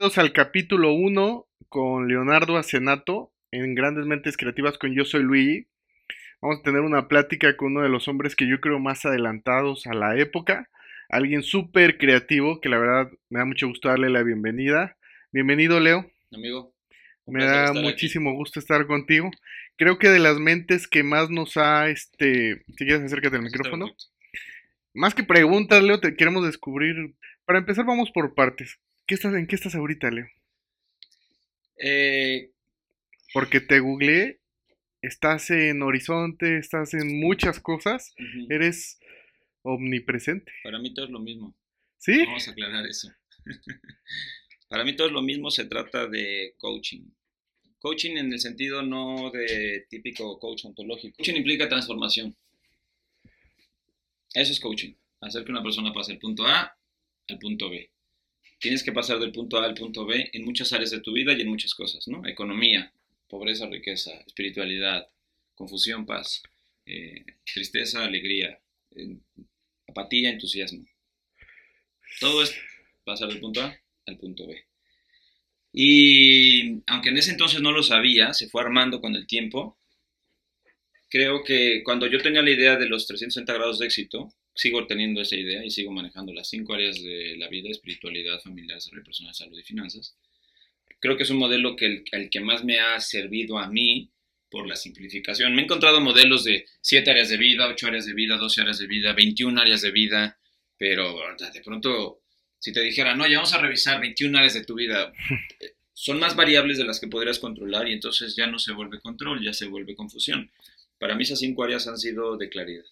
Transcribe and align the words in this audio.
Bienvenidos 0.00 0.16
al 0.16 0.32
capítulo 0.32 0.94
1 0.94 1.46
con 1.68 2.08
Leonardo 2.08 2.56
Acenato 2.56 3.34
en 3.50 3.74
Grandes 3.74 4.06
Mentes 4.06 4.38
Creativas 4.38 4.78
con 4.78 4.94
Yo 4.94 5.04
Soy 5.04 5.22
Luigi. 5.22 5.66
Vamos 6.40 6.60
a 6.60 6.62
tener 6.62 6.80
una 6.80 7.06
plática 7.06 7.54
con 7.54 7.72
uno 7.72 7.82
de 7.82 7.90
los 7.90 8.08
hombres 8.08 8.34
que 8.34 8.48
yo 8.48 8.62
creo 8.62 8.78
más 8.78 9.04
adelantados 9.04 9.86
a 9.86 9.92
la 9.92 10.16
época, 10.16 10.70
alguien 11.10 11.42
súper 11.42 11.98
creativo 11.98 12.62
que 12.62 12.70
la 12.70 12.78
verdad 12.78 13.10
me 13.28 13.40
da 13.40 13.44
mucho 13.44 13.68
gusto 13.68 13.88
darle 13.88 14.08
la 14.08 14.22
bienvenida. 14.22 14.96
Bienvenido 15.32 15.78
Leo. 15.80 16.10
Amigo. 16.32 16.72
Me 17.26 17.44
da 17.44 17.74
muchísimo 17.74 18.32
gusto 18.32 18.58
estar 18.58 18.86
contigo. 18.86 19.30
Creo 19.76 19.98
que 19.98 20.08
de 20.08 20.18
las 20.18 20.38
mentes 20.38 20.88
que 20.88 21.02
más 21.02 21.28
nos 21.28 21.58
ha, 21.58 21.90
este, 21.90 22.62
si 22.68 22.86
quieres 22.86 23.02
acércate 23.02 23.36
al 23.36 23.42
micrófono. 23.42 23.94
Más 24.94 25.14
que 25.14 25.24
preguntas, 25.24 25.82
Leo, 25.82 26.00
te 26.00 26.16
queremos 26.16 26.46
descubrir. 26.46 27.16
Para 27.44 27.58
empezar, 27.58 27.84
vamos 27.84 28.10
por 28.10 28.34
partes. 28.34 28.78
¿Qué 29.10 29.16
estás, 29.16 29.34
¿En 29.34 29.48
qué 29.48 29.56
estás 29.56 29.74
ahorita, 29.74 30.08
Leo? 30.08 30.28
Eh, 31.78 32.52
Porque 33.34 33.58
te 33.58 33.80
googleé, 33.80 34.38
estás 35.02 35.50
en 35.50 35.82
Horizonte, 35.82 36.58
estás 36.58 36.94
en 36.94 37.18
muchas 37.18 37.58
cosas, 37.58 38.14
eres 38.48 39.00
omnipresente. 39.62 40.52
Para 40.62 40.78
mí 40.78 40.94
todo 40.94 41.06
es 41.06 41.10
lo 41.10 41.18
mismo. 41.18 41.56
¿Sí? 41.98 42.24
Vamos 42.24 42.46
a 42.46 42.52
aclarar 42.52 42.86
eso. 42.86 43.12
Para 44.68 44.84
mí 44.84 44.94
todo 44.94 45.08
es 45.08 45.12
lo 45.12 45.22
mismo, 45.22 45.50
se 45.50 45.64
trata 45.64 46.06
de 46.06 46.54
coaching. 46.56 47.10
Coaching 47.80 48.16
en 48.16 48.32
el 48.32 48.38
sentido 48.38 48.80
no 48.82 49.32
de 49.32 49.86
típico 49.90 50.38
coach 50.38 50.66
ontológico. 50.66 51.16
Coaching 51.16 51.34
implica 51.34 51.68
transformación. 51.68 52.36
Eso 54.32 54.52
es 54.52 54.60
coaching. 54.60 54.94
Hacer 55.20 55.44
que 55.44 55.50
una 55.50 55.64
persona 55.64 55.92
pase 55.92 56.12
del 56.12 56.20
punto 56.20 56.46
A 56.46 56.78
al 57.26 57.38
punto 57.40 57.68
B 57.68 57.90
tienes 58.60 58.84
que 58.84 58.92
pasar 58.92 59.18
del 59.18 59.32
punto 59.32 59.58
A 59.58 59.64
al 59.64 59.74
punto 59.74 60.06
B 60.06 60.30
en 60.32 60.44
muchas 60.44 60.72
áreas 60.72 60.90
de 60.90 61.00
tu 61.00 61.12
vida 61.12 61.32
y 61.32 61.40
en 61.40 61.48
muchas 61.48 61.74
cosas, 61.74 62.06
¿no? 62.06 62.24
Economía, 62.26 62.92
pobreza, 63.28 63.66
riqueza, 63.66 64.12
espiritualidad, 64.26 65.08
confusión, 65.54 66.06
paz, 66.06 66.42
eh, 66.86 67.24
tristeza, 67.52 68.04
alegría, 68.04 68.60
apatía, 69.88 70.30
entusiasmo. 70.30 70.84
Todo 72.20 72.42
es 72.42 72.54
pasar 73.04 73.28
del 73.28 73.40
punto 73.40 73.62
A 73.62 73.76
al 74.06 74.18
punto 74.18 74.46
B. 74.46 74.64
Y 75.72 76.82
aunque 76.86 77.10
en 77.10 77.16
ese 77.16 77.30
entonces 77.30 77.60
no 77.62 77.72
lo 77.72 77.82
sabía, 77.82 78.34
se 78.34 78.48
fue 78.48 78.62
armando 78.62 79.00
con 79.00 79.14
el 79.14 79.26
tiempo. 79.26 79.78
Creo 81.08 81.42
que 81.44 81.82
cuando 81.82 82.06
yo 82.06 82.20
tenía 82.20 82.42
la 82.42 82.50
idea 82.50 82.76
de 82.76 82.88
los 82.88 83.06
360 83.06 83.52
grados 83.52 83.78
de 83.78 83.86
éxito, 83.86 84.32
sigo 84.54 84.86
teniendo 84.86 85.20
esa 85.20 85.36
idea 85.36 85.64
y 85.64 85.70
sigo 85.70 85.92
manejando 85.92 86.32
las 86.32 86.48
cinco 86.48 86.74
áreas 86.74 87.02
de 87.02 87.36
la 87.36 87.48
vida, 87.48 87.70
espiritualidad, 87.70 88.40
familiar, 88.40 88.76
desarrollo 88.76 89.04
personal, 89.04 89.34
salud 89.34 89.58
y 89.58 89.62
finanzas. 89.62 90.16
Creo 91.00 91.16
que 91.16 91.22
es 91.22 91.30
un 91.30 91.38
modelo 91.38 91.76
que 91.76 92.04
el, 92.10 92.30
que 92.30 92.40
más 92.40 92.64
me 92.64 92.78
ha 92.78 93.00
servido 93.00 93.58
a 93.58 93.68
mí 93.68 94.10
por 94.50 94.66
la 94.66 94.76
simplificación. 94.76 95.54
Me 95.54 95.62
he 95.62 95.64
encontrado 95.64 96.00
modelos 96.00 96.44
de 96.44 96.66
siete 96.80 97.10
áreas 97.10 97.28
de 97.30 97.38
vida, 97.38 97.68
ocho 97.68 97.86
áreas 97.86 98.04
de 98.04 98.12
vida, 98.12 98.36
12 98.36 98.60
áreas 98.60 98.78
de 98.78 98.86
vida, 98.86 99.12
21 99.12 99.60
áreas 99.60 99.80
de 99.80 99.92
vida, 99.92 100.38
pero 100.76 101.16
de 101.38 101.60
pronto, 101.62 102.20
si 102.58 102.72
te 102.72 102.82
dijera, 102.82 103.14
no, 103.14 103.26
ya 103.26 103.36
vamos 103.36 103.54
a 103.54 103.60
revisar 103.60 104.00
21 104.00 104.36
áreas 104.36 104.54
de 104.54 104.64
tu 104.64 104.74
vida, 104.74 105.12
son 105.94 106.18
más 106.18 106.34
variables 106.34 106.78
de 106.78 106.84
las 106.84 106.98
que 106.98 107.06
podrías 107.06 107.38
controlar 107.38 107.88
y 107.88 107.92
entonces 107.92 108.34
ya 108.34 108.46
no 108.46 108.58
se 108.58 108.72
vuelve 108.72 109.00
control, 109.00 109.42
ya 109.42 109.52
se 109.52 109.66
vuelve 109.66 109.94
confusión. 109.94 110.50
Para 110.98 111.14
mí 111.14 111.22
esas 111.22 111.38
cinco 111.38 111.62
áreas 111.62 111.86
han 111.86 111.96
sido 111.96 112.36
de 112.36 112.48
claridad. 112.48 112.84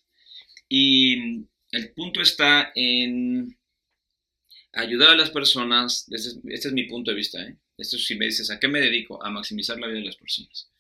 Y 0.69 1.47
el 1.73 1.93
punto 1.95 2.21
está 2.21 2.73
en 2.75 3.59
ayudar 4.73 5.11
a 5.11 5.17
las 5.17 5.31
personas, 5.31 6.07
este 6.11 6.69
es, 6.69 6.73
mi 6.73 6.85
punto 6.85 7.11
de 7.11 7.17
vista, 7.17 7.43
¿eh? 7.43 7.57
esto 7.79 7.99
si 7.99 8.17
me 8.17 8.27
dices, 8.27 8.51
¿a 8.51 8.61
qué 8.61 8.69
me 8.69 8.81
dedico? 8.81 9.23
A 9.25 9.31
maximizar 9.31 9.79
la 9.79 9.87
vida 9.87 9.99
de 9.99 10.07
las 10.07 10.17
personas. 10.17 10.71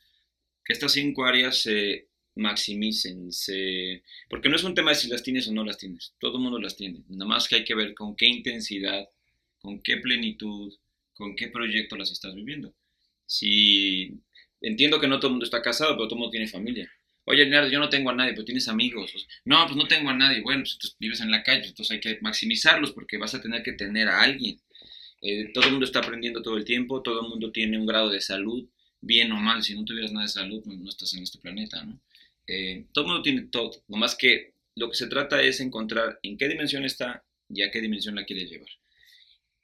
Que 0.64 0.72
estas 0.72 0.92
cinco 0.92 1.24
áreas 1.24 1.62
se 1.62 2.08
maximicen, 2.34 3.32
se... 3.32 4.04
porque 4.28 4.48
no 4.48 4.56
es 4.56 4.64
un 4.64 4.74
tema 4.74 4.90
de 4.90 4.96
si 4.96 5.08
las 5.08 5.22
tienes 5.22 5.48
o 5.48 5.52
no 5.52 5.64
las 5.64 5.78
tienes, 5.78 6.14
todo 6.20 6.36
el 6.36 6.42
mundo 6.42 6.60
las 6.60 6.76
tiene, 6.76 7.02
nada 7.08 7.28
más 7.28 7.48
que 7.48 7.56
hay 7.56 7.64
que 7.64 7.74
ver 7.74 7.94
con 7.94 8.14
qué 8.14 8.26
intensidad, 8.26 9.08
con 9.58 9.82
qué 9.82 9.96
plenitud, 9.96 10.72
con 11.14 11.34
qué 11.34 11.48
proyecto 11.48 11.96
las 11.96 12.12
estás 12.12 12.34
viviendo. 12.34 12.74
Si 13.26 14.20
entiendo 14.60 15.00
que 15.00 15.08
no 15.08 15.18
todo 15.18 15.28
el 15.28 15.32
mundo 15.32 15.44
está 15.44 15.62
casado, 15.62 15.96
pero 15.96 16.06
todo 16.06 16.14
el 16.14 16.20
mundo 16.20 16.30
tiene 16.30 16.46
familia. 16.46 16.90
Oye, 17.30 17.44
Leonardo, 17.44 17.68
yo 17.68 17.78
no 17.78 17.90
tengo 17.90 18.08
a 18.08 18.14
nadie, 18.14 18.32
pero 18.32 18.46
tienes 18.46 18.68
amigos. 18.68 19.12
No, 19.44 19.66
pues 19.66 19.76
no 19.76 19.86
tengo 19.86 20.08
a 20.08 20.14
nadie. 20.14 20.40
Bueno, 20.40 20.62
pues 20.62 20.96
vives 20.98 21.20
en 21.20 21.30
la 21.30 21.42
calle, 21.42 21.66
entonces 21.66 21.90
hay 21.90 22.00
que 22.00 22.18
maximizarlos 22.22 22.92
porque 22.92 23.18
vas 23.18 23.34
a 23.34 23.42
tener 23.42 23.62
que 23.62 23.72
tener 23.74 24.08
a 24.08 24.22
alguien. 24.22 24.58
Eh, 25.20 25.50
todo 25.52 25.64
el 25.64 25.72
mundo 25.72 25.84
está 25.84 25.98
aprendiendo 25.98 26.40
todo 26.40 26.56
el 26.56 26.64
tiempo, 26.64 27.02
todo 27.02 27.20
el 27.20 27.28
mundo 27.28 27.52
tiene 27.52 27.76
un 27.78 27.84
grado 27.84 28.08
de 28.08 28.22
salud, 28.22 28.66
bien 29.02 29.30
o 29.32 29.36
mal. 29.36 29.62
Si 29.62 29.74
no 29.74 29.84
tuvieras 29.84 30.10
nada 30.10 30.24
de 30.24 30.32
salud, 30.32 30.62
pues 30.64 30.78
no 30.78 30.88
estás 30.88 31.12
en 31.12 31.22
este 31.22 31.38
planeta, 31.38 31.84
¿no? 31.84 32.00
Eh, 32.46 32.86
todo 32.92 33.04
el 33.04 33.08
mundo 33.10 33.22
tiene 33.22 33.42
todo. 33.42 33.72
Nomás 33.88 34.16
que 34.16 34.54
lo 34.76 34.88
que 34.88 34.96
se 34.96 35.06
trata 35.06 35.42
es 35.42 35.60
encontrar 35.60 36.18
en 36.22 36.38
qué 36.38 36.48
dimensión 36.48 36.86
está 36.86 37.24
y 37.50 37.60
a 37.60 37.70
qué 37.70 37.82
dimensión 37.82 38.14
la 38.14 38.24
quieres 38.24 38.48
llevar. 38.48 38.70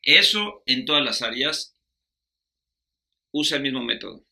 Eso 0.02 0.62
en 0.66 0.84
todas 0.84 1.02
las 1.02 1.22
áreas 1.22 1.74
usa 3.32 3.56
el 3.56 3.62
mismo 3.62 3.82
método 3.82 4.23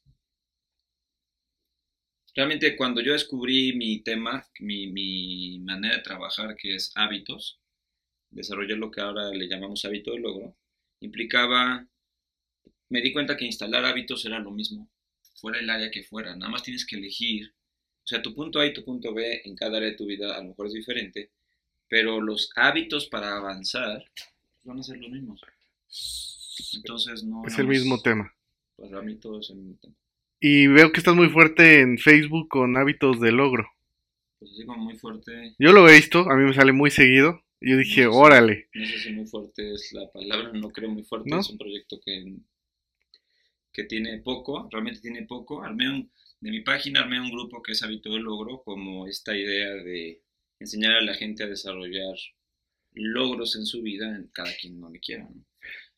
realmente 2.35 2.77
cuando 2.77 3.01
yo 3.01 3.13
descubrí 3.13 3.75
mi 3.75 4.01
tema, 4.01 4.47
mi, 4.61 5.59
manera 5.61 5.97
de 5.97 6.03
trabajar, 6.03 6.57
que 6.57 6.75
es 6.75 6.93
hábitos, 6.95 7.59
desarrollar 8.31 8.79
lo 8.79 8.91
que 8.91 9.01
ahora 9.01 9.31
le 9.31 9.49
llamamos 9.49 9.85
hábito 9.85 10.13
de 10.13 10.21
logro, 10.21 10.57
implicaba, 11.01 11.87
me 12.89 13.01
di 13.01 13.13
cuenta 13.13 13.37
que 13.37 13.45
instalar 13.45 13.85
hábitos 13.85 14.25
era 14.25 14.39
lo 14.39 14.51
mismo, 14.51 14.89
fuera 15.35 15.59
el 15.59 15.69
área 15.69 15.91
que 15.91 16.03
fuera, 16.03 16.35
nada 16.37 16.51
más 16.51 16.63
tienes 16.63 16.87
que 16.87 16.97
elegir, 16.97 17.53
o 18.05 18.07
sea, 18.07 18.23
tu 18.23 18.35
punto 18.35 18.59
A 18.59 18.67
y 18.67 18.73
tu 18.73 18.85
punto 18.85 19.15
B 19.15 19.43
en 19.45 19.55
cada 19.55 19.77
área 19.77 19.91
de 19.91 19.97
tu 19.97 20.07
vida 20.07 20.35
a 20.35 20.43
lo 20.43 20.49
mejor 20.49 20.67
es 20.67 20.73
diferente, 20.73 21.31
pero 21.89 22.21
los 22.21 22.51
hábitos 22.57 23.07
para 23.07 23.37
avanzar 23.37 24.05
van 24.65 24.79
a 24.79 24.83
ser 24.83 24.99
los 24.99 25.11
mismos. 25.11 25.41
Entonces 26.75 27.23
no... 27.23 27.43
Es 27.47 27.59
el 27.59 27.67
mismo 27.67 28.01
tema. 28.01 28.35
Para 28.77 29.03
mí 29.03 29.17
todo 29.17 29.41
es 29.41 29.51
el 29.51 29.57
mismo 29.57 29.79
tema. 29.81 29.95
Y 30.45 30.67
veo 30.67 30.91
que 30.91 30.99
estás 30.99 31.15
muy 31.15 31.29
fuerte 31.29 31.83
en 31.83 31.99
Facebook 31.99 32.49
con 32.49 32.77
hábitos 32.77 33.21
de 33.21 33.31
logro. 33.31 33.71
Pues 34.41 34.51
así 34.51 34.67
como 34.67 34.83
muy 34.83 34.99
fuerte. 34.99 35.55
Yo 35.57 35.71
lo 35.71 35.89
he 35.89 35.95
visto, 35.95 36.29
a 36.29 36.35
mí 36.35 36.45
me 36.45 36.53
sale 36.53 36.73
muy 36.73 36.91
seguido. 36.91 37.45
Yo 37.61 37.77
dije, 37.77 38.09
órale. 38.09 38.69
No 38.75 38.85
sé 38.85 38.99
si 38.99 39.13
muy 39.13 39.25
fuerte 39.25 39.73
es 39.73 39.93
la 39.93 40.11
palabra, 40.11 40.51
no 40.53 40.71
creo 40.71 40.91
muy 40.91 41.05
fuerte. 41.05 41.31
Es 41.39 41.49
un 41.49 41.59
proyecto 41.59 42.01
que, 42.05 42.39
que 43.73 43.85
tiene 43.85 44.19
poco, 44.19 44.69
realmente 44.73 45.01
tiene 45.01 45.23
poco. 45.27 45.63
Armé 45.63 45.89
un, 45.89 46.11
de 46.41 46.51
mi 46.51 46.63
página 46.63 47.03
armé 47.03 47.21
un 47.21 47.31
grupo 47.31 47.63
que 47.63 47.71
es 47.71 47.83
hábito 47.85 48.13
de 48.13 48.19
logro, 48.19 48.65
como 48.65 49.07
esta 49.07 49.37
idea 49.37 49.75
de 49.75 50.23
enseñar 50.59 50.95
a 50.95 51.03
la 51.03 51.15
gente 51.15 51.45
a 51.45 51.47
desarrollar 51.47 52.17
logros 52.95 53.55
en 53.55 53.65
su 53.65 53.81
vida, 53.81 54.09
en 54.09 54.27
cada 54.33 54.53
quien 54.61 54.81
no 54.81 54.91
le 54.91 54.99
quiera. 54.99 55.29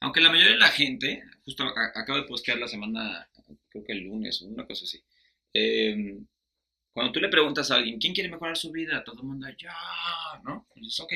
Aunque 0.01 0.21
la 0.21 0.29
mayoría 0.29 0.53
de 0.53 0.59
la 0.59 0.69
gente, 0.69 1.23
justo 1.47 1.65
acabo 1.65 2.19
de 2.19 2.27
postear 2.27 2.59
la 2.59 2.69
semana 2.69 3.27
creo 3.75 3.85
que 3.85 3.93
el 3.93 4.05
lunes 4.05 4.41
una 4.43 4.67
cosa 4.67 4.85
así. 4.85 5.03
Em, 5.53 6.25
cuando 6.93 7.13
tú 7.13 7.21
le 7.21 7.29
preguntas 7.29 7.71
a 7.71 7.77
alguien, 7.77 7.99
¿quién 7.99 8.15
quiere 8.15 8.31
mejorar 8.31 8.57
su 8.57 8.71
vida? 8.71 9.03
Todo 9.03 9.23
el 9.23 9.27
mundo, 9.27 9.49
ya, 9.59 9.75
¿no? 10.45 10.69
Y 10.77 10.83
dices, 10.83 11.01
ok, 11.01 11.13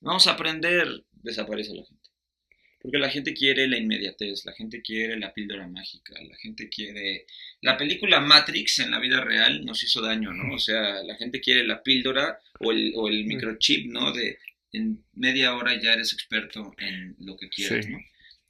vamos 0.00 0.26
a 0.26 0.32
aprender, 0.32 1.04
desaparece 1.12 1.74
la 1.74 1.84
gente. 1.84 2.10
Porque 2.82 2.98
la 2.98 3.08
gente 3.08 3.32
quiere 3.32 3.66
la 3.68 3.78
inmediatez, 3.78 4.44
la 4.44 4.52
gente 4.52 4.82
quiere 4.82 5.18
la 5.18 5.32
píldora 5.32 5.66
mágica, 5.68 6.14
la 6.22 6.36
gente 6.36 6.68
quiere... 6.68 7.26
La 7.62 7.78
película 7.78 8.20
Matrix 8.20 8.80
en 8.80 8.90
la 8.90 8.98
vida 8.98 9.20
real 9.22 9.64
nos 9.64 9.82
hizo 9.84 10.02
daño, 10.02 10.32
¿no? 10.32 10.54
O 10.54 10.58
sea, 10.58 11.02
la 11.02 11.14
gente 11.16 11.40
quiere 11.40 11.64
la 11.64 11.82
píldora 11.82 12.40
o 12.58 12.72
el, 12.72 12.92
o 12.96 13.08
el 13.08 13.24
microchip, 13.24 13.90
¿no? 13.90 14.12
De 14.12 14.38
en 14.72 15.04
media 15.12 15.54
hora 15.54 15.80
ya 15.80 15.92
eres 15.92 16.12
experto 16.12 16.74
en 16.78 17.14
lo 17.20 17.36
que 17.36 17.48
quieres, 17.48 17.88
¿no? 17.88 17.98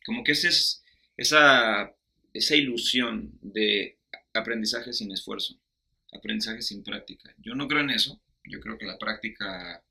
Como 0.05 0.25
que 0.25 0.33
ese 0.33 0.49
es, 0.49 0.83
esa 1.17 1.95
esa 2.35 2.57
ilusión 2.57 3.39
de 3.41 3.97
aprendizaje 4.35 4.93
sin 4.93 5.13
esfuerzo, 5.13 5.57
aprendizaje 6.13 6.61
sin 6.61 6.83
práctica. 6.83 7.35
Yo 7.39 7.55
no 7.55 7.69
creo 7.69 7.81
en 7.81 7.91
eso, 7.91 8.21
yo 8.45 8.61
creo 8.61 8.77
que 8.77 8.87
la 8.87 8.99
práctica 8.99 9.83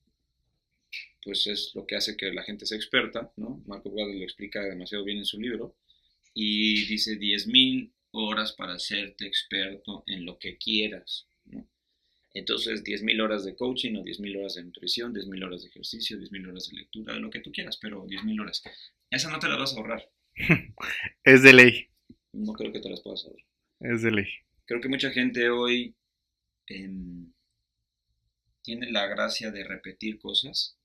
pues 1.23 1.47
es 1.47 1.71
lo 1.73 1.87
que 1.87 1.95
hace 1.95 2.17
que 2.17 2.33
la 2.33 2.43
gente 2.43 2.65
sea 2.65 2.77
experta, 2.77 3.31
¿no? 3.37 3.63
Marco 3.65 3.89
Guadalajara 3.89 4.19
lo 4.19 4.25
explica 4.25 4.61
demasiado 4.61 5.05
bien 5.05 5.19
en 5.19 5.25
su 5.25 5.39
libro 5.39 5.77
y 6.33 6.85
dice 6.85 7.17
10.000 7.17 7.89
horas 8.11 8.51
para 8.51 8.73
hacerte 8.73 9.25
experto 9.25 10.03
en 10.05 10.25
lo 10.25 10.37
que 10.37 10.57
quieras, 10.57 11.25
¿no? 11.45 11.65
Entonces, 12.33 12.83
10.000 12.83 13.21
horas 13.21 13.45
de 13.45 13.55
coaching 13.55 13.95
o 13.95 14.03
10.000 14.03 14.37
horas 14.37 14.55
de 14.55 14.63
nutrición, 14.63 15.13
10.000 15.13 15.45
horas 15.45 15.61
de 15.61 15.69
ejercicio, 15.69 16.17
10.000 16.17 16.49
horas 16.49 16.69
de 16.69 16.77
lectura, 16.77 17.15
lo 17.15 17.29
que 17.29 17.39
tú 17.39 17.51
quieras, 17.51 17.77
pero 17.77 18.05
10.000 18.05 18.41
horas. 18.41 18.63
Esa 19.09 19.29
no 19.29 19.39
te 19.39 19.47
la 19.47 19.55
vas 19.55 19.73
a 19.73 19.77
ahorrar. 19.77 20.09
es 21.23 21.43
de 21.43 21.53
ley 21.53 21.92
no 22.33 22.53
creo 22.53 22.71
que 22.71 22.79
te 22.79 22.89
las 22.89 23.01
puedas 23.01 23.21
saber. 23.21 23.43
Es 23.79 24.01
de 24.01 24.11
ley. 24.11 24.27
Creo 24.65 24.81
que 24.81 24.89
mucha 24.89 25.11
gente 25.11 25.49
hoy 25.49 25.93
em, 26.67 27.31
tiene 28.61 28.91
la 28.91 29.07
gracia 29.07 29.51
de 29.51 29.63
repetir 29.63 30.19
cosas. 30.19 30.77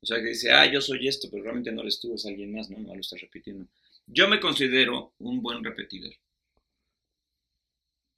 O 0.00 0.06
sea, 0.06 0.18
que 0.18 0.28
dice, 0.30 0.50
ah, 0.52 0.66
yo 0.70 0.80
soy 0.80 1.06
esto, 1.06 1.28
pero 1.30 1.44
realmente 1.44 1.72
no 1.72 1.82
eres 1.82 2.00
tú, 2.00 2.14
es 2.14 2.26
alguien 2.26 2.52
más, 2.52 2.68
¿no? 2.70 2.78
No 2.78 2.94
lo 2.94 3.00
estás 3.00 3.20
repitiendo. 3.20 3.66
Yo 4.06 4.28
me 4.28 4.40
considero 4.40 5.14
un 5.18 5.40
buen 5.42 5.62
repetidor. 5.62 6.12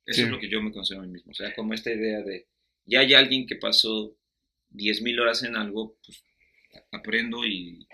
Eso 0.07 0.17
Sí. 0.17 0.23
es 0.23 0.29
lo 0.31 0.39
que 0.39 0.49
yo 0.49 0.61
me 0.63 0.73
considero 0.73 1.03
a 1.03 1.07
mí 1.07 1.13
mismo. 1.13 1.33
O 1.33 1.35
sea, 1.35 1.55
como 1.55 1.75
esta 1.75 1.93
idea 1.93 2.23
de, 2.23 2.47
ya 2.87 3.01
hay 3.01 3.15
alguien 3.15 3.47
que 3.47 3.57
pasó 3.57 4.17
10.000 4.71 5.19
horas 5.21 5.43
en 5.43 5.57
algo, 5.57 5.97
pues 6.05 6.23
aprendo 6.91 7.45
y 7.47 7.87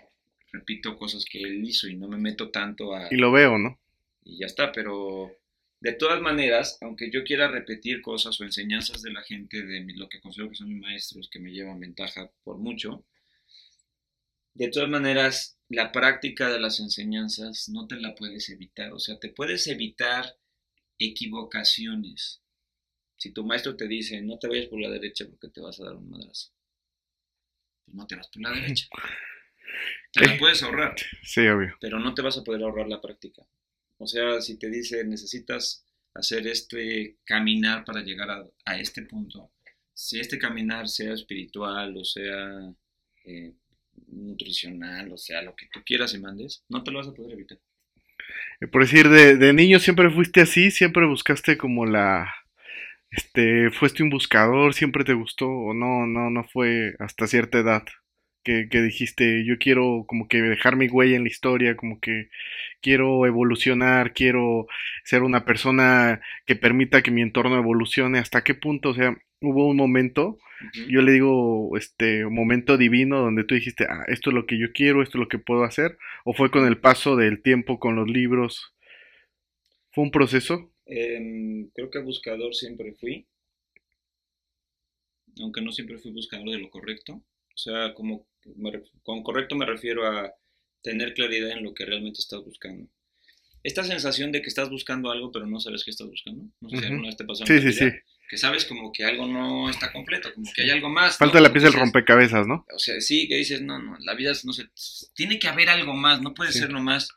repito 0.53 0.97
cosas 0.97 1.25
que 1.25 1.41
él 1.43 1.65
hizo 1.65 1.87
y 1.89 1.97
no 1.97 2.09
me 2.09 2.17
meto 2.17 2.51
tanto 2.51 2.95
a... 2.95 3.09
Y 3.11 3.17
lo 3.17 3.31
veo, 3.31 3.59
¿no? 3.59 3.79
Y 4.31 4.39
ya 4.39 4.47
está, 4.47 4.73
pero 4.73 5.31
de 5.81 5.93
todas 5.95 6.21
maneras, 6.21 6.79
aunque 6.83 7.11
yo 7.11 7.25
quiera 7.25 7.49
repetir 7.49 8.03
cosas 8.03 8.41
o 8.41 8.45
enseñanzas 8.45 9.03
de 9.03 9.13
la 9.13 9.23
gente, 9.23 9.63
de 9.65 9.85
lo 9.97 10.09
que 10.09 10.21
considero 10.21 10.51
que 10.51 10.57
son 10.57 10.69
mis 10.69 10.81
maestros, 10.81 11.29
que 11.31 11.41
me 11.41 11.53
llevan 11.53 11.81
ventaja 11.81 12.31
por 12.45 12.59
mucho, 12.59 13.05
de 14.55 14.69
todas 14.69 14.89
maneras, 14.89 15.59
la 15.69 15.91
práctica 15.93 16.49
de 16.51 16.61
las 16.61 16.81
enseñanzas 16.81 17.69
no 17.69 17.87
te 17.87 17.97
la 17.97 18.15
puedes 18.15 18.49
evitar, 18.51 18.93
o 18.93 18.99
sea, 18.99 19.19
te 19.19 19.29
puedes 19.31 19.67
evitar 19.67 20.37
equivocaciones. 20.99 22.43
Si 23.17 23.33
tu 23.33 23.45
maestro 23.45 23.77
te 23.77 23.89
dice, 23.89 24.21
no 24.23 24.39
te 24.39 24.49
vayas 24.49 24.69
por 24.69 24.81
la 24.81 24.91
derecha 24.91 25.27
porque 25.29 25.49
te 25.49 25.61
vas 25.61 25.81
a 25.81 25.85
dar 25.85 25.97
un 25.97 26.11
madrazo, 26.11 26.53
pues 27.85 27.95
no 27.95 28.07
te 28.07 28.17
vas 28.17 28.29
por 28.29 28.43
la 28.43 28.51
derecha. 28.51 28.87
Te 30.13 30.21
la 30.27 30.37
puedes 30.39 30.63
ahorrar 30.63 30.95
Sí, 31.23 31.47
obvio. 31.47 31.77
pero 31.81 31.99
no 31.99 32.15
te 32.15 32.23
vas 32.23 32.37
a 32.39 32.45
poder 32.45 32.63
ahorrar 32.63 32.89
la 32.89 33.01
práctica. 33.01 33.47
O 34.01 34.07
sea, 34.07 34.41
si 34.41 34.59
te 34.59 34.71
dice 34.71 35.05
necesitas 35.05 35.85
hacer 36.15 36.47
este 36.47 37.19
caminar 37.25 37.85
para 37.85 38.01
llegar 38.01 38.31
a, 38.65 38.79
este 38.79 39.03
punto, 39.03 39.53
si 39.93 40.19
este 40.19 40.39
caminar 40.39 40.89
sea 40.89 41.13
espiritual 41.13 41.95
o 41.97 42.05
sea 42.05 42.73
eh, 43.27 43.53
nutricional 44.09 45.13
o 45.13 45.19
sea 45.19 45.43
lo 45.43 45.55
que 45.55 45.67
tú 45.71 45.81
quieras 45.85 46.15
y 46.15 46.19
mandes, 46.19 46.65
no 46.71 46.83
te 46.83 46.91
lo 46.91 46.99
vas 46.99 47.09
a 47.09 47.13
poder 47.13 47.33
evitar. 47.33 47.59
Eh, 48.63 48.69
Por 48.69 48.83
decir, 48.83 49.11
de, 49.11 49.37
de 49.37 49.53
niño 49.53 49.79
siempre 49.79 50.11
fuiste 50.11 50.41
así, 50.41 50.71
siempre 50.71 51.07
buscaste 51.07 51.59
como 51.59 51.85
la... 51.85 52.27
Este, 53.11 53.71
fuiste 53.71 54.03
un 54.03 54.09
buscador, 54.09 54.73
siempre 54.73 55.05
te 55.05 55.15
gustó 55.15 55.47
o 55.47 55.75
no, 55.75 56.07
no, 56.07 56.31
no 56.31 56.45
fue 56.45 56.95
hasta 57.01 57.27
cierta 57.27 57.59
edad 57.59 57.85
que, 58.43 58.69
que 58.71 58.83
dijiste, 58.83 59.45
yo 59.45 59.59
quiero 59.59 60.05
como 60.07 60.29
que 60.29 60.41
dejar 60.43 60.77
mi 60.77 60.89
huella 60.89 61.17
en 61.17 61.25
la 61.25 61.29
historia, 61.29 61.77
como 61.77 62.01
que 62.01 62.29
quiero 62.81 63.27
evolucionar, 63.27 64.13
quiero 64.13 64.67
ser 65.05 65.23
una 65.23 65.45
persona 65.45 66.21
que 66.47 66.57
permita 66.57 67.03
que 67.03 67.11
mi 67.11 67.23
entorno 67.23 67.57
evolucione, 67.57 68.19
hasta 68.19 68.43
qué 68.45 68.55
punto, 68.55 68.91
o 68.91 68.95
sea, 68.95 69.17
hubo 69.41 69.69
un 69.69 69.77
momento, 69.77 70.39
yo 70.89 71.01
le 71.01 71.13
digo, 71.13 71.77
este, 71.77 72.27
momento 72.27 72.77
divino 72.77 73.21
donde 73.21 73.45
tú 73.45 73.55
dijiste, 73.55 73.87
ah, 73.89 74.05
esto 74.09 74.31
es 74.31 74.35
lo 74.35 74.47
que 74.47 74.59
yo 74.59 74.73
quiero, 74.73 75.03
esto 75.03 75.17
es 75.17 75.21
lo 75.21 75.29
que 75.29 75.39
puedo 75.39 75.65
hacer, 75.65 75.97
o 76.25 76.35
fue 76.35 76.51
con 76.51 76.67
el 76.67 76.79
paso 76.79 77.17
del 77.17 77.43
tiempo, 77.43 77.79
con 77.79 77.97
los 77.97 78.09
libros, 78.09 78.75
fue 79.93 80.05
un 80.05 80.11
proceso. 80.11 80.71
Em, 80.87 81.69
creo 81.71 81.91
que 81.91 82.01
buscador 82.01 82.55
siempre 82.55 82.95
fui, 82.95 83.27
aunque 85.41 85.63
no 85.63 85.73
siempre 85.73 85.99
fui 85.99 86.11
buscador 86.11 86.51
de 86.51 86.59
lo 86.59 86.71
correcto. 86.71 87.23
O 87.61 87.63
sea, 87.63 87.93
como 87.93 88.27
me 88.57 88.83
con 89.03 89.23
correcto 89.23 89.55
me 89.55 89.67
refiero 89.67 90.07
a 90.07 90.33
tener 90.83 91.13
claridad 91.13 91.51
en 91.51 91.63
lo 91.63 91.75
que 91.75 91.85
realmente 91.85 92.21
estás 92.21 92.43
buscando. 92.43 92.89
Esta 93.63 93.85
sensación 93.85 94.33
de 94.33 94.41
que 94.41 94.49
estás 94.49 94.71
buscando 94.71 95.11
algo 95.11 95.31
pero 95.31 95.47
no 95.47 95.61
sabes 95.61 95.85
qué 95.85 95.91
estás 95.91 96.09
buscando. 96.09 96.45
No 96.61 96.71
sé 96.71 96.79
si 96.79 96.85
alguna 96.87 97.09
vez 97.09 97.19
te 97.19 97.25
pasó 97.25 97.43
en 97.43 97.49
Sí, 97.49 97.55
la 97.55 97.61
sí, 97.61 97.67
vida, 97.67 97.91
sí. 97.91 98.13
Que 98.31 98.39
sabes 98.39 98.65
como 98.65 98.93
que 98.93 99.05
algo 99.05 99.27
no 99.27 99.69
está 99.69 99.93
completo, 99.93 100.33
como 100.33 100.51
que 100.55 100.63
hay 100.63 100.71
algo 100.71 100.89
más. 100.89 101.19
Falta 101.19 101.39
¿no? 101.39 101.45
la 101.45 101.53
pieza 101.53 101.67
del 101.67 101.79
rompecabezas, 101.79 102.47
¿no? 102.47 102.65
o 102.75 102.79
sea, 102.79 102.99
sí, 103.01 103.29
que 103.29 103.37
dices, 103.37 103.61
no, 103.61 103.79
no, 103.79 103.99
la 103.99 104.15
vida 104.15 104.33
no 104.45 104.53
sé, 104.55 104.69
tiene 105.15 105.39
que 105.39 105.49
haber 105.49 105.69
algo 105.69 105.93
más, 105.93 106.23
no 106.23 106.33
puede 106.33 106.53
ser 106.53 106.71
nomás 106.71 107.11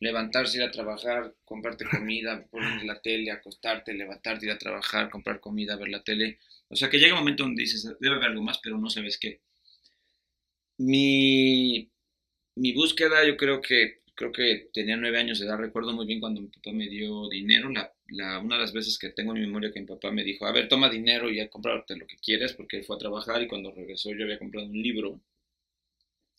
levantarse, 0.00 0.58
ir 0.58 0.64
a 0.64 0.70
trabajar, 0.70 1.34
comprarte 1.44 1.84
comida, 1.84 2.46
poner 2.46 2.84
la 2.84 3.00
tele, 3.02 3.30
acostarte, 3.30 3.92
levantarte, 3.92 4.46
ir 4.46 4.52
a 4.52 4.58
trabajar, 4.58 5.10
comprar 5.10 5.40
comida, 5.40 5.76
ver 5.76 5.88
la 5.88 6.02
tele. 6.02 6.38
O 6.68 6.76
sea, 6.76 6.88
que 6.88 6.98
llega 6.98 7.14
un 7.14 7.20
momento 7.20 7.42
donde 7.42 7.62
dices, 7.62 7.84
debe 8.00 8.16
haber 8.16 8.30
algo 8.30 8.42
más, 8.42 8.58
pero 8.62 8.78
no 8.78 8.88
sabes 8.88 9.18
qué. 9.18 9.40
Mi, 10.78 11.90
mi 12.56 12.72
búsqueda, 12.74 13.26
yo 13.26 13.36
creo 13.36 13.60
que, 13.62 14.02
creo 14.14 14.32
que 14.32 14.68
tenía 14.72 14.96
nueve 14.96 15.18
años 15.18 15.38
de 15.38 15.46
edad, 15.46 15.58
recuerdo 15.58 15.92
muy 15.92 16.06
bien 16.06 16.20
cuando 16.20 16.40
mi 16.40 16.48
papá 16.48 16.72
me 16.72 16.88
dio 16.88 17.28
dinero, 17.28 17.70
la, 17.70 17.92
la, 18.08 18.38
una 18.40 18.56
de 18.56 18.62
las 18.62 18.72
veces 18.72 18.98
que 18.98 19.10
tengo 19.10 19.32
en 19.34 19.40
mi 19.40 19.46
memoria 19.46 19.72
que 19.72 19.80
mi 19.80 19.86
papá 19.86 20.10
me 20.12 20.24
dijo, 20.24 20.46
a 20.46 20.52
ver, 20.52 20.68
toma 20.68 20.90
dinero 20.90 21.30
y 21.30 21.36
ya 21.36 21.48
comprarte 21.48 21.96
lo 21.96 22.06
que 22.06 22.16
quieres, 22.16 22.52
porque 22.54 22.78
él 22.78 22.84
fue 22.84 22.96
a 22.96 22.98
trabajar 23.00 23.42
y 23.42 23.48
cuando 23.48 23.72
regresó 23.72 24.12
yo 24.12 24.24
había 24.24 24.38
comprado 24.38 24.66
un 24.68 24.82
libro. 24.82 25.20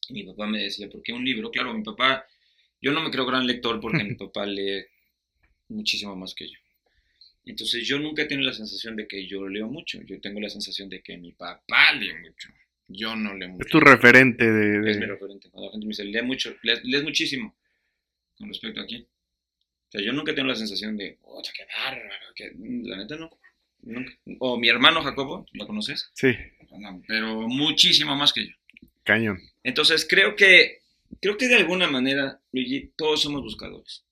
Y 0.10 0.14
mi 0.14 0.24
papá 0.24 0.48
me 0.48 0.64
decía, 0.64 0.90
¿por 0.90 1.04
qué 1.04 1.14
un 1.14 1.24
libro? 1.26 1.52
Claro, 1.52 1.74
mi 1.74 1.84
papá, 1.84 2.26
yo 2.82 2.92
no 2.92 3.02
me 3.02 3.12
creo 3.12 3.26
gran 3.26 3.46
lector 3.46 3.80
porque 3.82 4.04
mi 4.04 4.16
papá 4.24 4.46
lee 4.46 4.86
muchísimo 5.70 6.16
más 6.16 6.34
que 6.34 6.48
yo. 6.48 6.60
Entonces 7.46 7.88
yo 7.88 8.00
nunca 8.00 8.24
he 8.24 8.26
tenido 8.26 8.50
la 8.50 8.56
sensación 8.56 8.96
de 8.96 9.08
que 9.08 9.26
yo 9.28 9.48
leo 9.48 9.68
mucho, 9.68 10.02
yo 10.04 10.20
tengo 10.22 10.40
la 10.40 10.50
sensación 10.50 10.90
de 10.90 11.02
que 11.02 11.18
mi 11.18 11.32
papá 11.32 11.94
lee 11.94 12.14
mucho, 12.22 12.50
yo 12.88 13.16
no 13.16 13.34
leo 13.36 13.50
mucho. 13.50 13.66
Es 13.66 13.72
tu 13.72 13.80
referente 13.80 14.46
de... 14.52 14.80
de- 14.82 14.92
Es 14.92 14.98
mi 15.00 15.06
referente. 15.06 15.50
Cuando 15.50 15.68
la 15.68 15.72
gente 15.74 15.86
me 15.86 15.90
dice, 15.90 16.06
lee 16.06 16.22
mucho, 16.22 16.56
lees, 16.64 16.84
lees 16.84 17.04
muchísimo 17.04 17.56
con 18.38 18.48
respecto 18.50 18.82
a 18.82 18.86
quién. 18.86 19.04
O 19.04 19.92
sea, 19.92 20.02
yo 20.02 20.14
nunca 20.14 20.34
tengo 20.36 20.48
la 20.50 20.56
sensación 20.56 20.98
de, 20.98 21.18
oh, 21.24 21.42
qué 21.56 21.66
bárbaro, 21.78 22.34
que... 22.36 22.52
la 22.58 22.98
neta 22.98 23.16
no. 23.16 23.30
Nunca. 23.82 24.12
O 24.40 24.58
mi 24.58 24.68
hermano 24.70 25.02
Jacobo, 25.04 25.46
¿lo 25.54 25.68
conoces? 25.68 26.10
Sí, 26.14 26.34
No, 26.78 27.02
pero 27.08 27.48
muchísimo 27.48 28.16
más 28.16 28.34
que 28.34 28.48
yo. 28.48 28.54
cañón. 29.04 29.40
Entonces 29.64 30.06
creo 30.10 30.36
que, 30.36 30.82
creo 31.22 31.38
que 31.38 31.48
de 31.48 31.56
alguna 31.56 31.88
manera, 31.90 32.42
Luigi, 32.52 32.92
todos 32.98 33.22
somos 33.22 33.42
buscadores. 33.44 34.04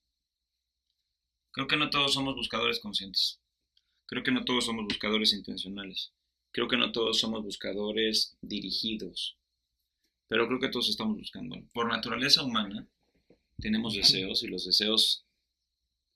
Creo 1.52 1.66
que 1.66 1.76
no 1.76 1.90
todos 1.90 2.14
somos 2.14 2.34
buscadores 2.36 2.80
conscientes. 2.80 3.40
Creo 4.06 4.22
que 4.22 4.30
no 4.30 4.44
todos 4.44 4.64
somos 4.66 4.84
buscadores 4.84 5.32
intencionales. 5.32 6.12
Creo 6.56 6.68
que 6.68 6.78
no 6.78 6.90
todos 6.90 7.18
somos 7.18 7.44
buscadores 7.44 8.38
dirigidos. 8.40 9.36
Pero 10.26 10.46
creo 10.46 10.58
que 10.58 10.70
todos 10.70 10.88
estamos 10.88 11.18
buscando. 11.18 11.54
Por 11.74 11.86
naturaleza 11.86 12.42
humana, 12.42 12.88
tenemos 13.58 13.94
deseos 13.94 14.42
y 14.42 14.46
los 14.46 14.64
deseos 14.64 15.26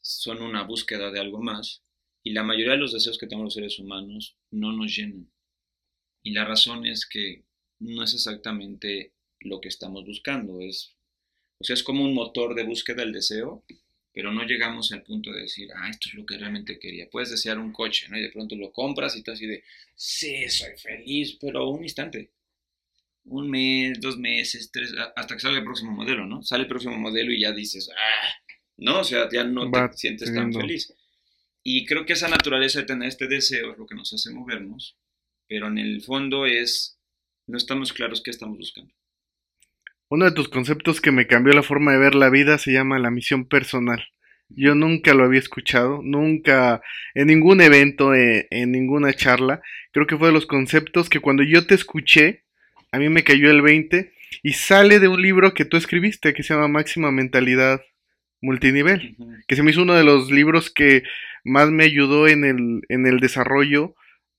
son 0.01 0.41
una 0.41 0.63
búsqueda 0.63 1.11
de 1.11 1.21
algo 1.21 1.43
más. 1.43 1.83
Y 2.23 2.33
la 2.33 2.43
mayoría 2.43 2.73
de 2.73 2.79
los 2.79 2.95
deseos 2.95 3.19
que 3.19 3.27
tenemos 3.27 3.49
los 3.49 3.53
seres 3.55 3.79
humanos 3.79 4.39
no 4.51 4.73
nos 4.73 4.97
llenan. 4.97 5.31
Y 6.23 6.33
la 6.33 6.47
razón 6.47 6.87
es 6.87 7.07
que 7.07 7.45
no 7.79 8.03
es 8.03 8.15
exactamente 8.15 9.13
lo 9.41 9.61
que 9.61 9.69
estamos 9.69 10.07
buscando. 10.07 10.63
Es, 10.63 10.97
o 11.59 11.65
sea, 11.65 11.75
es 11.75 11.83
como 11.83 12.03
un 12.03 12.15
motor 12.15 12.55
de 12.55 12.65
búsqueda 12.65 13.03
el 13.03 13.13
deseo, 13.13 13.63
pero 14.13 14.33
no 14.33 14.45
llegamos 14.45 14.91
al 14.93 15.03
punto 15.03 15.33
de 15.33 15.43
decir, 15.43 15.69
ah, 15.77 15.89
esto 15.89 16.09
es 16.09 16.15
lo 16.15 16.27
que 16.27 16.37
realmente 16.37 16.79
quería. 16.79 17.09
Puedes 17.09 17.31
desear 17.31 17.59
un 17.59 17.73
coche, 17.73 18.09
¿no? 18.09 18.19
Y 18.19 18.23
de 18.23 18.31
pronto 18.31 18.57
lo 18.57 18.73
compras 18.73 19.17
y 19.17 19.23
tú 19.23 19.31
así 19.33 19.47
de, 19.47 19.63
sí, 19.95 20.49
soy 20.49 20.77
feliz, 20.77 21.37
pero 21.41 21.69
un 21.69 21.83
instante. 21.83 22.31
Un 23.25 23.51
mes, 23.51 24.01
dos 24.01 24.19
meses, 24.19 24.71
tres, 24.73 24.95
hasta 25.15 25.35
que 25.35 25.41
salga 25.41 25.59
el 25.59 25.65
próximo 25.65 25.93
modelo, 25.93 26.27
¿no? 26.27 26.43
Sale 26.43 26.63
el 26.63 26.69
próximo 26.69 26.97
modelo 26.97 27.33
y 27.33 27.41
ya 27.41 27.53
dices, 27.53 27.89
ah, 27.91 28.29
no, 28.79 29.01
o 29.01 29.05
sea, 29.05 29.29
ya 29.31 29.45
no 29.45 29.71
Va 29.71 29.91
te 29.91 29.97
sientes 29.99 30.29
teniendo- 30.33 30.59
tan 30.59 30.67
feliz. 30.67 30.93
Y 31.63 31.85
creo 31.85 32.07
que 32.07 32.15
esa 32.15 32.29
naturaleza 32.29 32.81
de 32.81 32.87
tener 32.87 33.09
este 33.09 33.29
deseo 33.29 33.73
es 33.73 33.79
lo 33.79 33.87
que 33.87 33.95
nos 33.95 34.13
hace 34.15 34.31
movernos, 34.31 34.97
pero 35.47 35.69
en 35.69 35.77
el 35.79 36.01
fondo 36.03 36.47
es, 36.47 36.99
no 37.47 37.59
estamos 37.59 37.93
claros 37.93 38.23
qué 38.23 38.31
estamos 38.31 38.57
buscando. 38.57 38.93
Uno 40.11 40.25
de 40.25 40.33
tus 40.33 40.49
conceptos 40.49 41.01
que 41.01 41.13
me 41.13 41.29
cambió 41.29 41.55
la 41.55 41.63
forma 41.63 41.93
de 41.93 41.99
ver 41.99 42.17
la 42.17 42.31
vida 42.31 42.59
se 42.59 42.73
llama 42.73 42.99
la 42.99 43.13
misión 43.13 43.47
personal. 43.47 44.05
Yo 44.49 44.75
nunca 44.75 45.15
lo 45.15 45.23
había 45.23 45.39
escuchado, 45.39 46.01
nunca, 46.03 46.83
en 47.15 47.29
ningún 47.29 47.61
evento, 47.61 48.13
eh, 48.13 48.49
en 48.51 48.73
ninguna 48.73 49.13
charla. 49.13 49.63
Creo 49.93 50.09
que 50.09 50.17
fue 50.17 50.27
de 50.27 50.35
los 50.35 50.47
conceptos 50.47 51.09
que 51.09 51.21
cuando 51.21 51.45
yo 51.45 51.65
te 51.65 51.77
escuché, 51.77 52.43
a 52.91 52.99
mí 52.99 53.09
me 53.09 53.23
cayó 53.23 53.53
el 53.53 53.63
20 53.63 54.13
y 54.43 54.53
sale 54.55 54.99
de 54.99 55.07
un 55.07 55.23
libro 55.23 55.55
que 55.55 55.65
tú 55.65 55.77
escribiste 55.77 56.35
que 56.35 56.43
se 56.43 56.55
llama 56.55 56.67
Máxima 56.67 57.13
Mentalidad 57.13 57.81
Multinivel, 58.41 59.17
que 59.47 59.55
se 59.55 59.63
me 59.63 59.71
hizo 59.71 59.83
uno 59.83 59.95
de 59.95 60.03
los 60.03 60.33
libros 60.33 60.71
que 60.71 61.05
más 61.45 61.71
me 61.71 61.85
ayudó 61.85 62.27
en 62.27 62.45
el, 62.45 62.83
en 62.89 63.07
el 63.07 63.21
desarrollo 63.21 63.95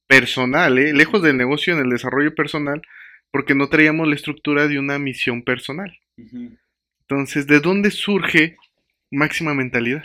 personal, 0.05 0.77
¿eh? 0.79 0.91
lejos 0.91 1.21
del 1.21 1.37
negocio, 1.37 1.73
en 1.73 1.79
el 1.79 1.89
desarrollo 1.89 2.35
personal, 2.35 2.81
porque 3.31 3.55
no 3.55 3.69
traíamos 3.69 4.07
la 4.07 4.15
estructura 4.15 4.67
de 4.67 4.77
una 4.79 5.00
misión 5.00 5.43
personal. 5.43 5.97
Entonces, 7.01 7.47
¿de 7.47 7.59
dónde 7.59 7.91
surge 7.91 8.57
máxima 9.09 9.53
mentalidad? 9.53 10.03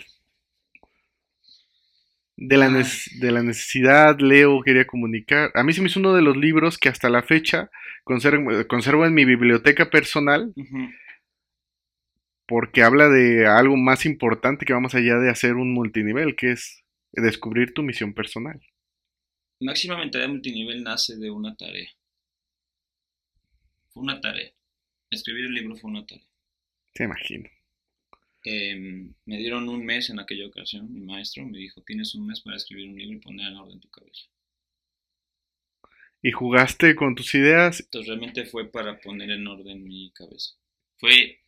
De 2.39 2.57
la, 2.59 2.67
Ah. 2.67 2.85
de 3.19 3.33
la 3.33 3.43
necesidad, 3.43 4.19
Leo 4.21 4.61
quería 4.63 4.87
comunicar. 4.87 5.51
A 5.55 5.63
mí 5.63 5.73
se 5.73 5.81
me 5.81 5.89
hizo 5.89 6.01
uno 6.01 6.15
de 6.15 6.21
los 6.23 6.37
libros 6.37 6.77
que 6.79 6.89
hasta 6.91 7.09
la 7.09 7.23
fecha 7.23 7.71
conservo, 8.05 8.51
conservo 8.69 9.07
en 9.07 9.15
mi 9.15 9.25
biblioteca 9.25 9.89
personal 9.89 10.53
porque 12.47 12.83
habla 12.83 13.09
de 13.09 13.47
algo 13.47 13.77
más 13.77 14.05
importante 14.07 14.67
que 14.67 14.73
va 14.75 14.81
más 14.81 14.95
allá 14.95 15.17
de 15.17 15.31
hacer 15.31 15.55
un 15.55 15.73
multinivel, 15.73 16.37
que 16.37 16.53
es 16.53 16.85
descubrir 17.13 17.73
tu 17.73 17.83
misión 17.83 18.13
personal. 18.13 18.61
Máxima 19.61 19.97
mentalidad 19.97 20.29
multinivel 20.29 20.85
nace 20.85 21.17
de 21.17 21.31
una 21.31 21.57
tarea. 21.57 21.89
Fue 23.97 24.03
una 24.03 24.21
tarea. 24.21 24.53
Escribir 25.09 25.47
el 25.47 25.55
libro 25.55 25.75
fue 25.75 25.91
una 25.91 26.05
tarea. 26.05 26.29
Te 26.93 27.05
imagino. 27.05 27.49
Em, 28.45 29.15
me 29.25 29.39
dieron 29.39 29.67
un 29.71 29.87
mes 29.87 30.11
en 30.11 30.21
aquella 30.21 30.49
ocasión, 30.49 30.93
mi 30.93 31.01
maestro 31.01 31.47
me 31.47 31.57
dijo, 31.57 31.81
tienes 31.81 32.15
un 32.15 32.27
mes 32.27 32.43
para 32.43 32.59
escribir 32.59 32.91
un 32.91 32.99
libro 32.99 33.17
y 33.17 33.21
poner 33.21 33.47
en 33.47 33.57
orden 33.57 33.81
tu 33.81 33.89
cabeza. 33.89 34.27
¿Y 36.21 36.31
jugaste 36.31 36.95
con 36.95 37.15
tus 37.15 37.35
ideas? 37.35 37.81
Entonces 37.81 38.09
realmente 38.09 38.45
fue 38.45 38.71
para 38.71 39.01
poner 39.01 39.31
en 39.31 39.47
orden 39.47 39.83
mi 39.83 40.11
cabeza. 40.11 40.51
Fue, 40.99 41.41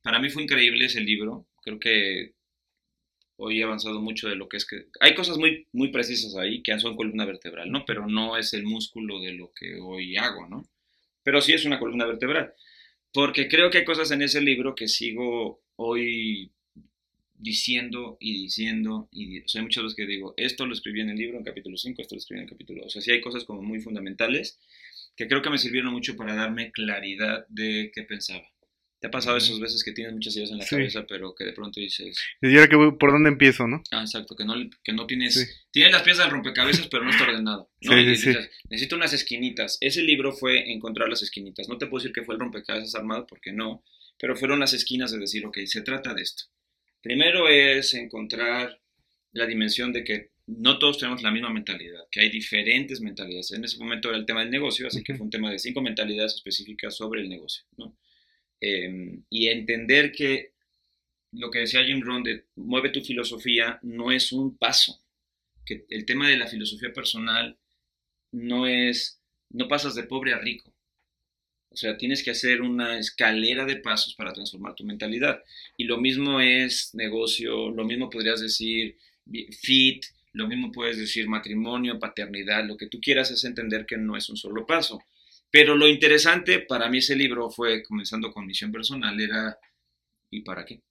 para 0.00 0.20
mí 0.20 0.30
fue 0.30 0.44
increíble 0.44 0.86
ese 0.86 1.02
libro, 1.02 1.48
creo 1.62 1.78
que 1.78 2.32
hoy 3.36 3.60
he 3.60 3.64
avanzado 3.64 4.00
mucho 4.00 4.26
de 4.26 4.36
lo 4.36 4.48
que 4.48 4.56
es 4.56 4.64
que... 4.64 4.86
Hay 5.00 5.14
cosas 5.14 5.36
muy, 5.36 5.66
muy 5.72 5.88
precisas 5.92 6.34
ahí 6.36 6.62
que 6.62 6.80
son 6.80 6.96
columna 6.96 7.26
vertebral, 7.26 7.70
¿no? 7.70 7.84
Pero 7.84 8.06
no 8.06 8.38
es 8.38 8.54
el 8.54 8.62
músculo 8.62 9.20
de 9.20 9.34
lo 9.34 9.52
que 9.52 9.78
hoy 9.78 10.16
hago, 10.16 10.48
¿no? 10.48 10.64
Pero 11.30 11.42
sí 11.42 11.52
es 11.52 11.64
una 11.64 11.78
columna 11.78 12.06
vertebral. 12.06 12.54
Porque 13.12 13.46
creo 13.46 13.70
que 13.70 13.78
hay 13.78 13.84
cosas 13.84 14.10
en 14.10 14.20
ese 14.20 14.40
libro 14.40 14.74
que 14.74 14.88
sigo 14.88 15.62
hoy 15.76 16.50
diciendo 17.38 18.16
y 18.18 18.32
diciendo, 18.32 19.08
y 19.12 19.38
o 19.38 19.46
sea, 19.46 19.60
hay 19.60 19.66
muchas 19.66 19.84
veces 19.84 19.96
que 19.96 20.06
digo, 20.06 20.34
esto 20.36 20.66
lo 20.66 20.72
escribí 20.72 21.02
en 21.02 21.10
el 21.10 21.16
libro 21.16 21.38
en 21.38 21.44
capítulo 21.44 21.76
5, 21.76 22.02
esto 22.02 22.16
lo 22.16 22.18
escribí 22.18 22.40
en 22.40 22.46
el 22.46 22.50
capítulo, 22.50 22.82
o 22.84 22.88
sea, 22.88 23.00
sí 23.00 23.12
hay 23.12 23.20
cosas 23.20 23.44
como 23.44 23.62
muy 23.62 23.78
fundamentales 23.78 24.58
que 25.14 25.28
creo 25.28 25.40
que 25.40 25.50
me 25.50 25.58
sirvieron 25.58 25.92
mucho 25.92 26.16
para 26.16 26.34
darme 26.34 26.72
claridad 26.72 27.46
de 27.48 27.92
qué 27.94 28.02
pensaba. 28.02 28.50
¿Te 29.00 29.06
ha 29.06 29.10
pasado 29.10 29.38
esas 29.38 29.58
veces 29.58 29.82
que 29.82 29.92
tienes 29.92 30.12
muchas 30.12 30.36
ideas 30.36 30.50
en 30.50 30.58
la 30.58 30.66
cabeza, 30.66 31.06
pero 31.08 31.34
que 31.34 31.44
de 31.44 31.54
pronto 31.54 31.80
dices... 31.80 32.18
Y 32.42 32.54
ahora 32.54 32.68
que 32.68 32.76
por 32.98 33.12
dónde 33.12 33.30
empiezo, 33.30 33.66
¿no? 33.66 33.82
Ah, 33.90 34.02
exacto, 34.02 34.36
que 34.36 34.44
no, 34.44 34.54
que 34.84 34.92
no 34.92 35.06
tienes... 35.06 35.66
Tienes 35.70 35.92
las 35.92 36.02
piezas 36.02 36.26
del 36.26 36.32
rompecabezas, 36.32 36.86
pero 36.88 37.04
no 37.04 37.10
está 37.10 37.24
ordenado. 37.24 37.70
¿no? 37.80 37.92
Sí, 37.92 38.16
sí, 38.16 38.34
necesito 38.68 38.96
unas 38.96 39.14
esquinitas. 39.14 39.78
Ese 39.80 40.02
libro 40.02 40.32
fue 40.32 40.70
encontrar 40.70 41.08
las 41.08 41.22
esquinitas. 41.22 41.66
No 41.66 41.78
te 41.78 41.86
puedo 41.86 42.02
decir 42.02 42.12
que 42.12 42.24
fue 42.24 42.34
el 42.34 42.40
rompecabezas 42.40 42.94
armado, 42.94 43.26
porque 43.26 43.52
no. 43.52 43.82
Pero 44.18 44.36
fueron 44.36 44.60
las 44.60 44.74
esquinas 44.74 45.10
de 45.12 45.18
decir, 45.18 45.46
ok, 45.46 45.58
se 45.64 45.80
trata 45.80 46.12
de 46.12 46.20
esto. 46.20 46.44
Primero 47.00 47.48
es 47.48 47.94
encontrar 47.94 48.80
la 49.32 49.46
dimensión 49.46 49.94
de 49.94 50.04
que 50.04 50.30
no 50.46 50.78
todos 50.78 50.98
tenemos 50.98 51.22
la 51.22 51.30
misma 51.30 51.50
mentalidad, 51.50 52.02
que 52.10 52.20
hay 52.20 52.28
diferentes 52.28 53.00
mentalidades. 53.00 53.52
En 53.52 53.64
ese 53.64 53.78
momento 53.78 54.10
era 54.10 54.18
el 54.18 54.26
tema 54.26 54.40
del 54.40 54.50
negocio, 54.50 54.88
así 54.88 55.02
que 55.02 55.14
fue 55.14 55.24
un 55.24 55.30
tema 55.30 55.50
de 55.50 55.58
cinco 55.58 55.80
mentalidades 55.80 56.34
específicas 56.34 56.96
sobre 56.96 57.22
el 57.22 57.28
negocio, 57.28 57.64
¿no? 57.78 57.96
Em, 58.60 59.24
y 59.30 59.48
entender 59.48 60.12
que 60.12 60.52
lo 61.32 61.50
que 61.50 61.60
decía 61.60 61.84
Jim 61.84 62.02
Rohn 62.02 62.22
de 62.22 62.44
mueve 62.56 62.90
tu 62.90 63.02
filosofía 63.02 63.78
no 63.82 64.12
es 64.12 64.32
un 64.32 64.56
paso, 64.56 65.00
que 65.64 65.86
el 65.88 66.04
tema 66.04 66.28
de 66.28 66.36
la 66.36 66.46
filosofía 66.46 66.92
personal 66.92 67.56
no 68.32 68.66
es, 68.66 69.20
no 69.50 69.68
pasas 69.68 69.94
de 69.94 70.02
pobre 70.04 70.34
a 70.34 70.38
rico. 70.38 70.72
O 71.72 71.76
sea, 71.76 71.96
tienes 71.96 72.24
que 72.24 72.32
hacer 72.32 72.62
una 72.62 72.98
escalera 72.98 73.64
de 73.64 73.76
pasos 73.76 74.14
para 74.14 74.32
transformar 74.32 74.74
tu 74.74 74.84
mentalidad. 74.84 75.44
Y 75.76 75.84
lo 75.84 75.98
mismo 75.98 76.40
es 76.40 76.94
negocio, 76.94 77.70
lo 77.70 77.84
mismo 77.84 78.10
podrías 78.10 78.40
decir 78.40 78.96
fit, 79.60 80.04
lo 80.32 80.48
mismo 80.48 80.72
puedes 80.72 80.98
decir 80.98 81.28
matrimonio, 81.28 82.00
paternidad, 82.00 82.64
lo 82.66 82.76
que 82.76 82.88
tú 82.88 83.00
quieras 83.00 83.30
es 83.30 83.44
entender 83.44 83.86
que 83.86 83.96
no 83.96 84.16
es 84.16 84.28
un 84.28 84.36
solo 84.36 84.66
paso. 84.66 85.00
Pero 85.50 85.76
lo 85.76 85.88
interesante 85.88 86.60
para 86.60 86.88
mí 86.88 86.98
ese 86.98 87.16
libro 87.16 87.50
fue, 87.50 87.82
comenzando 87.82 88.32
con 88.32 88.46
misión 88.46 88.70
personal, 88.70 89.20
era 89.20 89.58
¿y 90.30 90.42
para 90.42 90.64
qué? 90.64 90.82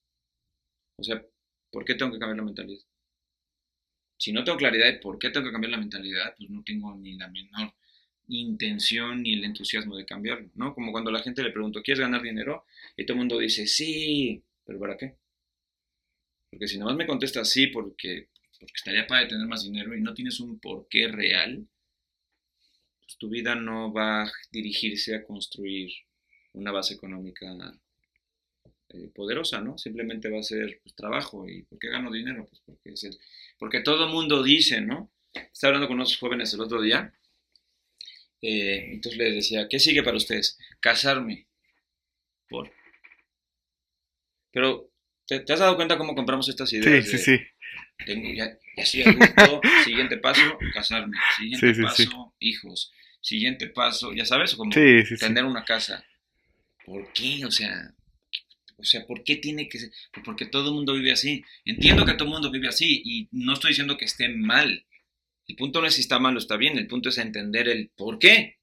O 0.98 1.04
sea, 1.04 1.24
¿por 1.72 1.86
qué 1.86 1.96
tengo 1.96 2.12
que 2.12 2.20
cambiar 2.20 2.38
la 2.38 2.44
mentalidad? 2.44 2.84
Si 4.18 4.34
no 4.34 4.44
tengo 4.44 4.58
claridad 4.58 4.86
de 4.88 5.00
por 5.00 5.18
qué 5.18 5.30
tengo 5.30 5.46
que 5.46 5.51
cambiar 5.54 5.72
la 5.72 5.78
mentalidad, 5.78 6.36
pues 6.38 6.50
no 6.50 6.62
tengo 6.63 6.94
ni 6.96 7.18
la 7.18 7.30
menor 7.30 7.74
intención 8.28 9.24
ni 9.24 9.34
el 9.34 9.44
entusiasmo 9.46 9.96
de 9.96 10.06
cambiarlo, 10.06 10.50
¿no? 10.56 10.74
Como 10.75 10.92
cuando 10.92 11.12
la 11.12 11.24
gente 11.24 11.42
le 11.42 11.51
pregunto, 11.51 11.82
¿quieres 11.82 12.01
ganar 12.01 12.22
dinero? 12.22 12.66
Y 12.96 13.06
todo 13.06 13.13
el 13.13 13.20
mundo 13.20 13.39
dice, 13.39 13.66
sí, 13.66 14.44
pero 14.66 14.80
¿para 14.80 14.98
qué? 14.98 15.16
Porque 16.51 16.68
si 16.68 16.78
nomás 16.78 16.96
me 16.96 17.08
contestas 17.08 17.50
sí 17.50 17.68
porque, 17.68 18.30
porque 18.60 18.74
estaría 18.75 19.08
para 19.08 19.28
tener 19.28 19.48
más 19.48 19.63
dinero 19.63 19.96
y 19.96 20.01
no 20.01 20.13
tienes 20.13 20.39
un 20.39 20.60
porqué 20.60 21.08
real, 21.08 21.68
pues, 23.10 23.18
tu 23.18 23.28
vida 23.28 23.56
no 23.56 23.92
va 23.92 24.22
a 24.22 24.32
dirigirse 24.51 25.16
a 25.16 25.24
construir 25.24 25.92
una 26.54 26.72
base 26.72 26.94
económica 26.94 27.48
eh, 28.89 29.10
poderosa, 29.16 29.62
¿no? 29.62 29.80
Simplemente 29.80 30.30
va 30.30 30.39
a 30.39 30.44
ser 30.44 30.80
pues, 30.84 30.94
trabajo. 30.94 31.50
¿Y 31.50 31.63
por 31.63 31.80
qué 31.80 31.89
gano 31.89 32.12
dinero? 32.12 32.46
Pues 32.48 32.62
porque, 32.63 32.92
es 32.92 33.04
el, 33.06 33.18
porque 33.58 33.80
todo 33.80 34.06
el 34.06 34.12
mundo 34.12 34.44
dice, 34.44 34.82
¿no? 34.82 35.12
Estaba 35.34 35.70
hablando 35.70 35.88
con 35.88 35.96
unos 35.96 36.18
jóvenes 36.18 36.54
el 36.54 36.62
otro 36.62 36.82
día. 36.82 37.12
Eh, 38.44 38.92
entonces 38.92 39.18
les 39.18 39.34
decía, 39.34 39.68
¿qué 39.68 39.80
sigue 39.80 40.04
para 40.04 40.18
ustedes? 40.18 40.60
Casarme. 40.80 41.48
¿Por? 42.48 42.72
Pero, 44.51 44.92
¿te, 45.25 45.38
has 45.51 45.60
dado 45.60 45.75
cuenta 45.75 45.98
cómo 45.98 46.13
compramos 46.13 46.48
estas 46.48 46.72
ideas? 46.74 47.06
Sí, 47.06 47.18
sí, 47.18 47.38
sí. 47.38 47.44
Tengo, 48.06 48.34
ya, 48.34 48.58
ya 48.77 48.86
soy 48.86 49.03
adulto, 49.03 49.62
siguiente 49.84 50.18
paso, 50.18 50.58
casarme. 50.74 51.18
Siguiente 51.38 51.82
paso, 51.82 52.34
hijos 52.39 52.94
siguiente 53.22 53.68
paso, 53.68 54.13
ya 54.13 54.25
sabes, 54.25 54.56
como 54.56 54.72
tener 54.72 55.46
una 55.46 55.65
casa. 55.65 56.06
¿Por 56.86 57.12
qué? 57.13 57.46
O 57.46 57.51
sea, 57.51 57.94
o 58.77 58.84
sea, 58.84 59.06
¿por 59.06 59.24
qué 59.24 59.36
tiene 59.36 59.68
que 59.68 59.79
ser? 59.79 59.91
Pues 60.13 60.25
porque 60.25 60.46
todo 60.46 60.70
el 60.70 60.75
mundo 60.75 60.94
vive 60.94 61.12
así. 61.12 61.44
Entiendo 61.65 62.06
que 62.06 62.13
todo 62.13 62.25
el 62.25 62.34
mundo 62.34 62.51
vive 62.51 62.68
así 62.68 63.01
y 63.03 63.27
no 63.32 63.53
estoy 63.53 63.70
diciendo 63.70 63.98
que 63.98 64.06
esté 64.06 64.29
mal. 64.29 64.86
El 65.48 65.56
punto 65.56 65.82
no 65.82 65.88
es 65.88 65.96
si 65.96 66.01
está 66.01 66.20
mal 66.20 66.36
o 66.36 66.39
está 66.39 66.58
bien, 66.58 66.77
el 66.77 66.88
punto 66.88 67.10
es 67.10 67.18
entender 67.18 67.68
el 67.68 67.89
por 67.96 68.20
qué. 68.20 68.60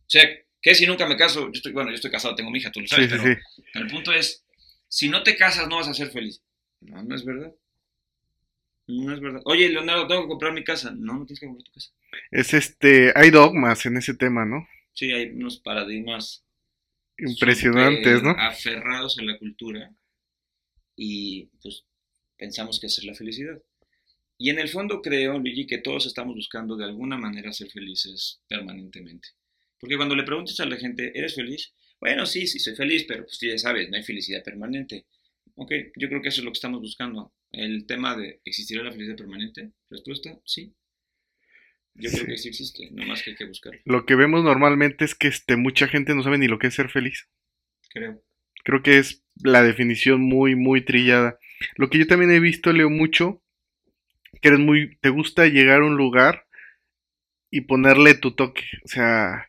O 0.00 0.10
sea, 0.10 0.22
¿qué 0.60 0.74
si 0.74 0.86
nunca 0.86 1.06
me 1.06 1.16
caso? 1.16 1.46
Yo 1.46 1.52
estoy, 1.52 1.72
bueno, 1.72 1.90
yo 1.90 1.96
estoy 1.96 2.10
casado, 2.10 2.34
tengo 2.34 2.50
mi 2.50 2.58
hija, 2.58 2.72
tú 2.72 2.80
lo 2.80 2.86
sabes, 2.86 3.10
pero, 3.10 3.24
el 3.24 3.86
punto 3.90 4.12
es, 4.12 4.44
si 4.88 5.08
no 5.08 5.22
te 5.22 5.36
casas 5.36 5.68
no 5.68 5.76
vas 5.76 5.88
a 5.88 5.94
ser 5.94 6.10
feliz. 6.10 6.42
No, 6.80 7.02
no 7.02 7.14
es 7.14 7.24
verdad. 7.24 7.52
No 8.86 9.14
es 9.14 9.20
verdad. 9.20 9.40
Oye, 9.44 9.68
Leonardo, 9.68 10.06
tengo 10.06 10.22
que 10.22 10.28
comprar 10.28 10.52
mi 10.52 10.62
casa. 10.62 10.90
No, 10.90 11.18
no 11.18 11.26
tienes 11.26 11.40
que 11.40 11.46
comprar 11.46 11.64
tu 11.64 11.72
casa. 11.72 11.90
Es 12.30 12.52
este, 12.54 13.12
hay 13.14 13.30
dogmas 13.30 13.86
en 13.86 13.96
ese 13.96 14.14
tema, 14.14 14.44
¿no? 14.44 14.66
Sí, 14.92 15.10
hay 15.12 15.30
unos 15.30 15.58
paradigmas 15.58 16.44
impresionantes, 17.18 18.22
¿no? 18.22 18.30
Aferrados 18.30 19.18
a 19.18 19.22
la 19.22 19.38
cultura 19.38 19.94
y 20.96 21.46
pues 21.62 21.84
pensamos 22.36 22.78
que 22.80 22.86
es 22.86 23.04
la 23.04 23.14
felicidad. 23.14 23.60
Y 24.36 24.50
en 24.50 24.58
el 24.58 24.68
fondo 24.68 25.00
creo, 25.00 25.38
Luigi, 25.38 25.66
que 25.66 25.78
todos 25.78 26.06
estamos 26.06 26.34
buscando 26.34 26.76
de 26.76 26.84
alguna 26.84 27.16
manera 27.16 27.52
ser 27.52 27.70
felices 27.70 28.42
permanentemente. 28.48 29.28
Porque 29.78 29.96
cuando 29.96 30.16
le 30.16 30.24
preguntas 30.24 30.58
a 30.60 30.66
la 30.66 30.76
gente, 30.76 31.16
¿eres 31.16 31.34
feliz? 31.34 31.72
Bueno, 32.00 32.26
sí, 32.26 32.46
sí, 32.46 32.58
soy 32.58 32.74
feliz, 32.74 33.04
pero 33.06 33.24
pues 33.24 33.38
ya 33.40 33.56
sabes, 33.58 33.88
no 33.88 33.96
hay 33.96 34.02
felicidad 34.02 34.42
permanente. 34.42 35.06
Ok, 35.56 35.70
yo 35.96 36.08
creo 36.08 36.20
que 36.20 36.28
eso 36.28 36.40
es 36.40 36.44
lo 36.44 36.50
que 36.50 36.56
estamos 36.56 36.80
buscando. 36.80 37.32
El 37.52 37.86
tema 37.86 38.16
de 38.16 38.40
¿existirá 38.44 38.82
la 38.82 38.92
felicidad 38.92 39.16
permanente? 39.16 39.72
Respuesta, 39.88 40.38
sí. 40.44 40.74
Yo 41.94 42.10
creo 42.10 42.26
que 42.26 42.36
sí 42.36 42.48
existe, 42.48 42.90
nomás 42.90 43.22
que 43.22 43.30
hay 43.30 43.36
que 43.36 43.46
buscarlo. 43.46 43.80
Lo 43.84 44.04
que 44.04 44.16
vemos 44.16 44.42
normalmente 44.42 45.04
es 45.04 45.14
que 45.14 45.28
este, 45.28 45.56
mucha 45.56 45.86
gente 45.86 46.14
no 46.14 46.24
sabe 46.24 46.38
ni 46.38 46.48
lo 46.48 46.58
que 46.58 46.66
es 46.66 46.74
ser 46.74 46.90
feliz. 46.90 47.28
Creo. 47.90 48.20
Creo 48.64 48.82
que 48.82 48.98
es 48.98 49.24
la 49.42 49.62
definición 49.62 50.20
muy, 50.20 50.56
muy 50.56 50.84
trillada. 50.84 51.38
Lo 51.76 51.90
que 51.90 51.98
yo 51.98 52.06
también 52.08 52.32
he 52.32 52.40
visto, 52.40 52.72
leo 52.72 52.90
mucho, 52.90 53.42
que 54.42 54.48
eres 54.48 54.60
muy, 54.60 54.96
te 54.96 55.10
gusta 55.10 55.46
llegar 55.46 55.82
a 55.82 55.86
un 55.86 55.96
lugar 55.96 56.46
y 57.50 57.60
ponerle 57.60 58.14
tu 58.14 58.34
toque. 58.34 58.64
O 58.84 58.88
sea, 58.88 59.48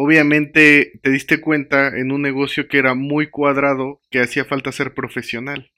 obviamente 0.00 1.00
te 1.02 1.10
diste 1.10 1.40
cuenta 1.40 1.88
en 1.88 2.12
un 2.12 2.22
negocio 2.22 2.68
que 2.68 2.78
era 2.78 2.94
muy 2.94 3.30
cuadrado 3.30 4.00
que 4.12 4.20
hacía 4.20 4.44
falta 4.44 4.70
ser 4.70 4.94
profesional. 4.94 5.72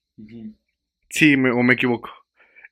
Sí, 1.08 1.36
o 1.36 1.62
me 1.62 1.72
equivoco. 1.72 2.10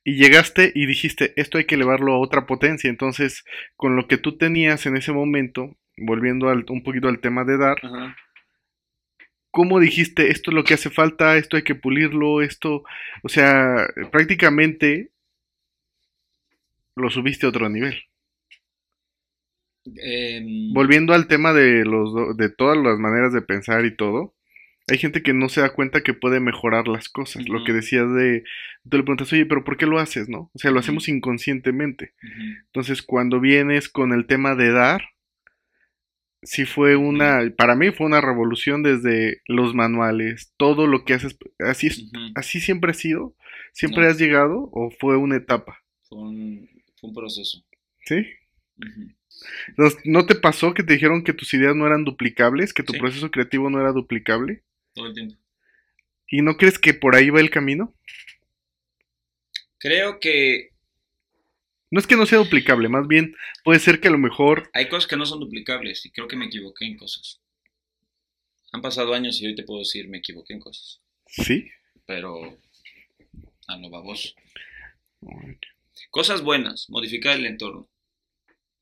Y 0.03 0.17
llegaste 0.17 0.71
y 0.75 0.85
dijiste, 0.85 1.33
esto 1.37 1.57
hay 1.57 1.65
que 1.65 1.73
elevarlo 1.73 2.13
a 2.13 2.19
otra 2.19 2.45
potencia. 2.45 2.87
Entonces, 2.87 3.45
con 3.75 3.95
lo 3.95 4.07
que 4.07 4.19
tú 4.19 4.37
tenías 4.37 4.85
en 4.85 4.95
ese 4.95 5.11
momento, 5.11 5.75
volviendo 5.97 6.49
al, 6.49 6.65
un 6.69 6.83
poquito 6.83 7.07
al 7.07 7.19
tema 7.19 7.43
de 7.45 7.57
dar, 7.57 7.77
¿cómo 9.49 9.79
dijiste, 9.79 10.29
esto 10.29 10.51
es 10.51 10.55
lo 10.55 10.63
que 10.63 10.75
hace 10.75 10.91
falta, 10.91 11.35
esto 11.35 11.57
hay 11.57 11.63
que 11.63 11.73
pulirlo, 11.73 12.43
esto, 12.43 12.83
o 13.23 13.29
sea, 13.29 13.87
prácticamente 14.11 15.09
lo 16.95 17.09
subiste 17.09 17.47
a 17.47 17.49
otro 17.49 17.67
nivel? 17.69 18.03
Em, 19.97 20.73
volviendo 20.73 21.13
al 21.13 21.27
tema 21.27 21.53
de, 21.53 21.85
los, 21.85 22.37
de 22.37 22.49
todas 22.49 22.77
las 22.77 22.99
maneras 22.99 23.33
de 23.33 23.41
pensar 23.41 23.85
y 23.85 23.95
todo, 23.95 24.35
hay 24.87 24.97
gente 24.97 25.21
que 25.21 25.33
no 25.33 25.49
se 25.49 25.61
da 25.61 25.73
cuenta 25.73 26.01
que 26.01 26.13
puede 26.13 26.39
mejorar 26.39 26.87
las 26.87 27.09
cosas. 27.09 27.47
Lo 27.47 27.63
que 27.63 27.73
decías 27.73 28.11
de, 28.13 28.43
tú 28.89 28.97
le 28.97 29.03
preguntas, 29.03 29.31
oye, 29.33 29.45
pero 29.45 29.63
¿por 29.63 29.77
qué 29.77 29.85
lo 29.85 29.99
haces, 29.99 30.29
no? 30.29 30.51
O 30.53 30.59
sea, 30.59 30.71
lo 30.71 30.79
hacemos 30.79 31.07
inconscientemente. 31.07 32.13
Entonces, 32.65 33.01
cuando 33.01 33.39
vienes 33.39 33.89
con 33.89 34.13
el 34.13 34.25
tema 34.25 34.55
de 34.55 34.71
dar, 34.71 35.01
sí 36.41 36.65
fue 36.65 36.95
una, 36.95 37.41
para 37.55 37.75
mí 37.75 37.91
fue 37.91 38.07
una 38.07 38.21
revolución 38.21 38.81
desde 38.83 39.41
los 39.45 39.75
manuales, 39.75 40.53
todo 40.57 40.87
lo 40.87 41.03
que 41.05 41.13
haces, 41.13 41.37
así, 41.59 41.87
es, 41.87 42.11
así 42.35 42.59
siempre 42.59 42.91
ha 42.91 42.95
sido, 42.95 43.35
siempre 43.73 44.07
has 44.07 44.17
llegado 44.17 44.69
o 44.71 44.89
fue 44.99 45.17
una 45.17 45.35
etapa. 45.35 45.79
Fue 46.03 46.19
un, 46.19 46.69
fue 46.99 47.09
un 47.09 47.15
proceso. 47.15 47.63
¿Sí? 48.05 48.25
¿No 50.05 50.25
te 50.25 50.35
pasó 50.35 50.73
que 50.73 50.83
te 50.83 50.93
dijeron 50.93 51.23
que 51.23 51.33
tus 51.33 51.53
ideas 51.53 51.75
no 51.75 51.85
eran 51.87 52.03
duplicables, 52.05 52.73
que 52.73 52.83
tu 52.83 52.93
proceso 52.93 53.31
creativo 53.31 53.69
no 53.69 53.79
era 53.79 53.91
duplicable? 53.91 54.63
todo 54.93 55.07
el 55.07 55.13
tiempo. 55.13 55.35
¿Y 56.27 56.41
no 56.41 56.57
crees 56.57 56.77
que 56.79 56.93
por 56.93 57.15
ahí 57.15 57.29
va 57.29 57.39
el 57.39 57.49
camino? 57.49 57.93
Creo 59.77 60.19
que 60.19 60.71
No 61.91 61.99
es 61.99 62.05
que 62.07 62.15
no 62.17 62.25
sea 62.25 62.37
duplicable, 62.39 62.89
más 62.89 63.07
bien 63.07 63.35
puede 63.63 63.79
ser 63.79 63.99
que 63.99 64.09
a 64.09 64.11
lo 64.11 64.17
mejor... 64.17 64.69
hay 64.73 64.89
cosas 64.89 65.07
que 65.07 65.15
no 65.17 65.25
son 65.25 65.39
duplicables 65.39 66.05
y 66.05 66.11
creo 66.11 66.27
que 66.27 66.35
me 66.35 66.45
equivoqué 66.45 66.85
en 66.85 66.97
cosas. 66.97 67.39
Han 68.71 68.81
pasado 68.81 69.13
años 69.13 69.41
y 69.41 69.47
hoy 69.47 69.55
te 69.55 69.63
puedo 69.63 69.79
decir 69.79 70.07
me 70.09 70.17
equivoqué 70.19 70.53
en 70.53 70.59
cosas, 70.59 71.01
Sí. 71.27 71.69
pero 72.05 72.59
a 73.67 73.77
lo 73.77 73.89
baboso. 73.89 74.29
Cosas 76.11 76.41
buenas, 76.43 76.89
modificar 76.89 77.37
el 77.37 77.45
entorno, 77.45 77.87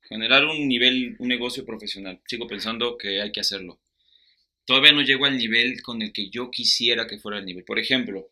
generar 0.10 0.46
un 0.46 0.68
nivel, 0.68 1.16
un 1.20 1.28
negocio 1.28 1.66
profesional. 1.66 2.20
Sigo 2.28 2.48
pensando 2.48 2.98
que 2.98 3.22
hay 3.22 3.32
que 3.32 3.42
hacerlo. 3.42 3.80
Todavía 4.66 4.94
no 4.94 5.02
llego 5.02 5.26
al 5.26 5.38
nivel 5.38 5.82
con 5.82 6.02
el 6.04 6.14
que 6.14 6.30
yo 6.30 6.52
quisiera 6.52 7.08
que 7.08 7.20
fuera 7.20 7.40
el 7.40 7.46
nivel. 7.46 7.64
Por 7.66 7.80
ejemplo, 7.80 8.30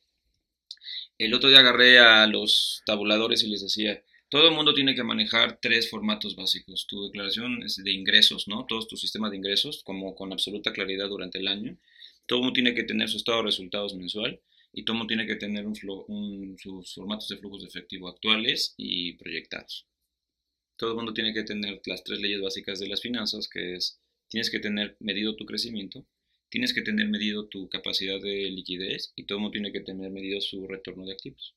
el 1.18 1.34
otro 1.34 1.50
día 1.50 1.60
agarré 1.60 2.00
a 2.00 2.28
los 2.28 2.82
tabuladores 2.86 3.44
y 3.44 3.50
les 3.50 3.62
decía, 3.62 4.02
todo 4.30 4.48
el 4.48 4.56
mundo 4.56 4.74
tiene 4.74 4.96
que 4.96 5.04
manejar 5.04 5.60
tres 5.62 5.90
formatos 5.90 6.36
básicos. 6.36 6.88
Tu 6.88 7.06
declaración 7.06 7.64
es 7.64 7.76
de 7.84 7.92
ingresos, 7.92 8.48
¿no? 8.48 8.66
Todos 8.66 8.88
tus 8.88 9.02
sistemas 9.02 9.32
de 9.32 9.38
ingresos, 9.38 9.82
como 9.84 10.16
con 10.16 10.32
absoluta 10.32 10.74
claridad 10.74 11.08
durante 11.10 11.40
el 11.40 11.48
año. 11.48 11.78
Todo 12.26 12.40
el 12.40 12.44
mundo 12.44 12.54
tiene 12.54 12.74
que 12.74 12.84
tener 12.84 13.08
su 13.10 13.18
estado 13.18 13.40
de 13.40 13.44
resultados 13.46 13.96
mensual 13.96 14.40
y 14.74 14.84
todo 14.84 14.94
el 14.96 14.98
mundo 15.00 15.08
tiene 15.16 15.28
que 15.28 15.36
tener 15.36 15.66
un 15.66 15.76
un- 16.08 16.58
sus 16.60 16.94
formatos 16.96 17.30
de 17.30 17.38
flujos 17.38 17.62
de 17.62 17.68
efectivo 17.68 18.08
actuales 18.10 18.74
y 18.78 19.14
proyectados. 19.14 19.86
Todo 20.78 20.92
el 20.92 20.96
mundo 20.98 21.14
tiene 21.14 21.34
que 21.34 21.44
tener 21.44 21.82
las 21.86 22.04
tres 22.04 22.20
leyes 22.20 22.42
básicas 22.42 22.80
de 22.80 22.88
las 22.88 23.02
finanzas, 23.02 23.48
que 23.48 23.76
es, 23.76 24.00
tienes 24.30 24.50
que 24.50 24.60
tener 24.60 24.98
medido 25.00 25.36
tu 25.36 25.46
crecimiento, 25.46 26.06
tienes 26.50 26.74
que 26.74 26.82
tener 26.82 27.08
medido 27.08 27.48
tu 27.48 27.70
capacidad 27.70 28.20
de 28.22 28.50
liquidez 28.52 29.14
y 29.16 29.24
todo 29.26 29.38
el 29.38 29.42
mundo 29.44 29.54
tiene 29.54 29.72
que 29.72 29.80
tener 29.82 30.12
medido 30.12 30.42
su 30.42 30.68
retorno 30.68 31.06
de 31.06 31.14
activos. 31.14 31.56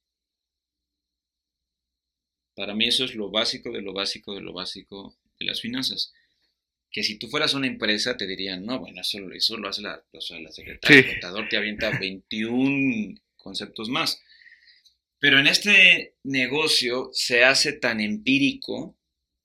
Para 2.54 2.74
mí 2.74 2.86
eso 2.88 3.04
es 3.04 3.14
lo 3.14 3.30
básico 3.30 3.70
de 3.72 3.82
lo 3.82 3.92
básico 3.92 4.34
de 4.34 4.40
lo 4.40 4.52
básico 4.52 5.16
de 5.38 5.46
las 5.46 5.60
finanzas. 5.60 6.12
Que 6.90 7.02
si 7.04 7.18
tú 7.18 7.28
fueras 7.28 7.54
una 7.54 7.66
empresa 7.66 8.16
te 8.16 8.26
dirían, 8.26 8.64
no, 8.64 8.80
bueno, 8.80 9.00
eso, 9.00 9.20
lo- 9.20 9.34
eso 9.34 9.56
lo 9.56 9.68
hace 9.68 9.82
la, 9.82 10.02
o 10.12 10.20
sea, 10.20 10.40
la 10.40 10.50
secretaria, 10.50 11.02
Sí. 11.02 11.06
el 11.08 11.12
contador 11.14 11.48
te 11.48 11.56
avienta 11.56 11.98
21 11.98 13.14
conceptos 13.36 13.88
más. 13.88 14.20
Pero 15.20 15.38
en 15.38 15.46
este 15.46 16.16
negocio 16.24 17.10
se 17.12 17.44
hace 17.44 17.72
tan 17.74 18.00
empírico, 18.00 18.96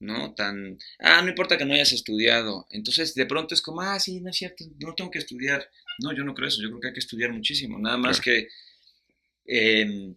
¿no? 0.03 0.33
Tan, 0.33 0.77
ah, 0.99 1.21
no 1.21 1.29
importa 1.29 1.57
que 1.57 1.65
no 1.65 1.73
hayas 1.73 1.93
estudiado. 1.93 2.67
Entonces 2.69 3.15
de 3.15 3.25
pronto 3.25 3.53
es 3.55 3.61
como, 3.61 3.81
ah, 3.81 3.99
sí, 3.99 4.19
no 4.21 4.29
es 4.29 4.37
cierto, 4.37 4.65
no 4.79 4.93
tengo 4.93 5.11
que 5.11 5.19
estudiar. 5.19 5.69
No, 5.99 6.15
yo 6.15 6.23
no 6.23 6.33
creo 6.33 6.47
eso, 6.47 6.61
yo 6.61 6.69
creo 6.69 6.81
que 6.81 6.87
hay 6.87 6.93
que 6.93 6.99
estudiar 6.99 7.31
muchísimo. 7.31 7.79
Nada 7.79 7.97
más 7.97 8.21
que 8.21 8.47
eh, 9.45 10.13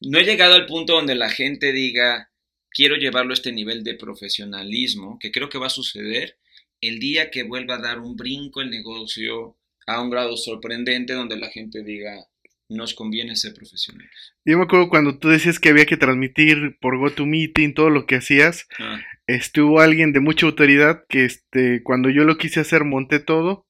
no 0.00 0.18
he 0.18 0.24
llegado 0.24 0.54
al 0.54 0.66
punto 0.66 0.94
donde 0.94 1.14
la 1.14 1.30
gente 1.30 1.72
diga, 1.72 2.30
quiero 2.70 2.96
llevarlo 2.96 3.32
a 3.32 3.34
este 3.34 3.52
nivel 3.52 3.82
de 3.84 3.94
profesionalismo, 3.94 5.18
que 5.18 5.32
creo 5.32 5.48
que 5.48 5.58
va 5.58 5.66
a 5.66 5.70
suceder 5.70 6.38
el 6.80 6.98
día 6.98 7.30
que 7.30 7.42
vuelva 7.42 7.76
a 7.76 7.80
dar 7.80 7.98
un 8.00 8.16
brinco 8.16 8.60
el 8.60 8.70
negocio 8.70 9.56
a 9.86 10.00
un 10.00 10.10
grado 10.10 10.36
sorprendente 10.36 11.14
donde 11.14 11.36
la 11.36 11.50
gente 11.50 11.82
diga, 11.82 12.28
nos 12.68 12.94
conviene 12.94 13.36
ser 13.36 13.54
profesional. 13.54 14.08
Yo 14.44 14.58
me 14.58 14.64
acuerdo 14.64 14.88
cuando 14.88 15.18
tú 15.18 15.28
decías 15.28 15.60
que 15.60 15.68
había 15.68 15.86
que 15.86 15.96
transmitir 15.96 16.78
por 16.80 16.98
GoToMeeting 16.98 17.74
todo 17.74 17.90
lo 17.90 18.06
que 18.06 18.16
hacías, 18.16 18.66
Ah, 18.78 19.00
estuvo 19.26 19.80
alguien 19.80 20.12
de 20.12 20.20
mucha 20.20 20.46
autoridad 20.46 21.04
que 21.08 21.24
este, 21.24 21.82
cuando 21.82 22.10
yo 22.10 22.24
lo 22.24 22.38
quise 22.38 22.60
hacer 22.60 22.84
monté 22.84 23.20
todo 23.20 23.66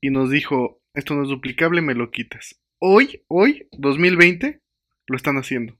y 0.00 0.10
nos 0.10 0.30
dijo, 0.30 0.80
esto 0.94 1.14
no 1.14 1.22
es 1.22 1.28
duplicable, 1.28 1.82
me 1.82 1.94
lo 1.94 2.10
quitas. 2.10 2.60
Hoy, 2.78 3.22
hoy, 3.28 3.68
2020, 3.72 4.60
lo 5.06 5.16
están 5.16 5.36
haciendo. 5.36 5.78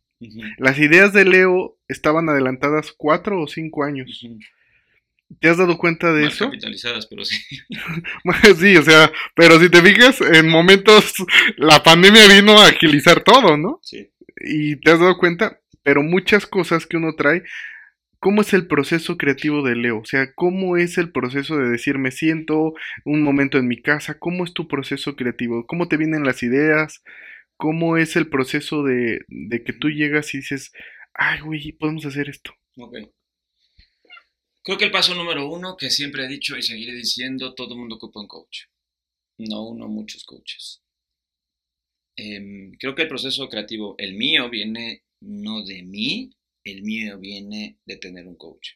Las 0.59 0.79
ideas 0.81 1.13
de 1.13 1.25
Leo 1.25 1.79
estaban 1.87 2.29
adelantadas 2.29 2.93
cuatro 2.93 3.41
o 3.41 3.47
cinco 3.47 3.85
años. 3.85 4.27
¿Te 5.41 5.49
has 5.49 5.59
dado 5.59 5.77
cuenta 5.79 6.13
de 6.13 6.23
Mal 6.23 6.31
eso? 6.31 6.47
capitalizadas, 6.47 7.07
pero 7.07 7.25
sí. 7.25 7.37
sí, 8.59 8.77
o 8.77 8.83
sea, 8.83 9.13
pero 9.37 9.61
si 9.61 9.69
te 9.69 9.83
fijas, 9.83 10.21
en 10.21 10.49
momentos 10.49 11.15
la 11.57 11.83
pandemia 11.83 12.27
vino 12.29 12.59
a 12.59 12.69
agilizar 12.69 13.23
todo, 13.23 13.57
¿no? 13.57 13.81
sí. 13.83 14.11
Y 14.41 14.77
te 14.77 14.93
has 14.93 15.01
dado 15.01 15.19
cuenta, 15.19 15.61
pero 15.83 16.03
muchas 16.03 16.47
cosas 16.47 16.87
que 16.87 16.97
uno 16.97 17.15
trae, 17.17 17.43
¿cómo 18.21 18.43
es 18.43 18.53
el 18.53 18.69
proceso 18.69 19.17
creativo 19.17 19.63
de 19.63 19.75
Leo? 19.75 19.99
O 19.99 20.05
sea, 20.05 20.33
¿cómo 20.35 20.77
es 20.77 20.97
el 20.97 21.11
proceso 21.11 21.57
de 21.57 21.69
decir 21.69 21.99
me 21.99 22.13
siento 22.13 22.75
un 23.05 23.23
momento 23.23 23.59
en 23.59 23.67
mi 23.67 23.83
casa? 23.83 24.19
¿Cómo 24.19 24.45
es 24.45 24.55
tu 24.55 24.69
proceso 24.69 25.17
creativo? 25.17 25.67
¿Cómo 25.67 25.89
te 25.89 25.97
vienen 25.97 26.23
las 26.23 26.45
ideas? 26.45 27.03
¿Cómo 27.57 27.97
es 27.97 28.15
el 28.15 28.29
proceso 28.29 28.85
de, 28.85 29.23
de 29.27 29.65
que 29.65 29.73
tú 29.73 29.91
llegas 29.91 30.33
y 30.35 30.39
dices, 30.39 30.71
ay, 31.15 31.41
güey, 31.41 31.73
podemos 31.73 32.07
hacer 32.07 32.29
esto? 32.29 32.53
Ok. 32.77 32.95
Creo 34.63 34.79
que 34.79 34.85
el 34.85 34.91
paso 34.91 35.15
número 35.15 35.49
uno, 35.49 35.77
que 35.77 35.91
siempre 35.91 36.25
he 36.25 36.29
dicho 36.29 36.57
y 36.57 36.63
seguiré 36.63 36.95
diciendo, 36.95 37.55
todo 37.55 37.75
el 37.75 37.81
mundo 37.81 37.97
ocupa 37.97 38.21
un 38.21 38.29
coach. 38.29 38.65
No 39.39 39.67
uno, 39.67 39.89
muchos 39.89 40.25
coaches. 40.25 40.83
Em, 42.17 42.73
creo 42.79 42.95
que 42.95 43.03
el 43.03 43.09
proceso 43.09 43.49
creativo, 43.49 43.95
el 43.99 44.15
mío, 44.15 44.51
viene 44.51 45.05
no 45.21 45.65
de 45.65 45.83
mí, 45.83 46.31
el 46.65 46.83
mío 46.83 47.19
viene 47.19 47.79
de 47.85 47.97
tener 47.97 48.27
un 48.27 48.37
coach. 48.37 48.71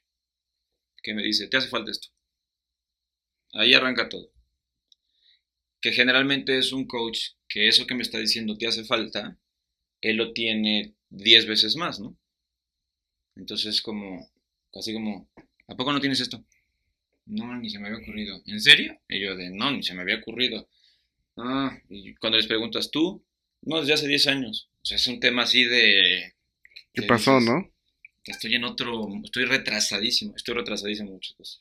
Que 1.02 1.14
me 1.14 1.22
dice, 1.22 1.48
te 1.48 1.56
hace 1.56 1.68
falta 1.68 1.90
esto. 1.90 2.08
Ahí 3.52 3.74
arranca 3.74 4.08
todo. 4.08 4.32
Que 5.80 5.92
generalmente 5.92 6.58
es 6.58 6.72
un 6.72 6.86
coach 6.86 7.32
que 7.48 7.68
eso 7.68 7.86
que 7.86 7.94
me 7.94 8.02
está 8.02 8.18
diciendo 8.18 8.56
te 8.56 8.66
hace 8.66 8.84
falta, 8.84 9.38
él 10.00 10.16
lo 10.16 10.32
tiene 10.32 10.94
10 11.10 11.46
veces 11.46 11.76
más, 11.76 12.00
¿no? 12.00 12.16
Entonces 13.36 13.82
como, 13.82 14.30
casi 14.72 14.92
como, 14.92 15.28
¿a 15.68 15.74
poco 15.76 15.92
no 15.92 16.00
tienes 16.00 16.20
esto? 16.20 16.44
No, 17.26 17.56
ni 17.56 17.70
se 17.70 17.78
me 17.78 17.88
había 17.88 18.00
ocurrido. 18.00 18.40
¿En 18.46 18.60
serio? 18.60 18.98
Y 19.08 19.20
yo 19.20 19.36
de, 19.36 19.50
no, 19.50 19.70
ni 19.70 19.82
se 19.82 19.94
me 19.94 20.02
había 20.02 20.16
ocurrido. 20.16 20.68
Ah, 21.36 21.76
y 21.88 22.14
cuando 22.16 22.36
les 22.36 22.46
preguntas 22.46 22.90
tú, 22.90 23.24
no, 23.62 23.80
desde 23.80 23.94
hace 23.94 24.08
10 24.08 24.26
años. 24.26 24.68
O 24.82 24.84
sea, 24.84 24.96
es 24.96 25.06
un 25.06 25.20
tema 25.20 25.42
así 25.42 25.64
de... 25.64 26.34
¿Qué 26.92 27.02
pasó, 27.02 27.38
dices, 27.38 27.54
no? 27.54 27.70
Estoy 28.24 28.54
en 28.54 28.64
otro, 28.64 29.08
estoy 29.24 29.44
retrasadísimo, 29.46 30.34
estoy 30.36 30.54
retrasadísimo 30.54 31.08
en 31.08 31.14
muchas 31.14 31.34
cosas, 31.36 31.60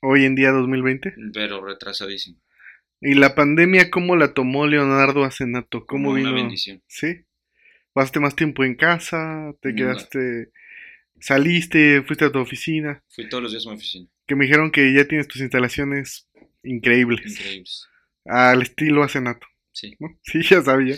Hoy 0.00 0.24
en 0.24 0.34
día 0.34 0.50
2020. 0.50 1.14
pero 1.32 1.64
retrasadísimo. 1.64 2.38
¿Y 3.00 3.14
la 3.14 3.34
pandemia 3.34 3.90
cómo 3.90 4.16
la 4.16 4.32
tomó 4.34 4.66
Leonardo 4.66 5.24
Acenato? 5.24 5.84
¿Cómo 5.86 6.08
Como 6.08 6.10
una 6.10 6.30
vino? 6.30 6.34
bendición. 6.34 6.82
¿Sí? 6.86 7.24
¿Pasaste 7.92 8.20
más 8.20 8.34
tiempo 8.34 8.64
en 8.64 8.74
casa? 8.76 9.54
¿Te 9.60 9.72
No. 9.72 9.92
¿Saliste? 11.24 12.02
¿Fuiste 12.02 12.26
a 12.26 12.30
tu 12.32 12.38
oficina? 12.38 13.02
Fui 13.08 13.26
todos 13.30 13.42
los 13.44 13.52
días 13.52 13.66
a 13.66 13.70
mi 13.70 13.76
oficina, 13.76 14.06
Que 14.26 14.34
me 14.34 14.44
dijeron 14.44 14.70
que 14.70 14.92
ya 14.92 15.08
tienes 15.08 15.26
tus 15.26 15.40
instalaciones 15.40 16.28
increíbles. 16.62 17.32
increíbles. 17.32 17.88
Al 18.26 18.60
estilo 18.60 19.02
Acenato. 19.02 19.46
Sí, 19.72 19.96
¿no? 20.00 20.20
Sí, 20.22 20.42
ya 20.42 20.60
sabía. 20.60 20.96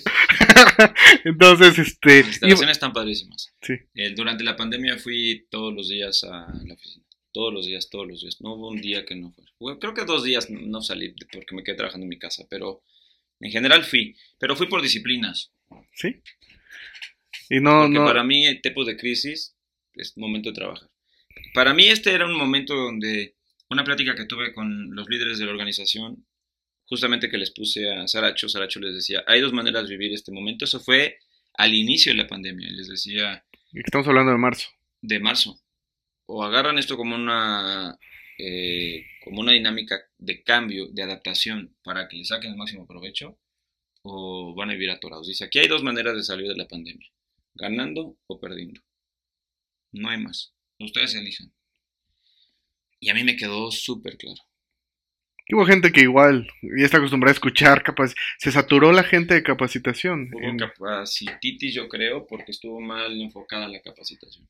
Entonces, 1.25 1.79
este... 1.79 2.19
las 2.23 2.27
instalaciones 2.27 2.73
están 2.73 2.93
padrísimas. 2.93 3.55
Sí. 3.63 3.75
Eh, 3.95 4.15
durante 4.17 4.43
la 4.43 4.57
pandemia 4.57 4.99
fui 4.99 5.47
todos 5.49 5.73
los 5.73 5.89
días 5.89 6.25
a 6.25 6.53
la 6.65 6.75
oficina. 6.75 7.07
Todos 7.31 7.55
los 7.55 7.65
días, 7.65 7.89
todos 7.89 8.09
los 8.09 8.21
días. 8.21 8.41
No 8.41 8.55
hubo 8.55 8.71
un 8.71 8.81
día 8.81 9.05
que 9.05 9.15
no 9.15 9.31
fuera. 9.31 9.53
Bueno, 9.61 9.79
creo 9.79 9.95
que 9.95 10.05
dos 10.05 10.25
días 10.25 10.51
no 10.51 10.83
salí 10.83 11.15
porque 11.33 11.55
me 11.55 11.63
quedé 11.63 11.77
trabajando 11.77 12.03
en 12.03 12.09
mi 12.09 12.19
casa, 12.19 12.45
pero 12.51 12.83
en 13.39 13.53
general 13.53 13.85
fui. 13.85 14.17
Pero 14.41 14.57
fui 14.57 14.67
por 14.67 14.83
disciplinas. 14.83 15.53
Sí. 15.93 16.21
Y 17.49 17.61
no, 17.61 17.83
Porque 17.83 17.95
no... 17.95 18.05
para 18.05 18.25
mí, 18.25 18.45
en 18.45 18.61
tiempos 18.61 18.89
de 18.89 18.97
crisis, 18.97 19.56
es 19.97 20.17
momento 20.17 20.51
de 20.51 20.55
trabajar. 20.55 20.89
Para 21.55 21.75
mí, 21.75 21.89
este 21.89 22.13
era 22.13 22.27
un 22.27 22.37
momento 22.37 22.75
donde 22.75 23.37
una 23.69 23.85
plática 23.85 24.15
que 24.15 24.27
tuve 24.27 24.53
con 24.55 24.95
los 24.95 25.09
líderes 25.09 25.39
de 25.39 25.47
la 25.47 25.53
organización, 25.53 26.27
justamente 26.87 27.29
que 27.29 27.39
les 27.39 27.51
puse 27.51 27.93
a 27.93 28.07
Saracho, 28.07 28.49
Saracho 28.49 28.81
les 28.81 28.95
decía, 28.95 29.25
hay 29.27 29.41
dos 29.41 29.53
maneras 29.53 29.89
de 29.89 29.97
vivir 29.97 30.15
este 30.15 30.33
momento. 30.33 30.65
Eso 30.65 30.81
fue 30.81 31.19
al 31.55 31.75
inicio 31.75 32.13
de 32.13 32.19
la 32.19 32.29
pandemia. 32.29 32.69
Les 32.71 32.89
decía, 32.89 33.45
Estamos 33.73 34.07
hablando 34.07 34.33
de 34.33 34.39
marzo. 34.39 34.69
de 35.03 35.21
marzo. 35.21 35.61
O 36.27 36.43
agarran 36.43 36.79
esto 36.79 36.97
como 36.97 37.15
una, 37.15 37.99
eh, 38.39 39.05
como 39.25 39.41
una 39.41 39.53
dinámica 39.53 40.01
de 40.19 40.43
cambio, 40.43 40.89
de 40.93 41.03
adaptación, 41.03 41.77
para 41.83 42.09
que 42.09 42.17
le 42.17 42.25
saquen 42.25 42.53
el 42.53 42.57
máximo 42.57 42.87
provecho, 42.87 43.39
o 44.03 44.55
van 44.55 44.71
a 44.71 44.73
vivir 44.75 44.91
atorados. 44.91 45.27
Dice, 45.29 45.45
aquí 45.45 45.59
hay 45.59 45.69
dos 45.69 45.83
maneras 45.83 46.15
de 46.15 46.23
salir 46.23 46.49
de 46.49 46.57
la 46.57 46.69
pandemia, 46.69 47.09
ganando 47.55 48.17
o 48.27 48.41
perdiendo. 48.41 48.81
No 49.93 50.09
hay 50.09 50.19
más. 50.23 50.53
Ustedes 50.79 51.15
elijan. 51.15 51.53
Y 53.01 53.11
a 53.11 53.15
mí 53.15 53.25
me 53.25 53.37
quedó 53.37 53.71
súper 53.71 54.17
claro. 54.17 54.41
Hubo 55.53 55.65
gente 55.65 55.93
que 55.93 56.01
igual 56.01 56.49
ya 56.63 56.85
está 56.85 56.97
acostumbrada 56.99 57.31
a 57.31 57.35
escuchar, 57.35 57.85
capaz, 57.85 58.15
se 58.39 58.51
saturó 58.51 58.91
la 58.91 59.05
gente 59.05 59.35
de 59.35 59.45
capacitación. 59.45 60.29
Hubo 60.33 60.41
En- 60.41 60.59
capacititis, 60.59 61.73
yo 61.75 61.89
creo, 61.89 62.27
porque 62.27 62.51
estuvo 62.51 62.81
mal 62.81 63.21
enfocada 63.21 63.69
la 63.69 63.81
capacitación. 63.81 64.49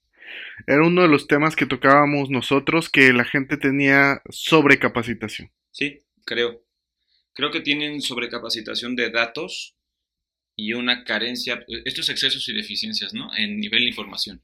Era 0.67 0.83
uno 0.85 1.03
de 1.03 1.09
los 1.09 1.27
temas 1.27 1.55
que 1.55 1.67
tocábamos 1.67 2.31
nosotros, 2.31 2.89
que 2.89 3.13
la 3.13 3.25
gente 3.25 3.59
tenía 3.59 4.23
sobrecapacitación. 4.31 5.51
Sí, 5.71 6.03
creo. 6.25 6.65
Creo 7.35 7.51
que 7.51 7.61
tienen 7.61 8.01
sobrecapacitación 8.01 8.97
de 8.97 9.11
datos 9.11 9.77
y 10.57 10.73
una 10.73 11.05
carencia, 11.05 11.63
estos 11.85 12.09
excesos 12.09 12.49
y 12.49 12.55
deficiencias, 12.55 13.13
¿no? 13.13 13.29
En 13.37 13.61
nivel 13.61 13.83
de 13.83 13.89
información. 13.89 14.43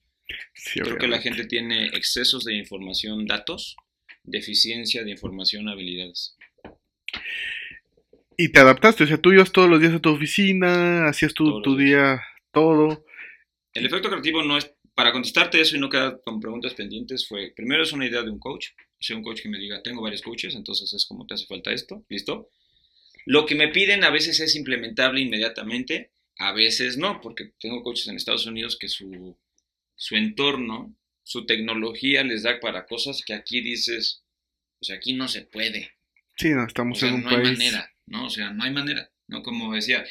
Sí, 0.54 0.80
Creo 0.80 0.98
que 0.98 1.08
la 1.08 1.20
gente 1.20 1.44
tiene 1.46 1.86
excesos 1.86 2.44
de 2.44 2.54
información, 2.54 3.26
datos, 3.26 3.76
deficiencia 4.24 5.04
de 5.04 5.10
información, 5.10 5.68
habilidades. 5.68 6.36
Y 8.36 8.48
te 8.48 8.60
adaptaste, 8.60 9.04
o 9.04 9.06
sea, 9.06 9.18
tú 9.18 9.32
ibas 9.32 9.52
todos 9.52 9.68
los 9.68 9.80
días 9.80 9.94
a 9.94 10.00
tu 10.00 10.10
oficina, 10.10 11.06
hacías 11.06 11.34
tu, 11.34 11.60
tu 11.62 11.76
día, 11.76 12.22
todo. 12.50 13.04
El 13.74 13.86
efecto 13.86 14.08
creativo 14.08 14.42
no 14.42 14.56
es, 14.56 14.72
para 14.94 15.12
contestarte 15.12 15.60
eso 15.60 15.76
y 15.76 15.80
no 15.80 15.88
quedar 15.88 16.20
con 16.24 16.40
preguntas 16.40 16.74
pendientes, 16.74 17.26
fue, 17.26 17.52
primero 17.54 17.82
es 17.82 17.92
una 17.92 18.06
idea 18.06 18.22
de 18.22 18.30
un 18.30 18.38
coach, 18.38 18.68
o 18.78 19.02
sea, 19.02 19.16
un 19.16 19.22
coach 19.22 19.42
que 19.42 19.48
me 19.48 19.58
diga, 19.58 19.82
tengo 19.82 20.02
varios 20.02 20.22
coaches, 20.22 20.54
entonces 20.54 20.92
es 20.92 21.06
como 21.06 21.26
te 21.26 21.34
hace 21.34 21.46
falta 21.46 21.72
esto, 21.72 22.04
listo. 22.08 22.48
Lo 23.26 23.46
que 23.46 23.54
me 23.54 23.68
piden 23.68 24.04
a 24.04 24.10
veces 24.10 24.40
es 24.40 24.56
implementable 24.56 25.20
inmediatamente, 25.20 26.12
a 26.38 26.52
veces 26.52 26.96
no, 26.96 27.20
porque 27.20 27.52
tengo 27.60 27.82
coaches 27.82 28.08
en 28.08 28.16
Estados 28.16 28.46
Unidos 28.46 28.76
que 28.78 28.88
su, 28.88 29.36
su 30.02 30.16
entorno, 30.16 30.96
su 31.22 31.46
tecnología 31.46 32.24
les 32.24 32.42
da 32.42 32.58
para 32.58 32.86
cosas 32.86 33.22
que 33.24 33.34
aquí 33.34 33.60
dices, 33.60 34.24
o 34.80 34.84
sea, 34.84 34.96
aquí 34.96 35.12
no 35.12 35.28
se 35.28 35.42
puede. 35.42 35.92
Sí, 36.36 36.48
no, 36.50 36.64
O 36.64 36.66
estamos 36.66 36.98
sea, 36.98 37.10
en 37.10 37.14
un 37.14 37.22
no 37.22 37.30
hay 37.30 37.36
país. 37.36 37.52
manera, 37.56 37.88
¿no? 38.06 38.26
O 38.26 38.30
sea, 38.30 38.50
no 38.50 38.64
hay 38.64 38.72
manera, 38.72 39.08
¿no? 39.28 39.44
Como 39.44 39.72
decía, 39.72 40.04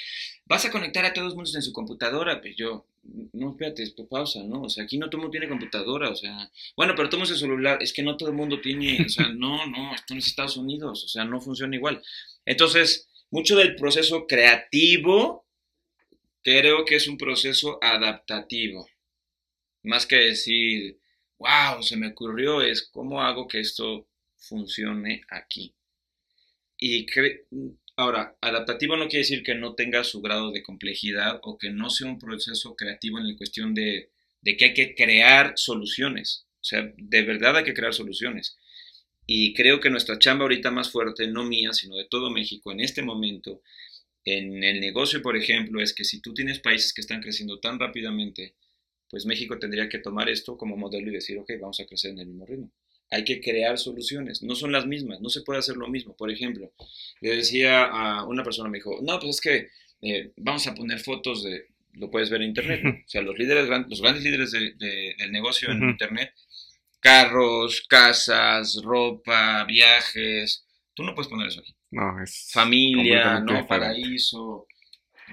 vas 0.45 0.63
a 0.63 0.71
conectar 0.71 1.03
a 1.03 1.11
todos 1.11 1.25
los 1.25 1.35
mundos 1.35 1.53
en 1.55 1.61
su 1.61 1.73
computadora, 1.73 2.39
pues 2.39 2.55
yo, 2.55 2.87
no, 3.33 3.51
espérate, 3.51 3.83
esto 3.83 4.07
pausa, 4.07 4.41
¿no? 4.45 4.61
O 4.61 4.69
sea, 4.69 4.85
aquí 4.85 4.97
no 4.97 5.07
todo 5.09 5.17
el 5.17 5.23
mundo 5.23 5.31
tiene 5.31 5.49
computadora, 5.49 6.09
o 6.09 6.15
sea, 6.15 6.49
bueno, 6.77 6.93
pero 6.95 7.09
tomas 7.09 7.29
el 7.31 7.37
celular, 7.37 7.83
es 7.83 7.91
que 7.91 8.01
no 8.01 8.15
todo 8.15 8.29
el 8.29 8.35
mundo 8.35 8.61
tiene, 8.61 9.03
o 9.05 9.09
sea, 9.09 9.27
no, 9.35 9.65
no, 9.67 9.93
esto 9.93 10.13
no 10.13 10.19
es 10.21 10.27
Estados 10.27 10.55
Unidos, 10.55 11.03
o 11.03 11.07
sea, 11.09 11.25
no 11.25 11.41
funciona 11.41 11.75
igual. 11.75 12.01
Entonces, 12.45 13.09
mucho 13.29 13.57
del 13.57 13.75
proceso 13.75 14.25
creativo 14.25 15.45
creo 16.43 16.85
que 16.85 16.95
es 16.95 17.09
un 17.09 17.17
proceso 17.17 17.77
adaptativo, 17.83 18.87
más 19.83 20.05
que 20.05 20.17
decir, 20.17 20.99
wow, 21.37 21.81
se 21.81 21.97
me 21.97 22.09
ocurrió, 22.09 22.61
es 22.61 22.89
cómo 22.91 23.21
hago 23.21 23.47
que 23.47 23.59
esto 23.59 24.07
funcione 24.37 25.21
aquí. 25.29 25.73
Y 26.77 27.05
ahora, 27.95 28.35
adaptativo 28.41 28.97
no 28.97 29.07
quiere 29.07 29.19
decir 29.19 29.43
que 29.43 29.55
no 29.55 29.75
tenga 29.75 30.03
su 30.03 30.21
grado 30.21 30.51
de 30.51 30.63
complejidad 30.63 31.39
o 31.43 31.57
que 31.57 31.69
no 31.69 31.89
sea 31.89 32.07
un 32.07 32.19
proceso 32.19 32.75
creativo 32.75 33.19
en 33.19 33.27
la 33.27 33.37
cuestión 33.37 33.73
de, 33.73 34.11
de 34.41 34.57
que 34.57 34.65
hay 34.65 34.73
que 34.73 34.95
crear 34.95 35.53
soluciones. 35.55 36.47
O 36.61 36.63
sea, 36.63 36.91
de 36.95 37.21
verdad 37.23 37.57
hay 37.57 37.63
que 37.63 37.73
crear 37.73 37.93
soluciones. 37.93 38.57
Y 39.25 39.53
creo 39.53 39.79
que 39.79 39.89
nuestra 39.89 40.19
chamba 40.19 40.43
ahorita 40.43 40.71
más 40.71 40.91
fuerte, 40.91 41.27
no 41.27 41.43
mía, 41.43 41.73
sino 41.73 41.95
de 41.95 42.05
todo 42.05 42.31
México 42.31 42.71
en 42.71 42.81
este 42.81 43.01
momento, 43.01 43.61
en 44.25 44.63
el 44.63 44.79
negocio, 44.79 45.21
por 45.21 45.37
ejemplo, 45.37 45.81
es 45.81 45.93
que 45.93 46.03
si 46.03 46.21
tú 46.21 46.33
tienes 46.33 46.59
países 46.59 46.93
que 46.93 47.01
están 47.01 47.21
creciendo 47.21 47.59
tan 47.59 47.79
rápidamente, 47.79 48.55
pues 49.11 49.25
México 49.27 49.59
tendría 49.59 49.87
que 49.89 49.99
tomar 49.99 50.29
esto 50.29 50.57
como 50.57 50.75
modelo 50.77 51.09
y 51.09 51.13
decir, 51.13 51.37
ok, 51.37 51.51
vamos 51.59 51.79
a 51.81 51.85
crecer 51.85 52.11
en 52.11 52.19
el 52.19 52.27
mismo 52.27 52.45
ritmo 52.45 52.71
hay 53.13 53.25
que 53.25 53.41
crear 53.41 53.77
soluciones, 53.77 54.41
no 54.41 54.55
son 54.55 54.71
las 54.71 54.85
mismas, 54.87 55.19
no 55.19 55.27
se 55.27 55.41
puede 55.41 55.59
hacer 55.59 55.75
lo 55.75 55.89
mismo. 55.89 56.15
Por 56.15 56.31
ejemplo, 56.31 56.71
le 57.19 57.35
decía 57.35 57.83
a 57.83 58.25
una 58.25 58.41
persona, 58.41 58.69
me 58.69 58.77
dijo, 58.77 58.99
no, 59.01 59.19
pues 59.19 59.35
es 59.35 59.41
que 59.41 59.67
eh, 60.01 60.31
vamos 60.37 60.65
a 60.67 60.73
poner 60.73 60.97
fotos 60.97 61.43
de, 61.43 61.65
lo 61.95 62.09
puedes 62.09 62.29
ver 62.29 62.41
en 62.41 62.47
internet, 62.47 62.79
o 63.05 63.09
sea, 63.09 63.21
los 63.21 63.37
líderes, 63.37 63.67
los 63.89 64.01
grandes 64.01 64.23
líderes 64.23 64.51
de- 64.51 64.75
de- 64.75 65.15
del 65.17 65.29
negocio 65.33 65.69
en 65.71 65.79
internet, 65.89 66.31
carros, 67.01 67.81
casas, 67.89 68.79
ropa, 68.81 69.65
viajes, 69.65 70.65
tú 70.93 71.03
no 71.03 71.13
puedes 71.15 71.29
poner 71.29 71.47
eso 71.47 71.59
aquí. 71.59 71.75
No, 71.91 72.23
es 72.23 72.49
Familia, 72.53 73.39
¿no? 73.41 73.67
Paraíso. 73.67 74.67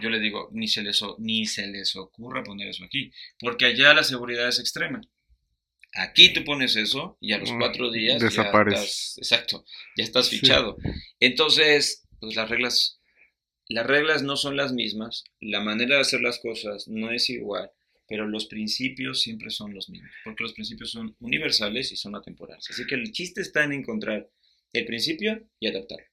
Yo 0.02 0.10
le 0.10 0.20
digo, 0.20 0.48
ni 0.52 0.68
se, 0.68 0.82
les, 0.82 1.00
ni 1.18 1.46
se 1.46 1.66
les 1.66 1.94
ocurra 1.96 2.42
poner 2.42 2.68
eso 2.68 2.84
aquí, 2.84 3.10
porque 3.38 3.66
allá 3.66 3.94
la 3.94 4.04
seguridad 4.04 4.48
es 4.48 4.58
extrema. 4.60 5.00
Aquí 5.94 6.32
tú 6.32 6.44
pones 6.44 6.76
eso 6.76 7.16
y 7.20 7.32
a 7.32 7.38
los 7.38 7.50
Ah, 7.50 7.56
cuatro 7.58 7.90
días 7.90 8.20
desaparece. 8.20 8.76
ya 8.76 8.82
estás, 8.84 9.18
exacto, 9.18 9.64
ya 9.96 10.04
estás 10.04 10.26
Sí. 10.28 10.38
fichado. 10.38 10.76
Entonces, 11.18 12.06
pues 12.20 12.36
las 12.36 12.48
reglas, 12.48 13.00
las 13.68 13.86
reglas 13.86 14.22
no 14.22 14.36
son 14.36 14.56
las 14.56 14.72
mismas, 14.72 15.24
la 15.40 15.60
manera 15.60 15.96
de 15.96 16.00
hacer 16.02 16.20
las 16.20 16.38
cosas 16.40 16.88
no 16.88 17.10
es 17.10 17.28
igual, 17.30 17.70
pero 18.06 18.26
los 18.26 18.46
principios 18.46 19.20
siempre 19.22 19.50
son 19.50 19.74
los 19.74 19.88
mismos, 19.88 20.10
porque 20.24 20.42
los 20.44 20.52
principios 20.52 20.90
son 20.90 21.16
universales 21.20 21.90
y 21.92 21.96
son 21.96 22.14
atemporales. 22.14 22.66
Así 22.70 22.86
que 22.86 22.94
el 22.94 23.10
chiste 23.12 23.40
está 23.40 23.64
en 23.64 23.72
encontrar 23.72 24.28
el 24.72 24.84
principio 24.84 25.42
y 25.58 25.68
adaptarlo. 25.68 26.06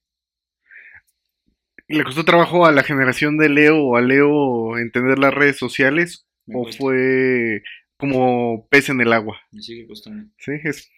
¿Le 1.87 2.03
costó 2.03 2.25
trabajo 2.25 2.65
a 2.65 2.71
la 2.71 2.83
generación 2.83 3.37
de 3.37 3.49
Leo 3.49 3.77
o 3.77 3.95
a 3.97 4.01
Leo 4.01 4.77
entender 4.77 5.19
las 5.19 5.33
redes 5.33 5.57
sociales 5.57 6.27
Me 6.45 6.55
o 6.57 6.63
cuesta, 6.63 6.79
fue 6.83 7.61
como 7.97 8.67
pez 8.69 8.89
en 8.89 9.01
el 9.01 9.13
agua? 9.13 9.39
me 9.51 9.61
sigue 9.61 9.85
costando. 9.87 10.27
Sí, 10.37 10.51
es 10.63 10.89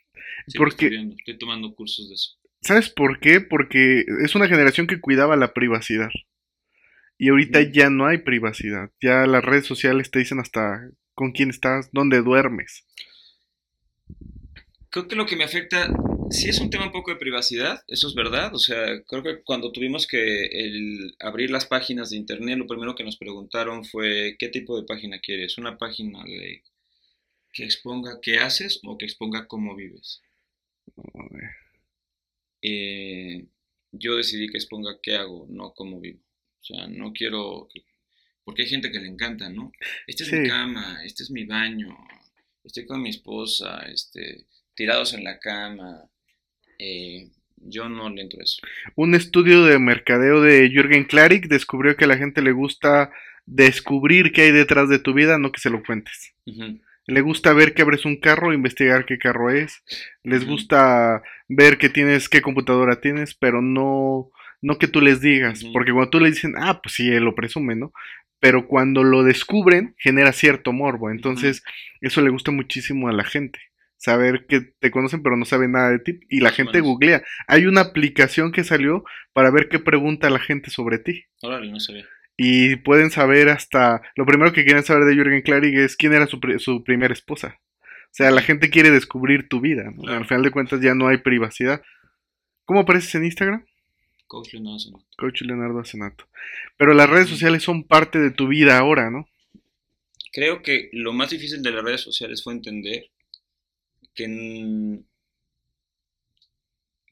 Sigo 0.48 0.64
Porque- 0.64 0.86
estudiando, 0.86 1.16
estoy 1.18 1.38
tomando 1.38 1.76
cursos 1.76 2.08
de 2.10 2.16
eso. 2.16 2.32
¿Sabes 2.62 2.90
por 2.90 3.20
qué? 3.20 3.40
Porque 3.42 4.06
es 4.24 4.34
una 4.34 4.48
generación 4.48 4.88
que 4.88 5.00
cuidaba 5.00 5.36
la 5.36 5.54
privacidad. 5.54 6.10
Y 7.18 7.30
ahorita 7.30 7.62
ya 7.72 7.90
no 7.90 8.06
hay 8.08 8.20
privacidad. 8.20 8.90
Ya 9.02 9.26
las 9.28 9.44
redes 9.44 9.66
sociales 9.66 10.10
te 10.10 10.20
dicen 10.20 10.40
hasta 10.40 10.90
con 11.14 11.32
quién 11.34 11.50
estás, 11.50 11.90
dónde 11.92 12.22
duermes. 12.22 12.87
Creo 14.98 15.08
que 15.08 15.16
lo 15.16 15.28
que 15.28 15.36
me 15.36 15.44
afecta, 15.44 15.94
sí 16.32 16.50
es 16.50 16.60
un 16.60 16.72
tema 16.72 16.88
un 16.88 16.92
poco 16.92 17.12
de 17.12 17.18
privacidad, 17.20 17.84
eso 17.86 18.08
es 18.08 18.16
verdad. 18.16 18.56
O 18.56 18.58
sea, 18.58 19.04
creo 19.04 19.22
que 19.22 19.44
cuando 19.44 19.72
tuvimos 19.72 20.08
que 20.08 20.46
el 20.46 21.16
abrir 21.20 21.52
las 21.52 21.68
páginas 21.68 22.10
de 22.10 22.18
internet, 22.18 22.58
lo 22.58 22.66
primero 22.66 22.96
que 22.96 23.04
nos 23.04 23.16
preguntaron 23.16 23.86
fue 23.86 24.38
qué 24.40 24.48
tipo 24.48 24.76
de 24.76 24.88
página 24.88 25.20
quieres. 25.20 25.60
Una 25.60 25.78
página 25.78 26.24
de 26.24 26.64
que 27.54 27.64
exponga 27.64 28.18
qué 28.24 28.40
haces 28.40 28.80
o 28.86 28.98
que 28.98 29.06
exponga 29.06 29.48
cómo 29.48 29.76
vives. 29.76 30.24
Eh, 32.64 33.46
yo 33.92 34.16
decidí 34.16 34.48
que 34.50 34.58
exponga 34.58 34.98
qué 35.00 35.16
hago, 35.16 35.46
no 35.48 35.76
cómo 35.76 36.00
vivo. 36.00 36.22
O 36.60 36.64
sea, 36.64 36.88
no 36.88 37.14
quiero 37.14 37.70
que- 37.72 37.84
porque 38.44 38.64
hay 38.64 38.68
gente 38.70 38.92
que 38.92 39.00
le 39.00 39.10
encanta, 39.10 39.48
¿no? 39.48 39.72
Esta 40.08 40.24
es 40.24 40.34
mi 40.34 40.50
cama, 40.50 41.04
este 41.06 41.22
es 41.22 41.30
mi 41.30 41.46
baño, 41.46 41.96
estoy 42.64 42.88
con 42.88 43.00
mi 43.04 43.10
esposa, 43.10 43.82
este, 43.92 44.48
tirados 44.78 45.14
en 45.14 45.26
la 45.26 45.40
cama. 45.40 46.04
Eh, 46.80 47.28
yo 47.58 47.90
no 47.90 48.10
le 48.10 48.22
entro 48.22 48.42
eso. 48.42 48.62
Un 48.96 49.16
estudio 49.16 49.66
de 49.66 49.80
mercadeo 49.80 50.42
de 50.42 50.70
Jürgen 50.70 51.04
Klarik 51.04 51.48
descubrió 51.48 51.98
que 51.98 52.06
a 52.06 52.08
la 52.08 52.18
gente 52.18 52.42
le 52.42 52.54
gusta 52.54 53.12
descubrir 53.46 54.32
qué 54.32 54.44
hay 54.44 54.52
detrás 54.52 54.88
de 54.88 55.00
tu 55.00 55.14
vida, 55.14 55.38
no 55.38 55.52
que 55.52 55.60
se 55.60 55.70
lo 55.70 55.84
cuentes. 55.84 56.34
Le 57.08 57.22
gusta 57.22 57.54
ver 57.54 57.74
que 57.74 57.82
abres 57.82 58.06
un 58.06 58.18
carro, 58.18 58.54
investigar 58.54 59.06
qué 59.06 59.18
carro 59.18 59.50
es. 59.50 59.82
Les 60.24 60.46
gusta 60.46 61.24
ver 61.50 61.78
que 61.78 61.90
tienes, 61.90 62.30
qué 62.30 62.42
computadora 62.42 63.02
tienes, 63.02 63.34
pero 63.34 63.62
no, 63.62 64.30
no 64.62 64.78
que 64.78 64.88
tú 64.88 65.02
les 65.02 65.20
digas. 65.20 65.64
Porque 65.74 65.92
cuando 65.92 66.10
tú 66.10 66.20
le 66.20 66.30
dicen, 66.30 66.54
ah, 66.58 66.82
pues 66.82 66.96
sí, 66.96 67.10
él 67.10 67.24
lo 67.24 67.34
presume, 67.34 67.76
¿no? 67.76 67.92
Pero 68.40 68.68
cuando 68.68 69.04
lo 69.04 69.24
descubren, 69.24 69.96
genera 69.98 70.32
cierto 70.32 70.74
morbo. 70.74 71.10
Entonces, 71.10 71.64
eso 72.02 72.22
le 72.22 72.30
gusta 72.30 72.52
muchísimo 72.52 73.08
a 73.08 73.14
la 73.14 73.24
gente. 73.24 73.60
Saber 73.98 74.46
que 74.48 74.62
te 74.62 74.92
conocen, 74.92 75.24
pero 75.24 75.36
no 75.38 75.46
saben 75.46 75.72
nada 75.72 75.90
de 75.90 76.00
ti. 76.00 76.20
Y 76.30 76.40
la 76.40 76.52
gente 76.52 76.82
googlea. 76.82 77.24
Hay 77.48 77.66
una 77.66 77.82
aplicación 77.82 78.52
que 78.52 78.64
salió 78.64 79.04
para 79.34 79.50
ver 79.50 79.70
qué 79.70 79.80
pregunta 79.80 80.30
la 80.30 80.40
gente 80.40 80.70
sobre 80.70 81.00
ti. 81.00 81.24
Órale, 81.42 81.72
no 81.72 81.80
sabía. 81.80 82.06
Y 82.38 82.76
pueden 82.78 83.10
saber 83.10 83.50
hasta. 83.50 84.02
Lo 84.16 84.26
primero 84.26 84.54
que 84.54 84.64
quieren 84.64 84.84
saber 84.84 85.06
de 85.06 85.16
Jürgen 85.16 85.42
Klarik 85.42 85.76
es 85.76 85.96
quién 85.96 86.14
era 86.14 86.28
su, 86.28 86.40
su 86.60 86.84
primera 86.84 87.14
esposa. 87.14 87.60
O 88.06 88.16
sea, 88.18 88.32
la 88.32 88.42
gente 88.42 88.70
quiere 88.70 88.92
descubrir 88.92 89.50
tu 89.50 89.60
vida. 89.60 89.92
¿no? 89.96 90.04
Claro. 90.04 90.20
Al 90.20 90.26
final 90.26 90.44
de 90.44 90.52
cuentas 90.52 90.82
ya 90.82 90.94
no 90.94 91.08
hay 91.08 91.18
privacidad. 91.18 91.82
¿Cómo 92.66 92.82
apareces 92.82 93.16
en 93.16 93.26
Instagram? 93.26 93.66
Coach 94.28 94.54
Leonardo 94.54 94.80
Zanotto. 94.80 95.08
Coach 95.18 95.42
Leonardo 95.42 95.80
Acenato. 95.80 96.28
Pero 96.78 96.94
las 96.94 97.10
redes 97.10 97.30
sociales 97.30 97.64
son 97.64 97.84
parte 97.84 98.20
de 98.20 98.32
tu 98.32 98.48
vida 98.48 98.78
ahora, 98.78 99.10
¿no? 99.10 99.28
Creo 100.32 100.62
que 100.62 100.90
lo 100.92 101.14
más 101.14 101.32
difícil 101.32 101.64
de 101.64 101.72
las 101.72 101.84
redes 101.84 102.02
sociales 102.02 102.44
fue 102.44 102.54
entender 102.54 103.10
que, 104.18 105.00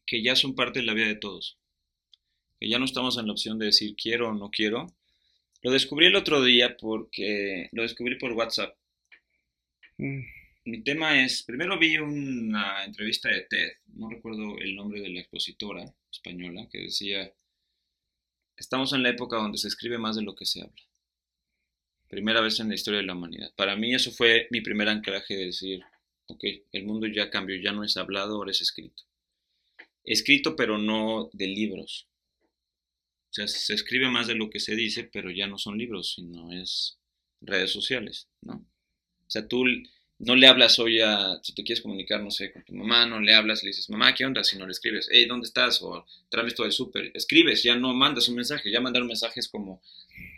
que 0.06 0.24
ya 0.24 0.36
son 0.36 0.56
parte 0.56 0.80
de 0.80 0.86
la 0.86 0.94
vida 0.94 1.08
de 1.08 1.16
todos. 1.16 1.58
Que 2.60 2.68
ya 2.70 2.80
no 2.80 2.86
estamos 2.86 3.18
en 3.18 3.28
la 3.28 3.34
opción 3.34 3.60
de 3.60 3.68
decir 3.68 3.96
quiero 3.96 4.30
o 4.30 4.34
no 4.34 4.50
quiero. 4.50 4.88
Lo 5.62 5.72
descubrí 5.72 6.08
el 6.08 6.16
otro 6.16 6.44
día 6.44 6.76
porque 6.78 7.70
lo 7.72 7.84
descubrí 7.84 8.18
por 8.18 8.34
WhatsApp. 8.34 8.76
Mm, 9.98 10.22
Mi 10.66 10.84
tema 10.84 11.24
es, 11.24 11.44
primero 11.44 11.78
vi 11.80 11.98
una 11.98 12.84
entrevista 12.86 13.30
de 13.30 13.42
TED, 13.42 13.72
no 13.94 14.10
recuerdo 14.10 14.58
el 14.60 14.76
nombre 14.76 15.00
de 15.02 15.10
la 15.10 15.20
expositora 15.22 15.94
española, 16.12 16.68
que 16.72 16.80
decía, 16.80 17.32
estamos 18.58 18.94
en 18.94 19.04
la 19.04 19.10
época 19.10 19.38
donde 19.38 19.58
se 19.58 19.68
escribe 19.68 19.98
más 19.98 20.16
de 20.16 20.24
lo 20.24 20.36
que 20.36 20.46
se 20.46 20.62
habla. 20.62 20.82
Primera 22.10 22.42
vez 22.42 22.60
en 22.60 22.70
la 22.70 22.76
historia 22.76 23.00
de 23.02 23.06
la 23.06 23.14
humanidad. 23.14 23.52
Para 23.56 23.76
mí 23.76 23.94
eso 23.94 24.12
fue 24.12 24.48
mi 24.52 24.62
primer 24.62 24.90
anclaje 24.90 25.36
de 25.36 25.46
decir, 25.48 25.84
ok, 26.28 26.44
el 26.72 26.86
mundo 26.86 27.08
ya 27.08 27.30
cambió, 27.30 27.56
ya 27.58 27.72
no 27.72 27.84
es 27.84 27.98
hablado, 27.98 28.36
ahora 28.36 28.52
es 28.52 28.62
escrito. 28.62 29.04
Escrito 30.04 30.56
pero 30.56 30.78
no 30.78 31.30
de 31.34 31.48
libros, 31.48 32.08
sea, 33.36 33.48
se 33.48 33.74
escribe 33.74 34.10
más 34.10 34.28
de 34.28 34.36
lo 34.36 34.50
que 34.50 34.60
se 34.60 34.76
dice, 34.76 35.04
pero 35.04 35.30
ya 35.30 35.48
no 35.48 35.58
son 35.58 35.78
libros, 35.78 36.14
sino 36.16 36.52
es 36.54 36.98
redes 37.42 37.72
sociales, 37.72 38.28
¿no? 38.42 38.54
O 38.56 39.30
sea, 39.30 39.48
tú 39.48 39.66
no 40.20 40.36
le 40.36 40.48
hablas 40.48 40.80
hoy 40.80 41.02
a, 41.02 41.38
si 41.44 41.54
te 41.54 41.64
quieres 41.64 41.82
comunicar, 41.82 42.24
no 42.24 42.32
sé, 42.32 42.54
con 42.54 42.64
tu 42.64 42.74
mamá, 42.74 43.06
no 43.06 43.20
le 43.20 43.34
hablas, 43.34 43.64
le 43.64 43.70
dices, 43.70 43.90
mamá, 43.90 44.16
¿qué 44.16 44.26
onda? 44.26 44.44
Si 44.44 44.58
no 44.58 44.66
le 44.66 44.72
escribes, 44.72 45.10
hey, 45.12 45.26
¿dónde 45.26 45.48
estás? 45.48 45.82
O 45.82 46.06
tráeme 46.30 46.50
esto 46.50 46.64
del 46.64 46.72
súper. 46.72 47.12
Escribes, 47.14 47.64
ya 47.64 47.76
no 47.76 47.94
mandas 47.94 48.30
un 48.30 48.36
mensaje, 48.36 48.72
ya 48.72 48.80
mandar 48.80 49.02
un 49.02 49.10
mensaje 49.10 49.42
es 49.42 49.50
como 49.50 49.82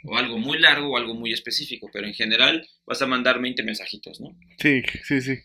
o 0.03 0.17
algo 0.17 0.39
muy 0.39 0.57
largo 0.57 0.89
o 0.89 0.97
algo 0.97 1.13
muy 1.13 1.31
específico, 1.31 1.89
pero 1.93 2.07
en 2.07 2.15
general 2.15 2.67
vas 2.85 3.01
a 3.01 3.05
mandar 3.05 3.39
20 3.39 3.61
mensajitos, 3.61 4.19
¿no? 4.19 4.35
Sí, 4.59 4.81
sí, 5.03 5.21
sí. 5.21 5.35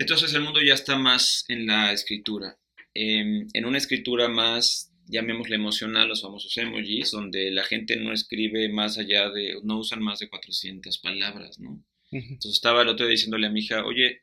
Entonces 0.00 0.32
el 0.34 0.42
mundo 0.42 0.60
ya 0.62 0.74
está 0.74 0.96
más 0.96 1.44
en 1.48 1.66
la 1.66 1.92
escritura, 1.92 2.58
em, 2.94 3.46
en 3.52 3.64
una 3.66 3.78
escritura 3.78 4.28
más, 4.28 4.92
llamémosle 5.06 5.56
emocional, 5.56 6.08
los 6.08 6.22
famosos 6.22 6.56
emojis, 6.56 7.10
donde 7.10 7.50
la 7.50 7.64
gente 7.64 7.96
no 7.96 8.12
escribe 8.12 8.68
más 8.68 8.98
allá 8.98 9.30
de, 9.30 9.60
no 9.62 9.78
usan 9.78 10.02
más 10.02 10.18
de 10.18 10.28
400 10.28 10.98
palabras, 10.98 11.58
¿no? 11.60 11.84
Entonces 12.10 12.54
estaba 12.54 12.82
el 12.82 12.88
otro 12.88 13.06
día 13.06 13.12
diciéndole 13.12 13.46
a 13.46 13.50
mi 13.50 13.60
hija, 13.60 13.84
oye, 13.84 14.22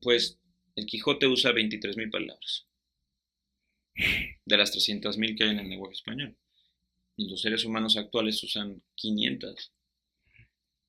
pues 0.00 0.38
el 0.76 0.86
Quijote 0.86 1.26
usa 1.26 1.52
23 1.52 1.96
mil 1.96 2.10
palabras, 2.10 2.66
de 4.44 4.56
las 4.56 4.70
300 4.70 5.18
mil 5.18 5.34
que 5.34 5.44
hay 5.44 5.50
en 5.50 5.58
el 5.60 5.68
lenguaje 5.68 5.94
español 5.94 6.36
los 7.16 7.40
seres 7.40 7.64
humanos 7.64 7.96
actuales 7.96 8.42
usan 8.42 8.82
500. 8.94 9.72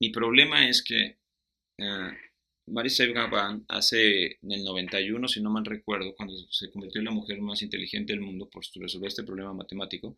Mi 0.00 0.10
problema 0.10 0.68
es 0.68 0.82
que 0.82 1.18
uh, 1.78 2.12
Mary 2.70 2.90
hace 3.68 4.38
en 4.42 4.52
el 4.52 4.64
91, 4.64 5.28
si 5.28 5.40
no 5.40 5.50
mal 5.50 5.64
recuerdo, 5.64 6.14
cuando 6.14 6.34
se 6.50 6.70
convirtió 6.70 7.00
en 7.00 7.06
la 7.06 7.10
mujer 7.10 7.40
más 7.40 7.62
inteligente 7.62 8.12
del 8.12 8.22
mundo 8.22 8.48
por 8.48 8.64
resolver 8.74 9.08
este 9.08 9.24
problema 9.24 9.52
matemático, 9.52 10.16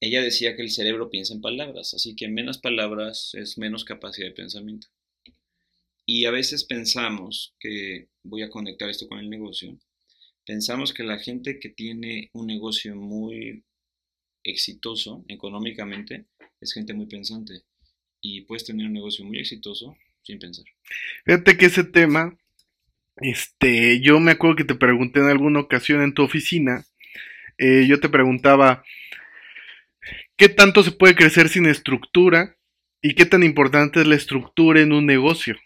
ella 0.00 0.22
decía 0.22 0.54
que 0.54 0.62
el 0.62 0.70
cerebro 0.70 1.10
piensa 1.10 1.34
en 1.34 1.40
palabras, 1.40 1.94
así 1.94 2.14
que 2.14 2.28
menos 2.28 2.58
palabras 2.58 3.34
es 3.34 3.58
menos 3.58 3.84
capacidad 3.84 4.28
de 4.28 4.34
pensamiento. 4.34 4.88
Y 6.06 6.24
a 6.24 6.30
veces 6.30 6.64
pensamos 6.64 7.54
que, 7.58 8.08
voy 8.22 8.42
a 8.42 8.50
conectar 8.50 8.88
esto 8.88 9.08
con 9.08 9.18
el 9.18 9.28
negocio, 9.28 9.78
pensamos 10.46 10.92
que 10.92 11.02
la 11.02 11.18
gente 11.18 11.58
que 11.58 11.68
tiene 11.68 12.30
un 12.32 12.46
negocio 12.46 12.94
muy 12.94 13.64
exitoso 14.44 15.24
económicamente 15.28 16.26
es 16.60 16.72
gente 16.72 16.94
muy 16.94 17.06
pensante 17.06 17.62
y 18.20 18.42
puedes 18.42 18.64
tener 18.64 18.86
un 18.86 18.92
negocio 18.92 19.24
muy 19.24 19.38
exitoso 19.38 19.96
sin 20.28 20.38
pensar. 20.38 20.66
Fíjate 21.24 21.56
que 21.56 21.66
ese 21.66 21.84
tema, 21.84 22.36
este, 23.16 24.00
yo 24.00 24.20
me 24.20 24.32
acuerdo 24.32 24.56
que 24.56 24.64
te 24.64 24.74
pregunté 24.74 25.20
en 25.20 25.26
alguna 25.26 25.60
ocasión 25.60 26.02
en 26.02 26.12
tu 26.12 26.22
oficina, 26.22 26.84
eh, 27.56 27.86
yo 27.88 27.98
te 27.98 28.10
preguntaba, 28.10 28.84
¿qué 30.36 30.48
tanto 30.48 30.82
se 30.82 30.92
puede 30.92 31.16
crecer 31.16 31.48
sin 31.48 31.66
estructura? 31.66 32.56
¿Y 33.00 33.14
qué 33.14 33.24
tan 33.24 33.42
importante 33.42 34.00
es 34.00 34.06
la 34.06 34.16
estructura 34.16 34.80
en 34.80 34.92
un 34.92 35.06
negocio? 35.06 35.56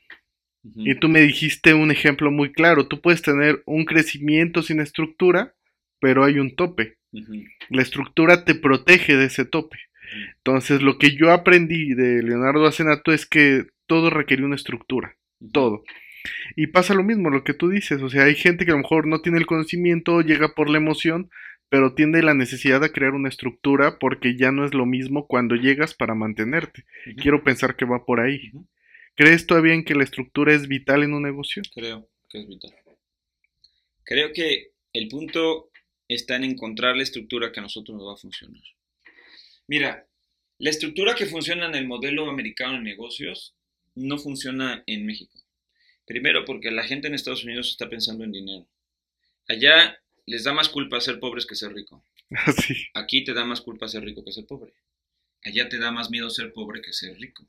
Y 0.77 0.94
tú 0.94 1.09
me 1.09 1.22
dijiste 1.22 1.75
un 1.75 1.90
ejemplo 1.90 2.31
muy 2.31 2.53
claro, 2.53 2.87
tú 2.87 3.01
puedes 3.01 3.20
tener 3.20 3.64
un 3.66 3.85
crecimiento 3.85 4.62
sin 4.62 4.79
estructura, 4.79 5.55
pero 5.98 6.25
hay 6.25 6.38
un 6.38 6.55
tope. 6.55 6.98
La 7.68 7.83
estructura 7.83 8.44
te 8.44 8.55
protege 8.55 9.16
de 9.16 9.25
ese 9.25 9.44
tope. 9.44 9.79
Entonces, 10.37 10.81
lo 10.81 10.98
que 10.98 11.16
yo 11.16 11.33
aprendí 11.33 11.94
de 11.94 12.22
Leonardo 12.22 12.66
Asenato 12.66 13.12
es 13.12 13.27
que 13.27 13.66
todo 13.86 14.10
requería 14.10 14.46
una 14.46 14.56
estructura, 14.56 15.16
todo. 15.52 15.84
Y 16.56 16.68
pasa 16.68 16.94
lo 16.94 17.02
mismo, 17.02 17.30
lo 17.30 17.44
que 17.44 17.54
tú 17.54 17.68
dices, 17.68 18.00
o 18.02 18.08
sea, 18.08 18.24
hay 18.24 18.34
gente 18.34 18.64
que 18.64 18.70
a 18.70 18.74
lo 18.74 18.82
mejor 18.82 19.06
no 19.06 19.22
tiene 19.22 19.38
el 19.38 19.46
conocimiento, 19.46 20.20
llega 20.20 20.54
por 20.54 20.70
la 20.70 20.78
emoción, 20.78 21.30
pero 21.68 21.94
tiene 21.94 22.22
la 22.22 22.34
necesidad 22.34 22.80
de 22.80 22.92
crear 22.92 23.14
una 23.14 23.28
estructura 23.28 23.98
porque 23.98 24.36
ya 24.36 24.52
no 24.52 24.64
es 24.64 24.74
lo 24.74 24.86
mismo 24.86 25.26
cuando 25.26 25.56
llegas 25.56 25.94
para 25.94 26.14
mantenerte. 26.14 26.84
Quiero 27.16 27.42
pensar 27.42 27.76
que 27.76 27.86
va 27.86 28.04
por 28.04 28.20
ahí. 28.20 28.52
¿Crees 29.16 29.46
todavía 29.46 29.74
en 29.74 29.84
que 29.84 29.94
la 29.94 30.04
estructura 30.04 30.54
es 30.54 30.68
vital 30.68 31.02
en 31.02 31.14
un 31.14 31.22
negocio? 31.22 31.62
Creo 31.74 32.08
que 32.28 32.40
es 32.40 32.48
vital. 32.48 32.74
Creo 34.04 34.32
que 34.32 34.72
el 34.92 35.08
punto 35.08 35.70
está 36.08 36.36
en 36.36 36.44
encontrar 36.44 36.96
la 36.96 37.02
estructura 37.02 37.52
que 37.52 37.60
a 37.60 37.62
nosotros 37.62 37.96
nos 37.96 38.06
va 38.06 38.14
a 38.14 38.20
funcionar. 38.20 38.62
Mira, 39.66 40.06
la 40.58 40.70
estructura 40.70 41.14
que 41.14 41.26
funciona 41.26 41.66
en 41.66 41.74
el 41.74 41.86
modelo 41.86 42.28
americano 42.28 42.74
de 42.74 42.82
negocios 42.82 43.54
no 43.94 44.18
funciona 44.18 44.83
en 44.87 45.07
México. 45.07 45.38
Primero 46.07 46.44
porque 46.44 46.70
la 46.70 46.85
gente 46.85 47.09
en 47.09 47.14
Estados 47.14 47.44
Unidos 47.44 47.70
está 47.70 47.88
pensando 47.88 48.24
en 48.24 48.33
dinero. 48.33 48.66
Allá 49.48 49.98
les 50.26 50.44
da 50.44 50.52
más 50.52 50.68
culpa 50.68 51.00
ser 51.00 51.20
pobres 51.20 51.46
que 51.46 51.55
ser 51.55 51.72
rico. 51.72 52.05
Aquí 52.94 53.24
te 53.24 53.35
da 53.35 53.44
más 53.44 53.61
culpa 53.61 53.88
ser 53.88 54.02
rico 54.02 54.24
que 54.24 54.33
ser 54.33 54.46
pobre. 54.46 54.72
Allá 55.44 55.68
te 55.68 55.78
da 55.78 55.90
más 55.90 56.11
miedo 56.11 56.31
ser 56.31 56.52
pobre 56.52 56.81
que 56.81 56.92
ser 56.92 57.18
rico. 57.18 57.46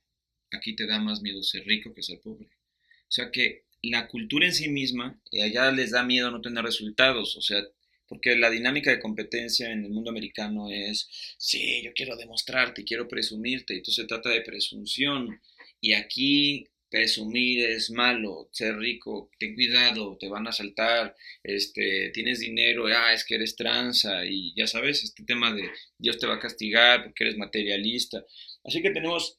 Aquí 0.51 0.75
te 0.75 0.85
da 0.85 0.99
más 0.99 1.21
miedo 1.21 1.43
ser 1.43 1.65
rico 1.65 1.93
que 1.93 2.03
ser 2.03 2.19
pobre. 2.19 2.45
O 2.45 3.11
sea 3.11 3.31
que 3.31 3.63
la 3.81 4.07
cultura 4.07 4.45
en 4.45 4.53
sí 4.53 4.69
misma, 4.69 5.19
eh, 5.31 5.43
allá 5.43 5.71
les 5.71 5.91
da 5.91 6.03
miedo 6.03 6.31
no 6.31 6.41
tener 6.41 6.63
resultados. 6.63 7.35
O 7.37 7.41
sea, 7.41 7.63
porque 8.07 8.35
la 8.35 8.49
dinámica 8.49 8.91
de 8.91 8.99
competencia 8.99 9.71
en 9.71 9.85
el 9.85 9.91
mundo 9.91 10.11
americano 10.11 10.69
es, 10.69 11.09
sí, 11.37 11.81
yo 11.83 11.93
quiero 11.93 12.15
demostrarte, 12.15 12.83
quiero 12.83 13.07
presumirte, 13.07 13.73
y 13.73 13.77
entonces 13.77 14.03
se 14.03 14.07
trata 14.07 14.29
de 14.29 14.41
presunción, 14.41 15.41
y 15.83 15.93
aquí 15.93 16.65
presumir 16.89 17.65
es 17.65 17.91
malo, 17.91 18.47
ser 18.53 18.77
rico, 18.77 19.29
ten 19.37 19.53
cuidado, 19.53 20.17
te 20.17 20.29
van 20.29 20.47
a 20.47 20.51
asaltar, 20.51 21.13
este, 21.43 22.09
tienes 22.13 22.39
dinero, 22.39 22.85
ah, 22.87 23.11
es 23.11 23.25
que 23.25 23.35
eres 23.35 23.57
tranza, 23.57 24.25
y 24.25 24.53
ya 24.55 24.65
sabes, 24.65 25.03
este 25.03 25.25
tema 25.25 25.53
de 25.53 25.69
Dios 25.97 26.19
te 26.19 26.25
va 26.25 26.35
a 26.35 26.39
castigar 26.39 27.03
porque 27.03 27.25
eres 27.25 27.37
materialista. 27.37 28.23
Así 28.63 28.81
que 28.81 28.91
tenemos 28.91 29.37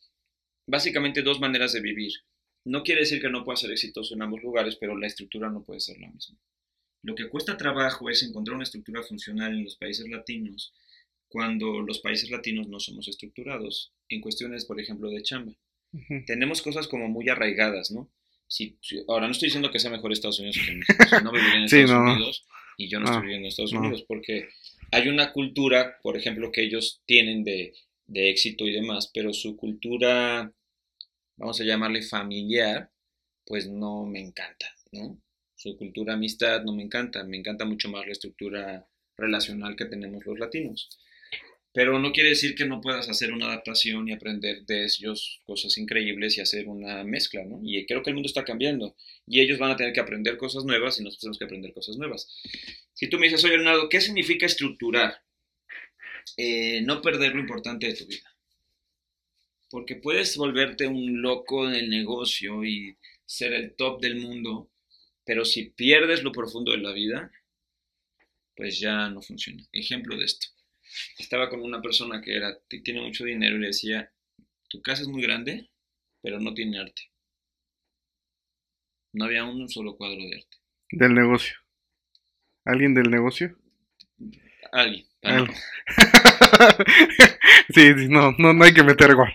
básicamente 0.66 1.22
dos 1.22 1.40
maneras 1.40 1.72
de 1.72 1.80
vivir. 1.80 2.12
No 2.66 2.82
quiere 2.82 3.02
decir 3.02 3.22
que 3.22 3.30
no 3.30 3.42
pueda 3.42 3.56
ser 3.56 3.70
exitoso 3.70 4.14
en 4.14 4.20
ambos 4.20 4.42
lugares, 4.42 4.76
pero 4.76 4.98
la 4.98 5.06
estructura 5.06 5.48
no 5.48 5.64
puede 5.64 5.80
ser 5.80 5.98
la 5.98 6.10
misma. 6.10 6.38
Lo 7.02 7.14
que 7.14 7.30
cuesta 7.30 7.56
trabajo 7.56 8.10
es 8.10 8.22
encontrar 8.22 8.56
una 8.56 8.64
estructura 8.64 9.02
funcional 9.02 9.52
en 9.52 9.64
los 9.64 9.76
países 9.76 10.06
latinos 10.10 10.74
cuando 11.28 11.80
los 11.80 12.00
países 12.00 12.30
latinos 12.30 12.68
no 12.68 12.80
somos 12.80 13.08
estructurados 13.08 13.94
en 14.10 14.20
cuestiones, 14.20 14.66
por 14.66 14.78
ejemplo, 14.78 15.08
de 15.08 15.22
chamba. 15.22 15.54
Tenemos 16.26 16.62
cosas 16.62 16.88
como 16.88 17.08
muy 17.08 17.28
arraigadas, 17.28 17.90
¿no? 17.90 18.10
Si, 18.46 18.78
ahora 19.08 19.26
no 19.26 19.32
estoy 19.32 19.48
diciendo 19.48 19.70
que 19.70 19.78
sea 19.78 19.90
mejor 19.90 20.12
Estados 20.12 20.38
Unidos 20.38 20.58
que 20.64 20.74
México, 20.74 21.20
no 21.22 21.32
viviría 21.32 21.56
en 21.56 21.64
Estados 21.64 21.90
Unidos 21.90 22.44
y 22.76 22.88
yo 22.88 23.00
no 23.00 23.06
estoy 23.06 23.22
viviendo 23.22 23.46
en 23.46 23.48
Estados 23.48 23.72
Unidos 23.72 24.04
porque 24.06 24.48
hay 24.92 25.08
una 25.08 25.32
cultura, 25.32 25.98
por 26.02 26.16
ejemplo, 26.16 26.52
que 26.52 26.62
ellos 26.62 27.02
tienen 27.06 27.42
de, 27.42 27.74
de 28.06 28.30
éxito 28.30 28.64
y 28.66 28.72
demás, 28.72 29.10
pero 29.12 29.32
su 29.32 29.56
cultura, 29.56 30.52
vamos 31.36 31.60
a 31.60 31.64
llamarle 31.64 32.02
familiar, 32.02 32.90
pues 33.46 33.68
no 33.68 34.04
me 34.04 34.20
encanta, 34.20 34.66
¿no? 34.92 35.18
su 35.64 35.78
cultura 35.78 36.12
amistad 36.12 36.62
no 36.62 36.74
me 36.74 36.82
encanta, 36.82 37.24
me 37.24 37.38
encanta 37.38 37.64
mucho 37.64 37.88
más 37.88 38.04
la 38.04 38.12
estructura 38.12 38.86
relacional 39.16 39.76
que 39.76 39.86
tenemos 39.86 40.26
los 40.26 40.38
latinos. 40.38 40.90
Pero 41.74 41.98
no 41.98 42.12
quiere 42.12 42.28
decir 42.28 42.54
que 42.54 42.66
no 42.66 42.80
puedas 42.80 43.08
hacer 43.08 43.32
una 43.32 43.46
adaptación 43.46 44.08
y 44.08 44.12
aprender 44.12 44.64
de 44.64 44.84
ellos 44.84 45.40
cosas 45.44 45.76
increíbles 45.76 46.38
y 46.38 46.40
hacer 46.40 46.68
una 46.68 47.02
mezcla, 47.02 47.44
¿no? 47.44 47.58
Y 47.64 47.84
creo 47.84 48.00
que 48.00 48.10
el 48.10 48.14
mundo 48.14 48.28
está 48.28 48.44
cambiando 48.44 48.94
y 49.26 49.40
ellos 49.40 49.58
van 49.58 49.72
a 49.72 49.76
tener 49.76 49.92
que 49.92 49.98
aprender 49.98 50.36
cosas 50.36 50.64
nuevas 50.64 51.00
y 51.00 51.02
nosotros 51.02 51.22
tenemos 51.22 51.38
que 51.38 51.44
aprender 51.46 51.72
cosas 51.72 51.96
nuevas. 51.96 52.28
Si 52.92 53.08
tú 53.08 53.18
me 53.18 53.26
dices, 53.26 53.44
oye 53.44 53.56
Leonardo, 53.56 53.88
¿qué 53.88 54.00
significa 54.00 54.46
estructurar? 54.46 55.20
Eh, 56.36 56.80
no 56.82 57.02
perder 57.02 57.34
lo 57.34 57.40
importante 57.40 57.88
de 57.88 57.94
tu 57.94 58.06
vida. 58.06 58.36
Porque 59.68 59.96
puedes 59.96 60.36
volverte 60.36 60.86
un 60.86 61.22
loco 61.22 61.68
en 61.68 61.74
el 61.74 61.90
negocio 61.90 62.64
y 62.64 62.96
ser 63.26 63.52
el 63.52 63.74
top 63.74 64.00
del 64.00 64.20
mundo, 64.20 64.70
pero 65.24 65.44
si 65.44 65.70
pierdes 65.70 66.22
lo 66.22 66.30
profundo 66.30 66.70
de 66.70 66.78
la 66.78 66.92
vida, 66.92 67.32
pues 68.54 68.78
ya 68.78 69.10
no 69.10 69.20
funciona. 69.22 69.66
Ejemplo 69.72 70.16
de 70.16 70.24
esto. 70.26 70.46
Estaba 71.18 71.48
con 71.48 71.60
una 71.60 71.80
persona 71.80 72.20
que 72.20 72.36
era, 72.36 72.58
tiene 72.68 73.00
mucho 73.02 73.24
dinero 73.24 73.56
y 73.56 73.60
le 73.60 73.66
decía, 73.68 74.12
tu 74.68 74.82
casa 74.82 75.02
es 75.02 75.08
muy 75.08 75.22
grande, 75.22 75.70
pero 76.22 76.40
no 76.40 76.54
tiene 76.54 76.78
arte. 76.78 77.02
No 79.12 79.26
había 79.26 79.44
un 79.44 79.68
solo 79.68 79.96
cuadro 79.96 80.16
de 80.16 80.36
arte. 80.36 80.56
Del 80.90 81.14
negocio. 81.14 81.56
¿Alguien 82.64 82.94
del 82.94 83.10
negocio? 83.10 83.56
Alguien. 84.72 85.06
sí, 87.74 87.94
sí, 87.96 88.08
no, 88.08 88.32
no, 88.38 88.52
no 88.52 88.64
hay 88.64 88.74
que 88.74 88.82
meter 88.82 89.14
gol. 89.14 89.32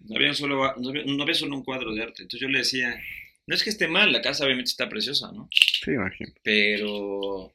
No 0.00 0.16
había, 0.16 0.34
solo, 0.34 0.74
no 0.76 1.22
había 1.22 1.34
solo 1.34 1.56
un 1.56 1.64
cuadro 1.64 1.94
de 1.94 2.02
arte. 2.02 2.22
Entonces 2.22 2.40
yo 2.40 2.48
le 2.48 2.58
decía, 2.58 3.00
no 3.46 3.54
es 3.54 3.62
que 3.62 3.70
esté 3.70 3.88
mal, 3.88 4.12
la 4.12 4.22
casa 4.22 4.44
obviamente 4.44 4.70
está 4.70 4.88
preciosa, 4.88 5.30
¿no? 5.32 5.48
Sí, 5.50 5.92
imagino. 5.92 6.32
Pero, 6.42 7.54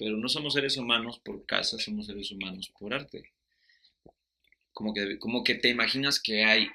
pero 0.00 0.16
no 0.16 0.28
somos 0.30 0.54
seres 0.54 0.78
humanos 0.78 1.20
por 1.22 1.44
casa, 1.44 1.78
somos 1.78 2.06
seres 2.06 2.30
humanos 2.30 2.72
por 2.78 2.94
arte. 2.94 3.34
Como 4.72 4.94
que, 4.94 5.18
como 5.18 5.44
que 5.44 5.56
te 5.56 5.68
imaginas 5.68 6.18
que 6.18 6.42
hay 6.42 6.68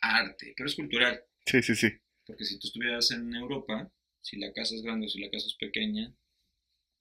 arte, 0.00 0.54
pero 0.56 0.68
es 0.68 0.76
cultural. 0.76 1.24
Sí, 1.44 1.60
sí, 1.60 1.74
sí. 1.74 1.88
Porque 2.24 2.44
si 2.44 2.56
tú 2.60 2.68
estuvieras 2.68 3.10
en 3.10 3.34
Europa, 3.34 3.90
si 4.20 4.36
la 4.36 4.52
casa 4.52 4.76
es 4.76 4.82
grande 4.82 5.06
o 5.06 5.08
si 5.10 5.18
la 5.18 5.28
casa 5.28 5.48
es 5.48 5.54
pequeña, 5.54 6.14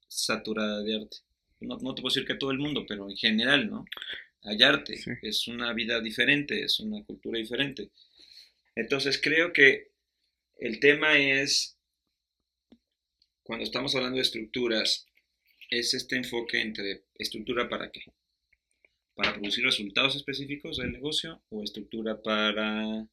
saturada 0.07 0.81
de 0.81 0.95
arte. 0.95 1.17
no, 1.59 1.77
no 1.77 1.93
te 1.93 2.01
puedo 2.01 2.11
decir 2.11 2.25
que 2.25 2.33
todo 2.33 2.49
el 2.49 2.57
mundo, 2.57 2.83
pero 2.87 3.07
en 3.07 3.15
general, 3.15 3.69
¿no? 3.69 3.85
Hallarte, 4.45 4.97
Sí. 4.97 5.11
es 5.21 5.47
una 5.47 5.73
vida 5.73 6.01
diferente, 6.01 6.63
es 6.63 6.79
una 6.79 7.03
cultura 7.03 7.37
diferente. 7.37 7.91
Entonces 8.73 9.19
creo 9.21 9.53
que 9.53 9.91
el 10.57 10.79
tema 10.79 11.19
es, 11.19 11.77
cuando 13.43 13.63
estamos 13.63 13.93
hablando 13.93 14.15
de 14.15 14.23
estructuras, 14.23 15.05
es 15.69 15.93
este 15.93 16.15
enfoque 16.15 16.61
entre 16.61 17.03
estructura 17.15 17.67
para 17.69 17.91
qué? 17.91 18.01
Para 19.15 19.33
producir 19.33 19.63
resultados 19.63 20.15
específicos 20.15 20.77
del 20.77 20.91
negocio 20.91 21.41
o 21.49 21.63
estructura 21.63 22.21
para 22.21 23.07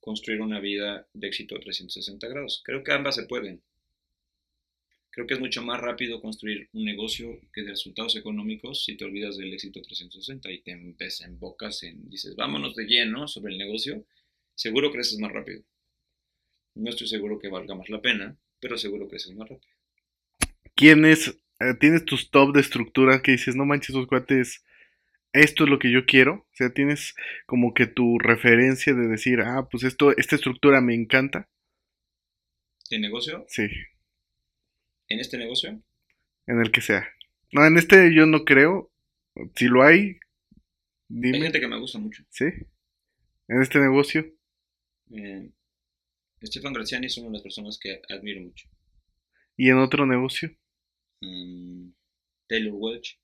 construir 0.00 0.40
una 0.40 0.60
vida 0.60 1.08
de 1.14 1.28
éxito 1.28 1.58
360 1.58 2.28
grados. 2.28 2.62
Creo 2.64 2.82
que 2.82 2.92
ambas 2.92 3.16
se 3.16 3.26
pueden. 3.26 3.62
Creo 5.10 5.26
que 5.26 5.34
es 5.34 5.40
mucho 5.40 5.62
más 5.62 5.80
rápido 5.80 6.20
construir 6.20 6.68
un 6.74 6.84
negocio 6.84 7.40
que 7.52 7.62
de 7.62 7.70
resultados 7.70 8.16
económicos 8.16 8.84
si 8.84 8.96
te 8.96 9.04
olvidas 9.04 9.38
del 9.38 9.52
éxito 9.52 9.80
360 9.80 10.50
y 10.52 10.60
te 10.60 10.76
desembocas 10.98 11.82
en, 11.84 12.10
dices, 12.10 12.36
vámonos 12.36 12.74
de 12.74 12.84
lleno 12.84 13.26
sobre 13.26 13.52
el 13.52 13.58
negocio, 13.58 14.04
seguro 14.54 14.92
creces 14.92 15.18
más 15.18 15.32
rápido. 15.32 15.62
No 16.74 16.90
estoy 16.90 17.08
seguro 17.08 17.38
que 17.38 17.48
valga 17.48 17.74
más 17.74 17.88
la 17.88 18.02
pena, 18.02 18.36
pero 18.60 18.76
seguro 18.76 19.08
creces 19.08 19.34
más 19.34 19.48
rápido. 19.48 19.72
¿Quién 20.74 21.06
es? 21.06 21.34
Eh, 21.60 21.74
¿Tienes 21.80 22.04
tus 22.04 22.30
top 22.30 22.54
de 22.54 22.60
estructura 22.60 23.22
que 23.22 23.32
dices, 23.32 23.56
no 23.56 23.64
manches, 23.64 23.90
esos 23.90 24.06
cuates, 24.06 24.64
esto 25.32 25.64
es 25.64 25.70
lo 25.70 25.78
que 25.78 25.90
yo 25.92 26.06
quiero? 26.06 26.34
O 26.34 26.54
sea, 26.54 26.70
tienes 26.72 27.14
como 27.46 27.74
que 27.74 27.86
tu 27.86 28.18
referencia 28.18 28.94
de 28.94 29.06
decir, 29.08 29.40
ah, 29.40 29.68
pues 29.70 29.84
esto, 29.84 30.16
esta 30.16 30.36
estructura 30.36 30.80
me 30.80 30.94
encanta. 30.94 31.48
¿De 32.90 32.98
negocio? 32.98 33.44
Sí, 33.48 33.66
¿En 35.08 35.20
este 35.20 35.38
negocio? 35.38 35.82
en 36.48 36.60
el 36.60 36.70
que 36.70 36.80
sea. 36.80 37.08
No, 37.52 37.64
en 37.66 37.76
este 37.76 38.14
yo 38.14 38.26
no 38.26 38.44
creo. 38.44 38.92
Si 39.56 39.66
lo 39.66 39.82
hay, 39.82 39.98
Hay 40.00 40.18
dime. 41.08 41.40
gente 41.40 41.60
que 41.60 41.68
me 41.68 41.78
gusta 41.78 41.98
mucho. 41.98 42.24
Sí. 42.30 42.44
En 43.48 43.62
este 43.62 43.78
negocio. 43.80 44.24
Eh, 45.12 45.50
Stefan 46.42 46.72
Graziani 46.72 47.06
es 47.06 47.16
una 47.18 47.28
de 47.28 47.32
las 47.34 47.42
personas 47.42 47.78
que 47.80 48.00
admiro 48.08 48.40
mucho. 48.42 48.68
Y 49.56 49.70
en 49.70 49.78
otro 49.78 50.06
negocio. 50.06 50.50
Mm, 51.22 51.92
Taylor 52.48 52.74
Welch, 52.74 53.18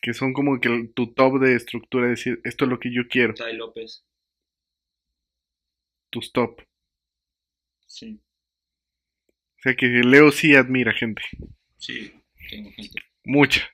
Que 0.00 0.14
son 0.14 0.32
como 0.32 0.58
que 0.58 0.68
el- 0.68 0.94
tu 0.94 1.12
top 1.12 1.38
de 1.38 1.54
estructura. 1.54 2.08
Decir, 2.08 2.40
esto 2.44 2.64
es 2.64 2.70
lo 2.70 2.78
que 2.80 2.90
yo 2.90 3.08
quiero. 3.08 3.34
Ty 3.34 3.52
López, 3.52 4.06
Tus 6.10 6.32
top. 6.32 6.62
sí, 7.86 8.20
O 9.58 9.62
sea 9.62 9.74
que 9.74 9.86
Leo 9.86 10.30
sí 10.30 10.54
admira 10.54 10.92
gente. 10.94 11.22
sí, 11.78 12.12
tengo 12.48 12.70
gente. 12.72 13.00
Mucha. 13.24 13.68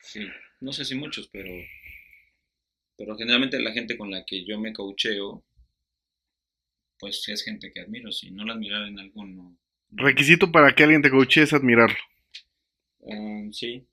Sí, 0.00 0.26
no 0.60 0.72
sé 0.72 0.84
si 0.84 0.94
muchos, 0.94 1.28
pero, 1.28 1.50
pero 2.98 3.16
generalmente 3.16 3.58
la 3.60 3.72
gente 3.72 3.96
con 3.96 4.10
la 4.10 4.24
que 4.26 4.44
yo 4.44 4.58
me 4.58 4.72
coacheo, 4.72 5.44
pues 6.98 7.22
sí 7.22 7.32
es 7.32 7.42
gente 7.44 7.72
que 7.72 7.80
admiro. 7.80 8.12
Si 8.12 8.30
no 8.30 8.44
la 8.44 8.52
admirara 8.54 8.88
en 8.88 8.98
algo, 8.98 9.24
no. 9.24 9.56
Requisito 9.90 10.52
para 10.52 10.74
que 10.74 10.84
alguien 10.84 11.02
te 11.02 11.10
coache 11.10 11.42
es 11.42 11.52
admirarlo. 11.52 11.96
Um, 13.00 13.52
sí, 13.52 13.86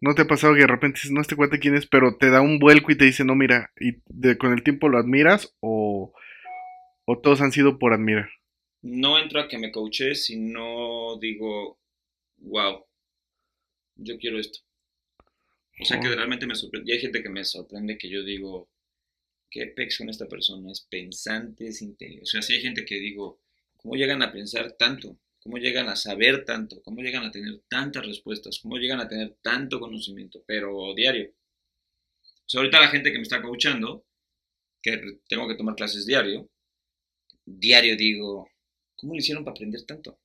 ¿No 0.00 0.14
te 0.14 0.22
ha 0.22 0.26
pasado 0.26 0.54
que 0.54 0.60
de 0.60 0.66
repente 0.66 0.96
dices, 0.98 1.10
no, 1.10 1.20
este 1.20 1.36
cuate 1.36 1.58
quién 1.58 1.74
es, 1.76 1.86
pero 1.86 2.16
te 2.16 2.30
da 2.30 2.40
un 2.40 2.58
vuelco 2.58 2.92
y 2.92 2.96
te 2.96 3.04
dice, 3.04 3.24
no, 3.24 3.34
mira, 3.34 3.72
y 3.78 3.96
de, 4.06 4.38
con 4.38 4.52
el 4.54 4.62
tiempo 4.62 4.88
lo 4.88 4.98
admiras 4.98 5.54
o, 5.60 6.14
o 7.06 7.18
todos 7.20 7.40
han 7.42 7.52
sido 7.52 7.78
por 7.78 7.94
admirar? 7.94 8.30
no 8.82 9.18
entro 9.18 9.40
a 9.40 9.48
que 9.48 9.58
me 9.58 9.70
coache 9.70 10.14
si 10.14 10.36
no 10.36 11.18
digo, 11.20 11.78
wow, 12.38 12.86
yo 13.96 14.18
quiero 14.18 14.38
esto. 14.38 14.60
O 15.78 15.84
sea 15.84 15.98
que 16.00 16.08
Oh. 16.08 16.14
realmente 16.14 16.46
me 16.46 16.54
sorprende. 16.54 16.90
Y 16.90 16.94
hay 16.94 17.00
gente 17.00 17.22
que 17.22 17.28
me 17.30 17.44
sorprende 17.44 17.96
que 17.98 18.08
yo 18.10 18.22
digo, 18.24 18.68
qué 19.50 19.66
pex 19.68 19.98
con 19.98 20.08
esta 20.10 20.28
persona, 20.28 20.72
es 20.72 20.82
pensante, 20.82 21.68
es 21.68 21.82
inteligente. 21.82 22.24
O 22.24 22.26
sea, 22.26 22.42
sí 22.42 22.54
hay 22.54 22.62
gente 22.62 22.84
que 22.84 22.96
digo, 22.96 23.40
¿cómo 23.86 23.94
llegan 23.94 24.20
a 24.20 24.32
pensar 24.32 24.72
tanto? 24.72 25.16
¿Cómo 25.38 25.58
llegan 25.58 25.88
a 25.88 25.94
saber 25.94 26.44
tanto? 26.44 26.82
¿Cómo 26.82 27.02
llegan 27.02 27.22
a 27.24 27.30
tener 27.30 27.62
tantas 27.68 28.04
respuestas? 28.04 28.58
¿Cómo 28.60 28.78
llegan 28.78 28.98
a 28.98 29.06
tener 29.06 29.36
tanto 29.40 29.78
conocimiento? 29.78 30.42
Pero 30.44 30.92
diario. 30.92 31.30
Ahorita 32.52 32.80
la 32.80 32.88
gente 32.88 33.12
que 33.12 33.18
me 33.18 33.22
está 33.22 33.40
coachando, 33.40 34.04
que 34.82 35.20
tengo 35.28 35.46
que 35.46 35.54
tomar 35.54 35.76
clases 35.76 36.04
diario, 36.04 36.50
diario 37.44 37.96
digo, 37.96 38.50
¿cómo 38.96 39.12
le 39.12 39.20
hicieron 39.20 39.44
para 39.44 39.52
aprender 39.52 39.84
tanto? 39.84 40.18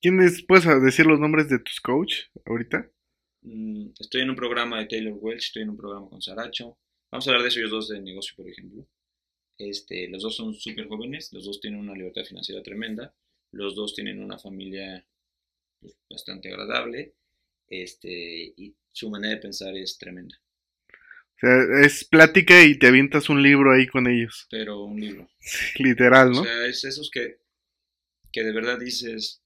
¿Quiénes, 0.00 0.44
puedes 0.44 0.64
decir 0.80 1.06
los 1.06 1.18
nombres 1.18 1.48
de 1.48 1.58
tus 1.58 1.80
coach 1.80 2.26
ahorita? 2.46 2.88
Mm, 3.40 3.94
Estoy 3.98 4.20
en 4.20 4.30
un 4.30 4.36
programa 4.36 4.78
de 4.78 4.86
Taylor 4.86 5.18
Welch, 5.20 5.46
estoy 5.46 5.62
en 5.62 5.70
un 5.70 5.76
programa 5.76 6.08
con 6.08 6.22
Saracho. 6.22 6.78
Vamos 7.10 7.26
a 7.26 7.30
hablar 7.32 7.42
de 7.42 7.48
ellos 7.48 7.70
dos 7.70 7.88
de 7.88 8.00
negocio, 8.00 8.36
por 8.36 8.48
ejemplo. 8.48 8.86
Este, 9.58 10.08
los 10.08 10.22
dos 10.22 10.36
son 10.36 10.54
súper 10.54 10.88
jóvenes, 10.88 11.32
los 11.32 11.44
dos 11.44 11.60
tienen 11.60 11.80
una 11.80 11.94
libertad 11.94 12.24
financiera 12.24 12.62
tremenda, 12.62 13.14
los 13.52 13.74
dos 13.74 13.94
tienen 13.94 14.22
una 14.22 14.38
familia 14.38 15.06
pues, 15.80 15.96
bastante 16.08 16.48
agradable, 16.50 17.14
este, 17.68 18.54
y 18.56 18.74
su 18.92 19.10
manera 19.10 19.34
de 19.34 19.40
pensar 19.40 19.76
es 19.76 19.98
tremenda. 19.98 20.40
O 21.36 21.38
sea, 21.38 21.84
es 21.84 22.04
plática 22.04 22.62
y 22.62 22.78
te 22.78 22.86
avientas 22.86 23.28
un 23.28 23.42
libro 23.42 23.72
ahí 23.72 23.86
con 23.86 24.06
ellos. 24.06 24.46
Pero 24.50 24.84
un 24.84 25.00
libro. 25.00 25.28
Literal, 25.78 26.30
¿no? 26.30 26.42
O 26.42 26.44
sea, 26.44 26.66
es 26.66 26.84
esos 26.84 27.10
que, 27.10 27.38
que 28.30 28.44
de 28.44 28.52
verdad 28.52 28.78
dices, 28.78 29.42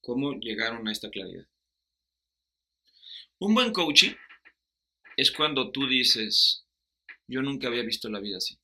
¿cómo 0.00 0.38
llegaron 0.40 0.88
a 0.88 0.92
esta 0.92 1.10
claridad? 1.10 1.46
Un 3.40 3.54
buen 3.54 3.72
coaching 3.72 4.12
es 5.16 5.30
cuando 5.30 5.70
tú 5.70 5.86
dices, 5.86 6.66
yo 7.28 7.42
nunca 7.42 7.68
había 7.68 7.82
visto 7.82 8.08
la 8.08 8.20
vida 8.20 8.38
así. 8.38 8.58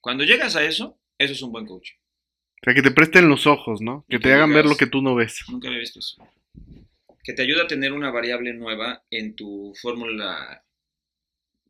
Cuando 0.00 0.24
llegas 0.24 0.56
a 0.56 0.64
eso, 0.64 0.98
eso 1.18 1.32
es 1.32 1.42
un 1.42 1.52
buen 1.52 1.66
coaching. 1.66 1.96
O 1.96 2.64
sea, 2.64 2.74
que 2.74 2.82
te 2.82 2.90
presten 2.90 3.28
los 3.28 3.46
ojos, 3.46 3.80
¿no? 3.80 4.04
Que 4.08 4.18
te 4.18 4.32
hagan 4.32 4.52
ver 4.52 4.64
lo 4.64 4.76
que 4.76 4.86
tú 4.86 5.02
no 5.02 5.14
ves. 5.14 5.44
Nunca 5.48 5.68
había 5.68 5.80
visto 5.80 5.98
eso. 5.98 6.16
Que 7.22 7.34
te 7.34 7.42
ayuda 7.42 7.64
a 7.64 7.66
tener 7.66 7.92
una 7.92 8.10
variable 8.10 8.52
nueva 8.54 9.04
en 9.10 9.34
tu 9.36 9.74
fórmula 9.80 10.64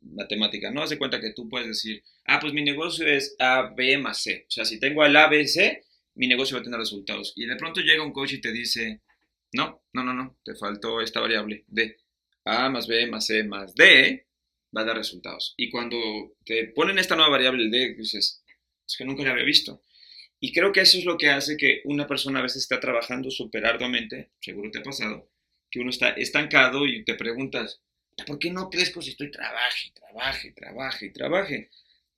matemática. 0.01 0.71
No 0.71 0.81
hace 0.81 0.97
cuenta 0.97 1.19
que 1.19 1.33
tú 1.33 1.49
puedes 1.49 1.67
decir, 1.67 2.03
ah, 2.25 2.39
pues 2.39 2.53
mi 2.53 2.63
negocio 2.63 3.05
es 3.05 3.35
A, 3.39 3.73
B 3.75 3.97
más 3.97 4.23
C. 4.23 4.45
O 4.47 4.51
sea, 4.51 4.65
si 4.65 4.79
tengo 4.79 5.03
al 5.03 5.15
A, 5.17 5.27
B, 5.27 5.45
C, 5.47 5.83
mi 6.15 6.27
negocio 6.27 6.55
va 6.55 6.61
a 6.61 6.63
tener 6.63 6.79
resultados. 6.79 7.33
Y 7.35 7.45
de 7.45 7.55
pronto 7.57 7.81
llega 7.81 8.03
un 8.03 8.13
coach 8.13 8.33
y 8.33 8.41
te 8.41 8.51
dice, 8.51 9.01
no, 9.51 9.83
no, 9.93 10.03
no, 10.03 10.13
no, 10.13 10.37
te 10.43 10.55
faltó 10.55 11.01
esta 11.01 11.19
variable 11.19 11.65
D. 11.67 11.97
A 12.45 12.69
más 12.69 12.87
B 12.87 13.07
más 13.07 13.25
C 13.25 13.43
más 13.43 13.73
D 13.73 14.24
va 14.75 14.81
a 14.81 14.85
dar 14.85 14.97
resultados. 14.97 15.53
Y 15.57 15.69
cuando 15.69 15.97
te 16.45 16.65
ponen 16.67 16.99
esta 16.99 17.15
nueva 17.15 17.31
variable, 17.31 17.63
el 17.63 17.71
D, 17.71 17.95
dices, 17.95 18.43
es 18.87 18.97
que 18.97 19.05
nunca 19.05 19.23
la 19.23 19.31
había 19.31 19.43
visto. 19.43 19.81
Y 20.39 20.51
creo 20.51 20.71
que 20.71 20.81
eso 20.81 20.97
es 20.97 21.05
lo 21.05 21.17
que 21.17 21.29
hace 21.29 21.57
que 21.57 21.81
una 21.85 22.07
persona 22.07 22.39
a 22.39 22.43
veces 22.43 22.63
está 22.63 22.79
trabajando 22.79 23.31
súper 23.31 23.65
arduamente, 23.65 24.31
seguro 24.39 24.69
te 24.69 24.79
ha 24.79 24.83
pasado, 24.83 25.29
que 25.71 25.79
uno 25.79 25.89
está 25.89 26.09
estancado 26.09 26.85
y 26.85 27.03
te 27.03 27.15
preguntas, 27.15 27.81
¿por 28.27 28.37
qué 28.37 28.51
no 28.51 28.69
crezco 28.69 29.01
si 29.01 29.11
estoy 29.11 29.31
trabaje, 29.31 29.91
trabaje, 29.93 30.51
trabaje, 30.51 31.09
trabaje? 31.09 31.69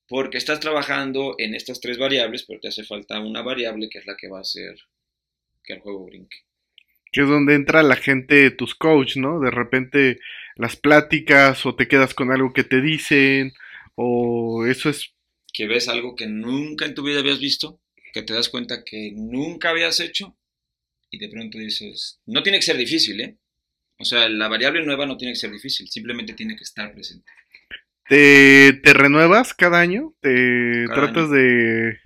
Porque 0.08 0.38
estás 0.38 0.60
trabajando 0.60 1.36
en 1.38 1.54
estas 1.54 1.80
tres 1.80 1.98
variables, 1.98 2.44
pero 2.44 2.60
te 2.60 2.70
hace 2.70 2.84
falta 2.84 3.20
una 3.20 3.42
variable 3.42 3.90
que 3.90 4.00
es 4.00 4.06
la 4.06 4.16
que 4.16 4.30
va 4.30 4.40
a 4.40 4.42
hacer 4.42 4.76
que 5.64 5.74
el 5.74 5.80
juego 5.80 6.06
brinque. 6.06 6.38
Que 7.12 7.22
es 7.22 7.28
donde 7.28 7.56
entra 7.56 7.84
la 7.84 7.96
gente, 7.96 8.52
tus 8.52 8.74
coach, 8.76 9.18
¿no? 9.18 9.40
De 9.40 9.52
repente 9.52 10.20
las 10.58 10.76
pláticas 10.76 11.66
o 11.66 11.76
te 11.76 11.88
quedas 11.88 12.14
con 12.14 12.32
algo 12.32 12.54
que 12.54 12.64
te 12.64 12.82
dicen 12.82 13.54
o 13.96 14.66
eso 14.66 14.90
es... 14.90 15.14
Que 15.54 15.68
ves 15.68 15.88
algo 15.88 16.16
que 16.16 16.28
nunca 16.28 16.86
en 16.86 16.94
tu 16.94 17.04
vida 17.04 17.20
habías 17.20 17.40
visto, 17.40 17.82
que 18.14 18.22
te 18.22 18.34
das 18.34 18.50
cuenta 18.50 18.84
que 18.84 19.12
nunca 19.16 19.70
habías 19.70 20.00
hecho 20.00 20.38
y 21.10 21.20
de 21.20 21.30
pronto 21.30 21.58
dices, 21.58 22.20
no 22.26 22.44
tiene 22.44 22.60
que 22.60 22.66
ser 22.66 22.78
difícil, 22.78 23.22
¿eh? 23.22 23.38
O 24.00 24.06
sea, 24.06 24.30
la 24.30 24.48
variable 24.48 24.86
nueva 24.86 25.06
no 25.06 25.18
tiene 25.18 25.34
que 25.34 25.40
ser 25.40 25.52
difícil, 25.52 25.88
simplemente 25.90 26.34
tiene 26.34 26.56
que 26.56 26.64
estar 26.64 26.94
presente. 26.94 27.32
¿Te, 28.08 28.74
te 28.84 28.94
renuevas 28.94 29.54
cada 29.54 29.80
año? 29.80 30.14
¿Te 30.22 30.86
Cada 30.88 31.14
tratas 31.14 31.32
de... 31.32 31.98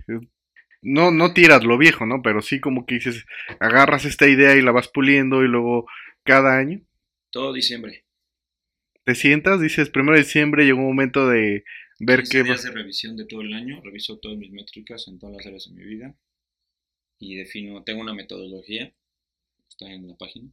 No, 0.80 1.10
no 1.10 1.32
tiras 1.32 1.62
lo 1.62 1.78
viejo, 1.78 2.06
¿no? 2.06 2.22
Pero 2.22 2.42
sí 2.42 2.58
como 2.58 2.86
que 2.86 2.96
dices, 2.96 3.24
agarras 3.60 4.04
esta 4.04 4.26
idea 4.26 4.56
y 4.56 4.62
la 4.62 4.72
vas 4.72 4.88
puliendo 4.88 5.44
y 5.44 5.48
luego 5.48 5.86
cada 6.24 6.58
año 6.58 6.80
Todo 7.30 7.52
diciembre. 7.52 8.04
Te 9.04 9.14
sientas, 9.14 9.60
dices, 9.60 9.90
primero 9.90 10.16
de 10.16 10.24
diciembre 10.24 10.64
llegó 10.64 10.80
un 10.80 10.86
momento 10.86 11.28
de 11.28 11.64
ver 11.98 12.20
15 12.20 12.38
qué... 12.38 12.44
días 12.44 12.62
de 12.62 12.70
revisión 12.70 13.16
de 13.16 13.26
todo 13.26 13.42
el 13.42 13.54
año, 13.54 13.80
reviso 13.82 14.18
todas 14.18 14.38
mis 14.38 14.50
métricas 14.50 15.08
en 15.08 15.18
todas 15.18 15.36
las 15.36 15.46
áreas 15.46 15.68
de 15.68 15.74
mi 15.74 15.84
vida 15.84 16.14
y 17.18 17.36
defino, 17.36 17.84
tengo 17.84 18.00
una 18.00 18.14
metodología, 18.14 18.92
está 19.68 19.90
en 19.90 20.08
la 20.08 20.16
página, 20.16 20.50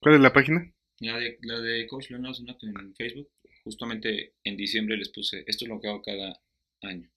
¿Cuál 0.00 0.16
es 0.16 0.20
la 0.20 0.32
página? 0.32 0.72
la 1.00 1.18
de, 1.18 1.38
la 1.42 1.60
de 1.60 1.86
Coach 1.86 2.10
Leonardo 2.10 2.38
en 2.62 2.94
Facebook, 2.94 3.30
justamente 3.64 4.34
en 4.44 4.56
diciembre 4.56 4.96
les 4.96 5.08
puse, 5.08 5.44
esto 5.46 5.64
es 5.64 5.68
lo 5.68 5.80
que 5.80 5.88
hago 5.88 6.02
cada 6.02 6.40
año. 6.82 7.10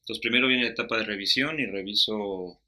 Entonces 0.00 0.20
primero 0.20 0.46
viene 0.46 0.64
la 0.64 0.70
etapa 0.70 0.98
de 0.98 1.04
revisión 1.04 1.58
y 1.58 1.66
reviso 1.66 2.60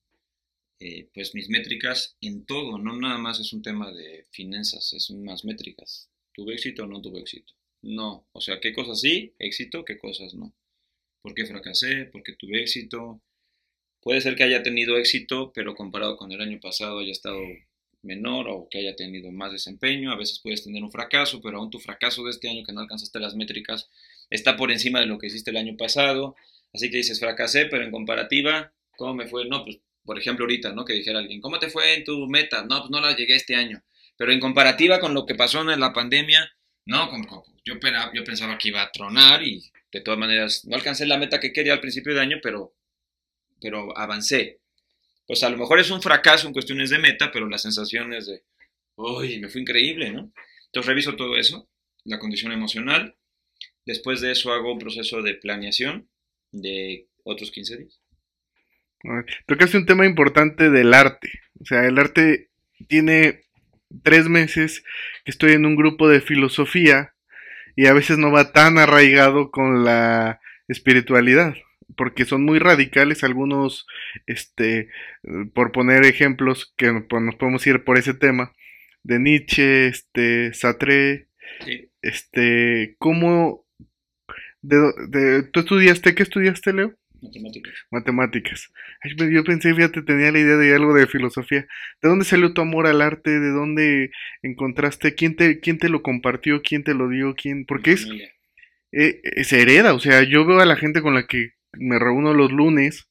eh, 0.81 1.09
pues 1.13 1.35
mis 1.35 1.49
métricas 1.49 2.17
en 2.21 2.47
todo, 2.47 2.79
no 2.79 2.97
nada 2.97 3.19
más 3.19 3.41
es 3.41 3.53
un 3.53 3.63
tema 3.63 3.93
de 3.93 4.27
finanzas, 4.31 4.93
es 4.93 5.11
más 5.11 5.45
métricas. 5.45 6.08
¿Tuve 6.39 6.55
éxito 6.55 6.85
o 6.85 6.87
no 6.87 7.03
tuve 7.03 7.19
éxito? 7.19 7.53
No, 7.83 8.29
o 8.31 8.41
sea, 8.41 8.61
¿qué 8.61 8.73
cosas 8.73 9.01
sí, 9.01 9.35
éxito, 9.41 9.85
qué 9.85 9.99
cosas 9.99 10.35
no? 10.35 10.55
¿Por 11.21 11.35
qué 11.35 11.45
fracasé? 11.45 12.05
¿Por 12.05 12.23
qué 12.23 12.33
tuve 12.35 12.61
éxito? 12.61 13.21
Puede 14.01 14.21
ser 14.21 14.37
que 14.37 14.45
haya 14.45 14.63
tenido 14.63 14.97
éxito, 14.99 15.51
pero 15.53 15.75
comparado 15.75 16.17
con 16.17 16.31
el 16.31 16.41
año 16.41 16.61
pasado 16.61 17.01
haya 17.01 17.11
estado 17.11 17.41
menor 18.03 18.47
o 18.51 18.69
que 18.71 18.79
haya 18.79 18.95
tenido 18.95 19.33
más 19.33 19.51
desempeño. 19.51 20.13
A 20.13 20.17
veces 20.17 20.39
puedes 20.41 20.63
tener 20.63 20.81
un 20.85 20.93
fracaso, 20.93 21.41
pero 21.43 21.59
aún 21.59 21.71
tu 21.71 21.81
fracaso 21.81 22.23
de 22.23 22.31
este 22.31 22.49
año 22.49 22.63
que 22.65 22.73
no 22.73 22.83
alcanzaste 22.83 23.19
las 23.19 23.35
métricas 23.35 23.91
está 24.31 24.57
por 24.57 24.71
encima 24.71 25.01
de 25.01 25.07
lo 25.07 25.19
que 25.19 25.27
hiciste 25.27 25.51
el 25.51 25.57
año 25.57 25.77
pasado. 25.77 26.37
Así 26.73 26.89
que 26.89 26.99
dices, 26.99 27.19
fracasé, 27.19 27.67
pero 27.67 27.83
en 27.83 27.91
comparativa, 27.91 28.73
¿cómo 28.97 29.13
me 29.13 29.27
fue? 29.27 29.45
No, 29.49 29.65
pues, 29.65 29.81
por 30.05 30.17
ejemplo, 30.17 30.45
ahorita, 30.45 30.73
¿no? 30.73 30.85
Que 30.85 30.93
dijera 30.93 31.19
alguien, 31.19 31.41
¿cómo 31.41 31.59
te 31.59 31.69
fue 31.69 31.95
en 31.95 32.05
tu 32.05 32.29
meta? 32.29 32.63
No, 32.63 32.79
pues 32.79 32.91
no 32.93 33.01
la 33.01 33.17
llegué 33.17 33.35
este 33.35 33.57
año. 33.57 33.83
Pero 34.19 34.33
en 34.33 34.41
comparativa 34.41 34.99
con 34.99 35.15
lo 35.15 35.25
que 35.25 35.37
pasó 35.37 35.63
en 35.63 35.81
la 35.81 35.93
pandemia, 35.93 36.51
no, 36.85 37.09
yo, 37.65 37.75
yo 38.13 38.25
pensaba 38.25 38.59
que 38.59 38.69
iba 38.69 38.83
a 38.83 38.91
tronar 38.91 39.43
y 39.43 39.63
de 39.93 40.01
todas 40.01 40.19
maneras 40.19 40.65
no 40.67 40.77
alcancé 40.77 41.07
la 41.07 41.19
meta 41.19 41.41
que 41.41 41.53
quería 41.53 41.73
al 41.73 41.81
principio 41.81 42.13
de 42.13 42.21
año, 42.21 42.39
pero, 42.43 42.75
pero 43.61 43.97
avancé. 43.97 44.61
Pues 45.27 45.43
a 45.45 45.51
lo 45.51 45.57
mejor 45.57 45.79
es 45.79 45.91
un 45.91 46.03
fracaso 46.03 46.49
en 46.49 46.53
cuestiones 46.53 46.91
de 46.91 46.99
meta, 46.99 47.31
pero 47.31 47.49
la 47.49 47.59
sensación 47.59 48.13
es 48.13 48.27
de, 48.27 48.43
uy, 48.97 49.39
me 49.39 49.49
fue 49.49 49.61
increíble, 49.61 50.11
¿no? 50.11 50.33
Entonces 50.67 50.89
reviso 50.89 51.15
todo 51.15 51.37
eso, 51.37 51.71
la 52.05 52.19
condición 52.19 52.51
emocional. 52.51 53.17
Después 53.87 54.21
de 54.21 54.33
eso 54.33 54.53
hago 54.53 54.73
un 54.73 54.79
proceso 54.79 55.23
de 55.23 55.35
planeación 55.35 56.09
de 56.51 57.07
otros 57.23 57.53
15 57.53 57.77
días. 57.77 58.01
Tocaste 59.47 59.77
un 59.77 59.87
tema 59.87 60.07
importante 60.07 60.71
del 60.71 60.93
arte. 60.93 61.31
O 61.61 61.65
sea, 61.65 61.87
el 61.87 61.99
arte 61.99 62.51
tiene 62.89 63.48
tres 64.03 64.29
meses 64.29 64.85
que 65.25 65.31
estoy 65.31 65.53
en 65.53 65.67
un 65.67 65.77
grupo 65.77 66.09
de 66.09 66.21
filosofía 66.21 67.15
y 67.77 67.87
a 67.87 67.93
veces 67.93 68.19
no 68.19 68.31
va 68.31 68.53
tan 68.53 68.79
arraigado 68.79 69.51
con 69.51 69.85
la 69.85 70.41
espiritualidad 70.69 71.55
porque 71.97 72.25
son 72.25 72.45
muy 72.45 72.59
radicales 72.59 73.25
algunos 73.25 73.87
este 74.27 74.89
por 75.55 75.73
poner 75.73 76.05
ejemplos 76.05 76.75
que 76.77 76.93
pues, 77.09 77.23
nos 77.23 77.37
podemos 77.37 77.67
ir 77.67 77.85
por 77.85 77.99
ese 77.99 78.15
tema 78.15 78.53
de 79.03 79.19
Nietzsche 79.19 79.87
este 79.87 80.53
Sartre 80.55 81.29
este 82.03 82.97
cómo 82.99 83.65
de, 84.61 85.45
tú 85.53 85.61
estudiaste 85.61 86.15
qué 86.15 86.23
estudiaste 86.23 86.73
Leo 86.73 86.95
Matemáticas. 87.21 87.75
Matemáticas. 87.91 88.73
yo 89.33 89.45
pensé, 89.45 89.75
fíjate, 89.75 90.03
tenía 90.03 90.31
la 90.31 90.39
idea 90.39 90.57
de 90.57 90.75
algo 90.75 90.95
de 90.95 91.07
filosofía. 91.07 91.67
¿De 92.01 92.09
dónde 92.09 92.25
salió 92.25 92.53
tu 92.53 92.61
amor 92.61 92.87
al 92.87 93.01
arte? 93.01 93.41
¿De 93.41 93.51
dónde 93.51 94.11
encontraste? 94.43 95.15
¿Quién 95.15 95.35
te, 95.35 95.61
quién 95.61 95.79
te 95.79 95.89
lo 95.89 96.03
compartió? 96.03 96.63
¿Quién 96.63 96.85
te 96.85 96.95
lo 96.95 97.09
dio? 97.09 97.35
¿Quién? 97.35 97.65
Porque 97.67 97.93
es, 97.93 98.07
eh, 98.93 99.21
se 99.45 99.63
hereda. 99.63 99.95
O 99.95 100.01
sea, 100.01 100.23
yo 100.23 100.47
veo 100.47 100.61
a 100.61 100.67
la 100.67 100.77
gente 100.77 101.03
con 101.03 101.15
la 101.15 101.27
que 101.27 101.55
me 101.73 101.99
reúno 101.99 102.35
los 102.35 102.53
lunes 102.53 103.09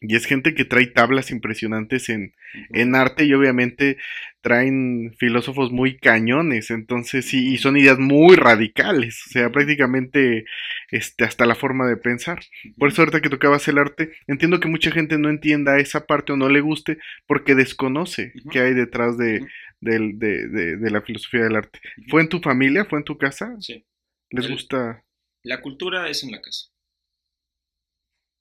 y 0.00 0.14
es 0.14 0.26
gente 0.26 0.54
que 0.54 0.64
trae 0.64 0.86
tablas 0.86 1.32
impresionantes 1.32 2.08
en, 2.08 2.34
en, 2.70 2.94
arte 2.94 3.24
y 3.24 3.34
obviamente 3.34 3.98
traen 4.40 5.14
filósofos 5.18 5.72
muy 5.72 5.98
cañones, 5.98 6.70
entonces 6.70 7.26
sí, 7.26 7.52
y 7.52 7.58
son 7.58 7.76
ideas 7.76 7.98
muy 7.98 8.36
radicales, 8.36 9.20
o 9.26 9.30
sea, 9.30 9.50
prácticamente 9.50 10.44
este, 10.90 11.24
hasta 11.24 11.46
la 11.46 11.56
forma 11.56 11.88
de 11.88 11.96
pensar. 11.96 12.38
Por 12.76 12.90
eso 12.90 13.02
ahorita 13.02 13.20
que 13.20 13.28
tocabas 13.28 13.66
el 13.66 13.78
arte, 13.78 14.12
entiendo 14.28 14.60
que 14.60 14.68
mucha 14.68 14.92
gente 14.92 15.18
no 15.18 15.30
entienda 15.30 15.78
esa 15.78 16.06
parte 16.06 16.32
o 16.32 16.36
no 16.36 16.48
le 16.48 16.60
guste 16.60 16.98
porque 17.26 17.56
desconoce 17.56 18.32
qué 18.52 18.60
hay 18.60 18.74
detrás 18.74 19.18
de, 19.18 19.46
de, 19.80 20.90
la 20.90 21.02
filosofía 21.02 21.42
del 21.42 21.56
arte. 21.56 21.80
¿Fue 22.08 22.22
en 22.22 22.28
tu 22.28 22.38
familia? 22.38 22.84
¿Fue 22.84 23.00
en 23.00 23.04
tu 23.04 23.18
casa? 23.18 23.56
Sí. 23.58 23.84
¿Les 24.30 24.48
gusta? 24.48 25.04
La 25.42 25.60
cultura 25.60 26.08
es 26.08 26.22
en 26.22 26.30
la 26.30 26.40
casa. 26.40 26.68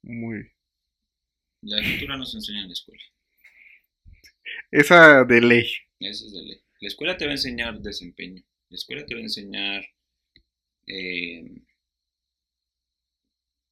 Muy 0.03 0.51
la 1.68 1.84
cultura 1.84 2.18
no 2.18 2.26
se 2.26 2.38
enseña 2.38 2.61
en 2.61 2.68
la 2.68 2.74
escuela. 2.74 3.03
Esa 4.72 5.24
de 5.26 5.41
ley. 5.41 5.70
Esa 5.99 6.26
es 6.26 6.34
de 6.34 6.41
ley. 6.43 6.61
La 6.80 6.88
escuela 6.88 7.18
te 7.18 7.26
va 7.26 7.32
a 7.32 7.36
enseñar 7.36 7.80
desempeño. 7.82 8.43
La 8.70 8.76
escuela 8.76 9.05
te 9.05 9.13
va 9.13 9.20
a 9.20 9.24
enseñar 9.24 9.86
eh, 10.86 11.43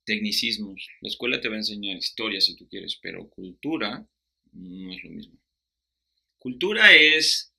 tecnicismos. 0.04 0.88
La 1.02 1.10
escuela 1.10 1.40
te 1.40 1.48
va 1.48 1.56
a 1.56 1.60
enseñar 1.60 1.98
historia 1.98 2.42
si 2.42 2.56
tú 2.56 2.68
quieres, 2.68 3.00
pero 3.02 3.30
cultura 3.30 4.08
no 4.52 4.94
es 4.94 5.04
lo 5.04 5.10
mismo. 5.12 5.40
Cultura 6.38 6.94
es 6.94 7.54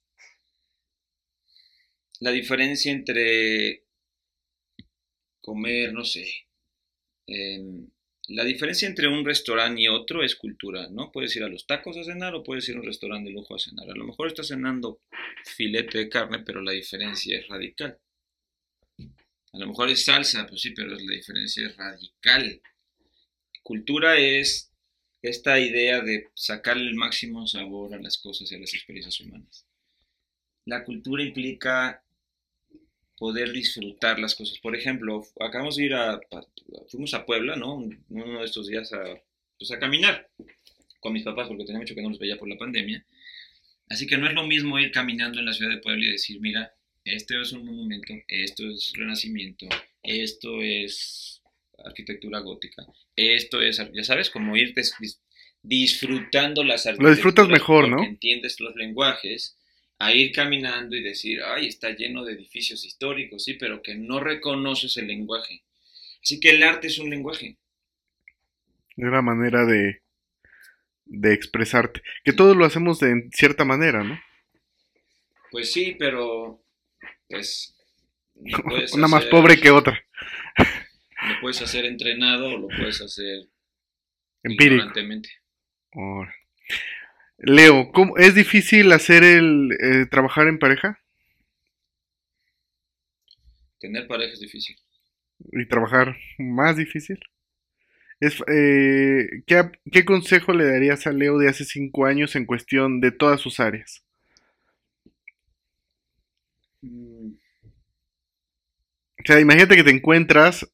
la 2.20 2.30
diferencia 2.30 2.92
entre 2.92 3.84
comer, 5.40 5.92
no 5.92 6.04
sé, 6.04 6.26
la 8.28 8.44
diferencia 8.44 8.88
entre 8.88 9.08
un 9.08 9.24
restaurante 9.24 9.82
y 9.82 9.88
otro 9.88 10.24
es 10.24 10.34
cultura, 10.34 10.88
¿no? 10.90 11.12
Puedes 11.12 11.34
ir 11.36 11.44
a 11.44 11.48
los 11.48 11.66
tacos 11.66 11.96
a 11.96 12.04
cenar 12.04 12.34
o 12.34 12.42
puedes 12.42 12.68
ir 12.68 12.76
a 12.76 12.80
un 12.80 12.86
restaurante 12.86 13.30
de 13.30 13.34
lujo 13.34 13.54
a 13.54 13.58
cenar. 13.58 13.88
A 13.88 13.94
lo 13.94 14.04
mejor 14.04 14.26
estás 14.26 14.48
cenando 14.48 15.00
filete 15.44 15.98
de 15.98 16.08
carne, 16.08 16.40
pero 16.40 16.60
la 16.60 16.72
diferencia 16.72 17.38
es 17.38 17.46
radical. 17.46 17.98
A 19.52 19.58
lo 19.58 19.68
mejor 19.68 19.90
es 19.90 20.04
salsa, 20.04 20.46
pues 20.46 20.60
sí, 20.60 20.72
pero 20.72 20.88
la 20.88 20.96
diferencia 20.96 21.66
es 21.66 21.76
radical. 21.76 22.60
Cultura 23.62 24.18
es 24.18 24.72
esta 25.22 25.58
idea 25.60 26.00
de 26.00 26.28
sacar 26.34 26.76
el 26.76 26.94
máximo 26.94 27.46
sabor 27.46 27.94
a 27.94 28.00
las 28.00 28.18
cosas 28.18 28.50
y 28.50 28.56
a 28.56 28.58
las 28.58 28.74
experiencias 28.74 29.20
humanas. 29.20 29.66
La 30.64 30.84
cultura 30.84 31.22
implica 31.22 32.04
poder 33.18 33.52
disfrutar 33.52 34.18
las 34.18 34.34
cosas. 34.34 34.58
Por 34.58 34.76
ejemplo, 34.76 35.24
acabamos 35.40 35.76
de 35.76 35.84
ir 35.84 35.94
a, 35.94 36.20
fuimos 36.88 37.14
a 37.14 37.24
Puebla, 37.24 37.56
¿no? 37.56 37.76
Uno 38.08 38.38
de 38.40 38.44
estos 38.44 38.68
días 38.68 38.92
a, 38.92 39.04
pues 39.58 39.70
a 39.70 39.78
caminar 39.78 40.28
con 41.00 41.12
mis 41.12 41.22
papás 41.22 41.48
porque 41.48 41.64
tenía 41.64 41.80
mucho 41.80 41.94
que 41.94 42.02
no 42.02 42.10
los 42.10 42.18
veía 42.18 42.36
por 42.36 42.48
la 42.48 42.58
pandemia. 42.58 43.04
Así 43.88 44.06
que 44.06 44.18
no 44.18 44.26
es 44.26 44.34
lo 44.34 44.46
mismo 44.46 44.78
ir 44.78 44.90
caminando 44.90 45.38
en 45.38 45.46
la 45.46 45.52
ciudad 45.52 45.70
de 45.70 45.80
Puebla 45.80 46.04
y 46.04 46.12
decir, 46.12 46.40
mira, 46.40 46.74
este 47.04 47.40
es 47.40 47.52
un 47.52 47.64
monumento, 47.64 48.12
esto 48.26 48.68
es 48.68 48.92
renacimiento, 48.96 49.68
esto 50.02 50.60
es 50.60 51.40
arquitectura 51.84 52.40
gótica, 52.40 52.84
esto 53.14 53.62
es, 53.62 53.80
ya 53.94 54.02
sabes, 54.02 54.28
como 54.28 54.56
ir 54.56 54.74
disfrutando 55.62 56.64
las 56.64 56.86
arquitecturas. 56.86 57.10
Lo 57.10 57.14
disfrutas 57.14 57.48
mejor, 57.48 57.88
¿no? 57.88 58.02
Entiendes 58.02 58.58
los 58.58 58.74
lenguajes 58.74 59.55
a 59.98 60.12
ir 60.12 60.32
caminando 60.32 60.94
y 60.94 61.02
decir, 61.02 61.40
ay, 61.42 61.68
está 61.68 61.90
lleno 61.90 62.24
de 62.24 62.34
edificios 62.34 62.84
históricos, 62.84 63.44
sí, 63.44 63.54
pero 63.54 63.82
que 63.82 63.94
no 63.94 64.20
reconoces 64.20 64.96
el 64.96 65.06
lenguaje. 65.06 65.62
Así 66.22 66.38
que 66.40 66.50
el 66.50 66.62
arte 66.62 66.88
es 66.88 66.98
un 66.98 67.10
lenguaje. 67.10 67.56
Es 68.96 69.04
una 69.04 69.22
manera 69.22 69.64
de, 69.64 70.02
de 71.04 71.32
expresarte. 71.32 72.02
Que 72.24 72.32
todos 72.32 72.56
lo 72.56 72.64
hacemos 72.64 72.98
de 72.98 73.28
cierta 73.32 73.64
manera, 73.64 74.02
¿no? 74.02 74.20
Pues 75.50 75.72
sí, 75.72 75.96
pero 75.98 76.62
pues 77.28 77.74
una 78.94 79.08
más 79.08 79.24
pobre 79.26 79.58
que 79.58 79.70
otra. 79.70 79.98
Lo 80.58 81.40
puedes 81.40 81.62
hacer 81.62 81.86
entrenado 81.86 82.48
o 82.48 82.58
lo 82.58 82.68
puedes 82.68 83.00
hacer 83.00 83.48
empírico. 84.42 84.92
Leo, 87.38 87.92
¿cómo, 87.92 88.16
¿es 88.16 88.34
difícil 88.34 88.90
hacer 88.92 89.22
el 89.22 89.70
eh, 89.72 90.06
trabajar 90.10 90.48
en 90.48 90.58
pareja? 90.58 91.00
Tener 93.78 94.06
pareja 94.06 94.32
es 94.32 94.40
difícil. 94.40 94.76
¿Y 95.52 95.66
trabajar 95.66 96.16
más 96.38 96.76
difícil? 96.76 97.18
Es, 98.20 98.42
eh, 98.48 99.42
¿qué, 99.46 100.04
consejo 100.06 100.54
le 100.54 100.64
darías 100.64 101.06
a 101.06 101.12
Leo 101.12 101.38
de 101.38 101.48
hace 101.48 101.64
cinco 101.64 102.06
años 102.06 102.34
en 102.34 102.46
cuestión 102.46 103.00
de 103.00 103.12
todas 103.12 103.40
sus 103.40 103.60
áreas? 103.60 104.02
Mm. 106.80 107.32
O 109.18 109.22
sea, 109.26 109.40
imagínate 109.40 109.76
que 109.76 109.84
te 109.84 109.90
encuentras 109.90 110.66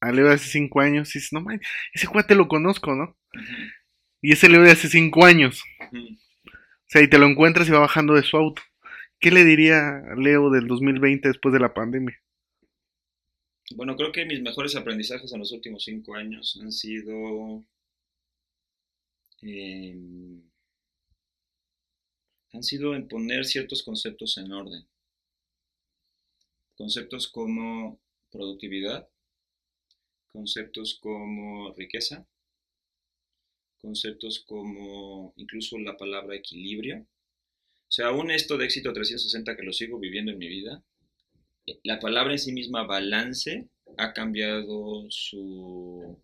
a 0.00 0.12
Leo 0.12 0.26
de 0.28 0.34
hace 0.34 0.50
cinco 0.50 0.80
años 0.80 1.14
y 1.14 1.18
dices, 1.18 1.32
no 1.32 1.40
man, 1.40 1.60
ese 1.94 2.06
cuate 2.06 2.34
lo 2.34 2.48
conozco, 2.48 2.94
¿no? 2.94 3.16
Y 4.20 4.32
ese 4.32 4.48
Leo 4.48 4.62
de 4.62 4.72
hace 4.72 4.88
cinco 4.88 5.24
años. 5.24 5.64
O 5.92 6.86
sea, 6.86 7.02
y 7.02 7.08
te 7.08 7.18
lo 7.18 7.26
encuentras 7.26 7.68
y 7.68 7.72
va 7.72 7.80
bajando 7.80 8.14
de 8.14 8.22
su 8.22 8.36
auto. 8.36 8.62
¿Qué 9.18 9.30
le 9.30 9.44
diría 9.44 10.02
Leo 10.16 10.50
del 10.50 10.66
2020 10.66 11.28
después 11.28 11.52
de 11.52 11.60
la 11.60 11.72
pandemia? 11.72 12.20
Bueno, 13.74 13.96
creo 13.96 14.12
que 14.12 14.26
mis 14.26 14.42
mejores 14.42 14.76
aprendizajes 14.76 15.32
en 15.32 15.38
los 15.38 15.52
últimos 15.52 15.84
cinco 15.84 16.14
años 16.14 16.58
han 16.60 16.70
sido... 16.70 17.64
Em, 19.40 20.42
han 22.52 22.62
sido 22.62 22.94
en 22.94 23.08
poner 23.08 23.44
ciertos 23.44 23.82
conceptos 23.82 24.38
en 24.38 24.52
orden. 24.52 24.86
Conceptos 26.76 27.28
como 27.28 27.98
productividad, 28.30 29.08
conceptos 30.32 30.98
como 31.00 31.72
riqueza, 31.74 32.26
conceptos 33.84 34.40
como 34.40 35.34
incluso 35.36 35.78
la 35.78 35.96
palabra 35.96 36.34
equilibrio. 36.34 37.06
O 37.88 37.92
sea, 37.94 38.06
aún 38.06 38.30
esto 38.30 38.56
de 38.56 38.64
éxito 38.64 38.92
360 38.92 39.56
que 39.56 39.62
lo 39.62 39.72
sigo 39.72 39.98
viviendo 39.98 40.32
en 40.32 40.38
mi 40.38 40.48
vida, 40.48 40.82
la 41.82 42.00
palabra 42.00 42.32
en 42.32 42.38
sí 42.38 42.52
misma 42.52 42.84
balance 42.84 43.68
ha 43.98 44.12
cambiado 44.12 45.06
su 45.10 46.18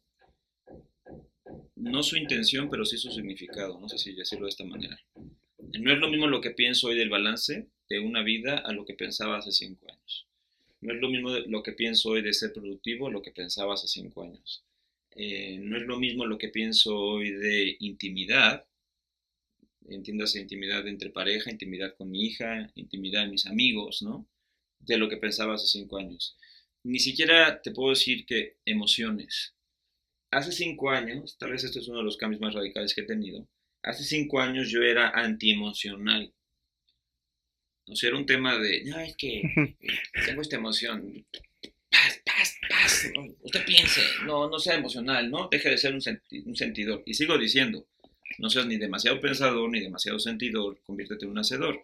no 1.77 2.03
su 2.03 2.17
intención, 2.17 2.69
pero 2.71 2.85
sí 2.85 2.99
su 2.99 3.11
significado, 3.11 3.79
no 3.81 3.89
sé 3.89 3.99
si 3.99 4.13
decirlo 4.13 4.47
de 4.47 4.51
esta 4.51 4.65
manera. 4.65 4.99
No 5.79 5.93
es 5.93 5.99
lo 5.99 6.09
mismo 6.09 6.27
lo 6.27 6.41
que 6.41 6.51
pienso 6.51 6.89
hoy 6.89 6.97
del 6.97 7.09
balance 7.09 7.69
de 7.89 8.01
una 8.01 8.23
vida 8.23 8.59
a 8.59 8.73
lo 8.73 8.85
que 8.85 8.95
pensaba 8.95 9.39
hace 9.39 9.53
cinco 9.53 9.87
años. 9.91 10.27
No 10.81 10.95
es 10.95 11.01
lo 11.01 11.09
mismo 11.09 11.31
lo 11.31 11.63
que 11.63 11.73
pienso 11.73 12.11
hoy 12.11 12.23
de 12.23 12.33
ser 12.33 12.53
productivo 12.53 13.09
a 13.09 13.11
lo 13.11 13.23
que 13.23 13.33
pensaba 13.33 13.75
hace 13.75 13.89
cinco 13.89 14.23
años. 14.23 14.65
Eh, 15.13 15.59
no 15.61 15.77
es 15.77 15.83
lo 15.85 15.99
mismo 15.99 16.25
lo 16.25 16.39
que 16.39 16.49
pienso 16.49 16.97
hoy 16.97 17.31
de 17.31 17.77
intimidad, 17.81 18.67
entiéndase 19.89 20.41
intimidad 20.41 20.87
entre 20.87 21.11
pareja, 21.11 21.51
intimidad 21.51 21.95
con 21.97 22.11
mi 22.11 22.27
hija, 22.27 22.71
intimidad 22.75 23.25
de 23.25 23.31
mis 23.31 23.47
amigos, 23.47 24.03
¿no? 24.03 24.29
De 24.79 24.97
lo 24.99 25.09
que 25.09 25.17
pensaba 25.17 25.55
hace 25.55 25.67
cinco 25.67 25.99
años. 25.99 26.37
Ni 26.85 26.99
siquiera 26.99 27.61
te 27.61 27.73
puedo 27.73 27.91
decir 27.91 28.25
que 28.25 28.57
emociones. 28.65 29.55
Hace 30.31 30.53
cinco 30.53 30.91
años, 30.91 31.37
tal 31.39 31.53
vez 31.53 31.65
este 31.65 31.81
es 31.81 31.89
uno 31.89 31.99
de 31.99 32.05
los 32.05 32.17
cambios 32.17 32.41
más 32.41 32.55
radicales 32.55 32.95
que 32.95 33.03
he 33.03 33.07
tenido, 33.07 33.49
hace 33.83 34.05
cinco 34.05 34.41
años 34.41 34.71
yo 34.71 34.83
era 34.83 35.11
antiemocional. 35.11 36.33
O 37.87 37.97
sea, 37.97 38.11
era 38.11 38.19
un 38.19 38.27
tema 38.27 38.57
de, 38.59 38.85
no, 38.85 38.99
es 39.01 39.17
que 39.17 39.43
tengo 40.27 40.43
esta 40.43 40.57
emoción. 40.57 41.27
Usted 43.43 43.65
piense, 43.65 44.03
no, 44.25 44.49
no 44.49 44.59
sea 44.59 44.75
emocional, 44.75 45.31
¿no? 45.31 45.49
Deje 45.49 45.71
de 45.71 45.79
ser 45.79 45.95
un, 45.95 46.03
un 46.47 46.57
sentidor. 46.57 47.03
Y 47.07 47.15
sigo 47.15 47.39
diciendo, 47.39 47.87
no 48.39 48.51
seas 48.51 48.67
ni 48.67 48.77
demasiado 48.77 49.21
pensador 49.21 49.71
ni 49.71 49.81
demasiado 49.81 50.19
sentidor, 50.19 50.81
conviértete 50.85 51.25
en 51.25 51.33
un 51.33 51.39
hacedor. 51.39 51.81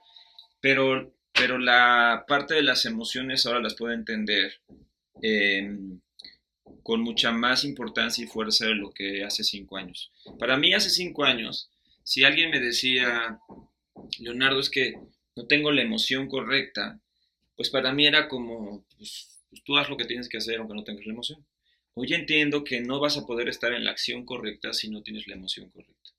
Pero, 0.60 1.12
pero 1.32 1.58
la 1.58 2.24
parte 2.28 2.54
de 2.54 2.62
las 2.62 2.84
emociones 2.84 3.46
ahora 3.46 3.60
las 3.60 3.74
puedo 3.74 3.92
entender 3.92 4.60
con 6.82 7.00
mucha 7.00 7.32
más 7.32 7.64
importancia 7.64 8.24
y 8.24 8.28
fuerza 8.28 8.66
de 8.66 8.74
lo 8.74 8.92
que 8.92 9.24
hace 9.24 9.44
cinco 9.44 9.76
años. 9.76 10.12
Para 10.38 10.56
mí 10.56 10.74
hace 10.74 10.90
cinco 10.90 11.24
años, 11.24 11.70
si 12.04 12.24
alguien 12.24 12.50
me 12.50 12.60
decía, 12.60 13.40
Leonardo, 14.18 14.60
es 14.60 14.70
que 14.70 14.94
no 15.34 15.46
tengo 15.46 15.72
la 15.72 15.82
emoción 15.82 16.28
correcta, 16.28 17.00
pues 17.56 17.70
para 17.70 17.92
mí 17.92 18.06
era 18.06 18.28
como, 18.28 18.84
pues, 18.96 19.35
pues, 19.56 19.64
tú 19.64 19.76
haz 19.76 19.88
lo 19.88 19.96
que 19.96 20.04
tienes 20.04 20.28
que 20.28 20.38
hacer 20.38 20.58
aunque 20.58 20.74
no 20.74 20.84
tengas 20.84 21.06
la 21.06 21.12
emoción. 21.12 21.46
Hoy 21.94 22.12
entiendo 22.12 22.62
que 22.62 22.80
no 22.80 23.00
vas 23.00 23.16
a 23.16 23.26
poder 23.26 23.48
estar 23.48 23.72
en 23.72 23.84
la 23.84 23.90
acción 23.90 24.24
correcta 24.26 24.72
si 24.72 24.90
no 24.90 25.02
tienes 25.02 25.26
la 25.26 25.34
emoción 25.34 25.70
correcta. 25.70 26.10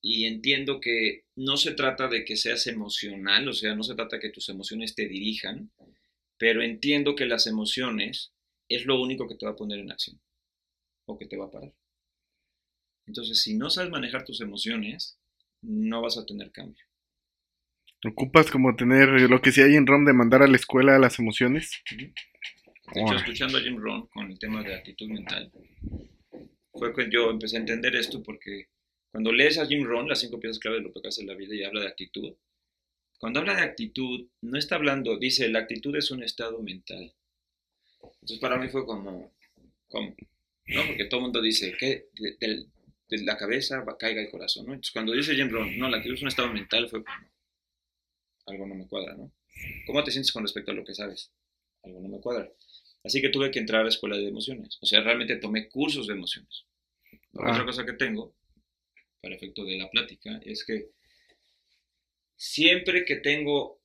Y 0.00 0.26
entiendo 0.26 0.80
que 0.80 1.24
no 1.36 1.56
se 1.56 1.72
trata 1.72 2.08
de 2.08 2.24
que 2.24 2.36
seas 2.36 2.66
emocional, 2.66 3.48
o 3.48 3.52
sea, 3.52 3.74
no 3.74 3.82
se 3.82 3.94
trata 3.94 4.20
que 4.20 4.30
tus 4.30 4.48
emociones 4.48 4.94
te 4.94 5.06
dirijan, 5.06 5.70
pero 6.38 6.62
entiendo 6.62 7.14
que 7.14 7.26
las 7.26 7.46
emociones 7.46 8.32
es 8.68 8.86
lo 8.86 9.00
único 9.00 9.28
que 9.28 9.34
te 9.34 9.46
va 9.46 9.52
a 9.52 9.56
poner 9.56 9.78
en 9.78 9.92
acción 9.92 10.20
o 11.06 11.18
que 11.18 11.26
te 11.26 11.36
va 11.36 11.46
a 11.46 11.50
parar. 11.50 11.72
Entonces, 13.06 13.42
si 13.42 13.54
no 13.54 13.70
sabes 13.70 13.90
manejar 13.90 14.24
tus 14.24 14.40
emociones, 14.40 15.18
no 15.60 16.00
vas 16.00 16.16
a 16.16 16.26
tener 16.26 16.50
cambio. 16.52 16.84
Ocupas 18.04 18.50
como 18.50 18.76
tener 18.76 19.08
lo 19.30 19.40
que 19.40 19.50
hay 19.62 19.76
en 19.76 19.86
ROM 19.86 20.04
de 20.04 20.12
mandar 20.12 20.42
a 20.42 20.46
la 20.46 20.56
escuela 20.56 20.98
las 20.98 21.18
emociones. 21.18 21.82
De 22.92 23.00
hecho, 23.00 23.14
escuchando 23.14 23.58
a 23.58 23.60
Jim 23.62 23.78
Rohn 23.78 24.06
con 24.08 24.30
el 24.30 24.38
tema 24.38 24.62
de 24.62 24.74
actitud 24.74 25.08
mental, 25.08 25.50
fue 26.72 26.94
que 26.94 27.08
yo 27.10 27.30
empecé 27.30 27.56
a 27.56 27.60
entender 27.60 27.96
esto 27.96 28.22
porque 28.22 28.68
cuando 29.10 29.32
lees 29.32 29.58
a 29.58 29.66
Jim 29.66 29.84
Rohn, 29.84 30.08
las 30.08 30.20
cinco 30.20 30.38
piezas 30.38 30.58
clave 30.58 30.78
de 30.78 30.82
lo 30.82 30.92
que 30.92 31.08
hace 31.08 31.22
en 31.22 31.28
la 31.28 31.34
vida 31.34 31.54
y 31.54 31.64
habla 31.64 31.80
de 31.80 31.88
actitud, 31.88 32.34
cuando 33.18 33.40
habla 33.40 33.54
de 33.54 33.62
actitud, 33.62 34.26
no 34.42 34.58
está 34.58 34.74
hablando, 34.74 35.16
dice, 35.18 35.48
la 35.48 35.60
actitud 35.60 35.96
es 35.96 36.10
un 36.10 36.22
estado 36.22 36.60
mental. 36.60 37.14
Entonces 38.02 38.38
para 38.38 38.58
mí 38.58 38.68
fue 38.68 38.84
como, 38.84 39.32
¿cómo? 39.88 40.14
¿No? 40.66 40.86
Porque 40.86 41.06
todo 41.06 41.20
el 41.20 41.24
mundo 41.24 41.40
dice 41.40 41.74
que 41.78 42.08
de, 42.18 42.66
la 43.24 43.38
cabeza 43.38 43.82
va, 43.82 43.96
caiga 43.96 44.20
el 44.20 44.30
corazón, 44.30 44.66
¿no? 44.66 44.72
Entonces 44.72 44.92
cuando 44.92 45.12
dice 45.12 45.34
Jim 45.34 45.48
Rohn, 45.48 45.78
no, 45.78 45.88
la 45.88 45.98
actitud 45.98 46.16
es 46.16 46.22
un 46.22 46.28
estado 46.28 46.52
mental, 46.52 46.88
fue 46.88 47.02
como, 47.02 47.33
algo 48.46 48.66
no 48.66 48.74
me 48.74 48.86
cuadra, 48.86 49.14
¿no? 49.14 49.32
¿Cómo 49.86 50.02
te 50.04 50.10
sientes 50.10 50.32
con 50.32 50.42
respecto 50.42 50.72
a 50.72 50.74
lo 50.74 50.84
que 50.84 50.94
sabes? 50.94 51.32
Algo 51.82 52.00
no 52.00 52.08
me 52.08 52.20
cuadra. 52.20 52.50
Así 53.02 53.20
que 53.20 53.28
tuve 53.28 53.50
que 53.50 53.58
entrar 53.58 53.82
a 53.82 53.84
la 53.84 53.90
escuela 53.90 54.16
de 54.16 54.28
emociones. 54.28 54.78
O 54.80 54.86
sea, 54.86 55.02
realmente 55.02 55.36
tomé 55.36 55.68
cursos 55.68 56.06
de 56.06 56.14
emociones. 56.14 56.64
Otra 57.32 57.62
ah. 57.62 57.66
cosa 57.66 57.84
que 57.84 57.92
tengo, 57.92 58.34
para 59.20 59.34
efecto 59.34 59.64
de 59.64 59.76
la 59.76 59.90
plática, 59.90 60.40
es 60.44 60.64
que 60.64 60.90
siempre 62.36 63.04
que 63.04 63.16
tengo 63.16 63.82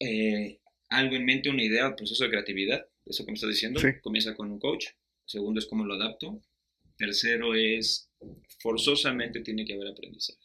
eh, 0.00 0.60
algo 0.88 1.16
en 1.16 1.24
mente, 1.24 1.48
una 1.48 1.62
idea, 1.62 1.88
un 1.88 1.96
proceso 1.96 2.24
de 2.24 2.30
creatividad, 2.30 2.86
eso 3.04 3.24
que 3.24 3.30
me 3.30 3.36
estás 3.36 3.50
diciendo, 3.50 3.80
comienza 4.02 4.34
con 4.34 4.50
un 4.50 4.58
coach. 4.58 4.86
Segundo 5.24 5.60
es 5.60 5.66
cómo 5.66 5.84
lo 5.84 5.94
adapto. 5.94 6.42
Tercero 6.96 7.54
es, 7.54 8.10
forzosamente 8.60 9.40
tiene 9.40 9.64
que 9.64 9.74
haber 9.74 9.88
aprendizaje. 9.88 10.40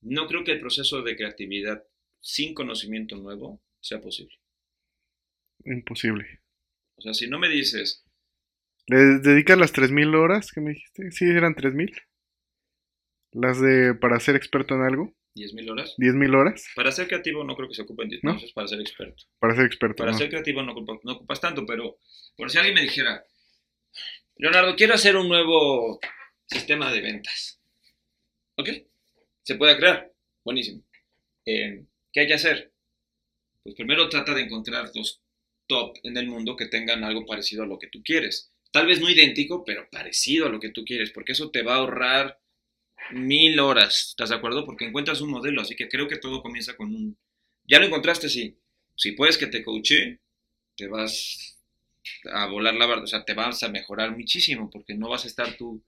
No 0.00 0.26
creo 0.28 0.44
que 0.44 0.52
el 0.52 0.60
proceso 0.60 1.02
de 1.02 1.16
creatividad 1.16 1.84
sin 2.28 2.52
conocimiento 2.52 3.16
nuevo 3.16 3.62
sea 3.80 4.02
posible. 4.02 4.34
Imposible. 5.64 6.40
O 6.96 7.00
sea, 7.00 7.14
si 7.14 7.26
no 7.26 7.38
me 7.38 7.48
dices... 7.48 8.04
¿Le 8.86 8.98
dedicas 9.20 9.56
las 9.56 9.72
3.000 9.72 10.14
horas 10.14 10.52
que 10.52 10.60
me 10.60 10.72
dijiste? 10.72 11.10
Sí, 11.10 11.24
eran 11.24 11.54
3.000. 11.54 11.90
Las 13.32 13.60
de 13.60 13.94
para 13.94 14.20
ser 14.20 14.36
experto 14.36 14.74
en 14.74 14.82
algo. 14.82 15.16
¿10.000 15.36 15.70
horas? 15.70 15.94
10.000 15.96 16.36
horas. 16.36 16.68
Para 16.74 16.92
ser 16.92 17.08
creativo 17.08 17.44
no 17.44 17.56
creo 17.56 17.68
que 17.68 17.74
se 17.74 17.82
ocupen 17.82 18.10
10.000 18.10 18.20
¿No? 18.22 18.38
para 18.54 18.68
ser 18.68 18.80
experto. 18.80 19.24
Para 19.38 19.54
ser 19.54 19.64
experto. 19.64 19.96
Para 19.96 20.12
ser 20.12 20.28
creativo 20.28 20.62
no 20.62 20.72
ocupas, 20.72 20.98
no 21.04 21.12
ocupas 21.12 21.40
tanto, 21.40 21.64
pero 21.64 21.98
por 22.36 22.50
si 22.50 22.58
alguien 22.58 22.74
me 22.74 22.82
dijera, 22.82 23.24
Leonardo, 24.36 24.76
quiero 24.76 24.94
hacer 24.94 25.16
un 25.16 25.28
nuevo 25.28 25.98
sistema 26.46 26.92
de 26.92 27.00
ventas. 27.00 27.58
¿Ok? 28.56 28.68
Se 29.42 29.54
puede 29.54 29.78
crear. 29.78 30.12
Buenísimo. 30.44 30.82
Eh, 31.46 31.86
¿Qué 32.12 32.20
hay 32.20 32.26
que 32.26 32.34
hacer? 32.34 32.72
Pues 33.62 33.74
primero 33.74 34.08
trata 34.08 34.34
de 34.34 34.42
encontrar 34.42 34.90
dos 34.92 35.20
top 35.66 35.96
en 36.02 36.16
el 36.16 36.26
mundo 36.26 36.56
que 36.56 36.66
tengan 36.66 37.04
algo 37.04 37.26
parecido 37.26 37.62
a 37.62 37.66
lo 37.66 37.78
que 37.78 37.88
tú 37.88 38.02
quieres. 38.02 38.50
Tal 38.72 38.86
vez 38.86 39.00
no 39.00 39.08
idéntico, 39.08 39.64
pero 39.64 39.88
parecido 39.90 40.46
a 40.46 40.50
lo 40.50 40.60
que 40.60 40.70
tú 40.70 40.84
quieres, 40.84 41.10
porque 41.10 41.32
eso 41.32 41.50
te 41.50 41.62
va 41.62 41.74
a 41.74 41.78
ahorrar 41.78 42.38
mil 43.12 43.58
horas. 43.60 44.08
¿Estás 44.10 44.30
de 44.30 44.36
acuerdo? 44.36 44.64
Porque 44.64 44.86
encuentras 44.86 45.20
un 45.20 45.30
modelo, 45.30 45.60
así 45.60 45.76
que 45.76 45.88
creo 45.88 46.08
que 46.08 46.18
todo 46.18 46.42
comienza 46.42 46.76
con 46.76 46.94
un... 46.94 47.18
Ya 47.64 47.78
lo 47.78 47.86
encontraste, 47.86 48.28
sí. 48.28 48.58
Si 48.96 49.12
puedes 49.12 49.38
que 49.38 49.46
te 49.46 49.62
coache, 49.62 50.20
te 50.76 50.86
vas 50.86 51.58
a 52.32 52.46
volar 52.46 52.74
la 52.74 52.86
barda, 52.86 53.04
o 53.04 53.06
sea, 53.06 53.24
te 53.24 53.34
vas 53.34 53.62
a 53.62 53.68
mejorar 53.68 54.16
muchísimo, 54.16 54.70
porque 54.70 54.94
no 54.94 55.08
vas 55.08 55.24
a 55.24 55.28
estar 55.28 55.56
tú 55.56 55.82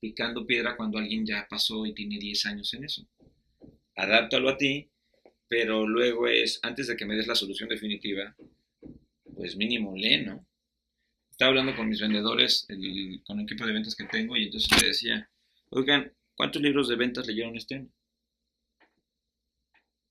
picando 0.00 0.46
piedra 0.46 0.76
cuando 0.76 0.98
alguien 0.98 1.26
ya 1.26 1.46
pasó 1.48 1.84
y 1.86 1.94
tiene 1.94 2.18
10 2.18 2.46
años 2.46 2.72
en 2.74 2.84
eso. 2.84 3.06
Adáptalo 3.96 4.48
a 4.48 4.56
ti 4.56 4.90
pero 5.48 5.86
luego 5.86 6.28
es, 6.28 6.60
antes 6.62 6.86
de 6.86 6.96
que 6.96 7.06
me 7.06 7.16
des 7.16 7.26
la 7.26 7.34
solución 7.34 7.68
definitiva, 7.68 8.36
pues 9.34 9.56
mínimo 9.56 9.96
lee, 9.96 10.24
¿no? 10.24 10.46
Estaba 11.30 11.50
hablando 11.50 11.74
con 11.76 11.88
mis 11.88 12.00
vendedores, 12.00 12.66
con 13.24 13.38
el 13.38 13.44
equipo 13.44 13.64
de 13.64 13.72
ventas 13.72 13.94
que 13.94 14.04
tengo, 14.04 14.36
y 14.36 14.44
entonces 14.44 14.82
le 14.82 14.88
decía, 14.88 15.30
oigan, 15.70 16.12
¿cuántos 16.34 16.60
libros 16.60 16.88
de 16.88 16.96
ventas 16.96 17.26
leyeron 17.26 17.56
este 17.56 17.76
año? 17.76 17.90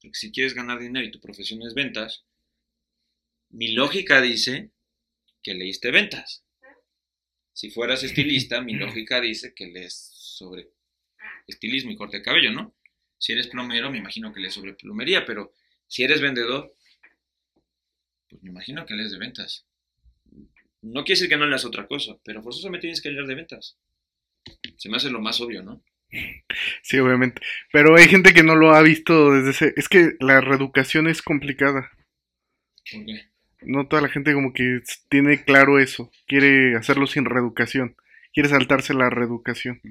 Porque 0.02 0.18
si 0.18 0.32
quieres 0.32 0.54
ganar 0.54 0.80
dinero 0.80 1.06
y 1.06 1.12
tu 1.12 1.20
profesión 1.20 1.62
es 1.64 1.74
ventas, 1.74 2.24
mi 3.50 3.74
lógica 3.74 4.22
dice 4.22 4.72
que 5.44 5.54
leíste 5.54 5.92
ventas. 5.92 6.44
Si 7.54 7.72
fueras 7.72 8.04
estilista, 8.04 8.62
mi 8.62 8.74
lógica 8.76 9.20
dice 9.20 9.54
que 9.54 9.68
lees 9.68 9.94
sobre 9.94 10.70
estilismo 11.48 11.92
y 11.92 11.96
corte 11.96 12.18
de 12.18 12.24
cabello, 12.24 12.52
¿no? 12.52 12.76
Si 13.18 13.34
eres 13.34 13.48
plomero, 13.48 13.92
me 13.92 13.98
imagino 13.98 14.34
que 14.34 14.40
lees 14.40 14.54
sobre 14.54 14.74
plomería, 14.74 15.26
pero 15.26 15.54
si 15.88 16.04
eres 16.04 16.22
vendedor, 16.22 16.76
pues 18.30 18.42
me 18.44 18.50
imagino 18.50 18.86
que 18.86 18.94
lees 18.94 19.12
de 19.12 19.18
ventas. 19.18 19.66
No 20.82 21.04
quiere 21.04 21.20
decir 21.20 21.30
que 21.30 21.38
no 21.38 21.48
leas 21.48 21.66
otra 21.66 21.88
cosa, 21.88 22.18
pero 22.24 22.44
forzosamente 22.44 22.84
tienes 22.84 23.02
que 23.02 23.10
leer 23.10 23.26
de 23.26 23.36
ventas. 23.36 23.78
Se 24.78 24.90
me 24.90 24.98
hace 24.98 25.10
lo 25.10 25.22
más 25.22 25.42
obvio, 25.42 25.64
¿no? 25.64 25.84
Sí, 26.84 27.00
obviamente. 27.00 27.42
Pero 27.72 27.96
hay 27.96 28.06
gente 28.06 28.34
que 28.34 28.44
no 28.44 28.56
lo 28.56 28.74
ha 28.74 28.82
visto 28.82 29.34
desde 29.34 29.50
ese... 29.50 29.74
Es 29.76 29.90
que 29.90 30.14
la 30.20 30.40
reeducación 30.42 31.08
es 31.08 31.22
complicada. 31.22 31.92
¿Por 32.92 33.06
qué? 33.06 33.28
No 33.62 33.88
toda 33.88 34.04
la 34.04 34.10
gente 34.10 34.34
como 34.34 34.54
que 34.54 34.82
tiene 35.10 35.44
claro 35.44 35.80
eso. 35.80 36.12
Quiere 36.28 36.76
hacerlo 36.76 37.08
sin 37.08 37.26
reeducación. 37.26 37.98
Quiere 38.34 38.50
saltarse 38.50 38.94
la 38.94 39.10
reeducación. 39.10 39.82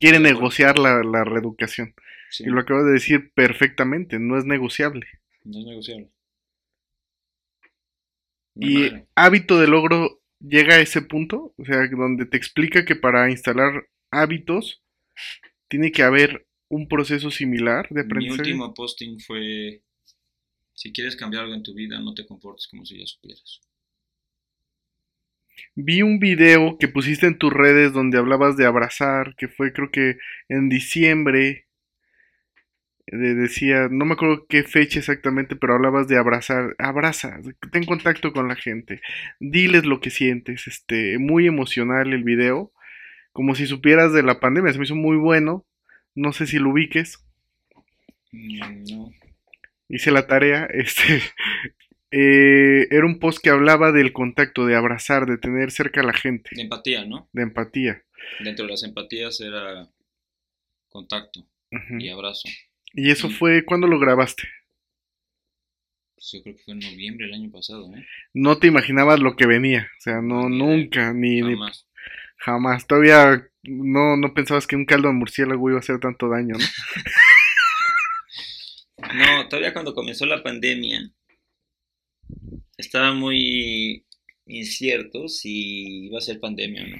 Quiere 0.00 0.18
negociar 0.18 0.78
la, 0.78 1.02
la 1.02 1.24
reeducación. 1.24 1.94
Y 2.40 2.46
lo 2.46 2.60
acabo 2.60 2.84
de 2.84 2.92
decir 2.92 3.32
perfectamente, 3.34 4.18
no 4.18 4.38
es 4.38 4.44
negociable. 4.44 5.06
No 5.44 5.58
es 5.58 5.66
negociable. 5.66 6.10
y 8.56 8.90
hábito 9.14 9.58
de 9.58 9.66
logro 9.66 10.22
llega 10.40 10.76
a 10.76 10.80
ese 10.80 11.02
punto, 11.02 11.54
o 11.56 11.64
sea, 11.64 11.88
donde 11.88 12.26
te 12.26 12.36
explica 12.36 12.84
que 12.84 12.96
para 12.96 13.30
instalar 13.30 13.88
hábitos 14.10 14.82
tiene 15.68 15.90
que 15.90 16.02
haber 16.02 16.46
un 16.68 16.88
proceso 16.88 17.30
similar 17.30 17.88
de 17.90 18.02
Mi 18.02 18.06
aprendizaje. 18.06 18.42
último 18.42 18.74
posting 18.74 19.18
fue, 19.20 19.82
si 20.74 20.92
quieres 20.92 21.16
cambiar 21.16 21.44
algo 21.44 21.54
en 21.54 21.62
tu 21.62 21.74
vida, 21.74 21.98
no 22.00 22.14
te 22.14 22.26
comportes 22.26 22.66
como 22.68 22.84
si 22.84 22.98
ya 22.98 23.06
supieras. 23.06 23.60
Vi 25.74 26.02
un 26.02 26.18
video 26.18 26.78
que 26.78 26.88
pusiste 26.88 27.26
en 27.26 27.38
tus 27.38 27.52
redes 27.52 27.92
donde 27.92 28.18
hablabas 28.18 28.56
de 28.56 28.66
abrazar, 28.66 29.34
que 29.36 29.48
fue 29.48 29.72
creo 29.72 29.90
que 29.90 30.16
en 30.48 30.68
diciembre. 30.68 31.66
De- 33.06 33.34
decía, 33.34 33.88
no 33.90 34.04
me 34.06 34.14
acuerdo 34.14 34.46
qué 34.48 34.62
fecha 34.64 34.98
exactamente, 34.98 35.56
pero 35.56 35.74
hablabas 35.74 36.08
de 36.08 36.18
abrazar, 36.18 36.74
abraza, 36.78 37.38
ten 37.72 37.84
contacto 37.84 38.32
con 38.32 38.48
la 38.48 38.56
gente, 38.56 39.00
diles 39.40 39.84
lo 39.84 40.00
que 40.00 40.10
sientes, 40.10 40.66
este, 40.66 41.18
muy 41.18 41.46
emocional 41.46 42.12
el 42.12 42.24
video, 42.24 42.72
como 43.32 43.54
si 43.54 43.66
supieras 43.66 44.12
de 44.12 44.22
la 44.24 44.40
pandemia, 44.40 44.72
se 44.72 44.78
me 44.78 44.84
hizo 44.86 44.96
muy 44.96 45.16
bueno, 45.18 45.66
no 46.14 46.32
sé 46.32 46.46
si 46.46 46.58
lo 46.58 46.70
ubiques, 46.70 47.24
Mm, 48.32 48.84
No, 48.90 49.12
hice 49.88 50.10
la 50.10 50.26
tarea, 50.26 50.66
este, 50.72 51.22
eh, 52.10 52.86
era 52.90 53.06
un 53.06 53.18
post 53.18 53.38
que 53.42 53.50
hablaba 53.50 53.92
del 53.92 54.12
contacto, 54.12 54.66
de 54.66 54.76
abrazar, 54.76 55.26
de 55.26 55.38
tener 55.38 55.70
cerca 55.70 56.00
a 56.00 56.04
la 56.04 56.12
gente, 56.12 56.50
de 56.54 56.62
empatía, 56.62 57.04
¿no? 57.04 57.28
de 57.32 57.42
empatía. 57.42 58.02
Dentro 58.38 58.64
de 58.64 58.70
las 58.72 58.82
empatías 58.84 59.40
era 59.40 59.88
contacto 60.88 61.46
y 61.98 62.08
abrazo. 62.08 62.48
Y 62.94 63.10
eso 63.10 63.28
fue 63.28 63.64
cuando 63.64 63.86
lo 63.86 63.98
grabaste. 63.98 64.44
Pues 66.14 66.30
yo 66.32 66.42
creo 66.42 66.56
que 66.56 66.62
fue 66.62 66.74
en 66.74 66.80
noviembre 66.80 67.26
del 67.26 67.34
año 67.34 67.50
pasado, 67.50 67.92
¿eh? 67.94 68.06
No 68.32 68.58
te 68.58 68.66
imaginabas 68.68 69.20
lo 69.20 69.36
que 69.36 69.46
venía, 69.46 69.88
o 69.98 70.00
sea, 70.00 70.20
no, 70.22 70.48
Ni 70.48 70.58
nunca, 70.58 71.12
ni, 71.12 71.42
ni 71.42 71.54
Jamás. 71.54 71.86
jamás. 72.36 72.86
Todavía 72.86 73.48
no, 73.64 74.16
no 74.16 74.34
pensabas 74.34 74.66
que 74.66 74.76
un 74.76 74.86
caldo 74.86 75.08
de 75.08 75.14
murciélago 75.14 75.68
iba 75.70 75.78
a 75.78 75.80
hacer 75.80 75.98
tanto 76.00 76.28
daño, 76.28 76.54
¿no? 76.56 76.64
No, 79.14 79.48
todavía 79.48 79.72
cuando 79.72 79.94
comenzó 79.94 80.26
la 80.26 80.42
pandemia, 80.42 81.10
estaba 82.76 83.12
muy 83.12 84.04
incierto 84.46 85.28
si 85.28 86.06
iba 86.06 86.18
a 86.18 86.22
ser 86.22 86.40
pandemia 86.40 86.82
o 86.84 86.86
no. 86.88 86.96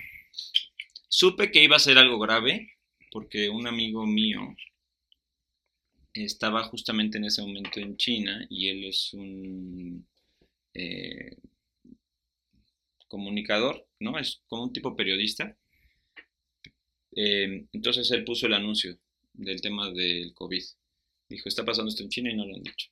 Supe 1.09 1.51
que 1.51 1.62
iba 1.62 1.76
a 1.76 1.80
ser 1.80 1.99
algo 1.99 2.18
grave 2.18 2.72
porque 3.11 3.49
un 3.49 3.66
amigo 3.66 4.07
mío 4.07 4.40
estaba 6.14 6.64
justamente 6.64 7.18
en 7.18 7.24
ese 7.24 7.42
momento 7.42 7.80
en 7.80 7.96
China 7.96 8.46
y 8.48 8.68
él 8.68 8.84
es 8.84 9.12
un 9.12 10.06
eh, 10.72 11.36
comunicador, 13.08 13.86
¿no? 13.98 14.18
Es 14.18 14.42
como 14.46 14.64
un 14.64 14.72
tipo 14.72 14.94
periodista. 14.96 15.56
Eh, 17.16 17.66
entonces 17.72 18.10
él 18.12 18.24
puso 18.24 18.46
el 18.46 18.54
anuncio 18.54 18.98
del 19.32 19.60
tema 19.60 19.90
del 19.90 20.32
COVID. 20.34 20.62
Dijo, 21.28 21.48
está 21.48 21.64
pasando 21.64 21.90
esto 21.90 22.02
en 22.02 22.10
China 22.10 22.30
y 22.30 22.36
no 22.36 22.46
lo 22.46 22.54
han 22.54 22.62
dicho. 22.62 22.90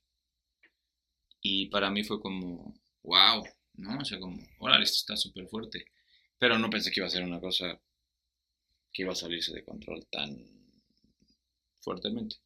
Y 1.40 1.66
para 1.66 1.90
mí 1.90 2.04
fue 2.04 2.20
como, 2.20 2.74
wow, 3.02 3.44
¿no? 3.74 3.98
O 4.00 4.04
sea, 4.04 4.18
como, 4.18 4.40
órale, 4.58 4.84
esto 4.84 4.98
está 4.98 5.16
súper 5.16 5.48
fuerte. 5.48 5.86
Pero 6.38 6.58
no 6.58 6.70
pensé 6.70 6.90
que 6.90 7.00
iba 7.00 7.06
a 7.06 7.10
ser 7.10 7.24
una 7.24 7.40
cosa 7.40 7.80
que 8.92 9.02
iba 9.02 9.12
a 9.12 9.16
salirse 9.16 9.52
de 9.52 9.64
control 9.64 10.06
tan 10.06 10.36
fuertemente. 11.80 12.36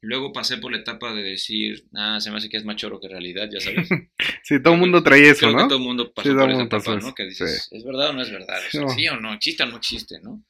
Luego 0.00 0.32
pasé 0.32 0.58
por 0.58 0.72
la 0.72 0.78
etapa 0.78 1.14
de 1.14 1.22
decir, 1.22 1.84
ah, 1.94 2.20
se 2.20 2.30
me 2.30 2.38
hace 2.38 2.48
que 2.48 2.56
es 2.56 2.64
más 2.64 2.76
choro 2.76 3.00
que 3.00 3.08
realidad, 3.08 3.48
ya 3.52 3.60
sabes. 3.60 3.88
Sí, 4.44 4.60
todo 4.62 4.74
el 4.74 4.80
mundo 4.80 5.02
traía 5.02 5.30
eso, 5.30 5.46
Creo 5.46 5.56
que 5.56 5.62
¿no? 5.62 5.68
todo 5.68 5.78
el 5.78 5.84
mundo 5.84 6.12
pasó 6.12 6.28
Sí, 6.28 6.34
todo 6.34 6.44
por 6.44 6.50
esa 6.50 6.62
etapa, 6.62 6.96
¿no? 6.96 7.14
Que 7.14 7.24
dices, 7.26 7.68
¿es 7.70 7.84
verdad 7.84 8.10
o 8.10 8.12
no 8.14 8.22
es 8.22 8.30
verdad? 8.30 8.58
O 8.66 8.70
sea, 8.70 8.80
No. 8.80 8.88
¿Sí 8.88 9.08
o 9.08 9.16
no? 9.20 9.32
¿Existe 9.34 9.62
o 9.62 9.66
no 9.66 9.76
existe, 9.76 10.20
no? 10.20 10.44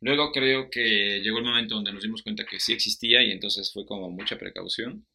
Luego 0.00 0.32
creo 0.32 0.70
que 0.70 1.20
llegó 1.22 1.38
el 1.38 1.44
momento 1.44 1.74
donde 1.74 1.92
nos 1.92 2.02
dimos 2.02 2.22
cuenta 2.22 2.44
que 2.44 2.58
sí 2.58 2.72
existía 2.72 3.22
y 3.22 3.30
entonces 3.30 3.70
fue 3.72 3.84
como 3.86 4.10
mucha 4.10 4.38
precaución. 4.38 5.06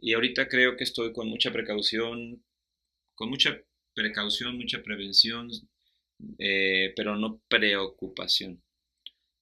Y 0.00 0.12
ahorita 0.14 0.48
creo 0.48 0.76
que 0.76 0.84
estoy 0.84 1.12
con 1.12 1.28
mucha 1.28 1.52
precaución, 1.52 2.44
con 3.14 3.30
mucha 3.30 3.58
precaución, 3.94 4.56
mucha 4.58 4.82
prevención, 4.82 5.48
eh, 6.38 6.92
pero 6.96 7.16
no 7.16 7.40
preocupación. 7.48 8.62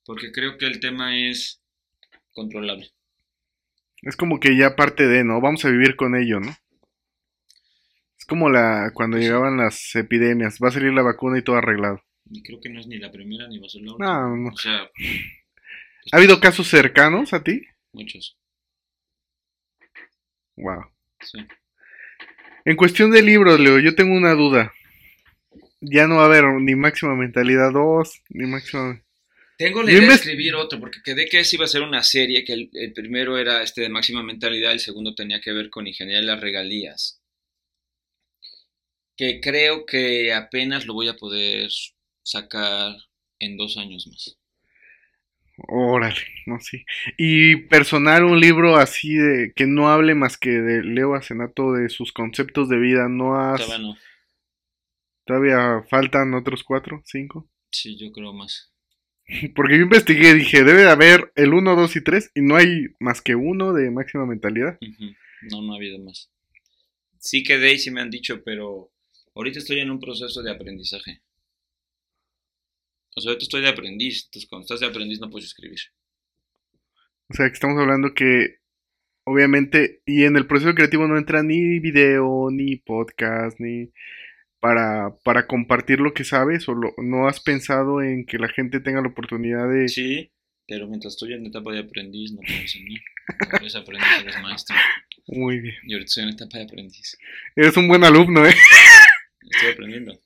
Porque 0.04 0.30
creo 0.32 0.58
que 0.58 0.66
el 0.66 0.80
tema 0.80 1.18
es 1.18 1.60
controlable. 2.32 2.90
Es 4.04 4.16
como 4.16 4.38
que 4.40 4.56
ya 4.56 4.76
parte 4.76 5.06
de, 5.06 5.24
¿no? 5.24 5.40
Vamos 5.40 5.64
a 5.64 5.70
vivir 5.70 5.96
con 5.96 6.14
ello, 6.14 6.40
¿no? 6.40 6.50
Es 8.18 8.24
como 8.26 8.48
la 8.48 8.90
cuando 8.94 9.16
sí. 9.16 9.24
llegaban 9.24 9.56
las 9.56 9.94
epidemias, 9.96 10.58
va 10.62 10.68
a 10.68 10.72
salir 10.72 10.92
la 10.92 11.02
vacuna 11.02 11.38
y 11.38 11.42
todo 11.42 11.56
arreglado. 11.56 12.02
Y 12.30 12.42
creo 12.42 12.60
que 12.60 12.70
no 12.70 12.80
es 12.80 12.86
ni 12.86 12.98
la 12.98 13.10
primera 13.10 13.48
ni 13.48 13.58
va 13.58 13.66
a 13.66 13.68
ser 13.68 13.82
la 13.82 13.92
última. 13.92 14.20
No, 14.20 14.36
no. 14.36 14.48
O 14.50 14.56
sea, 14.56 14.88
¿Ha 16.12 16.16
habido 16.16 16.40
casos 16.40 16.68
cercanos 16.68 17.32
a 17.32 17.42
ti? 17.42 17.62
muchos. 17.92 18.36
Wow. 20.56 20.84
Sí. 21.20 21.38
En 22.64 22.76
cuestión 22.76 23.10
de 23.10 23.22
libros, 23.22 23.58
Leo, 23.60 23.78
yo 23.78 23.94
tengo 23.94 24.14
una 24.14 24.34
duda. 24.34 24.72
Ya 25.80 26.06
no 26.06 26.16
va 26.16 26.22
a 26.22 26.26
haber 26.26 26.44
ni 26.60 26.74
máxima 26.74 27.14
mentalidad 27.14 27.72
2, 27.72 28.22
ni 28.30 28.46
máxima... 28.46 29.00
Tengo 29.56 29.82
la 29.82 29.92
idea 29.92 30.08
de 30.08 30.14
escribir 30.14 30.54
otro, 30.54 30.80
porque 30.80 31.00
quedé 31.04 31.28
que 31.28 31.40
ese 31.40 31.56
iba 31.56 31.64
a 31.64 31.68
ser 31.68 31.82
una 31.82 32.02
serie, 32.02 32.44
que 32.44 32.52
el, 32.52 32.70
el 32.72 32.92
primero 32.92 33.38
era 33.38 33.62
este 33.62 33.82
de 33.82 33.88
máxima 33.88 34.22
mentalidad, 34.22 34.72
el 34.72 34.80
segundo 34.80 35.14
tenía 35.14 35.40
que 35.40 35.52
ver 35.52 35.70
con 35.70 35.86
ingeniería 35.86 36.20
de 36.20 36.26
las 36.26 36.40
regalías. 36.40 37.20
Que 39.16 39.40
creo 39.40 39.86
que 39.86 40.32
apenas 40.32 40.86
lo 40.86 40.94
voy 40.94 41.08
a 41.08 41.14
poder 41.14 41.70
sacar 42.22 42.96
en 43.38 43.56
dos 43.56 43.76
años 43.76 44.08
más. 44.08 44.36
Órale, 45.68 46.20
no 46.46 46.58
sé. 46.58 46.84
Y 47.16 47.56
personal, 47.68 48.24
un 48.24 48.40
libro 48.40 48.76
así 48.76 49.14
de 49.14 49.52
que 49.54 49.66
no 49.66 49.88
hable 49.88 50.16
más 50.16 50.36
que 50.36 50.50
de 50.50 50.82
Leo 50.82 51.14
Asenato 51.14 51.72
de 51.72 51.88
sus 51.90 52.12
conceptos 52.12 52.68
de 52.68 52.78
vida, 52.78 53.08
¿no 53.08 53.38
has... 53.38 53.60
Todavía 53.60 53.86
no. 53.86 53.96
Todavía 55.24 55.84
faltan 55.88 56.34
otros 56.34 56.64
cuatro, 56.64 57.02
cinco? 57.06 57.48
Sí, 57.70 57.96
yo 57.96 58.10
creo 58.12 58.32
más. 58.32 58.73
Porque 59.54 59.76
yo 59.76 59.84
investigué, 59.84 60.34
dije, 60.34 60.64
debe 60.64 60.82
de 60.82 60.90
haber 60.90 61.32
el 61.34 61.54
1, 61.54 61.76
2 61.76 61.96
y 61.96 62.04
3 62.04 62.30
y 62.34 62.42
no 62.42 62.56
hay 62.56 62.88
más 63.00 63.22
que 63.22 63.34
uno 63.34 63.72
de 63.72 63.90
máxima 63.90 64.26
mentalidad. 64.26 64.78
No, 65.50 65.62
no 65.62 65.72
ha 65.72 65.76
habido 65.76 65.98
más. 65.98 66.30
Sí 67.18 67.42
quedé 67.42 67.72
y 67.72 67.78
sí 67.78 67.90
me 67.90 68.00
han 68.00 68.10
dicho, 68.10 68.42
pero 68.44 68.90
ahorita 69.34 69.58
estoy 69.58 69.80
en 69.80 69.90
un 69.90 70.00
proceso 70.00 70.42
de 70.42 70.50
aprendizaje. 70.50 71.22
O 73.16 73.20
sea, 73.20 73.30
ahorita 73.30 73.44
estoy 73.44 73.62
de 73.62 73.68
aprendiz, 73.68 74.24
entonces 74.26 74.48
cuando 74.48 74.64
estás 74.64 74.80
de 74.80 74.86
aprendiz 74.86 75.20
no 75.20 75.30
puedes 75.30 75.48
escribir. 75.48 75.78
O 77.28 77.34
sea, 77.34 77.46
que 77.46 77.54
estamos 77.54 77.80
hablando 77.80 78.12
que 78.12 78.58
obviamente, 79.24 80.02
y 80.04 80.24
en 80.24 80.36
el 80.36 80.46
proceso 80.46 80.74
creativo 80.74 81.08
no 81.08 81.16
entra 81.16 81.42
ni 81.42 81.78
video, 81.80 82.50
ni 82.50 82.76
podcast, 82.76 83.58
ni 83.58 83.90
para, 84.64 85.14
para 85.24 85.46
compartir 85.46 86.00
lo 86.00 86.14
que 86.14 86.24
sabes, 86.24 86.66
o 86.70 86.74
lo- 86.74 86.94
no 86.96 87.28
has 87.28 87.38
pensado 87.38 88.00
en 88.00 88.24
que 88.24 88.38
la 88.38 88.48
gente 88.48 88.80
tenga 88.80 89.02
la 89.02 89.08
oportunidad 89.08 89.68
de... 89.68 89.88
Sí, 89.90 90.32
pero 90.66 90.86
mientras 90.88 91.12
estoy 91.12 91.34
en 91.34 91.44
etapa 91.44 91.70
de 91.70 91.80
aprendiz 91.80 92.32
no 92.32 92.40
puedo 92.40 92.58
enseñar. 92.60 93.02
Cuando 93.40 93.56
eres 93.58 93.76
aprendiz 93.76 94.08
eres 94.22 94.40
maestro. 94.42 94.74
Muy 95.26 95.58
bien. 95.60 95.74
Y 95.86 95.92
ahorita 95.92 96.06
estoy 96.08 96.22
en 96.24 96.30
etapa 96.30 96.56
de 96.56 96.64
aprendiz. 96.64 97.18
Eres 97.54 97.76
un 97.76 97.88
buen 97.88 98.04
alumno, 98.04 98.46
¿eh? 98.46 98.54
Estoy 99.50 99.72
aprendiendo. 99.72 100.18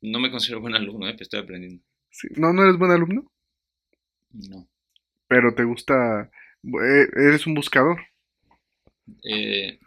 No 0.00 0.20
me 0.20 0.30
considero 0.30 0.60
buen 0.60 0.76
alumno, 0.76 1.08
¿eh? 1.08 1.12
pero 1.14 1.22
estoy 1.24 1.40
aprendiendo. 1.40 1.82
Sí, 2.10 2.28
No, 2.36 2.52
no 2.52 2.62
eres 2.62 2.78
buen 2.78 2.92
alumno, 2.92 3.32
No. 4.30 4.68
pero 5.26 5.54
te 5.56 5.64
gusta... 5.64 6.30
eh, 6.62 7.06
Eres 7.16 7.48
un 7.48 7.54
buscador. 7.54 7.98
Eh, 9.28 9.80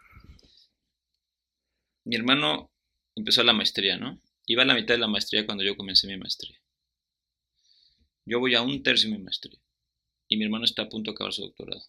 mi 2.04 2.16
hermano 2.16 2.70
empezó 3.16 3.42
la 3.42 3.52
maestría, 3.52 3.96
¿no? 3.96 4.20
Iba 4.46 4.62
a 4.62 4.66
la 4.66 4.74
mitad 4.74 4.94
de 4.94 5.00
la 5.00 5.08
maestría 5.08 5.46
cuando 5.46 5.64
yo 5.64 5.76
comencé 5.76 6.06
mi 6.06 6.16
maestría. 6.16 6.56
Yo 8.24 8.38
voy 8.40 8.54
a 8.54 8.62
un 8.62 8.82
tercio 8.82 9.10
de 9.10 9.16
mi 9.18 9.22
maestría. 9.24 9.58
Y 10.28 10.36
mi 10.36 10.44
hermano 10.44 10.64
está 10.64 10.82
a 10.82 10.88
punto 10.88 11.10
de 11.10 11.14
acabar 11.14 11.32
su 11.32 11.42
doctorado. 11.42 11.82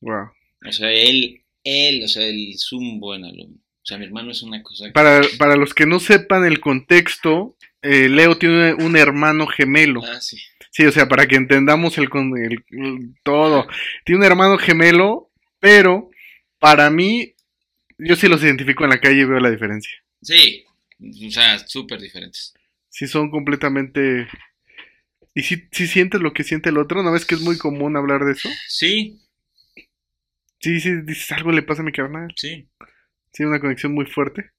Wow. 0.00 0.30
O 0.66 0.72
sea, 0.72 0.90
él, 0.92 1.44
él, 1.64 2.02
o 2.04 2.08
sea, 2.08 2.26
él 2.26 2.52
es 2.54 2.72
un 2.72 2.98
buen 3.00 3.24
alumno. 3.24 3.56
O 3.58 3.84
sea, 3.88 3.98
mi 3.98 4.04
hermano 4.04 4.30
es 4.30 4.42
una 4.42 4.62
cosa 4.62 4.86
que... 4.86 4.92
Para, 4.92 5.22
para 5.38 5.56
los 5.56 5.74
que 5.74 5.86
no 5.86 5.98
sepan 6.00 6.44
el 6.44 6.60
contexto, 6.60 7.56
eh, 7.82 8.08
Leo 8.08 8.38
tiene 8.38 8.74
un 8.74 8.96
hermano 8.96 9.46
gemelo. 9.46 10.02
Ah, 10.04 10.20
sí. 10.20 10.38
Sí, 10.70 10.84
o 10.84 10.92
sea, 10.92 11.08
para 11.08 11.26
que 11.26 11.36
entendamos 11.36 11.96
el, 11.98 12.08
con- 12.10 12.36
el- 12.36 12.64
el- 12.70 13.14
todo. 13.22 13.66
Tiene 14.04 14.20
un 14.20 14.26
hermano 14.26 14.58
gemelo, 14.58 15.30
pero 15.58 16.10
para 16.58 16.90
mí, 16.90 17.34
yo 17.98 18.16
sí 18.16 18.28
los 18.28 18.42
identifico 18.42 18.84
en 18.84 18.90
la 18.90 19.00
calle 19.00 19.20
y 19.20 19.24
veo 19.24 19.40
la 19.40 19.50
diferencia. 19.50 19.92
Sí, 20.22 20.64
o 21.26 21.30
sea, 21.30 21.58
súper 21.66 22.00
diferentes. 22.00 22.54
Sí 22.90 23.06
son 23.06 23.30
completamente... 23.30 24.28
¿Y 25.34 25.42
si, 25.42 25.68
si 25.72 25.86
sientes 25.86 26.20
lo 26.20 26.32
que 26.32 26.44
siente 26.44 26.68
el 26.70 26.78
otro? 26.78 27.02
¿No 27.02 27.12
ves 27.12 27.24
que 27.24 27.34
es 27.36 27.40
muy 27.40 27.56
común 27.58 27.96
hablar 27.96 28.24
de 28.24 28.32
eso? 28.32 28.48
Sí, 28.68 29.20
Sí, 30.60 30.80
sí, 30.80 30.90
dices 31.02 31.30
algo 31.32 31.52
le 31.52 31.62
pasa 31.62 31.82
a 31.82 31.84
mi 31.84 31.92
carnal. 31.92 32.32
sí. 32.36 32.68
Sí, 33.32 33.44
una 33.44 33.60
conexión 33.60 33.92
muy 33.94 34.06
fuerte. 34.06 34.50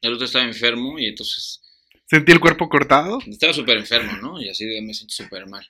El 0.00 0.14
otro 0.14 0.24
estaba 0.24 0.44
enfermo 0.44 0.98
y 0.98 1.06
entonces 1.06 1.60
Sentí 2.06 2.32
el 2.32 2.40
cuerpo 2.40 2.68
cortado. 2.68 3.18
Estaba 3.26 3.52
súper 3.52 3.76
enfermo, 3.76 4.12
¿no? 4.22 4.40
Y 4.40 4.48
así 4.48 4.64
me 4.80 4.94
siento 4.94 5.12
súper 5.14 5.46
mal. 5.46 5.66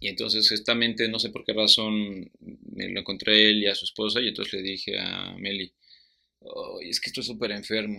Y 0.00 0.08
entonces, 0.08 0.48
justamente, 0.48 1.08
no 1.08 1.18
sé 1.18 1.30
por 1.30 1.44
qué 1.44 1.52
razón, 1.52 2.30
me 2.40 2.88
lo 2.88 3.00
encontré 3.00 3.50
él 3.50 3.62
y 3.62 3.66
a 3.66 3.74
su 3.74 3.84
esposa, 3.84 4.20
y 4.20 4.28
entonces 4.28 4.54
le 4.54 4.62
dije 4.62 4.98
a 4.98 5.36
Meli, 5.38 5.72
oh, 6.40 6.78
es 6.80 7.00
que 7.00 7.10
estoy 7.10 7.24
súper 7.24 7.50
enfermo. 7.50 7.98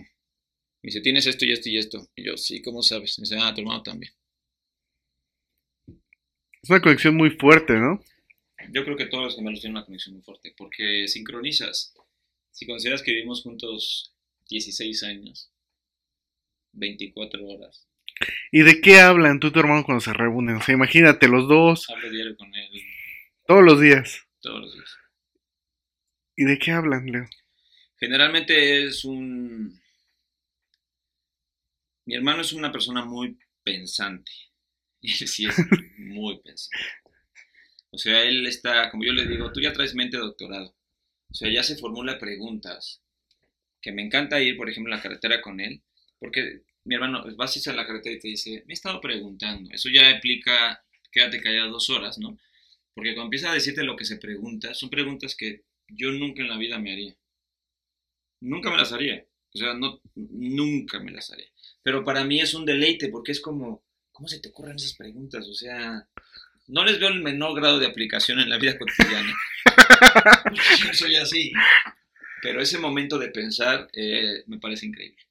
Me 0.82 0.88
dice, 0.88 1.02
tienes 1.02 1.26
esto 1.26 1.44
y 1.44 1.52
esto 1.52 1.68
y 1.68 1.76
esto. 1.76 2.08
Y 2.16 2.24
yo, 2.24 2.36
sí, 2.38 2.62
¿cómo 2.62 2.82
sabes? 2.82 3.18
Me 3.18 3.24
dice, 3.24 3.36
ah, 3.38 3.52
tu 3.54 3.60
hermano 3.60 3.82
también. 3.82 4.12
Es 6.62 6.70
una 6.70 6.80
conexión 6.80 7.16
muy 7.16 7.30
fuerte, 7.30 7.74
¿no? 7.74 8.02
Yo 8.72 8.84
creo 8.84 8.96
que 8.96 9.06
todos 9.06 9.24
los 9.24 9.36
gemelos 9.36 9.60
tienen 9.60 9.76
una 9.76 9.86
conexión 9.86 10.14
muy 10.14 10.22
fuerte, 10.22 10.54
porque 10.56 11.06
sincronizas. 11.08 11.94
Si 12.50 12.66
consideras 12.66 13.02
que 13.02 13.12
vivimos 13.12 13.42
juntos 13.42 14.14
16 14.48 15.02
años, 15.04 15.50
24 16.72 17.46
horas. 17.46 17.89
¿Y 18.52 18.62
de 18.62 18.80
qué 18.80 19.00
hablan 19.00 19.40
tú 19.40 19.48
y 19.48 19.52
tu 19.52 19.60
hermano 19.60 19.84
cuando 19.84 20.00
se 20.00 20.12
reúnen? 20.12 20.56
O 20.56 20.62
sea, 20.62 20.74
imagínate, 20.74 21.28
los 21.28 21.48
dos. 21.48 21.88
Hablo 21.90 22.10
diario 22.10 22.36
con 22.36 22.54
él. 22.54 22.70
Todos 23.46 23.64
los 23.64 23.80
días. 23.80 24.26
Todos 24.40 24.60
los 24.60 24.74
días. 24.74 24.96
¿Y 26.36 26.44
de 26.44 26.58
qué 26.58 26.72
hablan, 26.72 27.06
Leo? 27.06 27.28
Generalmente 27.98 28.84
es 28.84 29.04
un... 29.04 29.80
Mi 32.06 32.14
hermano 32.14 32.42
es 32.42 32.52
una 32.52 32.72
persona 32.72 33.04
muy 33.04 33.38
pensante. 33.62 34.30
Y 35.02 35.12
sí 35.12 35.46
es 35.46 35.56
muy 35.96 36.42
pensante. 36.42 36.76
O 37.90 37.96
sea, 37.96 38.22
él 38.22 38.46
está, 38.46 38.90
como 38.90 39.02
yo 39.02 39.12
le 39.12 39.26
digo, 39.26 39.50
tú 39.50 39.60
ya 39.60 39.72
traes 39.72 39.94
mente 39.94 40.18
de 40.18 40.22
doctorado. 40.22 40.76
O 41.30 41.34
sea, 41.34 41.50
ya 41.50 41.62
se 41.62 41.76
formula 41.76 42.18
preguntas. 42.18 43.02
Que 43.80 43.92
me 43.92 44.02
encanta 44.02 44.42
ir, 44.42 44.58
por 44.58 44.68
ejemplo, 44.68 44.92
en 44.92 44.98
la 44.98 45.02
carretera 45.02 45.40
con 45.40 45.58
él. 45.58 45.82
Porque 46.18 46.64
mi 46.84 46.94
hermano, 46.94 47.24
vas 47.36 47.66
a 47.66 47.72
la 47.72 47.86
carretera 47.86 48.16
y 48.16 48.20
te 48.20 48.28
dice, 48.28 48.64
me 48.66 48.72
he 48.72 48.74
estado 48.74 49.00
preguntando. 49.00 49.70
Eso 49.72 49.88
ya 49.88 50.10
implica, 50.10 50.82
quédate 51.12 51.40
callado 51.40 51.70
dos 51.70 51.90
horas, 51.90 52.18
¿no? 52.18 52.38
Porque 52.94 53.14
cuando 53.14 53.26
empieza 53.26 53.50
a 53.50 53.54
decirte 53.54 53.84
lo 53.84 53.96
que 53.96 54.04
se 54.04 54.16
pregunta, 54.16 54.74
son 54.74 54.90
preguntas 54.90 55.34
que 55.36 55.64
yo 55.88 56.10
nunca 56.12 56.42
en 56.42 56.48
la 56.48 56.58
vida 56.58 56.78
me 56.78 56.92
haría. 56.92 57.16
Nunca 58.40 58.70
me 58.70 58.76
las 58.76 58.92
haría. 58.92 59.24
O 59.52 59.58
sea, 59.58 59.74
no, 59.74 60.00
nunca 60.14 61.00
me 61.00 61.10
las 61.10 61.30
haría. 61.30 61.48
Pero 61.82 62.04
para 62.04 62.24
mí 62.24 62.40
es 62.40 62.54
un 62.54 62.64
deleite 62.64 63.08
porque 63.08 63.32
es 63.32 63.40
como, 63.40 63.84
¿cómo 64.12 64.28
se 64.28 64.40
te 64.40 64.48
ocurren 64.48 64.76
esas 64.76 64.94
preguntas? 64.94 65.46
O 65.48 65.54
sea, 65.54 66.08
no 66.68 66.84
les 66.84 66.98
veo 66.98 67.08
el 67.08 67.20
menor 67.20 67.54
grado 67.54 67.78
de 67.78 67.86
aplicación 67.86 68.38
en 68.40 68.48
la 68.48 68.58
vida 68.58 68.78
cotidiana. 68.78 69.34
yo 70.84 70.94
soy 70.94 71.16
así. 71.16 71.52
Pero 72.42 72.60
ese 72.60 72.78
momento 72.78 73.18
de 73.18 73.28
pensar 73.28 73.88
eh, 73.92 74.44
me 74.46 74.58
parece 74.58 74.86
increíble. 74.86 75.22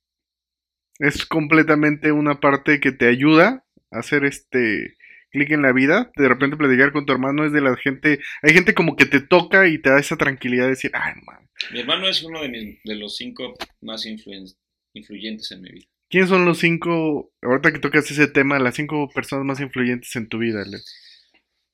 Es 1.00 1.26
completamente 1.26 2.12
una 2.12 2.40
parte 2.40 2.80
que 2.80 2.92
te 2.92 3.08
ayuda 3.08 3.66
a 3.92 4.00
hacer 4.00 4.26
este 4.26 4.96
clic 5.32 5.52
en 5.52 5.62
la 5.62 5.72
vida. 5.72 6.12
De 6.16 6.28
repente 6.28 6.58
platicar 6.58 6.92
con 6.92 7.06
tu 7.06 7.14
hermano 7.14 7.46
es 7.46 7.52
de 7.52 7.62
la 7.62 7.76
gente. 7.78 8.20
Hay 8.42 8.54
gente 8.54 8.74
como 8.74 8.96
que 8.96 9.06
te 9.06 9.22
toca 9.22 9.68
y 9.68 9.80
te 9.80 9.90
da 9.90 10.00
esa 10.00 10.18
tranquilidad 10.18 10.66
de 10.66 10.72
decir, 10.72 10.92
ay, 10.94 11.14
man. 11.26 11.50
Mi 11.72 11.80
hermano 11.80 12.08
es 12.08 12.24
uno 12.24 12.42
de, 12.42 12.50
mis, 12.50 12.84
de 12.84 12.96
los 12.96 13.18
cinco 13.18 13.54
más 13.82 14.06
influyentes 14.06 15.52
en 15.52 15.62
mi 15.62 15.72
vida. 15.72 15.88
¿Quiénes 16.10 16.30
son 16.30 16.44
los 16.44 16.58
cinco, 16.58 17.32
ahorita 17.42 17.72
que 17.72 17.80
tocas 17.80 18.10
ese 18.10 18.28
tema, 18.28 18.58
las 18.58 18.76
cinco 18.76 19.10
personas 19.14 19.46
más 19.46 19.60
influyentes 19.60 20.16
en 20.16 20.28
tu 20.28 20.40
vida, 20.40 20.64
Leo? 20.66 20.80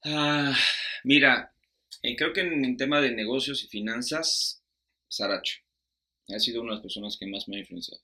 Ah, 0.04 0.54
mira, 1.06 1.54
eh, 2.04 2.16
creo 2.18 2.34
que 2.34 2.42
en 2.42 2.66
el 2.66 2.76
tema 2.76 3.00
de 3.00 3.12
negocios 3.12 3.64
y 3.64 3.68
finanzas, 3.68 4.62
Saracho 5.08 5.60
ha 6.28 6.40
sido 6.40 6.62
una 6.62 6.72
de 6.72 6.76
las 6.76 6.84
personas 6.84 7.18
que 7.18 7.28
más 7.28 7.48
me 7.48 7.56
ha 7.56 7.60
influenciado. 7.60 8.04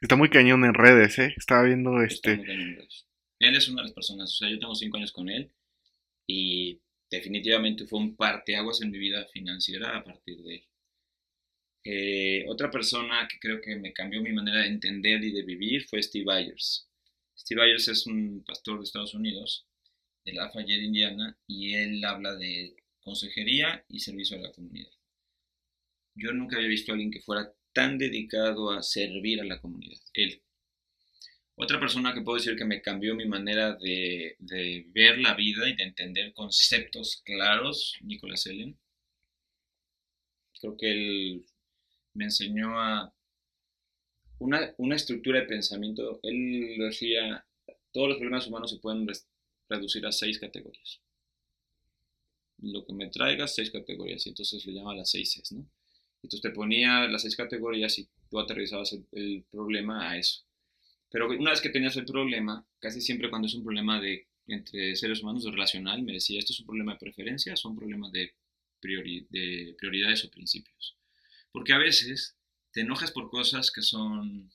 Está 0.00 0.16
muy 0.16 0.30
cañón 0.30 0.64
en 0.64 0.74
redes, 0.74 1.18
¿eh? 1.18 1.34
Estaba 1.36 1.64
viendo 1.64 2.00
este... 2.02 2.32
Él 2.32 3.56
es 3.56 3.68
una 3.68 3.82
de 3.82 3.88
las 3.88 3.94
personas, 3.94 4.30
o 4.32 4.34
sea, 4.34 4.50
yo 4.50 4.58
tengo 4.58 4.74
cinco 4.74 4.98
años 4.98 5.12
con 5.12 5.28
él 5.28 5.50
y 6.26 6.78
definitivamente 7.10 7.86
fue 7.86 7.98
un 7.98 8.16
parteaguas 8.16 8.82
en 8.82 8.90
mi 8.90 8.98
vida 8.98 9.26
financiera 9.32 9.96
a 9.96 10.04
partir 10.04 10.42
de 10.42 10.54
él. 10.56 10.64
Eh, 11.84 12.44
otra 12.48 12.70
persona 12.70 13.26
que 13.26 13.38
creo 13.38 13.60
que 13.62 13.76
me 13.76 13.94
cambió 13.94 14.20
mi 14.20 14.32
manera 14.32 14.60
de 14.60 14.68
entender 14.68 15.24
y 15.24 15.32
de 15.32 15.42
vivir 15.42 15.86
fue 15.86 16.02
Steve 16.02 16.26
Byers. 16.26 16.86
Steve 17.36 17.62
Byers 17.62 17.88
es 17.88 18.06
un 18.06 18.44
pastor 18.44 18.78
de 18.78 18.84
Estados 18.84 19.14
Unidos, 19.14 19.66
de 20.24 20.34
Lafayette, 20.34 20.82
Indiana, 20.82 21.38
y 21.46 21.74
él 21.74 22.04
habla 22.04 22.36
de 22.36 22.76
consejería 23.00 23.84
y 23.88 24.00
servicio 24.00 24.36
a 24.36 24.40
la 24.40 24.52
comunidad. 24.52 24.92
Yo 26.14 26.32
nunca 26.32 26.56
había 26.56 26.68
visto 26.68 26.92
a 26.92 26.94
alguien 26.94 27.10
que 27.10 27.22
fuera 27.22 27.50
tan 27.72 27.98
dedicado 27.98 28.70
a 28.70 28.82
servir 28.82 29.40
a 29.40 29.44
la 29.44 29.60
comunidad. 29.60 30.00
Él. 30.14 30.42
Otra 31.54 31.78
persona 31.78 32.14
que 32.14 32.22
puedo 32.22 32.38
decir 32.38 32.56
que 32.56 32.64
me 32.64 32.80
cambió 32.80 33.14
mi 33.14 33.26
manera 33.26 33.76
de, 33.76 34.36
ver 34.94 35.18
la 35.18 35.34
vida 35.34 35.68
y 35.68 35.76
de 35.76 35.84
entender 35.84 36.32
conceptos 36.32 37.22
claros, 37.24 37.98
Nicolás 38.00 38.46
Ellen. 38.46 38.78
Creo 40.58 40.76
que 40.76 40.90
él 40.90 41.46
me 42.14 42.24
enseñó 42.24 42.80
a 42.80 43.14
una, 44.38 44.74
una 44.78 44.96
estructura 44.96 45.40
de 45.40 45.46
pensamiento. 45.46 46.20
Él 46.22 46.76
decía, 46.78 47.46
todos 47.92 48.08
los 48.08 48.16
problemas 48.16 48.46
humanos 48.46 48.70
se 48.70 48.78
pueden 48.78 49.06
reducir 49.68 50.06
a 50.06 50.12
seis 50.12 50.38
categorías. 50.38 51.00
Lo 52.58 52.84
que 52.86 52.92
me 52.94 53.08
traiga, 53.08 53.46
seis 53.46 53.70
categorías. 53.70 54.26
Y 54.26 54.30
entonces 54.30 54.64
le 54.64 54.72
llama 54.72 54.94
las 54.94 55.10
seis 55.10 55.52
¿no? 55.52 55.66
Entonces 56.22 56.42
te 56.42 56.50
ponía 56.50 57.08
las 57.08 57.22
seis 57.22 57.36
categorías 57.36 57.98
y 57.98 58.08
tú 58.28 58.38
aterrizabas 58.38 58.96
el, 59.12 59.44
problema 59.50 60.10
a 60.10 60.18
eso. 60.18 60.44
Pero 61.10 61.28
una 61.28 61.50
vez 61.50 61.60
que 61.60 61.70
tenías 61.70 61.96
el 61.96 62.04
problema, 62.04 62.66
casi 62.78 63.00
siempre 63.00 63.30
cuando 63.30 63.48
es 63.48 63.54
un 63.54 63.64
problema 63.64 64.00
de, 64.00 64.28
entre 64.46 64.94
seres 64.96 65.22
humanos 65.22 65.44
de 65.44 65.50
relacional, 65.50 66.02
me 66.02 66.12
decía, 66.12 66.38
¿esto 66.38 66.52
es 66.52 66.60
un 66.60 66.66
problema 66.66 66.92
de 66.92 66.98
preferencias 66.98 67.64
o 67.64 67.70
un 67.70 67.76
problema 67.76 68.10
de, 68.10 68.34
de 68.82 69.76
prioridades 69.78 70.24
o 70.24 70.30
principios? 70.30 70.96
Porque 71.52 71.72
a 71.72 71.78
veces 71.78 72.36
te 72.72 72.82
enojas 72.82 73.10
por 73.10 73.28
cosas 73.30 73.70
que 73.70 73.82
son 73.82 74.52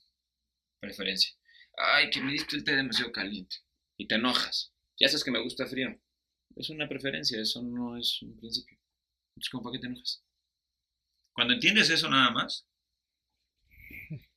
preferencia. 0.80 1.36
Ay, 1.78 2.10
que 2.10 2.22
me 2.22 2.32
diste 2.32 2.56
el 2.56 2.64
té 2.64 2.76
demasiado 2.76 3.12
caliente. 3.12 3.58
Y 3.98 4.08
te 4.08 4.16
enojas. 4.16 4.74
Ya 4.98 5.10
sabes 5.10 5.24
que 5.24 5.32
me 5.32 5.42
gusta 5.42 5.66
frío. 5.66 6.00
Es 6.56 6.70
una 6.70 6.88
preferencia, 6.88 7.42
eso 7.42 7.62
no 7.62 7.98
es 7.98 8.22
un 8.22 8.38
principio. 8.38 8.78
Entonces, 9.36 9.50
¿cómo 9.50 9.64
para 9.64 9.74
qué 9.74 9.80
te 9.80 9.88
enojas? 9.88 10.25
Cuando 11.36 11.54
entiendes 11.54 11.90
eso 11.90 12.10
nada 12.10 12.32
más 12.32 12.66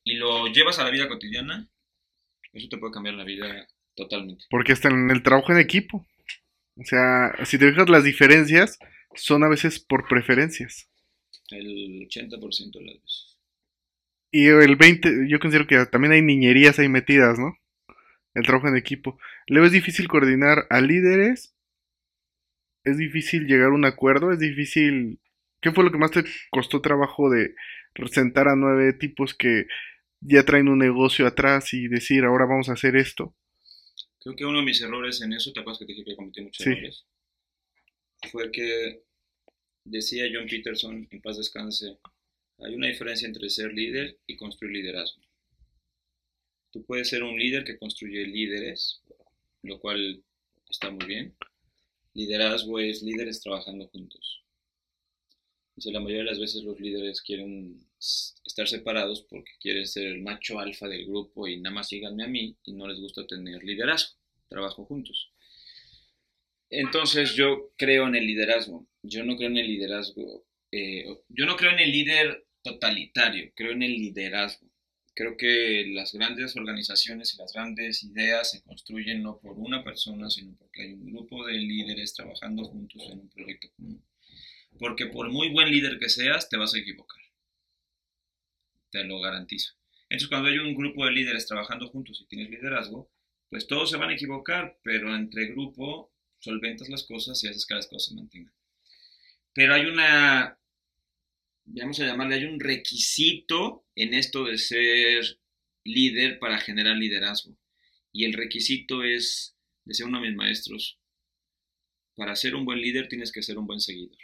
y 0.03 0.15
lo 0.15 0.47
llevas 0.47 0.79
a 0.79 0.83
la 0.83 0.89
vida 0.89 1.07
cotidiana, 1.07 1.69
eso 2.51 2.67
te 2.67 2.77
puede 2.77 2.91
cambiar 2.91 3.15
la 3.15 3.23
vida 3.23 3.67
totalmente. 3.95 4.43
Porque 4.49 4.73
está 4.73 4.89
en 4.89 5.09
el 5.09 5.23
trabajo 5.23 5.53
en 5.53 5.59
equipo. 5.59 6.05
O 6.75 6.83
sea, 6.83 7.33
si 7.45 7.57
te 7.57 7.69
fijas 7.69 7.89
las 7.89 8.03
diferencias, 8.03 8.77
son 9.15 9.43
a 9.45 9.49
veces 9.49 9.79
por 9.79 10.09
preferencias. 10.09 10.89
El 11.51 12.07
80% 12.09 12.79
de 12.79 12.85
las 12.85 13.01
veces. 13.01 13.39
Y 14.31 14.47
el 14.47 14.77
20%, 14.77 15.27
yo 15.29 15.39
considero 15.39 15.67
que 15.67 15.85
también 15.85 16.11
hay 16.11 16.21
niñerías 16.21 16.79
ahí 16.79 16.89
metidas, 16.89 17.39
¿no? 17.39 17.57
El 18.33 18.43
trabajo 18.43 18.67
en 18.67 18.75
equipo. 18.75 19.17
Luego 19.47 19.67
es 19.67 19.71
difícil 19.71 20.07
coordinar 20.09 20.67
a 20.69 20.81
líderes. 20.81 21.55
Es 22.83 22.97
difícil 22.97 23.47
llegar 23.47 23.69
a 23.69 23.73
un 23.73 23.85
acuerdo. 23.85 24.31
Es 24.31 24.39
difícil 24.39 25.19
¿Qué 25.61 25.71
fue 25.71 25.83
lo 25.83 25.91
que 25.91 25.97
más 25.97 26.11
te 26.11 26.23
costó 26.49 26.81
trabajo 26.81 27.29
de 27.29 27.53
sentar 28.11 28.47
a 28.47 28.55
nueve 28.55 28.93
tipos 28.93 29.33
que 29.33 29.65
ya 30.21 30.43
traen 30.43 30.69
un 30.69 30.79
negocio 30.79 31.27
atrás 31.27 31.73
y 31.73 31.87
decir, 31.87 32.23
ahora 32.23 32.45
vamos 32.45 32.69
a 32.69 32.73
hacer 32.73 32.95
esto? 32.95 33.35
Creo 34.19 34.35
que 34.35 34.45
uno 34.45 34.59
de 34.59 34.65
mis 34.65 34.81
errores 34.81 35.21
en 35.21 35.33
eso, 35.33 35.51
¿te 35.51 35.59
acuerdas 35.59 35.79
que 35.79 35.85
te 35.85 35.93
dije 35.93 36.05
que 36.05 36.15
cometí 36.15 36.41
muchos 36.41 36.65
errores? 36.65 37.05
Fue 38.31 38.51
que 38.51 39.03
decía 39.83 40.25
John 40.33 40.47
Peterson, 40.47 41.07
en 41.09 41.21
paz 41.21 41.37
descanse, 41.37 41.97
hay 42.59 42.75
una 42.75 42.87
diferencia 42.87 43.27
entre 43.27 43.49
ser 43.49 43.73
líder 43.73 44.17
y 44.27 44.35
construir 44.35 44.73
liderazgo. 44.73 45.21
Tú 46.71 46.85
puedes 46.85 47.09
ser 47.09 47.23
un 47.23 47.37
líder 47.37 47.63
que 47.63 47.77
construye 47.77 48.25
líderes, 48.27 49.01
lo 49.63 49.79
cual 49.79 50.23
está 50.69 50.91
muy 50.91 51.05
bien. 51.05 51.35
Liderazgo 52.13 52.79
es 52.79 53.01
líderes 53.01 53.41
trabajando 53.41 53.87
juntos 53.87 54.43
la 55.85 55.99
mayoría 55.99 56.23
de 56.23 56.31
las 56.31 56.39
veces 56.39 56.63
los 56.63 56.79
líderes 56.79 57.21
quieren 57.21 57.85
estar 58.45 58.67
separados 58.67 59.21
porque 59.23 59.51
quieren 59.59 59.87
ser 59.87 60.07
el 60.07 60.21
macho 60.21 60.59
alfa 60.59 60.87
del 60.87 61.05
grupo 61.05 61.47
y 61.47 61.57
nada 61.57 61.75
más 61.75 61.89
síganme 61.89 62.23
a 62.23 62.27
mí 62.27 62.55
y 62.65 62.73
no 62.73 62.87
les 62.87 62.99
gusta 62.99 63.25
tener 63.25 63.63
liderazgo, 63.63 64.17
trabajo 64.47 64.85
juntos. 64.85 65.31
Entonces 66.69 67.33
yo 67.33 67.71
creo 67.77 68.07
en 68.07 68.15
el 68.15 68.27
liderazgo, 68.27 68.87
yo 69.01 69.23
no 69.25 69.35
creo 69.35 69.49
en 69.49 69.57
el 69.57 69.67
liderazgo, 69.67 70.45
eh, 70.71 71.05
yo 71.29 71.45
no 71.45 71.55
creo 71.55 71.71
en 71.71 71.79
el 71.79 71.91
líder 71.91 72.45
totalitario, 72.61 73.51
creo 73.55 73.71
en 73.71 73.83
el 73.83 73.93
liderazgo. 73.93 74.67
Creo 75.15 75.35
que 75.35 75.85
las 75.93 76.13
grandes 76.13 76.55
organizaciones 76.55 77.33
y 77.33 77.37
las 77.37 77.51
grandes 77.51 78.03
ideas 78.03 78.51
se 78.51 78.61
construyen 78.61 79.21
no 79.21 79.37
por 79.39 79.57
una 79.57 79.83
persona, 79.83 80.29
sino 80.29 80.55
porque 80.55 80.83
hay 80.83 80.93
un 80.93 81.11
grupo 81.11 81.45
de 81.45 81.53
líderes 81.53 82.13
trabajando 82.13 82.63
juntos 82.63 83.01
en 83.09 83.19
un 83.19 83.29
proyecto 83.29 83.67
común. 83.75 84.01
Porque 84.79 85.07
por 85.07 85.29
muy 85.29 85.49
buen 85.49 85.69
líder 85.69 85.99
que 85.99 86.09
seas, 86.09 86.49
te 86.49 86.57
vas 86.57 86.73
a 86.73 86.79
equivocar. 86.79 87.21
Te 88.91 89.03
lo 89.03 89.19
garantizo. 89.19 89.73
Entonces, 90.09 90.29
cuando 90.29 90.49
hay 90.49 90.57
un 90.57 90.73
grupo 90.73 91.05
de 91.05 91.11
líderes 91.11 91.45
trabajando 91.45 91.87
juntos 91.89 92.19
y 92.21 92.27
tienes 92.27 92.49
liderazgo, 92.49 93.11
pues 93.49 93.67
todos 93.67 93.89
se 93.89 93.97
van 93.97 94.09
a 94.09 94.13
equivocar, 94.13 94.79
pero 94.83 95.13
entre 95.15 95.47
grupo 95.47 96.11
solventas 96.39 96.89
las 96.89 97.03
cosas 97.03 97.43
y 97.43 97.47
haces 97.47 97.65
que 97.65 97.75
las 97.75 97.87
cosas 97.87 98.09
se 98.09 98.15
mantengan. 98.15 98.53
Pero 99.53 99.73
hay 99.73 99.85
una, 99.85 100.57
vamos 101.65 101.99
a 101.99 102.05
llamarle, 102.05 102.35
hay 102.35 102.45
un 102.45 102.59
requisito 102.59 103.85
en 103.95 104.13
esto 104.13 104.45
de 104.45 104.57
ser 104.57 105.39
líder 105.83 106.39
para 106.39 106.59
generar 106.59 106.95
liderazgo. 106.95 107.57
Y 108.11 108.25
el 108.25 108.33
requisito 108.33 109.03
es, 109.03 109.55
decía 109.85 110.05
uno 110.05 110.21
de 110.21 110.29
mis 110.29 110.37
maestros, 110.37 110.99
para 112.15 112.35
ser 112.35 112.55
un 112.55 112.65
buen 112.65 112.81
líder 112.81 113.07
tienes 113.07 113.31
que 113.31 113.43
ser 113.43 113.57
un 113.57 113.67
buen 113.67 113.79
seguidor. 113.79 114.17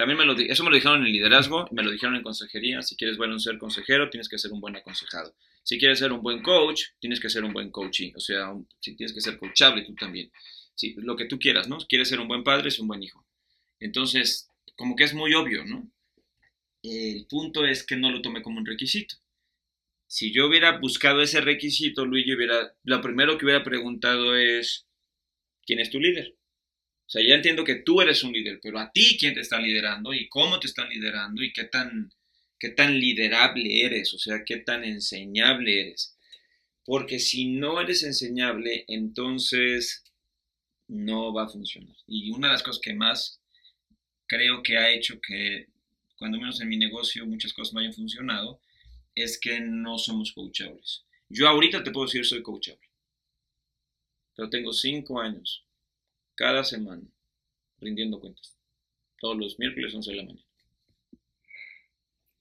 También 0.00 0.16
me 0.16 0.24
lo, 0.24 0.32
eso 0.32 0.64
me 0.64 0.70
lo 0.70 0.76
dijeron 0.76 1.04
en 1.04 1.12
liderazgo, 1.12 1.68
me 1.72 1.82
lo 1.82 1.90
dijeron 1.90 2.16
en 2.16 2.22
consejería. 2.22 2.80
Si 2.80 2.96
quieres 2.96 3.18
bueno 3.18 3.38
ser 3.38 3.58
consejero, 3.58 4.08
tienes 4.08 4.30
que 4.30 4.38
ser 4.38 4.50
un 4.50 4.58
buen 4.58 4.74
aconsejado. 4.74 5.36
Si 5.62 5.78
quieres 5.78 5.98
ser 5.98 6.10
un 6.10 6.22
buen 6.22 6.42
coach, 6.42 6.84
tienes 7.00 7.20
que 7.20 7.28
ser 7.28 7.44
un 7.44 7.52
buen 7.52 7.70
coachee. 7.70 8.14
O 8.16 8.20
sea, 8.20 8.50
si 8.80 8.96
tienes 8.96 9.12
que 9.12 9.20
ser 9.20 9.36
coachable 9.36 9.82
tú 9.82 9.94
también. 9.94 10.32
Si, 10.74 10.94
lo 10.94 11.16
que 11.16 11.26
tú 11.26 11.38
quieras, 11.38 11.68
¿no? 11.68 11.76
Quieres 11.86 12.08
ser 12.08 12.18
un 12.18 12.28
buen 12.28 12.42
padre, 12.42 12.68
es 12.68 12.78
un 12.78 12.88
buen 12.88 13.02
hijo. 13.02 13.26
Entonces, 13.78 14.48
como 14.74 14.96
que 14.96 15.04
es 15.04 15.12
muy 15.12 15.34
obvio, 15.34 15.66
¿no? 15.66 15.92
El 16.82 17.26
punto 17.28 17.66
es 17.66 17.84
que 17.84 17.96
no 17.96 18.10
lo 18.10 18.22
tomé 18.22 18.40
como 18.40 18.56
un 18.58 18.64
requisito. 18.64 19.16
Si 20.06 20.32
yo 20.32 20.46
hubiera 20.46 20.78
buscado 20.78 21.20
ese 21.20 21.42
requisito, 21.42 22.06
Luigi 22.06 22.34
hubiera, 22.34 22.74
lo 22.84 23.02
primero 23.02 23.36
que 23.36 23.44
hubiera 23.44 23.62
preguntado 23.62 24.34
es, 24.34 24.86
¿quién 25.66 25.78
es 25.78 25.90
tu 25.90 26.00
líder? 26.00 26.38
O 27.10 27.12
sea, 27.12 27.26
ya 27.26 27.34
entiendo 27.34 27.64
que 27.64 27.74
tú 27.74 28.00
eres 28.00 28.22
un 28.22 28.32
líder, 28.32 28.60
pero 28.62 28.78
a 28.78 28.92
ti 28.92 29.16
quién 29.18 29.34
te 29.34 29.40
está 29.40 29.58
liderando 29.58 30.14
y 30.14 30.28
cómo 30.28 30.60
te 30.60 30.68
están 30.68 30.88
liderando 30.88 31.42
y 31.42 31.52
qué 31.52 31.64
tan, 31.64 32.14
qué 32.56 32.68
tan 32.68 33.00
liderable 33.00 33.84
eres, 33.84 34.14
o 34.14 34.18
sea, 34.20 34.44
qué 34.46 34.58
tan 34.58 34.84
enseñable 34.84 35.80
eres. 35.80 36.16
Porque 36.84 37.18
si 37.18 37.48
no 37.48 37.80
eres 37.80 38.04
enseñable, 38.04 38.84
entonces 38.86 40.04
no 40.86 41.34
va 41.34 41.46
a 41.46 41.48
funcionar. 41.48 41.96
Y 42.06 42.30
una 42.30 42.46
de 42.46 42.52
las 42.52 42.62
cosas 42.62 42.80
que 42.80 42.94
más 42.94 43.40
creo 44.28 44.62
que 44.62 44.78
ha 44.78 44.92
hecho 44.92 45.20
que, 45.20 45.66
cuando 46.16 46.38
menos 46.38 46.60
en 46.60 46.68
mi 46.68 46.76
negocio, 46.76 47.26
muchas 47.26 47.52
cosas 47.52 47.74
no 47.74 47.80
hayan 47.80 47.92
funcionado, 47.92 48.60
es 49.16 49.36
que 49.36 49.58
no 49.60 49.98
somos 49.98 50.30
coachables. 50.30 51.02
Yo 51.28 51.48
ahorita 51.48 51.82
te 51.82 51.90
puedo 51.90 52.06
decir 52.06 52.24
soy 52.24 52.40
coachable, 52.40 52.88
pero 54.36 54.48
tengo 54.48 54.72
cinco 54.72 55.20
años 55.20 55.64
cada 56.40 56.64
semana, 56.64 57.02
rindiendo 57.82 58.18
cuentas. 58.18 58.56
Todos 59.18 59.36
los 59.36 59.58
miércoles 59.58 59.94
11 59.94 60.10
de 60.10 60.16
la 60.16 60.22
mañana. 60.22 60.48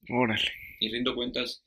Órale. 0.09 0.51
Y 0.79 0.89
rindo 0.89 1.13
cuentas 1.13 1.65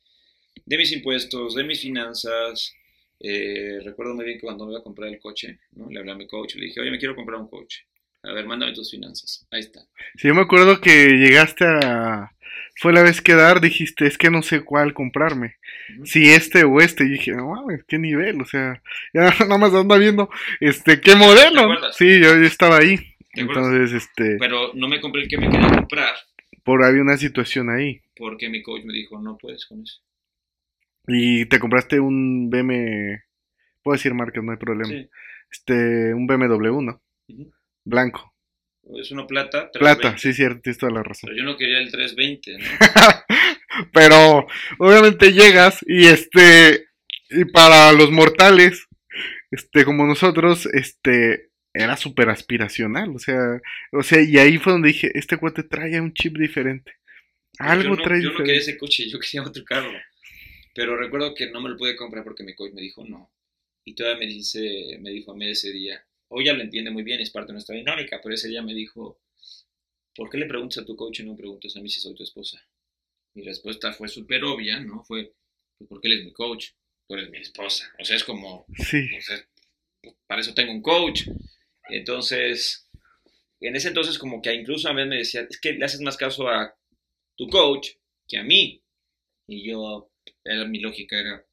de 0.65 0.79
mis 0.79 0.93
impuestos, 0.93 1.55
de 1.55 1.63
mis 1.63 1.83
finanzas. 1.83 2.75
Eh, 3.21 3.81
recuerdo 3.85 4.15
muy 4.15 4.25
bien 4.25 4.39
que 4.39 4.47
cuando 4.47 4.65
me 4.65 4.73
iba 4.73 4.81
a 4.81 4.83
comprar 4.83 5.11
el 5.11 5.21
coche, 5.21 5.61
¿no? 5.73 5.91
le 5.91 5.99
hablé 5.99 6.13
a 6.13 6.15
mi 6.15 6.27
coach, 6.27 6.55
le 6.55 6.65
dije, 6.65 6.81
oye, 6.81 6.91
me 6.91 6.99
quiero 6.99 7.15
comprar 7.15 7.39
un 7.39 7.49
coche. 7.49 7.87
A 8.23 8.33
ver, 8.33 8.47
mándame 8.47 8.73
tus 8.73 8.91
finanzas. 8.91 9.47
Ahí 9.51 9.61
está. 9.61 9.83
Sí, 10.17 10.29
yo 10.29 10.35
me 10.35 10.41
acuerdo 10.41 10.81
que 10.81 11.09
llegaste 11.09 11.67
a... 11.67 12.32
Fue 12.77 12.93
la 12.93 13.03
vez 13.03 13.21
que 13.21 13.35
dar, 13.35 13.61
dijiste, 13.61 14.07
es 14.07 14.17
que 14.17 14.31
no 14.31 14.43
sé 14.43 14.65
cuál 14.65 14.95
comprarme. 14.95 15.57
Si 16.05 16.31
este 16.31 16.65
o 16.65 16.81
este. 16.81 17.05
Y 17.05 17.11
dije, 17.11 17.33
no 17.33 17.49
mames, 17.49 17.85
qué 17.85 17.99
nivel. 17.99 18.41
O 18.41 18.47
sea, 18.47 18.83
ya 19.15 19.35
nada 19.41 19.59
más 19.59 19.75
anda 19.75 19.99
viendo, 19.99 20.31
este, 20.61 21.01
qué 21.01 21.15
modelo. 21.15 21.69
Sí, 21.93 22.21
yo, 22.21 22.35
yo, 22.35 22.47
estaba 22.47 22.79
ahí. 22.79 22.99
Entonces, 23.35 23.93
este... 23.93 24.37
Pero 24.39 24.73
no 24.75 24.89
me 24.89 25.01
compré 25.01 25.23
el 25.23 25.29
que 25.29 25.39
me 25.39 25.49
quería 25.49 25.69
comprar. 25.69 26.15
Por 26.65 26.85
había 26.85 27.03
una 27.03 27.17
situación 27.17 27.71
ahí. 27.71 28.01
Porque 28.17 28.49
mi 28.49 28.63
coach 28.63 28.85
me 28.85 28.93
dijo, 28.93 29.21
no 29.21 29.39
puedes 29.39 29.67
con 29.67 29.83
eso. 29.83 30.01
Y 31.07 31.47
te 31.47 31.59
compraste 31.59 31.99
un 31.99 32.51
BM... 32.51 33.23
Puedo 33.83 33.97
decir 33.97 34.15
marcas, 34.15 34.45
no 34.45 34.53
hay 34.53 34.59
problema. 34.59 34.91
Sí. 34.91 35.09
Este, 35.51 36.15
un 36.15 36.27
BMW, 36.27 36.83
¿no? 36.83 37.03
Blanco. 37.85 38.32
Es 38.99 39.11
uno 39.11 39.27
plata. 39.27 39.71
320. 39.71 39.79
Plata, 39.79 40.19
sí, 40.19 40.33
cierto, 40.33 40.61
tienes 40.63 40.79
toda 40.79 40.93
la 40.93 41.03
razón. 41.03 41.29
Pero 41.29 41.39
yo 41.39 41.45
no 41.45 41.57
quería 41.57 41.79
el 41.79 41.91
320, 41.91 42.59
¿no? 42.59 42.65
Pero 43.93 44.47
obviamente 44.79 45.33
llegas 45.33 45.79
y 45.87 46.07
este, 46.07 46.87
y 47.31 47.45
para 47.47 47.93
los 47.93 48.11
mortales, 48.11 48.87
este, 49.51 49.85
como 49.85 50.05
nosotros, 50.07 50.67
este, 50.67 51.51
era 51.73 51.97
súper 51.97 52.29
aspiracional, 52.29 53.15
o 53.15 53.19
sea, 53.19 53.61
o 53.93 54.03
sea, 54.03 54.23
y 54.23 54.37
ahí 54.37 54.59
fue 54.59 54.73
donde 54.73 54.89
dije, 54.89 55.11
este 55.15 55.39
cuate 55.39 55.63
trae 55.63 56.01
un 56.01 56.13
chip 56.13 56.37
diferente. 56.37 56.93
Algo 57.59 57.85
yo 57.85 57.91
no, 57.91 57.97
trae 57.97 58.21
Yo 58.21 58.31
diferente. 58.31 58.39
no 58.39 58.45
quería 58.45 58.61
ese 58.61 58.79
coche, 58.79 59.09
yo 59.09 59.19
quería 59.19 59.43
otro 59.43 59.65
carro. 59.65 59.91
Pero 60.75 60.97
recuerdo 60.97 61.35
que 61.35 61.51
no 61.51 61.61
me 61.61 61.71
lo 61.71 61.77
pude 61.77 61.97
comprar 61.97 62.25
porque 62.25 62.45
mi 62.45 62.55
coach 62.55 62.73
me 62.73 62.81
dijo 62.81 63.05
no. 63.07 63.31
Y 63.85 63.95
todavía 63.95 64.21
me 64.21 64.27
dice, 64.27 64.99
me 65.01 65.11
dijo 65.11 65.33
a 65.33 65.37
mí 65.37 65.51
ese 65.51 65.73
día, 65.73 66.05
hoy 66.33 66.47
ya 66.47 66.55
lo 66.55 66.63
entiende 66.63 66.91
muy 66.91 67.03
bien, 67.03 67.21
es 67.21 67.31
parte 67.31 67.49
de 67.49 67.55
nuestra 67.55 67.77
dinámica, 67.77 68.21
pero 68.23 68.35
ese 68.35 68.49
día 68.49 68.63
me 68.63 68.75
dijo, 68.75 69.21
¿por 70.15 70.31
qué 70.31 70.39
le 70.39 70.47
preguntas 70.47 70.79
a 70.79 70.87
tu 70.87 70.97
coach 70.97 71.21
y 71.21 71.25
no 71.25 71.37
preguntas 71.37 71.77
a 71.77 71.81
mí 71.81 71.89
si 71.89 72.01
soy 72.01 72.15
tu 72.15 72.23
esposa? 72.23 72.63
Mi 73.35 73.43
respuesta 73.43 73.93
fue 73.93 74.09
súper 74.09 74.43
obvia, 74.45 74.81
¿no? 74.81 75.05
Fue, 75.05 75.35
pues 75.79 75.89
porque 75.89 76.09
él 76.09 76.21
es 76.21 76.25
mi 76.25 76.33
coach, 76.33 76.71
tú 77.07 77.15
eres 77.15 77.31
mi 77.31 77.39
esposa. 77.39 77.93
O 77.99 78.05
sea, 78.05 78.17
es 78.17 78.25
como, 78.25 78.67
Sí, 78.77 79.09
o 79.17 79.21
sea, 79.21 79.47
para 80.27 80.41
eso 80.41 80.55
tengo 80.55 80.73
un 80.73 80.83
coach. 80.83 81.29
Entonces, 81.89 82.89
en 83.61 83.77
ese 83.77 83.89
entonces 83.89 84.19
como 84.19 84.41
que 84.41 84.55
incluso 84.55 84.89
a 84.89 84.95
mí 84.95 85.05
me 85.05 85.19
decía, 85.19 85.47
es 85.49 85.61
que 85.61 85.75
le 85.75 85.85
haces 85.85 86.01
más 86.01 86.17
caso 86.17 86.49
a 86.49 86.75
tu 87.37 87.49
coach 87.49 87.91
que 88.27 88.39
a 88.39 88.43
mí. 88.43 88.83
Y 89.47 89.69
yo, 89.69 90.11
era, 90.45 90.65
mi 90.65 90.81
lógica 90.81 91.19
era, 91.19 91.45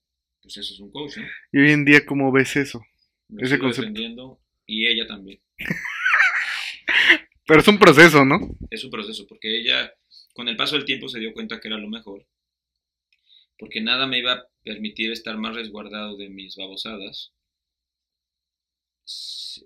pues 0.41 0.55
eso 0.57 0.73
es 0.73 0.79
un 0.79 0.91
coach, 0.91 1.17
¿no? 1.17 1.27
y 1.51 1.59
hoy 1.59 1.71
en 1.71 1.83
día, 1.83 2.05
¿cómo 2.05 2.31
ves 2.31 2.55
eso? 2.55 2.81
Lo 3.29 3.45
Ese 3.45 3.59
concepto. 3.59 4.39
Y 4.69 4.85
ella 4.85 5.07
también. 5.07 5.41
Pero 7.47 7.61
es 7.61 7.67
un 7.67 7.79
proceso, 7.79 8.23
¿no? 8.23 8.39
Es 8.69 8.83
un 8.83 8.91
proceso, 8.91 9.25
porque 9.27 9.59
ella, 9.59 9.91
con 10.35 10.47
el 10.47 10.55
paso 10.55 10.75
del 10.75 10.85
tiempo, 10.85 11.09
se 11.09 11.19
dio 11.19 11.33
cuenta 11.33 11.59
que 11.59 11.67
era 11.67 11.77
lo 11.77 11.89
mejor. 11.89 12.27
Porque 13.57 13.81
nada 13.81 14.05
me 14.05 14.19
iba 14.19 14.33
a 14.33 14.47
permitir 14.63 15.11
estar 15.11 15.35
más 15.37 15.55
resguardado 15.55 16.15
de 16.15 16.29
mis 16.29 16.55
babosadas, 16.55 17.33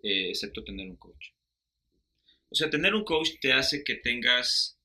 eh, 0.02 0.30
excepto 0.30 0.64
tener 0.64 0.90
un 0.90 0.96
coach. 0.96 1.32
O 2.50 2.56
sea, 2.56 2.70
tener 2.70 2.96
un 2.96 3.04
coach 3.04 3.32
te 3.42 3.52
hace 3.52 3.84
que 3.84 3.96
tengas 3.96 4.80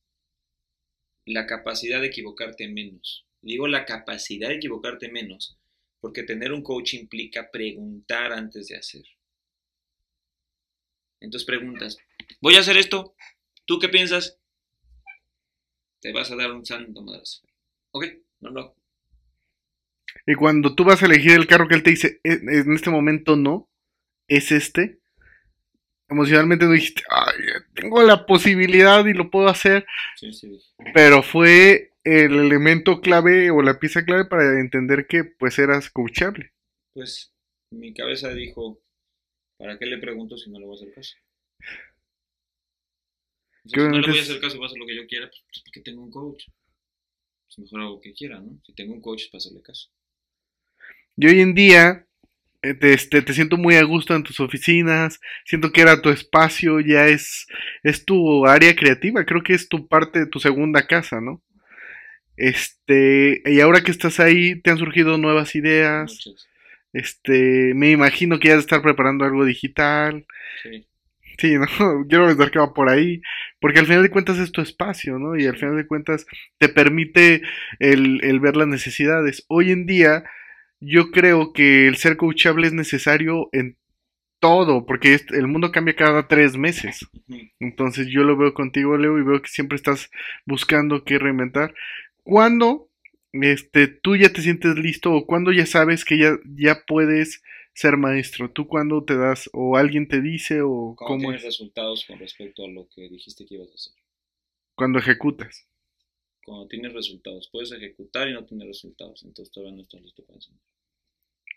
la 1.25 1.47
capacidad 1.47 2.01
de 2.01 2.09
equivocarte 2.09 2.67
menos. 2.67 3.25
Digo 3.41 3.69
la 3.69 3.85
capacidad 3.85 4.49
de 4.49 4.57
equivocarte 4.57 5.09
menos, 5.09 5.57
porque 6.01 6.25
tener 6.25 6.53
un 6.53 6.63
coach 6.63 6.95
implica 6.95 7.51
preguntar 7.53 8.33
antes 8.33 8.67
de 8.67 8.77
hacer. 8.77 9.05
Entonces 11.21 11.47
preguntas, 11.47 11.99
voy 12.41 12.57
a 12.57 12.61
hacer 12.61 12.77
esto, 12.77 13.15
¿tú 13.67 13.79
qué 13.79 13.89
piensas? 13.89 14.39
Te 16.01 16.13
vas 16.13 16.31
a 16.31 16.37
dar 16.37 16.53
un 16.53 16.65
santo 16.65 17.03
madrazo. 17.03 17.43
Ok, 17.93 18.05
no 18.41 18.51
lo 18.51 18.61
hago. 18.61 18.77
Y 20.27 20.35
cuando 20.35 20.75
tú 20.75 20.85
vas 20.85 21.03
a 21.03 21.07
elegir 21.07 21.33
el 21.33 21.47
carro 21.47 21.69
que 21.69 21.75
él 21.75 21.83
te 21.83 21.91
dice, 21.91 22.21
"E- 22.23 22.41
en 22.43 22.73
este 22.73 22.91
momento 22.91 23.37
no, 23.37 23.69
es 24.29 24.53
este, 24.53 25.01
emocionalmente 26.09 26.65
no 26.67 26.73
dijiste, 26.73 27.03
ay, 27.11 27.35
tengo 27.75 28.03
la 28.03 28.27
posibilidad 28.27 29.05
y 29.07 29.13
lo 29.15 29.31
puedo 29.31 29.49
hacer, 29.49 29.87
Sí, 30.17 30.33
sí, 30.33 30.49
dije. 30.49 30.67
pero 30.95 31.23
fue 31.23 31.93
el 32.05 32.39
elemento 32.39 33.01
clave 33.01 33.51
o 33.51 33.61
la 33.63 33.79
pieza 33.79 34.05
clave 34.05 34.25
para 34.27 34.61
entender 34.61 35.07
que 35.07 35.25
pues 35.25 35.59
eras 35.59 35.91
coachable. 35.91 36.53
Pues 36.95 37.35
mi 37.71 37.93
cabeza 37.93 38.33
dijo, 38.33 38.81
¿para 39.59 39.79
qué 39.79 39.87
le 39.87 39.99
pregunto 39.99 40.37
si 40.39 40.51
no 40.51 40.59
le 40.59 40.67
voy 40.67 40.77
a 40.77 40.81
hacer 40.81 40.95
caso? 40.95 41.17
O 43.65 43.69
sea, 43.69 43.79
Que 43.79 43.81
si 43.81 43.89
no 43.89 44.01
le 44.01 44.09
voy 44.09 44.19
a 44.19 44.23
hacer 44.23 44.41
caso, 44.41 44.57
voy 44.57 44.65
a 44.65 44.69
hacer 44.69 44.79
lo 44.79 44.87
que 44.87 44.97
yo 44.97 45.07
quiera, 45.07 45.27
pues, 45.29 45.43
pues 45.47 45.63
porque 45.65 45.81
tengo 45.81 46.03
un 46.03 46.11
coach. 46.11 46.45
Pues 47.47 47.59
mejor 47.59 47.81
hago 47.81 47.95
lo 47.97 48.01
que 48.01 48.15
quiera, 48.15 48.41
¿no? 48.41 48.59
Si 48.65 48.73
tengo 48.73 48.95
un 48.95 49.01
coach, 49.01 49.23
es 49.23 49.29
para 49.29 49.39
hacerle 49.39 49.63
caso. 49.63 49.91
Y 51.17 51.27
hoy 51.27 51.41
en 51.41 51.55
día 51.55 52.07
eh, 52.63 52.75
te, 52.75 52.93
este, 52.93 53.23
te 53.23 53.35
siento 53.35 53.57
muy 53.57 53.75
a 53.75 53.83
gusto 53.83 54.15
en 54.15 54.23
tus 54.23 54.41
oficinas, 54.41 55.21
siento 55.45 55.73
que 55.73 55.81
era 55.81 56.01
tu 56.01 56.11
espacio, 56.11 56.81
ya 56.81 57.09
es, 57.09 57.47
es 57.83 58.05
tu 58.05 58.47
área 58.47 58.75
creativa, 58.77 59.25
creo 59.25 59.43
que 59.43 59.55
es 59.55 59.69
tu 59.69 59.89
parte 59.89 60.21
de 60.21 60.27
tu 60.27 60.41
segunda 60.41 60.87
casa, 60.87 61.21
¿no? 61.21 61.43
Este, 62.37 63.43
y 63.45 63.61
ahora 63.61 63.83
que 63.83 63.91
estás 63.91 64.21
ahí, 64.21 64.61
te 64.61 64.71
han 64.71 64.79
surgido 64.79 65.19
nuevas 65.19 65.55
ideas, 65.57 66.13
Muchas. 66.13 66.49
Este, 66.93 67.75
me 67.75 67.91
imagino 67.91 68.39
que 68.39 68.49
ya 68.49 68.55
de 68.55 68.61
estar 68.61 68.83
preparando 68.83 69.25
algo 69.25 69.45
digital, 69.45 70.27
Sí. 70.63 70.87
sí, 71.39 71.55
¿no? 71.57 71.67
Quiero 72.09 72.27
pensar 72.27 72.51
que 72.51 72.59
va 72.59 72.73
por 72.75 72.89
ahí, 72.91 73.21
porque 73.61 73.79
al 73.81 73.87
final 73.87 74.03
de 74.03 74.11
cuentas 74.11 74.39
es 74.39 74.53
tu 74.53 74.61
espacio, 74.61 75.19
¿no? 75.19 75.37
Y 75.37 75.47
al 75.47 75.57
final 75.57 75.77
de 75.77 75.87
cuentas 75.87 76.27
te 76.59 76.69
permite 76.69 77.43
el, 77.79 78.23
el 78.25 78.41
ver 78.41 78.57
las 78.57 78.69
necesidades. 78.69 79.45
Hoy 79.49 79.71
en 79.71 79.87
día, 79.87 80.25
yo 80.81 81.11
creo 81.11 81.53
que 81.53 81.89
el 81.89 81.97
ser 81.97 82.17
coachable 82.17 82.67
es 82.67 82.73
necesario 82.73 83.49
en 83.53 83.77
todo, 84.41 84.87
porque 84.87 85.15
es- 85.15 85.27
el 85.33 85.49
mundo 85.49 85.73
cambia 85.73 85.97
cada 85.97 86.29
tres 86.29 86.57
meses. 86.57 87.01
Entonces 87.61 88.09
yo 88.09 88.23
lo 88.25 88.37
veo 88.37 88.55
contigo, 88.55 88.97
Leo, 88.97 89.19
y 89.19 89.23
veo 89.25 89.43
que 89.43 89.49
siempre 89.49 89.77
estás 89.77 90.11
buscando 90.47 91.05
qué 91.05 91.19
reinventar. 91.19 91.75
¿Cuándo 92.23 92.88
este, 93.33 93.89
tú 93.89 94.17
ya 94.17 94.33
te 94.33 94.43
sientes 94.43 94.77
listo 94.77 95.13
o 95.15 95.27
cuando 95.27 95.53
ya 95.53 95.67
sabes 95.67 96.05
que 96.05 96.19
ya, 96.19 96.39
ya 96.57 96.85
puedes 96.87 97.43
ser 97.75 97.97
maestro? 97.97 98.51
¿Tú 98.53 98.67
cuando 98.69 99.05
te 99.05 99.17
das 99.17 99.49
o 99.53 99.77
alguien 99.77 100.09
te 100.09 100.21
dice 100.21 100.63
o 100.63 100.97
¿Cómo 100.97 101.19
cómo 101.19 101.19
tienes 101.19 101.43
es? 101.43 101.45
resultados 101.45 102.05
con 102.07 102.19
respecto 102.19 102.65
a 102.65 102.69
lo 102.69 102.89
que 102.89 103.09
dijiste 103.09 103.47
que 103.47 103.55
ibas 103.57 103.71
a 103.71 103.75
hacer? 103.75 103.95
Cuando 104.75 104.99
ejecutas. 104.99 105.69
Cuando 106.45 106.67
tienes 106.67 106.93
resultados, 106.93 107.49
puedes 107.53 107.71
ejecutar 107.73 108.29
y 108.29 108.33
no 108.33 108.45
tener 108.45 108.67
resultados, 108.67 109.23
entonces 109.23 109.53
todavía 109.53 109.77
no 109.77 109.83
estás 109.83 110.03
listo 110.03 110.25
para 110.25 110.37
enseñar. 110.37 110.61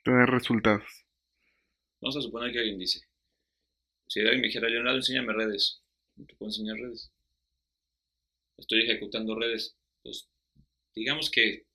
Tener 0.04 0.30
resultados. 0.30 1.06
Vamos 2.02 2.18
a 2.18 2.22
suponer 2.22 2.52
que 2.52 2.60
alguien 2.60 2.78
dice, 2.80 3.02
si 4.08 4.20
alguien 4.20 4.42
me 4.42 4.48
dijera, 4.48 4.68
Leonardo, 4.70 4.98
enséñame 4.98 5.34
redes, 5.34 5.82
no 6.16 6.26
te 6.26 6.36
puedo 6.36 6.50
enseñar 6.50 6.78
redes. 6.78 7.12
Estoy 8.58 8.84
ejecutando 8.84 9.36
redes, 9.36 9.76
pues 10.04 10.28
digamos 10.96 11.30
que 11.30 11.66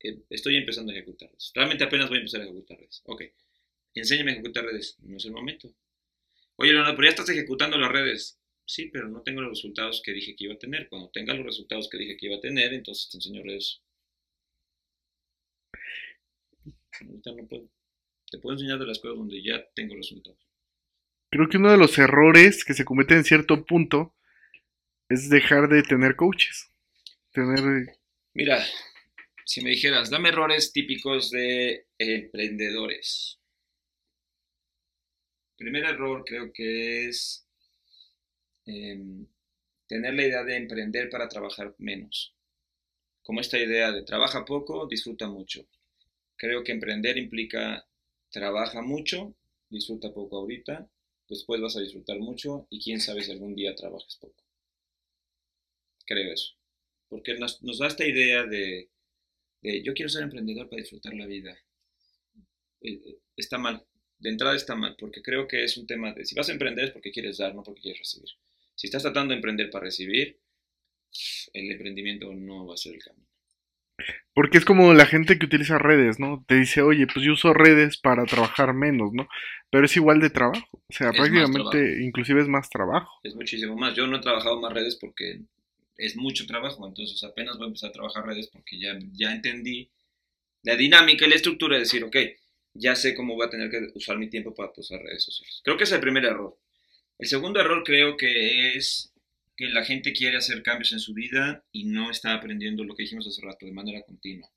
eh, 0.00 0.18
estoy 0.30 0.56
empezando 0.56 0.92
a 0.92 0.94
ejecutar 0.94 1.30
redes. 1.30 1.52
Realmente 1.54 1.84
apenas 1.84 2.08
voy 2.08 2.18
a 2.18 2.20
empezar 2.20 2.40
a 2.40 2.44
ejecutar 2.44 2.78
redes. 2.78 3.02
Ok, 3.06 3.22
enséñame 3.94 4.30
a 4.30 4.34
ejecutar 4.34 4.64
redes, 4.64 4.96
no 5.00 5.16
es 5.16 5.24
el 5.24 5.32
momento. 5.32 5.74
Oye, 6.56 6.72
Leonardo, 6.72 6.96
pero 6.96 7.06
ya 7.06 7.10
estás 7.10 7.28
ejecutando 7.28 7.78
las 7.78 7.90
redes. 7.90 8.38
Sí, 8.64 8.86
pero 8.92 9.08
no 9.08 9.22
tengo 9.22 9.40
los 9.40 9.50
resultados 9.50 10.00
que 10.04 10.12
dije 10.12 10.36
que 10.36 10.44
iba 10.44 10.54
a 10.54 10.58
tener. 10.58 10.88
Cuando 10.88 11.10
tenga 11.10 11.34
los 11.34 11.44
resultados 11.44 11.88
que 11.88 11.98
dije 11.98 12.16
que 12.16 12.26
iba 12.26 12.36
a 12.36 12.40
tener, 12.40 12.72
entonces 12.72 13.10
te 13.10 13.16
enseño 13.16 13.42
redes. 13.42 13.82
Ahorita 17.00 17.32
no 17.32 17.46
puedo. 17.46 17.68
Te 18.30 18.38
puedo 18.38 18.54
enseñar 18.54 18.78
de 18.78 18.86
las 18.86 18.98
cosas 18.98 19.18
donde 19.18 19.42
ya 19.42 19.62
tengo 19.74 19.94
resultados. 19.94 20.38
Creo 21.30 21.48
que 21.48 21.56
uno 21.56 21.70
de 21.70 21.78
los 21.78 21.98
errores 21.98 22.64
que 22.64 22.74
se 22.74 22.84
cometen 22.84 23.18
en 23.18 23.24
cierto 23.24 23.64
punto 23.64 24.14
es 25.08 25.28
dejar 25.28 25.68
de 25.68 25.82
tener 25.82 26.14
coaches. 26.14 26.70
Tener 27.32 27.98
Mira, 28.34 28.62
si 29.46 29.62
me 29.62 29.70
dijeras, 29.70 30.10
dame 30.10 30.30
errores 30.30 30.72
típicos 30.72 31.30
de 31.30 31.86
emprendedores. 31.98 33.38
Primer 35.56 35.84
error 35.84 36.24
creo 36.26 36.52
que 36.52 37.08
es 37.08 37.46
em, 38.66 39.26
tener 39.86 40.14
la 40.14 40.24
idea 40.24 40.44
de 40.44 40.56
emprender 40.56 41.08
para 41.10 41.28
trabajar 41.28 41.74
menos. 41.78 42.34
Como 43.22 43.40
esta 43.40 43.58
idea 43.58 43.92
de 43.92 44.02
trabaja 44.04 44.44
poco, 44.44 44.86
disfruta 44.86 45.28
mucho. 45.28 45.66
Creo 46.36 46.64
que 46.64 46.72
emprender 46.72 47.18
implica 47.18 47.86
trabaja 48.30 48.82
mucho, 48.82 49.34
disfruta 49.70 50.12
poco 50.12 50.38
ahorita, 50.38 50.88
después 51.28 51.60
vas 51.60 51.76
a 51.76 51.80
disfrutar 51.80 52.18
mucho 52.20 52.66
y 52.70 52.82
quién 52.82 53.00
sabe 53.00 53.22
si 53.22 53.32
algún 53.32 53.54
día 53.54 53.74
trabajes 53.74 54.16
poco. 54.16 54.44
Creo 56.06 56.32
eso. 56.32 56.54
Porque 57.12 57.34
nos, 57.34 57.62
nos 57.62 57.78
da 57.78 57.88
esta 57.88 58.06
idea 58.06 58.46
de, 58.46 58.88
de, 59.60 59.82
yo 59.82 59.92
quiero 59.92 60.08
ser 60.08 60.22
emprendedor 60.22 60.70
para 60.70 60.80
disfrutar 60.80 61.12
la 61.12 61.26
vida. 61.26 61.54
Eh, 62.80 62.92
eh, 62.94 63.18
Está 63.36 63.58
mal. 63.58 63.84
De 64.18 64.30
entrada 64.30 64.56
está 64.56 64.74
mal, 64.74 64.96
porque 64.98 65.20
creo 65.20 65.46
que 65.46 65.62
es 65.62 65.76
un 65.76 65.86
tema 65.86 66.14
de, 66.14 66.24
si 66.24 66.34
vas 66.34 66.48
a 66.48 66.52
emprender 66.52 66.86
es 66.86 66.90
porque 66.92 67.10
quieres 67.10 67.36
dar, 67.36 67.54
no 67.54 67.62
porque 67.62 67.82
quieres 67.82 67.98
recibir. 67.98 68.30
Si 68.74 68.86
estás 68.86 69.02
tratando 69.02 69.32
de 69.32 69.36
emprender 69.36 69.68
para 69.68 69.84
recibir, 69.84 70.38
el 71.52 71.70
emprendimiento 71.70 72.32
no 72.32 72.66
va 72.66 72.74
a 72.74 72.78
ser 72.78 72.94
el 72.94 73.02
camino. 73.02 73.28
Porque 74.32 74.56
es 74.56 74.64
como 74.64 74.94
la 74.94 75.04
gente 75.04 75.38
que 75.38 75.44
utiliza 75.44 75.78
redes, 75.78 76.18
¿no? 76.18 76.42
Te 76.48 76.54
dice, 76.54 76.80
oye, 76.80 77.06
pues 77.12 77.26
yo 77.26 77.32
uso 77.32 77.52
redes 77.52 77.98
para 77.98 78.24
trabajar 78.24 78.72
menos, 78.72 79.12
¿no? 79.12 79.28
Pero 79.70 79.84
es 79.84 79.94
igual 79.96 80.20
de 80.20 80.30
trabajo. 80.30 80.66
O 80.72 80.92
sea, 80.92 81.10
Es 81.10 81.16
prácticamente, 81.16 82.02
inclusive 82.02 82.40
es 82.40 82.48
más 82.48 82.70
trabajo. 82.70 83.20
Es 83.22 83.34
muchísimo 83.34 83.76
más. 83.76 83.94
Yo 83.94 84.06
no 84.06 84.16
he 84.16 84.20
trabajado 84.20 84.58
más 84.60 84.72
redes 84.72 84.96
porque 84.98 85.42
es 86.04 86.16
mucho 86.16 86.46
trabajo, 86.46 86.86
entonces 86.86 87.22
apenas 87.22 87.56
voy 87.56 87.64
a 87.64 87.68
empezar 87.68 87.90
a 87.90 87.92
trabajar 87.92 88.26
redes 88.26 88.48
porque 88.48 88.78
ya, 88.78 88.98
ya 89.12 89.32
entendí 89.32 89.90
la 90.62 90.76
dinámica 90.76 91.26
y 91.26 91.30
la 91.30 91.36
estructura 91.36 91.76
de 91.76 91.82
decir, 91.82 92.04
ok, 92.04 92.16
ya 92.74 92.94
sé 92.94 93.14
cómo 93.14 93.34
voy 93.34 93.46
a 93.46 93.50
tener 93.50 93.70
que 93.70 93.88
usar 93.94 94.18
mi 94.18 94.28
tiempo 94.28 94.54
para 94.54 94.72
usar 94.76 95.00
redes 95.00 95.24
sociales. 95.24 95.60
Creo 95.64 95.76
que 95.76 95.84
ese 95.84 95.94
es 95.94 95.96
el 95.96 96.02
primer 96.02 96.24
error. 96.24 96.58
El 97.18 97.28
segundo 97.28 97.60
error 97.60 97.82
creo 97.84 98.16
que 98.16 98.74
es 98.76 99.12
que 99.56 99.68
la 99.68 99.84
gente 99.84 100.12
quiere 100.12 100.38
hacer 100.38 100.62
cambios 100.62 100.92
en 100.92 101.00
su 101.00 101.14
vida 101.14 101.64
y 101.72 101.84
no 101.84 102.10
está 102.10 102.34
aprendiendo 102.34 102.84
lo 102.84 102.94
que 102.94 103.02
dijimos 103.02 103.26
hace 103.26 103.42
rato 103.42 103.66
de 103.66 103.72
manera 103.72 104.02
continua. 104.02 104.50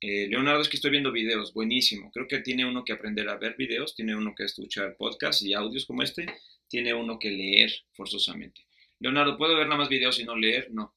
Eh, 0.00 0.26
Leonardo, 0.28 0.60
es 0.60 0.68
que 0.68 0.76
estoy 0.76 0.90
viendo 0.90 1.12
videos, 1.12 1.54
buenísimo. 1.54 2.10
Creo 2.12 2.26
que 2.28 2.40
tiene 2.40 2.66
uno 2.66 2.84
que 2.84 2.92
aprender 2.92 3.28
a 3.28 3.36
ver 3.36 3.54
videos, 3.56 3.94
tiene 3.94 4.14
uno 4.14 4.34
que 4.36 4.44
escuchar 4.44 4.96
podcasts 4.98 5.42
y 5.42 5.54
audios 5.54 5.86
como 5.86 6.02
este, 6.02 6.26
tiene 6.68 6.92
uno 6.92 7.18
que 7.18 7.30
leer 7.30 7.72
forzosamente. 7.92 8.66
Leonardo, 9.00 9.36
¿puedo 9.36 9.56
ver 9.56 9.66
nada 9.66 9.78
más 9.78 9.88
videos 9.88 10.18
y 10.20 10.24
no 10.24 10.36
leer? 10.36 10.70
No. 10.72 10.94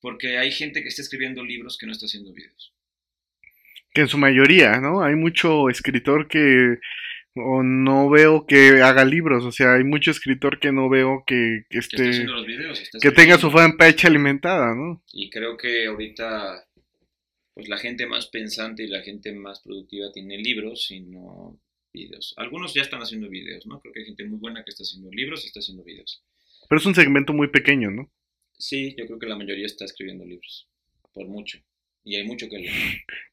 Porque 0.00 0.38
hay 0.38 0.50
gente 0.50 0.82
que 0.82 0.88
está 0.88 1.02
escribiendo 1.02 1.44
libros 1.44 1.78
que 1.78 1.86
no 1.86 1.92
está 1.92 2.06
haciendo 2.06 2.32
videos. 2.32 2.74
Que 3.92 4.02
en 4.02 4.08
su 4.08 4.18
mayoría, 4.18 4.80
¿no? 4.80 5.02
Hay 5.02 5.14
mucho 5.14 5.68
escritor 5.68 6.26
que 6.28 6.78
o 7.34 7.62
no 7.62 8.10
veo 8.10 8.46
que 8.46 8.82
haga 8.82 9.04
libros. 9.04 9.44
O 9.44 9.52
sea, 9.52 9.74
hay 9.74 9.84
mucho 9.84 10.10
escritor 10.10 10.58
que 10.58 10.72
no 10.72 10.88
veo 10.88 11.24
que, 11.26 11.64
que 11.70 11.78
esté, 11.78 12.24
los 12.24 12.46
videos. 12.46 12.90
que 13.00 13.10
tenga 13.10 13.38
su 13.38 13.50
fanpage 13.50 14.04
alimentada, 14.04 14.74
¿no? 14.74 15.02
Y 15.12 15.30
creo 15.30 15.56
que 15.56 15.86
ahorita, 15.86 16.66
pues 17.54 17.68
la 17.68 17.78
gente 17.78 18.06
más 18.06 18.26
pensante 18.26 18.82
y 18.82 18.88
la 18.88 19.02
gente 19.02 19.32
más 19.32 19.60
productiva 19.60 20.12
tiene 20.12 20.38
libros 20.38 20.90
y 20.90 21.00
no 21.00 21.58
videos. 21.92 22.34
Algunos 22.36 22.74
ya 22.74 22.82
están 22.82 23.00
haciendo 23.00 23.28
videos, 23.28 23.66
¿no? 23.66 23.80
Creo 23.80 23.92
que 23.92 24.00
hay 24.00 24.06
gente 24.06 24.24
muy 24.24 24.38
buena 24.38 24.64
que 24.64 24.70
está 24.70 24.82
haciendo 24.82 25.10
libros 25.10 25.44
y 25.44 25.48
está 25.48 25.60
haciendo 25.60 25.84
videos. 25.84 26.24
Pero 26.68 26.78
es 26.80 26.86
un 26.86 26.94
segmento 26.94 27.32
muy 27.32 27.48
pequeño, 27.48 27.90
¿no? 27.90 28.10
Sí, 28.58 28.94
yo 28.96 29.06
creo 29.06 29.18
que 29.18 29.26
la 29.26 29.36
mayoría 29.36 29.66
está 29.66 29.84
escribiendo 29.84 30.24
libros, 30.24 30.68
por 31.12 31.26
mucho. 31.26 31.58
Y 32.04 32.16
hay 32.16 32.26
mucho 32.26 32.48
que 32.48 32.58
leer. 32.58 32.72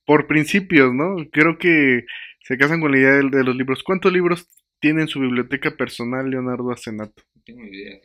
Por 0.05 0.28
principios, 0.28 0.93
¿no? 0.93 1.16
Creo 1.32 1.57
que 1.57 2.05
se 2.43 2.57
casan 2.57 2.82
con 2.82 2.91
la 2.91 2.97
idea 2.99 3.12
de, 3.14 3.30
de 3.30 3.43
los 3.43 3.55
libros. 3.55 3.84
¿Cuántos 3.84 4.12
libros 4.14 4.47
tiene 4.80 5.01
en 5.01 5.07
su 5.07 5.20
biblioteca 5.20 5.76
personal 5.76 6.30
Leonardo 6.30 6.72
Acenato? 6.72 7.24
No 7.36 7.41
tengo 7.43 7.64
idea. 7.66 7.99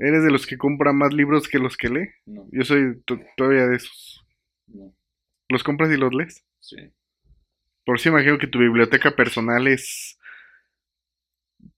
¿Eres 0.00 0.22
de 0.22 0.30
los 0.30 0.46
que 0.46 0.56
compra 0.56 0.92
más 0.92 1.12
libros 1.12 1.48
que 1.48 1.58
los 1.58 1.76
que 1.76 1.88
lee? 1.88 2.08
No, 2.26 2.48
Yo 2.52 2.62
soy 2.64 3.00
to- 3.04 3.20
todavía 3.36 3.66
de 3.66 3.76
esos. 3.76 4.24
no, 4.68 4.94
¿Los 5.48 5.64
compras 5.64 5.90
y 5.92 5.96
los 5.96 6.14
lees? 6.14 6.44
sí. 6.60 6.76
Por 7.88 7.98
si 7.98 8.10
imagino 8.10 8.36
que 8.36 8.46
tu 8.46 8.58
biblioteca 8.58 9.16
personal 9.16 9.66
es... 9.66 10.18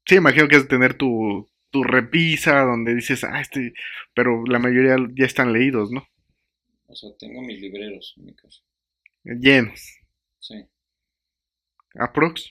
Sí, 0.05 0.17
imagino 0.17 0.49
que 0.49 0.57
es 0.57 0.67
tener 0.67 0.95
tu, 0.99 1.49
tu 1.71 1.85
repisa 1.85 2.63
donde 2.63 2.97
dices, 2.97 3.23
ah, 3.23 3.41
este... 3.41 3.75
Pero 4.13 4.43
la 4.45 4.59
mayoría 4.59 4.97
ya 5.15 5.25
están 5.25 5.53
leídos, 5.53 5.93
¿no? 5.93 6.05
O 6.89 6.97
sea, 6.97 7.11
tengo 7.17 7.43
mis 7.43 7.61
libreros 7.61 8.15
en 8.17 8.25
mi 8.25 8.35
casa. 8.35 8.61
Llenos. 9.23 9.81
Sí. 10.41 10.67
Aprox. 11.95 12.51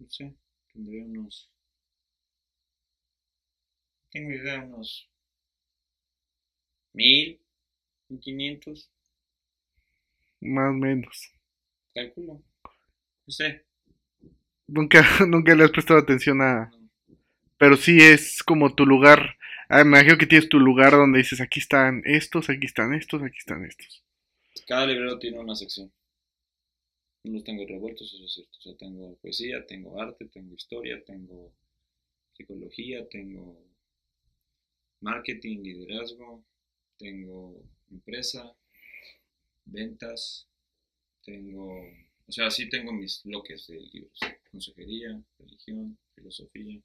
No 0.00 0.10
sé, 0.10 0.34
tendría 0.72 1.04
unos. 1.04 1.48
Tengo 4.10 4.32
idea, 4.32 4.64
unos. 4.64 5.08
Mil, 6.92 7.40
mil 8.08 8.20
quinientos, 8.20 8.90
Más 10.44 10.70
o 10.70 10.74
menos. 10.74 11.32
calculo. 11.94 12.42
No 13.26 13.32
sé. 13.32 13.64
Nunca, 14.66 15.02
nunca 15.26 15.54
le 15.54 15.64
has 15.64 15.70
prestado 15.70 15.98
atención 15.98 16.40
a... 16.42 16.70
Pero 17.56 17.76
sí 17.76 17.98
es 17.98 18.42
como 18.42 18.74
tu 18.74 18.84
lugar. 18.84 19.36
Ah, 19.68 19.82
me 19.84 19.98
imagino 19.98 20.18
que 20.18 20.26
tienes 20.26 20.48
tu 20.48 20.58
lugar 20.58 20.92
donde 20.92 21.18
dices, 21.18 21.40
aquí 21.40 21.60
están 21.60 22.02
estos, 22.04 22.50
aquí 22.50 22.66
están 22.66 22.92
estos, 22.92 23.22
aquí 23.22 23.38
están 23.38 23.64
estos. 23.64 24.04
Cada 24.66 24.86
librero 24.86 25.18
tiene 25.18 25.38
una 25.38 25.54
sección. 25.54 25.90
No 27.24 27.32
los 27.32 27.44
tengo 27.44 27.66
revueltos, 27.66 28.12
eso 28.12 28.24
es 28.24 28.34
cierto. 28.34 28.58
O 28.58 28.60
sea, 28.60 28.76
tengo 28.76 29.16
poesía, 29.16 29.64
tengo 29.66 30.00
arte, 30.00 30.26
tengo 30.26 30.54
historia, 30.54 31.02
tengo 31.04 31.54
psicología, 32.34 33.08
tengo 33.08 33.64
marketing, 35.00 35.62
liderazgo, 35.62 36.44
tengo 36.98 37.62
empresa, 37.90 38.54
ventas, 39.66 40.48
tengo, 41.24 41.66
o 42.26 42.32
sea, 42.32 42.50
sí 42.50 42.68
tengo 42.68 42.92
mis 42.92 43.22
bloques 43.24 43.66
de 43.68 43.80
libros, 43.80 44.18
consejería, 44.50 45.20
religión, 45.38 45.98
filosofía. 46.14 46.80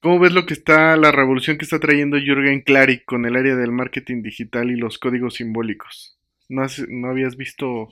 ¿Cómo 0.00 0.18
ves 0.18 0.32
lo 0.32 0.46
que 0.46 0.54
está, 0.54 0.96
la 0.96 1.12
revolución 1.12 1.58
que 1.58 1.64
está 1.64 1.78
trayendo 1.78 2.18
Jürgen 2.18 2.62
Klarik 2.62 3.04
con 3.04 3.26
el 3.26 3.36
área 3.36 3.54
del 3.56 3.72
marketing 3.72 4.22
digital 4.22 4.70
y 4.70 4.76
los 4.76 4.98
códigos 4.98 5.34
simbólicos? 5.34 6.18
¿No, 6.48 6.62
has- 6.62 6.86
no 6.88 7.08
habías 7.08 7.36
visto 7.36 7.90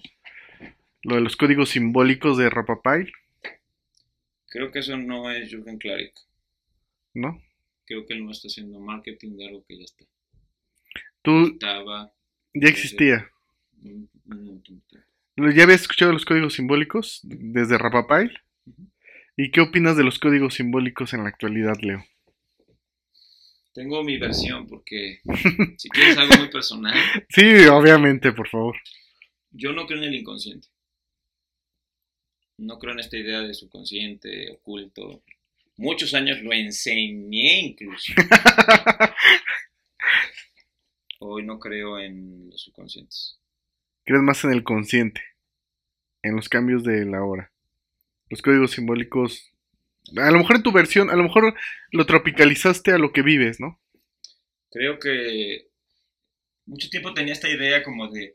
lo 1.03 1.17
de 1.17 1.21
los 1.23 1.37
códigos 1.37 1.71
simbólicos 1.71 2.39
de 2.39 2.51
Rapapay? 2.51 3.11
Creo 4.51 4.71
que 4.71 4.81
eso 4.81 4.97
no 4.99 5.31
es 5.31 5.49
Jürgen 5.49 5.79
Klarik. 5.79 6.13
¿No? 7.15 7.41
Creo 7.87 8.07
que 8.07 8.15
él 8.15 8.25
no 8.25 8.31
está 8.31 8.47
haciendo 8.47 8.79
marketing 8.79 9.37
de 9.37 9.49
algo 9.49 9.65
que 9.67 9.79
ya 9.79 9.85
está. 9.85 10.05
Tú 11.23 11.33
Estaba 11.55 12.13
ya 12.55 12.69
existía. 12.69 13.31
Un, 13.83 14.11
un 14.27 14.45
montón 14.45 14.77
de 14.77 14.83
tiempo. 14.89 15.09
¿Ya 15.57 15.63
habías 15.65 15.83
escuchado 15.83 16.13
los 16.13 16.25
códigos 16.25 16.55
simbólicos 16.55 17.21
desde 17.23 17.79
Rapapay? 17.79 18.31
Ujú. 18.67 18.91
¿Y 19.37 19.51
qué 19.53 19.61
opinas 19.61 19.97
de 19.97 20.03
los 20.05 20.19
códigos 20.19 20.55
simbólicos 20.55 21.15
en 21.15 21.23
la 21.23 21.29
actualidad, 21.29 21.77
Leo? 21.81 22.05
Tengo 23.73 24.03
mi 24.03 24.19
versión 24.19 24.67
porque 24.67 25.21
si 25.79 25.89
quieres 25.91 26.19
algo 26.19 26.37
muy 26.39 26.49
personal, 26.51 26.95
Sí, 27.29 27.65
obviamente, 27.67 28.33
por 28.33 28.49
favor. 28.49 28.77
yo 29.53 29.73
no 29.73 29.87
creo 29.87 29.99
en 30.03 30.09
el 30.09 30.15
inconsciente. 30.17 30.67
No 32.57 32.81
creo 32.81 32.93
en 32.95 32.99
esta 32.99 33.17
idea 33.17 33.41
de 33.41 33.55
subconsciente, 33.55 34.51
oculto. 34.51 35.23
Muchos 35.77 36.13
años 36.15 36.43
lo 36.43 36.53
enseñé 36.53 37.61
incluso. 37.61 38.13
Hoy 41.21 41.45
no 41.45 41.61
creo 41.61 42.01
en 42.01 42.51
los 42.51 42.61
subconscientes. 42.63 43.39
Crees 44.09 44.23
más 44.23 44.43
en 44.45 44.53
el 44.53 44.65
consciente, 44.65 45.23
en 46.23 46.35
los 46.35 46.49
cambios 46.49 46.83
de 46.83 47.05
la 47.05 47.23
hora. 47.23 47.53
Los 48.31 48.41
códigos 48.41 48.71
simbólicos. 48.71 49.53
A 50.17 50.31
lo 50.31 50.39
mejor 50.39 50.57
en 50.57 50.63
tu 50.63 50.73
versión, 50.73 51.11
a 51.11 51.15
lo 51.15 51.25
mejor 51.25 51.55
lo 51.91 52.07
tropicalizaste 52.07 52.93
a 52.93 52.97
lo 52.97 53.13
que 53.13 53.21
vives, 53.21 53.61
¿no? 53.61 53.79
Creo 54.71 54.99
que 54.99 55.67
mucho 56.65 56.89
tiempo 56.89 57.13
tenía 57.13 57.35
esta 57.35 57.51
idea 57.51 57.83
como 57.83 58.11
de 58.11 58.35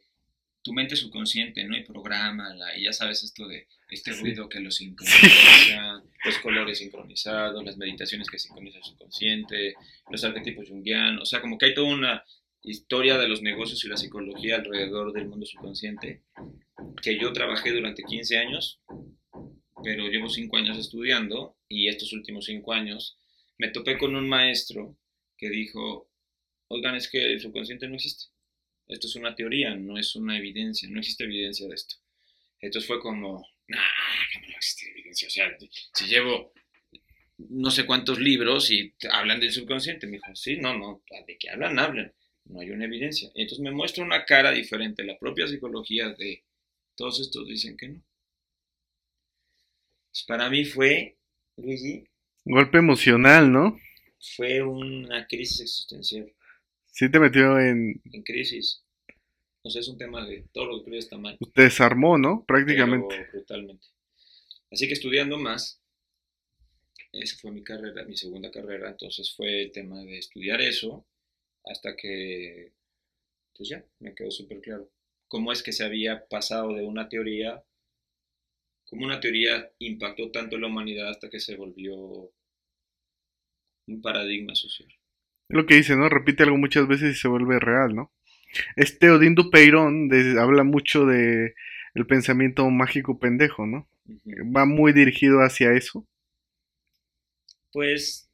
tu 0.62 0.74
mente 0.74 0.96
subconsciente, 0.96 1.64
¿no? 1.64 1.76
Y 1.76 1.84
prográmala, 1.84 2.78
y 2.78 2.84
ya 2.84 2.94
sabes 2.94 3.24
esto 3.24 3.48
de 3.48 3.68
este 3.90 4.14
Sí. 4.14 4.22
ruido 4.22 4.48
que 4.48 4.60
lo 4.60 4.70
sincroniza, 4.70 6.04
los 6.24 6.38
colores 6.38 6.78
sincronizados, 6.78 7.66
las 7.66 7.78
meditaciones 7.78 8.30
que 8.30 8.38
sincronizan 8.38 8.78
el 8.78 8.86
subconsciente, 8.86 9.74
los 10.12 10.24
arquetipos 10.24 10.70
junguianos, 10.70 11.24
o 11.24 11.26
sea, 11.26 11.42
como 11.42 11.58
que 11.58 11.66
hay 11.66 11.74
toda 11.74 11.92
una 11.92 12.24
historia 12.64 13.18
de 13.18 13.28
los 13.28 13.42
negocios 13.42 13.84
y 13.84 13.90
la 13.90 13.98
psicología 13.98 14.56
alrededor 14.56 15.14
del 15.14 15.28
mundo 15.28 15.46
subconsciente, 15.46 16.24
que 17.02 17.20
yo 17.20 17.34
trabajé 17.34 17.72
durante 17.72 18.04
15 18.04 18.38
años, 18.38 18.80
pero 19.84 20.08
llevo 20.08 20.30
5 20.30 20.58
años 20.58 20.78
estudiando, 20.78 21.58
y 21.68 21.90
estos 21.90 22.14
últimos 22.14 22.46
5 22.46 22.74
años 22.74 23.18
me 23.58 23.70
topé 23.70 23.98
con 23.98 24.16
un 24.16 24.28
maestro 24.28 24.98
que 25.38 25.50
dijo, 25.50 26.10
oigan, 26.70 26.96
es 26.96 27.10
que 27.10 27.34
el 27.34 27.40
subconsciente 27.40 27.88
no 27.88 27.96
existe. 27.96 28.26
Esto 28.88 29.08
es 29.08 29.16
una 29.16 29.36
teoría, 29.36 29.76
no 29.76 29.98
es 29.98 30.16
una 30.16 30.38
evidencia, 30.38 30.90
no 30.90 31.00
existe 31.00 31.24
evidencia 31.24 31.68
de 31.68 31.76
esto. 31.76 31.96
Entonces 32.60 32.88
fue 32.88 33.00
como, 33.00 33.46
nah, 33.68 33.78
no 34.42 34.56
existe 34.56 34.90
evidencia. 34.90 35.28
O 35.28 35.32
sea, 35.32 35.58
si 35.94 36.06
llevo 36.06 36.54
no 37.38 37.72
sé 37.72 37.86
cuántos 37.86 38.20
libros 38.20 38.72
y 38.72 38.94
hablan 39.12 39.40
del 39.40 39.52
subconsciente, 39.52 40.08
me 40.08 40.14
dijo, 40.14 40.36
sí, 40.36 40.58
no, 40.58 40.78
no, 40.78 41.04
de 41.28 41.38
qué 41.38 41.50
hablan, 41.50 41.80
hablan. 41.80 42.14
No 42.46 42.60
hay 42.60 42.72
una 42.72 42.86
evidencia. 42.86 43.32
Y 43.36 43.44
entonces 43.44 43.64
me 43.64 43.72
muestra 43.72 44.04
una 44.04 44.26
cara 44.26 44.52
diferente. 44.52 45.04
La 45.04 45.18
propia 45.18 45.48
psicología 45.48 46.10
de 46.10 46.44
todos 46.96 47.20
estos 47.20 47.48
dicen 47.48 47.78
que 47.78 47.90
no. 47.90 48.04
Pues 50.12 50.24
para 50.28 50.50
mí 50.50 50.66
fue, 50.66 51.18
Luigi, 51.58 52.06
Golpe 52.46 52.78
emocional, 52.78 53.52
¿no? 53.52 53.80
fue 54.36 54.62
una 54.62 55.28
crisis 55.28 55.62
existencial. 55.62 56.34
Sí 56.86 57.10
te 57.10 57.20
metió 57.20 57.60
en... 57.60 58.02
en 58.12 58.24
crisis. 58.24 58.84
O 59.62 59.70
sea, 59.70 59.82
es 59.82 59.88
un 59.88 59.98
tema 59.98 60.26
de 60.26 60.46
todo 60.52 60.66
lo 60.66 60.80
que 60.80 60.86
creo 60.90 61.00
está 61.00 61.18
mal. 61.18 61.38
Te 61.54 61.62
desarmó, 61.64 62.18
¿no? 62.18 62.44
Prácticamente. 62.46 63.16
pero 63.16 63.32
brutalmente. 63.32 63.88
Así 64.72 64.88
que 64.88 64.94
estudiando 64.94 65.38
más, 65.38 65.82
esa 67.12 67.38
fue 67.38 67.52
mi 67.52 67.64
carrera, 67.64 68.04
mi 68.06 68.18
segunda 68.18 68.52
carrera, 68.52 68.90
entonces 68.90 69.34
fue 69.36 69.64
el 69.64 69.72
tema 69.72 70.04
de 70.04 70.18
estudiar 70.18 70.62
eso 70.62 71.06
hasta 71.66 71.96
que, 71.96 72.72
pues 73.58 73.70
ya, 73.70 73.86
me 74.00 74.16
quedó 74.16 74.32
súper 74.32 74.62
claro. 74.62 74.90
Cómo 75.30 75.52
es 75.54 75.64
que 75.64 75.74
se 75.74 75.86
había 75.86 76.28
pasado 76.28 76.74
de 76.76 76.86
una 76.86 77.10
teoría, 77.10 77.64
cómo 78.86 79.04
una 79.04 79.20
teoría 79.20 79.70
impactó 79.80 80.32
tanto 80.32 80.58
la 80.58 80.68
humanidad 80.68 81.10
hasta 81.10 81.30
que 81.30 81.42
se 81.42 81.58
volvió 81.58 82.32
un 83.88 84.02
paradigma 84.02 84.56
social. 84.56 84.90
Es 85.48 85.56
lo 85.56 85.66
que 85.66 85.76
dice, 85.76 85.96
¿no? 85.96 86.10
Repite 86.10 86.44
algo 86.44 86.58
muchas 86.58 86.86
veces 86.88 87.16
y 87.16 87.20
se 87.20 87.30
vuelve 87.30 87.58
real, 87.60 87.96
¿no? 87.96 88.12
Este 88.76 89.12
Odín 89.12 89.36
Dupeirón 89.36 90.10
de- 90.10 90.40
habla 90.42 90.64
mucho 90.64 91.06
de 91.06 91.56
el 91.96 92.08
pensamiento 92.08 92.70
mágico 92.70 93.20
pendejo, 93.20 93.66
¿no? 93.68 93.88
Va 94.56 94.66
muy 94.66 94.94
dirigido 94.94 95.40
hacia 95.42 95.74
eso. 95.74 96.08
Pues 97.74 98.30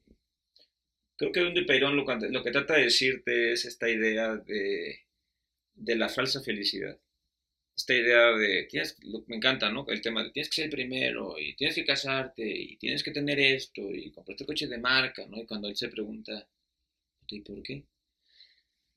creo 1.19 1.33
que 1.33 1.41
Dundo 1.41 1.61
y 1.61 1.65
Peirón 1.67 1.97
lo, 1.97 2.05
lo 2.05 2.43
que 2.43 2.51
trata 2.51 2.75
de 2.75 2.85
decirte 2.85 3.53
es 3.53 3.65
esta 3.65 3.89
idea 3.89 4.37
de, 4.37 5.01
de 5.75 5.95
la 5.97 6.09
falsa 6.09 6.41
felicidad. 6.43 6.99
Esta 7.77 7.95
idea 7.95 8.31
de, 8.37 8.65
tienes, 8.69 8.97
lo- 9.03 9.23
me 9.27 9.37
encanta, 9.37 9.71
¿no? 9.71 9.85
El 9.89 10.01
tema 10.01 10.23
de 10.23 10.31
tienes 10.31 10.49
que 10.49 10.55
ser 10.57 10.65
el 10.65 10.71
primero 10.71 11.39
y 11.39 11.55
tienes 11.55 11.75
que 11.75 11.85
casarte 11.85 12.43
y 12.47 12.77
tienes 12.77 13.03
que 13.03 13.11
tener 13.11 13.39
esto 13.39 13.81
y 13.93 14.11
comprarte 14.11 14.45
coche 14.47 14.67
de 14.67 14.79
marca, 14.79 15.25
¿no? 15.27 15.39
Y 15.41 15.45
cuando 15.47 15.67
él 15.69 15.77
se 15.77 15.89
pregunta, 15.89 16.47
¿y 17.29 17.41
por 17.41 17.63
qué? 17.63 17.85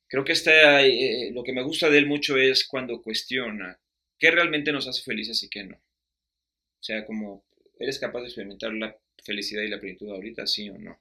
Creo 0.06 0.24
que 0.24 0.30
esta, 0.30 0.86
eh, 0.86 1.32
lo 1.32 1.42
que 1.42 1.52
me 1.52 1.62
gusta 1.64 1.90
de 1.90 1.98
él 1.98 2.06
mucho 2.06 2.36
es 2.36 2.64
cuando 2.68 3.02
cuestiona 3.02 3.80
qué 4.16 4.30
realmente 4.30 4.70
nos 4.70 4.86
hace 4.86 5.02
felices 5.02 5.42
y 5.42 5.48
qué 5.48 5.64
no. 5.64 5.74
O 5.76 6.82
sea, 6.82 7.06
como, 7.06 7.46
¿eres 7.78 7.98
capaz 7.98 8.20
de 8.20 8.26
experimentar 8.26 8.74
la 8.74 8.94
felicidad 9.24 9.62
y 9.62 9.68
la 9.68 9.80
plenitud 9.80 10.10
ahorita, 10.10 10.46
sí 10.46 10.68
o 10.68 10.76
no? 10.76 11.00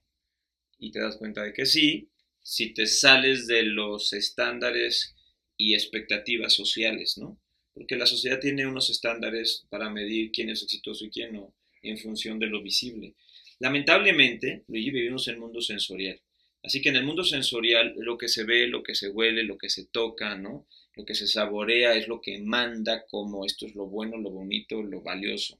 Y 0.81 0.91
te 0.91 0.99
das 0.99 1.15
cuenta 1.15 1.43
de 1.43 1.53
que 1.53 1.65
sí, 1.65 2.09
si 2.41 2.73
te 2.73 2.87
sales 2.87 3.45
de 3.45 3.63
los 3.63 4.13
estándares 4.13 5.15
y 5.55 5.75
expectativas 5.75 6.53
sociales, 6.53 7.19
¿no? 7.19 7.39
Porque 7.73 7.95
la 7.95 8.07
sociedad 8.07 8.39
tiene 8.39 8.65
unos 8.65 8.89
estándares 8.89 9.63
para 9.69 9.91
medir 9.91 10.31
quién 10.31 10.49
es 10.49 10.63
exitoso 10.63 11.05
y 11.05 11.11
quién 11.11 11.33
no, 11.33 11.53
en 11.83 11.99
función 11.99 12.39
de 12.39 12.47
lo 12.47 12.63
visible. 12.63 13.13
Lamentablemente, 13.59 14.63
Luigi, 14.67 14.89
vivimos 14.89 15.27
en 15.27 15.35
el 15.35 15.39
mundo 15.39 15.61
sensorial. 15.61 16.19
Así 16.63 16.81
que 16.81 16.89
en 16.89 16.95
el 16.95 17.05
mundo 17.05 17.23
sensorial, 17.23 17.93
lo 17.97 18.17
que 18.17 18.27
se 18.27 18.43
ve, 18.43 18.67
lo 18.67 18.81
que 18.81 18.95
se 18.95 19.09
huele, 19.09 19.43
lo 19.43 19.59
que 19.59 19.69
se 19.69 19.85
toca, 19.85 20.35
¿no? 20.35 20.67
Lo 20.95 21.05
que 21.05 21.13
se 21.13 21.27
saborea 21.27 21.93
es 21.93 22.07
lo 22.07 22.21
que 22.21 22.39
manda 22.39 23.05
como 23.05 23.45
esto 23.45 23.67
es 23.67 23.75
lo 23.75 23.85
bueno, 23.85 24.17
lo 24.17 24.31
bonito, 24.31 24.81
lo 24.81 25.01
valioso. 25.01 25.59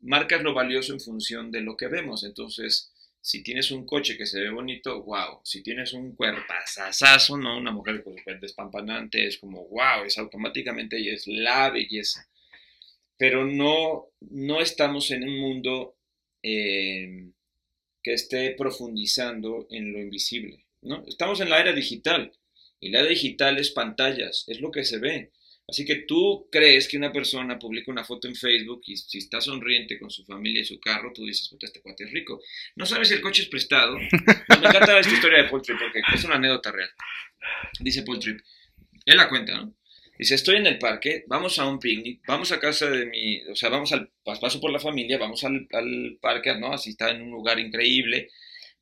Marcas 0.00 0.42
lo 0.42 0.52
valioso 0.52 0.92
en 0.92 1.00
función 1.00 1.52
de 1.52 1.60
lo 1.60 1.76
que 1.76 1.86
vemos. 1.86 2.24
Entonces, 2.24 2.91
si 3.22 3.42
tienes 3.44 3.70
un 3.70 3.86
coche 3.86 4.18
que 4.18 4.26
se 4.26 4.40
ve 4.40 4.50
bonito, 4.50 5.00
wow. 5.04 5.40
Si 5.44 5.62
tienes 5.62 5.92
un 5.92 6.16
cuerpazazazo, 6.16 7.38
¿no? 7.38 7.56
Una 7.56 7.70
mujer 7.70 8.02
súper 8.02 8.40
despampanante, 8.40 9.24
es 9.24 9.38
como 9.38 9.68
wow, 9.68 10.04
es 10.04 10.18
automáticamente 10.18 10.98
ella 10.98 11.14
es 11.14 11.28
la 11.28 11.70
belleza. 11.70 12.28
Pero 13.16 13.44
no, 13.44 14.08
no 14.20 14.60
estamos 14.60 15.12
en 15.12 15.22
un 15.22 15.38
mundo 15.38 15.94
eh, 16.42 17.30
que 18.02 18.12
esté 18.12 18.50
profundizando 18.58 19.68
en 19.70 19.92
lo 19.92 20.00
invisible, 20.00 20.64
¿no? 20.80 21.04
Estamos 21.06 21.40
en 21.40 21.50
la 21.50 21.60
era 21.60 21.72
digital 21.72 22.32
y 22.80 22.90
la 22.90 23.04
digital 23.04 23.56
es 23.58 23.70
pantallas, 23.70 24.44
es 24.48 24.60
lo 24.60 24.72
que 24.72 24.84
se 24.84 24.98
ve. 24.98 25.30
Así 25.68 25.84
que 25.84 26.04
tú 26.06 26.48
crees 26.50 26.88
que 26.88 26.96
una 26.96 27.12
persona 27.12 27.58
publica 27.58 27.90
una 27.90 28.04
foto 28.04 28.28
en 28.28 28.34
Facebook 28.34 28.82
y 28.86 28.96
si 28.96 29.18
está 29.18 29.40
sonriente 29.40 29.98
con 29.98 30.10
su 30.10 30.24
familia 30.24 30.62
y 30.62 30.64
su 30.64 30.80
carro, 30.80 31.12
tú 31.14 31.24
dices, 31.24 31.48
puta, 31.48 31.66
este 31.66 31.80
cuate 31.80 32.04
es 32.04 32.12
rico. 32.12 32.40
No 32.76 32.84
sabes 32.84 33.08
si 33.08 33.14
el 33.14 33.20
coche 33.20 33.42
es 33.42 33.48
prestado. 33.48 33.96
Me 33.96 34.56
encanta 34.56 34.98
esta 34.98 35.12
historia 35.12 35.42
de 35.42 35.48
Paul 35.48 35.62
Tripp 35.62 35.78
porque 35.78 36.02
es 36.14 36.24
una 36.24 36.34
anécdota 36.34 36.72
real. 36.72 36.90
Dice 37.80 38.02
Paul 38.02 38.18
Tripp, 38.18 38.40
él 39.06 39.16
la 39.16 39.28
cuenta, 39.28 39.54
¿no? 39.56 39.74
Dice, 40.18 40.34
estoy 40.34 40.56
en 40.56 40.66
el 40.66 40.78
parque, 40.78 41.24
vamos 41.26 41.58
a 41.58 41.66
un 41.66 41.78
picnic, 41.78 42.20
vamos 42.26 42.52
a 42.52 42.60
casa 42.60 42.88
de 42.88 43.06
mi, 43.06 43.42
o 43.44 43.56
sea, 43.56 43.70
vamos 43.70 43.92
al, 43.92 44.10
paso 44.24 44.60
por 44.60 44.70
la 44.70 44.78
familia, 44.78 45.18
vamos 45.18 45.42
al, 45.42 45.66
al 45.72 46.18
parque, 46.20 46.54
¿no? 46.58 46.72
Así 46.72 46.90
está 46.90 47.10
en 47.10 47.22
un 47.22 47.30
lugar 47.30 47.58
increíble. 47.58 48.30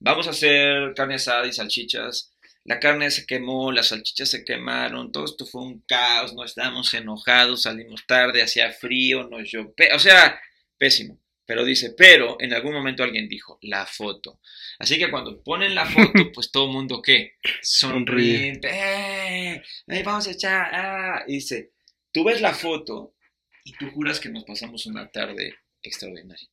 Vamos 0.01 0.27
a 0.27 0.31
hacer 0.31 0.93
carne 0.94 1.15
asada 1.15 1.47
y 1.47 1.52
salchichas. 1.52 2.30
La 2.65 2.78
carne 2.78 3.11
se 3.11 3.27
quemó, 3.27 3.73
las 3.73 3.89
salchichas 3.89 4.31
se 4.31 4.45
quemaron, 4.45 5.12
todo 5.12 5.24
esto 5.24 5.47
fue 5.47 5.62
un 5.62 5.81
caos, 5.81 6.35
no 6.35 6.45
estábamos 6.45 6.93
enojados, 6.95 7.62
salimos 7.62 8.07
tarde, 8.07 8.43
hacía 8.43 8.70
frío, 8.73 9.27
nos 9.28 9.51
llovió, 9.51 9.74
o 9.95 9.99
sea, 9.99 10.41
pésimo. 10.77 11.19
Pero 11.51 11.65
dice, 11.65 11.91
pero 11.91 12.37
en 12.39 12.53
algún 12.53 12.73
momento 12.73 13.03
alguien 13.03 13.28
dijo, 13.28 13.59
la 13.62 13.85
foto. 13.85 14.39
Así 14.78 14.99
que 14.99 15.11
cuando 15.11 15.43
ponen 15.43 15.74
la 15.74 15.85
foto, 15.85 16.31
pues 16.32 16.53
todo 16.53 16.66
el 16.66 16.73
mundo, 16.73 17.03
¿qué? 17.03 17.39
Sonríe. 17.61 18.61
¡Eh! 18.62 19.61
¡Eh, 19.89 20.03
vamos 20.05 20.28
a 20.28 20.31
echar! 20.31 20.70
¡Ah! 20.73 21.24
Y 21.27 21.35
dice, 21.35 21.73
tú 22.12 22.23
ves 22.23 22.41
la 22.41 22.55
foto 22.55 23.16
y 23.65 23.73
tú 23.73 23.91
juras 23.91 24.20
que 24.20 24.28
nos 24.28 24.45
pasamos 24.45 24.87
una 24.87 25.11
tarde 25.11 25.57
extraordinaria. 25.82 26.49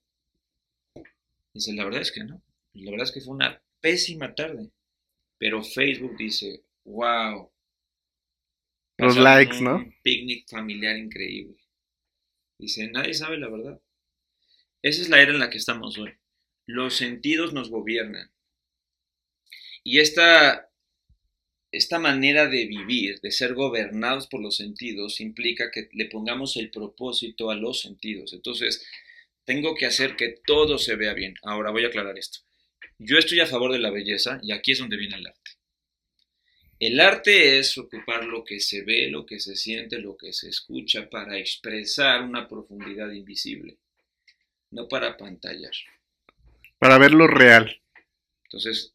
Dice, 1.54 1.74
la 1.74 1.84
verdad 1.84 2.02
es 2.02 2.12
que 2.12 2.24
no. 2.24 2.42
La 2.74 2.90
verdad 2.90 3.06
es 3.06 3.12
que 3.12 3.22
fue 3.22 3.36
una 3.36 3.62
pésima 3.80 4.34
tarde. 4.34 4.72
Pero 5.38 5.64
Facebook 5.64 6.16
dice, 6.18 6.64
wow. 6.86 7.52
Los 8.98 9.18
likes, 9.18 9.58
un 9.60 9.64
¿no? 9.64 9.94
Picnic 10.02 10.50
familiar 10.50 10.98
increíble. 10.98 11.58
Dice, 12.60 12.90
nadie 12.90 13.14
sabe 13.14 13.38
la 13.38 13.50
verdad. 13.50 13.80
Esa 14.82 15.02
es 15.02 15.10
la 15.10 15.22
era 15.22 15.32
en 15.32 15.40
la 15.40 15.50
que 15.50 15.58
estamos 15.58 15.98
hoy. 15.98 16.14
Los 16.66 16.96
sentidos 16.96 17.54
nos 17.54 17.70
gobiernan. 17.70 18.32
Y 19.84 20.00
esta, 20.00 20.70
esta 21.72 22.00
manera 22.00 22.48
de 22.48 22.66
vivir, 22.66 23.20
de 23.22 23.32
ser 23.32 23.54
gobernados 23.54 24.28
por 24.28 24.42
los 24.42 24.58
sentidos, 24.58 25.22
implica 25.22 25.72
que 25.72 25.90
le 25.94 26.08
pongamos 26.08 26.58
el 26.58 26.72
propósito 26.72 27.52
a 27.52 27.56
los 27.56 27.82
sentidos. 27.82 28.34
Entonces, 28.34 28.86
tengo 29.46 29.76
que 29.76 29.86
hacer 29.86 30.16
que 30.16 30.42
todo 30.46 30.78
se 30.78 30.96
vea 30.96 31.14
bien. 31.14 31.36
Ahora 31.44 31.72
voy 31.72 31.86
a 31.86 31.88
aclarar 31.88 32.18
esto. 32.18 32.40
Yo 33.00 33.18
estoy 33.18 33.40
a 33.40 33.46
favor 33.46 33.72
de 33.72 33.80
la 33.80 33.92
belleza 33.92 34.40
y 34.42 34.52
aquí 34.52 34.72
es 34.72 34.80
donde 34.80 34.98
viene 34.98 35.18
el 35.18 35.28
arte. 35.28 35.52
El 36.80 37.00
arte 37.00 37.58
es 37.58 37.78
ocupar 37.78 38.26
lo 38.26 38.44
que 38.44 38.60
se 38.60 38.84
ve, 38.84 39.10
lo 39.10 39.26
que 39.26 39.40
se 39.40 39.56
siente, 39.56 39.98
lo 40.00 40.16
que 40.16 40.32
se 40.32 40.50
escucha 40.50 41.10
para 41.10 41.38
expresar 41.38 42.22
una 42.22 42.48
profundidad 42.48 43.12
invisible, 43.12 43.78
no 44.72 44.88
para 44.88 45.18
pantallar. 45.18 45.72
Para 46.78 47.00
ver 47.00 47.12
lo 47.14 47.26
real. 47.26 47.82
Entonces, 48.44 48.94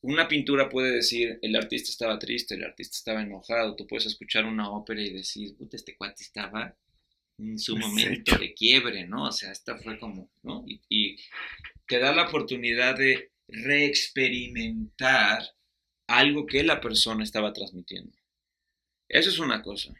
una 0.00 0.28
pintura 0.28 0.70
puede 0.70 0.92
decir, 0.92 1.38
el 1.42 1.56
artista 1.56 1.90
estaba 1.90 2.18
triste, 2.18 2.54
el 2.54 2.64
artista 2.64 2.96
estaba 2.96 3.22
enojado, 3.22 3.76
tú 3.76 3.86
puedes 3.86 4.06
escuchar 4.06 4.46
una 4.46 4.70
ópera 4.70 5.02
y 5.02 5.12
decir, 5.12 5.54
puta, 5.56 5.76
este 5.76 5.96
cuate 5.96 6.22
estaba 6.22 6.74
en 7.38 7.58
su 7.58 7.76
momento 7.76 8.36
de 8.38 8.54
quiebre, 8.54 9.06
¿no? 9.06 9.24
O 9.24 9.32
sea, 9.32 9.52
esta 9.52 9.76
fue 9.76 9.98
como, 9.98 10.30
¿no? 10.42 10.64
Y, 10.66 10.80
y 10.88 11.16
te 11.86 11.98
da 11.98 12.14
la 12.14 12.28
oportunidad 12.28 12.96
de 12.96 13.29
reexperimentar 13.52 15.42
algo 16.06 16.46
que 16.46 16.62
la 16.62 16.80
persona 16.80 17.24
estaba 17.24 17.52
transmitiendo. 17.52 18.16
Eso 19.08 19.30
es 19.30 19.38
una 19.38 19.62
cosa. 19.62 19.94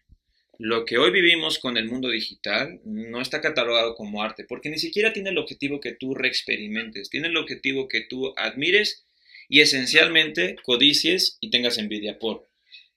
Lo 0.59 0.85
que 0.85 0.99
hoy 0.99 1.11
vivimos 1.11 1.59
con 1.59 1.77
el 1.77 1.87
mundo 1.87 2.11
digital 2.11 2.81
no 2.85 3.23
está 3.23 3.41
catalogado 3.41 3.95
como 3.95 4.23
arte, 4.23 4.45
porque 4.45 4.69
ni 4.69 4.79
siquiera 4.79 5.13
tiene 5.13 5.31
el 5.31 5.39
objetivo 5.39 5.81
que 5.81 5.93
tú 5.93 6.15
reexperimentes, 6.15 7.09
tiene 7.09 7.29
el 7.29 7.37
objetivo 7.37 7.89
que 7.89 8.03
tú 8.03 8.35
admires 8.37 9.07
y 9.49 9.61
esencialmente 9.61 10.57
codicies 10.63 11.39
y 11.41 11.51
tengas 11.51 11.79
envidia 11.79 12.19
por, 12.19 12.49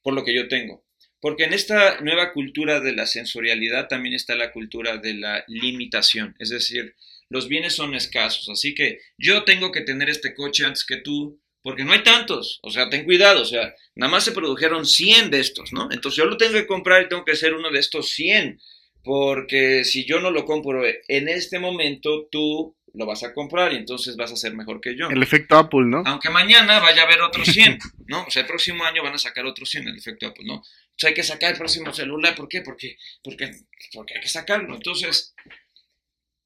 por 0.01 0.13
lo 0.13 0.25
que 0.25 0.35
yo 0.35 0.49
tengo. 0.49 0.83
Porque 1.21 1.45
en 1.45 1.53
esta 1.53 2.01
nueva 2.01 2.33
cultura 2.33 2.81
de 2.81 2.91
la 2.91 3.05
sensorialidad 3.05 3.87
también 3.87 4.13
está 4.13 4.35
la 4.35 4.51
cultura 4.51 4.97
de 4.97 5.13
la 5.13 5.45
limitación, 5.47 6.35
es 6.39 6.49
decir, 6.49 6.95
los 7.33 7.47
bienes 7.47 7.73
son 7.73 7.95
escasos, 7.95 8.47
así 8.47 8.75
que 8.75 8.99
yo 9.17 9.43
tengo 9.43 9.71
que 9.71 9.81
tener 9.81 10.07
este 10.07 10.35
coche 10.35 10.65
antes 10.65 10.85
que 10.85 10.97
tú, 10.97 11.41
porque 11.63 11.83
no 11.83 11.91
hay 11.91 12.03
tantos, 12.03 12.59
o 12.61 12.69
sea, 12.69 12.91
ten 12.91 13.05
cuidado, 13.05 13.41
o 13.41 13.45
sea, 13.45 13.73
nada 13.95 14.11
más 14.11 14.23
se 14.23 14.33
produjeron 14.33 14.85
100 14.85 15.31
de 15.31 15.39
estos, 15.39 15.73
¿no? 15.73 15.89
Entonces 15.91 16.17
yo 16.17 16.25
lo 16.25 16.37
tengo 16.37 16.53
que 16.53 16.67
comprar 16.67 17.01
y 17.01 17.09
tengo 17.09 17.25
que 17.25 17.35
ser 17.35 17.55
uno 17.55 17.71
de 17.71 17.79
estos 17.79 18.11
100, 18.11 18.59
porque 19.03 19.83
si 19.83 20.05
yo 20.05 20.21
no 20.21 20.29
lo 20.29 20.45
compro 20.45 20.83
en 20.85 21.27
este 21.27 21.57
momento, 21.57 22.27
tú 22.31 22.77
lo 22.93 23.07
vas 23.07 23.23
a 23.23 23.33
comprar 23.33 23.73
y 23.73 23.77
entonces 23.77 24.15
vas 24.15 24.31
a 24.31 24.35
ser 24.35 24.53
mejor 24.53 24.79
que 24.79 24.95
yo. 24.95 25.09
El 25.09 25.23
efecto 25.23 25.57
Apple, 25.57 25.85
¿no? 25.85 26.03
Aunque 26.05 26.29
mañana 26.29 26.79
vaya 26.79 27.01
a 27.01 27.05
haber 27.05 27.21
otros 27.21 27.47
100, 27.51 27.79
¿no? 28.05 28.25
O 28.25 28.29
sea, 28.29 28.43
el 28.43 28.47
próximo 28.47 28.83
año 28.83 29.01
van 29.01 29.15
a 29.15 29.17
sacar 29.17 29.45
otros 29.47 29.69
100, 29.69 29.87
el 29.87 29.97
efecto 29.97 30.27
Apple, 30.27 30.45
¿no? 30.45 30.57
O 30.57 30.95
sea, 30.95 31.09
hay 31.09 31.15
que 31.15 31.23
sacar 31.23 31.51
el 31.51 31.57
próximo 31.57 31.91
celular, 31.91 32.35
¿por 32.35 32.47
qué? 32.47 32.61
Porque, 32.61 32.97
porque, 33.23 33.51
porque 33.91 34.13
hay 34.15 34.21
que 34.21 34.29
sacarlo. 34.29 34.75
Entonces, 34.75 35.33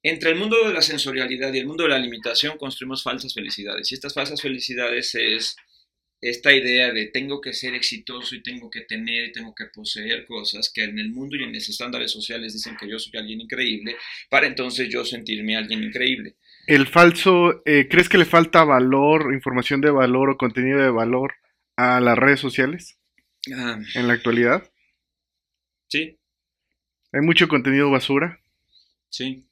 entre 0.02 0.30
el 0.30 0.36
mundo 0.36 0.56
de 0.66 0.74
la 0.74 0.82
sensorialidad 0.82 1.52
y 1.52 1.58
el 1.58 1.66
mundo 1.66 1.84
de 1.84 1.90
la 1.90 1.98
limitación 1.98 2.56
construimos 2.58 3.02
falsas 3.02 3.34
felicidades. 3.34 3.90
Y 3.90 3.94
estas 3.94 4.14
falsas 4.14 4.40
felicidades 4.40 5.14
es 5.14 5.56
esta 6.20 6.52
idea 6.52 6.92
de 6.92 7.06
tengo 7.06 7.40
que 7.40 7.52
ser 7.52 7.74
exitoso 7.74 8.34
y 8.34 8.42
tengo 8.42 8.70
que 8.70 8.82
tener 8.82 9.26
y 9.28 9.32
tengo 9.32 9.54
que 9.54 9.66
poseer 9.66 10.26
cosas 10.26 10.70
que 10.72 10.84
en 10.84 10.98
el 10.98 11.10
mundo 11.10 11.36
y 11.36 11.44
en 11.44 11.52
los 11.52 11.68
estándares 11.68 12.10
sociales 12.10 12.52
dicen 12.54 12.76
que 12.76 12.88
yo 12.88 12.98
soy 12.98 13.18
alguien 13.18 13.40
increíble, 13.40 13.96
para 14.28 14.46
entonces 14.48 14.88
yo 14.88 15.04
sentirme 15.04 15.56
alguien 15.56 15.84
increíble. 15.84 16.36
El 16.66 16.86
falso, 16.86 17.62
eh, 17.66 17.88
¿crees 17.88 18.08
que 18.08 18.18
le 18.18 18.24
falta 18.24 18.62
valor, 18.64 19.32
información 19.32 19.80
de 19.80 19.90
valor 19.90 20.30
o 20.30 20.36
contenido 20.36 20.78
de 20.80 20.90
valor 20.90 21.34
a 21.76 22.00
las 22.00 22.18
redes 22.18 22.40
sociales 22.40 22.98
Ah, 23.52 23.78
en 23.94 24.06
la 24.08 24.14
actualidad? 24.14 24.70
sí, 25.88 26.18
Hay 27.12 27.20
mucho 27.20 27.48
contenido 27.48 27.90
basura 27.90 28.40
sí. 29.10 29.47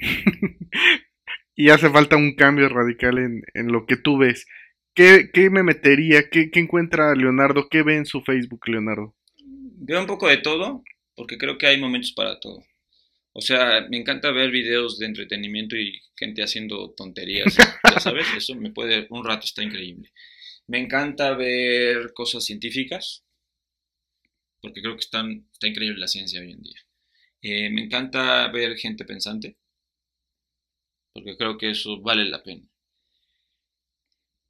y 1.54 1.70
hace 1.70 1.90
falta 1.90 2.16
un 2.16 2.34
cambio 2.34 2.68
radical 2.68 3.18
en, 3.18 3.42
en 3.54 3.68
lo 3.72 3.86
que 3.86 3.96
tú 3.96 4.18
ves. 4.18 4.46
¿Qué, 4.94 5.30
qué 5.32 5.50
me 5.50 5.62
metería? 5.62 6.28
¿Qué, 6.30 6.50
¿Qué 6.50 6.60
encuentra 6.60 7.14
Leonardo? 7.14 7.68
¿Qué 7.68 7.82
ve 7.82 7.96
en 7.96 8.06
su 8.06 8.22
Facebook, 8.22 8.68
Leonardo? 8.68 9.16
Veo 9.82 10.00
un 10.00 10.06
poco 10.06 10.28
de 10.28 10.38
todo, 10.38 10.82
porque 11.14 11.38
creo 11.38 11.58
que 11.58 11.66
hay 11.66 11.80
momentos 11.80 12.12
para 12.12 12.38
todo. 12.40 12.64
O 13.32 13.40
sea, 13.40 13.86
me 13.88 13.98
encanta 13.98 14.32
ver 14.32 14.50
videos 14.50 14.98
de 14.98 15.06
entretenimiento 15.06 15.76
y 15.76 16.00
gente 16.16 16.42
haciendo 16.42 16.92
tonterías, 16.96 17.56
ya 17.56 18.00
sabes, 18.00 18.26
eso 18.36 18.56
me 18.56 18.72
puede, 18.72 19.06
un 19.10 19.24
rato 19.24 19.44
está 19.44 19.62
increíble. 19.62 20.12
Me 20.66 20.78
encanta 20.78 21.34
ver 21.34 22.12
cosas 22.12 22.44
científicas, 22.44 23.24
porque 24.60 24.82
creo 24.82 24.94
que 24.94 25.00
están, 25.00 25.48
está 25.52 25.68
increíble 25.68 26.00
la 26.00 26.08
ciencia 26.08 26.40
hoy 26.40 26.52
en 26.52 26.62
día. 26.62 26.80
Eh, 27.42 27.70
me 27.70 27.84
encanta 27.84 28.50
ver 28.50 28.76
gente 28.76 29.04
pensante, 29.04 29.56
porque 31.12 31.36
creo 31.36 31.58
que 31.58 31.70
eso 31.70 32.00
vale 32.00 32.24
la 32.24 32.42
pena. 32.42 32.66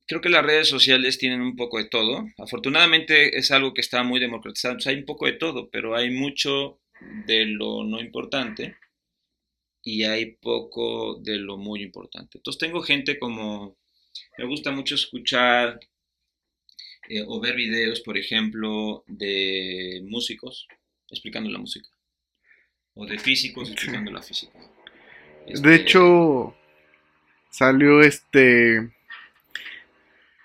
Creo 0.07 0.21
que 0.21 0.29
las 0.29 0.45
redes 0.45 0.69
sociales 0.69 1.19
tienen 1.19 1.41
un 1.41 1.55
poco 1.55 1.79
de 1.79 1.89
todo. 1.89 2.27
Afortunadamente 2.39 3.39
es 3.39 3.51
algo 3.53 3.73
que 3.73 3.81
está 3.81 4.03
muy 4.03 4.19
democratizado. 4.19 4.77
Hay 4.87 4.97
un 4.97 5.05
poco 5.05 5.27
de 5.27 5.35
todo, 5.35 5.71
pero 5.71 5.95
hay 5.95 6.11
mucho 6.11 6.81
de 7.27 7.47
lo 7.47 7.85
no 7.85 8.01
importante 8.01 8.77
y 9.83 10.03
hay 10.03 10.33
poco 10.37 11.17
de 11.21 11.37
lo 11.37 11.57
muy 11.57 11.83
importante. 11.83 12.39
Entonces 12.39 12.59
tengo 12.59 12.83
gente 12.83 13.19
como, 13.19 13.79
me 14.37 14.47
gusta 14.47 14.73
mucho 14.73 14.97
escuchar 14.97 15.79
eh, 17.09 17.23
o 17.27 17.41
ver 17.41 17.55
videos, 17.55 18.01
por 18.01 18.19
ejemplo, 18.19 19.05
de 19.07 20.03
músicos 20.05 20.67
explicando 21.09 21.51
la 21.51 21.59
música 21.59 21.89
o 22.95 23.07
de 23.07 23.19
físicos 23.19 23.71
explicando 23.71 24.11
la 24.11 24.23
física. 24.23 24.59
De 25.47 25.53
Este, 25.55 25.75
hecho, 25.75 26.55
salió 27.51 28.01
este... 28.01 28.91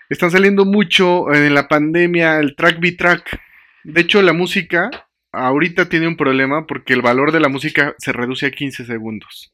Están 0.09 0.31
saliendo 0.31 0.65
mucho 0.65 1.33
en 1.33 1.53
la 1.53 1.67
pandemia 1.67 2.39
el 2.39 2.55
track 2.55 2.79
by 2.79 2.95
track. 2.95 3.41
De 3.83 4.01
hecho, 4.01 4.21
la 4.21 4.33
música 4.33 4.89
ahorita 5.31 5.89
tiene 5.89 6.07
un 6.07 6.17
problema 6.17 6.65
porque 6.65 6.93
el 6.93 7.01
valor 7.01 7.31
de 7.31 7.39
la 7.39 7.49
música 7.49 7.95
se 7.97 8.13
reduce 8.13 8.45
a 8.45 8.51
15 8.51 8.85
segundos. 8.85 9.53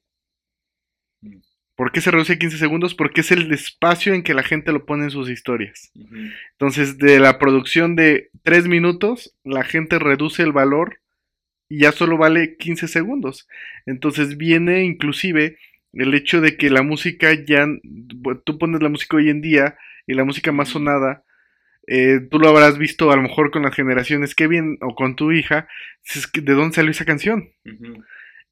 Mm. 1.22 1.38
¿Por 1.76 1.92
qué 1.92 2.02
se 2.02 2.12
reduce 2.12 2.34
a 2.34 2.40
15 2.40 2.58
segundos? 2.58 2.94
Porque 2.94 3.22
es 3.22 3.32
el 3.32 3.52
espacio 3.52 4.14
en 4.14 4.24
que 4.24 4.34
la 4.34 4.44
gente 4.44 4.72
lo 4.72 4.86
pone 4.86 5.06
en 5.06 5.10
sus 5.10 5.30
historias. 5.30 5.92
Entonces, 6.52 6.98
de 6.98 7.20
la 7.20 7.40
producción 7.40 7.96
de 7.96 8.30
3 8.44 8.68
minutos, 8.68 9.36
la 9.44 9.64
gente 9.64 9.98
reduce 9.98 10.44
el 10.44 10.52
valor 10.52 11.00
y 11.72 11.80
ya 11.80 11.94
solo 11.94 12.18
vale 12.18 12.58
15 12.58 12.90
segundos. 12.90 13.48
Entonces 13.86 14.36
viene 14.36 14.84
inclusive 14.84 15.58
el 15.94 16.14
hecho 16.14 16.42
de 16.42 16.58
que 16.58 16.70
la 16.70 16.84
música 16.84 17.34
ya, 17.34 17.66
tú 18.44 18.58
pones 18.58 18.82
la 18.82 18.90
música 18.90 19.16
hoy 19.16 19.30
en 19.30 19.40
día 19.40 19.78
y 20.06 20.14
la 20.14 20.26
música 20.26 20.52
más 20.52 20.68
sonada, 20.68 21.24
eh, 21.88 22.20
tú 22.30 22.40
lo 22.40 22.50
habrás 22.50 22.78
visto 22.78 23.10
a 23.10 23.16
lo 23.16 23.22
mejor 23.22 23.52
con 23.52 23.64
las 23.64 23.74
generaciones 23.74 24.36
que 24.36 24.48
vienen 24.48 24.80
o 24.82 24.96
con 24.96 25.16
tu 25.16 25.32
hija, 25.32 25.70
es 26.04 26.28
que, 26.28 26.42
¿de 26.42 26.54
dónde 26.54 26.76
salió 26.76 26.92
esa 26.92 27.06
canción? 27.06 27.52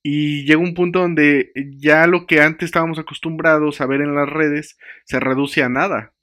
Y 0.02 0.46
llega 0.46 0.62
un 0.62 0.74
punto 0.74 1.00
donde 1.00 1.52
ya 1.78 2.08
lo 2.08 2.26
que 2.26 2.40
antes 2.40 2.68
estábamos 2.68 3.00
acostumbrados 3.00 3.82
a 3.82 3.86
ver 3.86 4.00
en 4.00 4.16
las 4.16 4.30
redes 4.30 4.78
se 5.04 5.20
reduce 5.20 5.62
a 5.62 5.68
nada. 5.68 6.14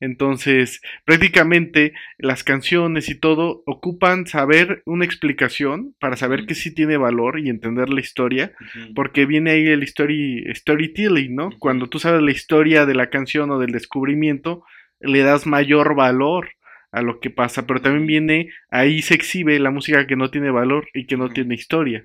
Entonces, 0.00 0.80
prácticamente 1.04 1.92
las 2.18 2.42
canciones 2.42 3.10
y 3.10 3.14
todo 3.14 3.62
ocupan 3.66 4.26
saber 4.26 4.82
una 4.86 5.04
explicación 5.04 5.94
para 6.00 6.16
saber 6.16 6.46
que 6.46 6.54
sí 6.54 6.74
tiene 6.74 6.96
valor 6.96 7.38
y 7.38 7.50
entender 7.50 7.90
la 7.90 8.00
historia, 8.00 8.52
porque 8.94 9.26
viene 9.26 9.50
ahí 9.50 9.66
el 9.68 9.82
story, 9.82 10.44
storytelling, 10.54 11.34
¿no? 11.34 11.50
Cuando 11.58 11.88
tú 11.88 11.98
sabes 11.98 12.22
la 12.22 12.30
historia 12.30 12.86
de 12.86 12.94
la 12.94 13.10
canción 13.10 13.50
o 13.50 13.58
del 13.58 13.72
descubrimiento, 13.72 14.64
le 15.00 15.20
das 15.20 15.46
mayor 15.46 15.94
valor 15.94 16.48
a 16.92 17.02
lo 17.02 17.20
que 17.20 17.30
pasa, 17.30 17.66
pero 17.66 17.80
también 17.80 18.06
viene, 18.06 18.50
ahí 18.70 19.02
se 19.02 19.14
exhibe 19.14 19.58
la 19.58 19.70
música 19.70 20.06
que 20.06 20.16
no 20.16 20.30
tiene 20.30 20.50
valor 20.50 20.88
y 20.94 21.06
que 21.06 21.16
no 21.16 21.28
tiene 21.28 21.54
historia. 21.54 22.04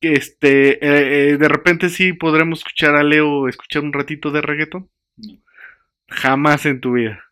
Este, 0.00 0.74
eh, 0.74 1.30
eh, 1.30 1.36
de 1.38 1.48
repente 1.48 1.88
sí 1.88 2.12
podremos 2.12 2.60
escuchar 2.60 2.94
a 2.94 3.02
Leo 3.02 3.48
escuchar 3.48 3.82
un 3.82 3.92
ratito 3.92 4.30
de 4.30 4.42
reggaeton. 4.42 4.88
No. 5.16 5.43
Jamás 6.14 6.66
en 6.66 6.80
tu 6.80 6.92
vida. 6.92 7.24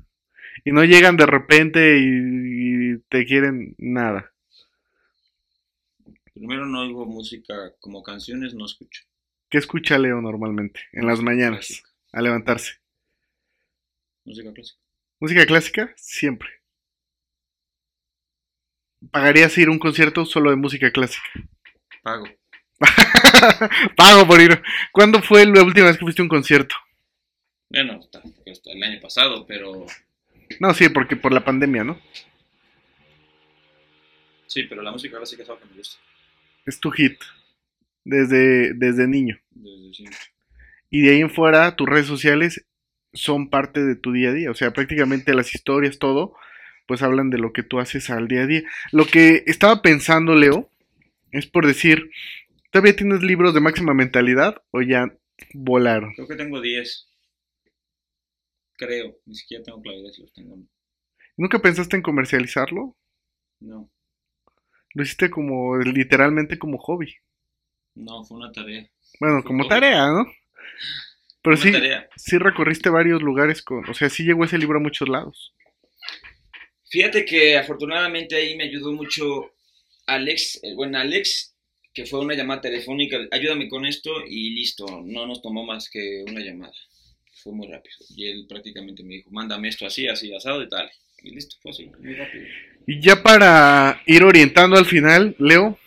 Y 0.64 0.72
no 0.72 0.84
llegan 0.84 1.16
de 1.16 1.26
repente 1.26 1.98
y, 1.98 2.94
y 2.94 2.98
te 3.08 3.24
quieren 3.26 3.74
nada. 3.78 4.32
Primero 6.34 6.66
no 6.66 6.80
oigo 6.80 7.04
música 7.06 7.54
como 7.80 8.02
canciones, 8.02 8.54
no 8.54 8.64
escucho. 8.66 9.02
¿Qué 9.50 9.58
escucha 9.58 9.98
Leo 9.98 10.20
normalmente? 10.20 10.80
En 10.92 11.06
las 11.06 11.20
mañanas, 11.20 11.66
Clásica. 11.68 11.88
a 12.12 12.22
levantarse. 12.22 12.72
Música 14.24 14.52
clásica. 14.52 14.78
¿Música 15.20 15.46
clásica? 15.46 15.92
Siempre. 15.96 16.48
¿Pagarías 19.10 19.56
ir 19.58 19.68
a 19.68 19.72
un 19.72 19.78
concierto 19.78 20.24
solo 20.24 20.50
de 20.50 20.56
música 20.56 20.90
clásica? 20.90 21.26
Pago. 22.02 22.26
Pago 23.96 24.26
por 24.26 24.40
ir. 24.40 24.62
¿Cuándo 24.92 25.22
fue 25.22 25.44
la 25.46 25.62
última 25.62 25.86
vez 25.86 25.96
que 25.98 26.04
fuiste 26.04 26.22
a 26.22 26.24
un 26.24 26.28
concierto? 26.28 26.74
Bueno, 27.72 27.94
hasta, 28.00 28.22
hasta 28.50 28.70
el 28.72 28.82
año 28.82 29.00
pasado, 29.00 29.46
pero 29.46 29.86
No, 30.60 30.74
sí, 30.74 30.88
porque 30.90 31.16
por 31.16 31.32
la 31.32 31.44
pandemia, 31.44 31.84
¿no? 31.84 31.98
sí, 34.46 34.64
pero 34.64 34.82
la 34.82 34.92
música 34.92 35.16
clásica 35.16 35.42
es 35.42 35.48
algo 35.48 35.62
que 35.62 35.68
me 35.70 35.76
gusta 35.78 35.98
Es 36.66 36.78
tu 36.78 36.90
hit. 36.90 37.18
Desde, 38.04 38.74
desde 38.74 39.06
niño. 39.06 39.38
desde 39.50 39.94
siempre. 39.94 40.18
Y 40.90 41.02
de 41.02 41.12
ahí 41.12 41.20
en 41.20 41.30
fuera, 41.30 41.74
tus 41.76 41.88
redes 41.88 42.06
sociales, 42.06 42.66
son 43.14 43.48
parte 43.48 43.82
de 43.82 43.96
tu 43.96 44.12
día 44.12 44.30
a 44.30 44.32
día. 44.32 44.50
O 44.50 44.54
sea, 44.54 44.72
prácticamente 44.72 45.32
las 45.34 45.54
historias, 45.54 45.98
todo, 45.98 46.34
pues 46.86 47.00
hablan 47.02 47.30
de 47.30 47.38
lo 47.38 47.52
que 47.52 47.62
tú 47.62 47.80
haces 47.80 48.10
al 48.10 48.28
día 48.28 48.42
a 48.42 48.46
día. 48.46 48.62
Lo 48.90 49.06
que 49.06 49.44
estaba 49.46 49.80
pensando, 49.80 50.34
Leo, 50.34 50.68
es 51.30 51.46
por 51.46 51.66
decir, 51.66 52.10
¿todavía 52.70 52.94
tienes 52.96 53.22
libros 53.22 53.54
de 53.54 53.60
máxima 53.60 53.94
mentalidad 53.94 54.62
o 54.72 54.82
ya 54.82 55.14
volaron? 55.54 56.12
Creo 56.14 56.28
que 56.28 56.36
tengo 56.36 56.60
10. 56.60 57.08
Creo, 58.84 59.16
ni 59.26 59.34
siquiera 59.34 59.62
tengo 59.62 59.80
claridad 59.80 60.10
si 60.10 60.22
los 60.22 60.32
tengo. 60.32 60.58
¿Nunca 61.36 61.60
pensaste 61.60 61.96
en 61.96 62.02
comercializarlo? 62.02 62.96
No. 63.60 63.90
Lo 64.94 65.02
hiciste 65.02 65.30
como 65.30 65.78
literalmente 65.78 66.58
como 66.58 66.78
hobby. 66.78 67.14
No, 67.94 68.24
fue 68.24 68.38
una 68.38 68.50
tarea. 68.50 68.90
Bueno, 69.20 69.42
como 69.44 69.68
tarea, 69.68 70.06
¿no? 70.08 70.26
Pero 71.42 71.56
sí, 71.56 71.72
sí 72.16 72.38
recorriste 72.38 72.88
varios 72.88 73.22
lugares 73.22 73.62
con, 73.62 73.88
o 73.88 73.94
sea, 73.94 74.08
sí 74.08 74.24
llegó 74.24 74.44
ese 74.44 74.58
libro 74.58 74.78
a 74.78 74.82
muchos 74.82 75.08
lados. 75.08 75.54
Fíjate 76.90 77.24
que 77.24 77.56
afortunadamente 77.56 78.36
ahí 78.36 78.56
me 78.56 78.64
ayudó 78.64 78.92
mucho 78.92 79.52
Alex, 80.06 80.60
bueno, 80.76 80.98
Alex, 80.98 81.56
que 81.94 82.06
fue 82.06 82.20
una 82.20 82.34
llamada 82.34 82.60
telefónica, 82.60 83.16
ayúdame 83.30 83.68
con 83.68 83.86
esto 83.86 84.10
y 84.26 84.50
listo, 84.50 85.02
no 85.04 85.26
nos 85.26 85.40
tomó 85.40 85.64
más 85.64 85.88
que 85.90 86.24
una 86.28 86.40
llamada. 86.40 86.74
Fue 87.42 87.52
muy 87.52 87.68
rápido. 87.68 87.96
Y 88.16 88.28
él 88.28 88.46
prácticamente 88.48 89.02
me 89.02 89.14
dijo, 89.14 89.30
mándame 89.30 89.68
esto 89.68 89.86
así, 89.86 90.06
así, 90.08 90.34
asado 90.34 90.62
y 90.62 90.68
tal. 90.68 90.90
Y 91.22 91.30
listo, 91.34 91.56
fue 91.62 91.70
así, 91.70 91.90
muy 92.00 92.14
rápido. 92.14 92.44
Y 92.86 93.00
ya 93.00 93.22
para 93.22 94.02
ir 94.06 94.24
orientando 94.24 94.76
al 94.76 94.86
final, 94.86 95.36
Leo, 95.38 95.78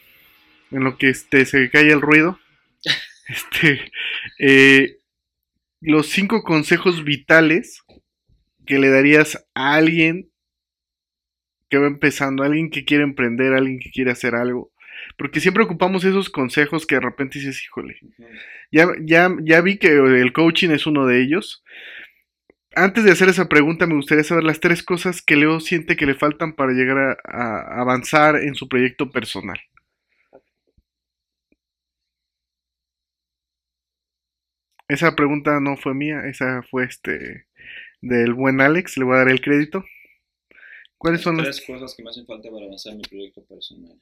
en 0.72 0.84
lo 0.84 0.98
que 0.98 1.10
este, 1.10 1.46
se 1.46 1.70
cae 1.70 1.92
el 1.92 2.02
ruido, 2.02 2.40
este, 3.28 3.92
eh, 4.40 5.00
los 5.82 6.08
cinco 6.08 6.44
consejos 6.44 7.04
vitales 7.04 7.82
que 8.66 8.80
le 8.80 8.90
darías 8.90 9.46
a 9.54 9.76
alguien 9.76 10.32
que 11.70 11.78
va 11.78 11.88
empezando, 11.88 12.44
alguien 12.44 12.70
que 12.70 12.86
quiere 12.86 13.04
emprender, 13.04 13.54
alguien 13.54 13.80
que 13.80 13.92
quiere 13.92 14.12
hacer 14.12 14.36
algo. 14.36 14.72
Porque 15.18 15.40
siempre 15.40 15.64
ocupamos 15.64 16.04
esos 16.04 16.30
consejos 16.30 16.86
que 16.86 16.96
de 16.96 17.02
repente 17.02 17.40
dices, 17.40 17.64
híjole, 17.64 17.98
ya, 18.72 18.88
ya, 19.02 19.34
ya 19.42 19.62
vi 19.62 19.78
que 19.78 19.88
el 19.88 20.34
coaching 20.34 20.72
es 20.72 20.86
uno 20.86 21.06
de 21.06 21.22
ellos. 21.22 21.64
Antes 22.76 23.06
de 23.06 23.12
hacer 23.12 23.30
esa 23.30 23.48
pregunta, 23.48 23.88
me 23.88 23.96
gustaría 23.96 24.26
saber 24.26 24.44
las 24.44 24.60
tres 24.60 24.84
cosas 24.84 25.22
que 25.22 25.38
Leo 25.38 25.62
siente 25.62 25.96
que 25.96 26.06
le 26.06 26.16
faltan 26.16 26.54
para 26.54 26.74
llegar 26.74 27.18
a, 27.24 27.82
avanzar 27.82 28.36
en 28.36 28.56
su 28.56 28.68
proyecto 28.68 29.12
personal. 29.12 29.58
Esa 34.90 35.16
pregunta 35.16 35.60
no 35.62 35.78
fue 35.78 35.94
mía, 35.94 36.24
esa 36.26 36.62
fue 36.64 36.84
este 36.84 37.48
del 38.02 38.34
buen 38.34 38.60
Alex, 38.60 38.98
le 38.98 39.06
voy 39.06 39.16
a 39.16 39.20
dar 39.20 39.30
el 39.30 39.42
crédito. 39.42 39.86
¿Cuáles 40.98 41.22
son 41.22 41.38
las 41.38 41.46
tres 41.46 41.66
cosas 41.66 41.96
que 41.96 42.04
me 42.04 42.10
hacen 42.10 42.26
falta 42.26 42.50
para 42.52 42.66
avanzar 42.66 42.92
en 42.92 42.98
mi 42.98 43.04
proyecto 43.04 43.44
personal? 43.46 43.98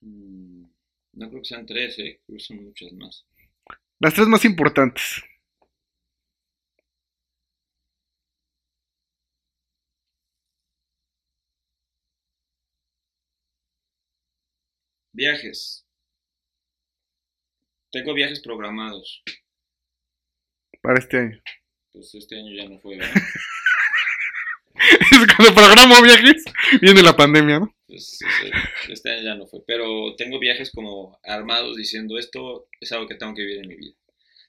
Mm, 0.00 0.64
no 1.14 1.28
creo 1.28 1.42
que 1.42 1.48
sean 1.48 1.66
tres, 1.66 1.98
¿eh? 1.98 2.20
creo 2.26 2.38
que 2.38 2.44
son 2.44 2.64
muchas 2.64 2.92
más. 2.92 3.26
Las 4.00 4.14
tres 4.14 4.28
más 4.28 4.44
importantes. 4.44 5.22
Viajes. 15.12 15.84
Tengo 17.90 18.14
viajes 18.14 18.40
programados. 18.40 19.24
Para 20.80 21.00
este 21.00 21.18
año. 21.18 21.42
Pues 21.92 22.14
este 22.14 22.38
año 22.38 22.54
ya 22.54 22.68
no 22.68 22.78
fue, 22.78 22.96
Cuando 25.36 25.54
programo 25.54 26.00
viajes, 26.02 26.44
viene 26.80 27.02
la 27.02 27.16
pandemia, 27.16 27.58
¿no? 27.58 27.74
Pues, 27.88 28.18
este 28.90 29.10
año 29.10 29.22
ya 29.24 29.34
no 29.34 29.46
fue. 29.46 29.60
Pero 29.66 30.14
tengo 30.16 30.38
viajes 30.38 30.70
como 30.70 31.18
armados 31.24 31.76
diciendo 31.76 32.18
esto 32.18 32.68
es 32.80 32.92
algo 32.92 33.08
que 33.08 33.16
tengo 33.16 33.34
que 33.34 33.42
vivir 33.42 33.58
en 33.58 33.68
mi 33.68 33.76
vida. 33.76 33.94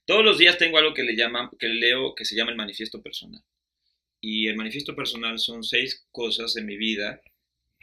Todos 0.06 0.24
los 0.26 0.38
días 0.38 0.57
tengo 0.57 0.78
algo 0.78 0.94
que 0.94 1.03
le 1.03 1.16
llaman, 1.16 1.49
que 1.57 1.70
leo 1.70 2.16
que 2.16 2.26
se 2.26 2.36
llama 2.36 2.52
el 2.52 2.57
manifiesto 2.57 3.02
personal. 3.02 3.41
Y 4.22 4.48
el 4.48 4.57
manifiesto 4.57 4.95
personal 4.95 5.40
son 5.40 5.64
seis 5.64 6.06
cosas 6.11 6.57
en 6.57 6.66
mi 6.66 6.78
vida, 6.78 7.22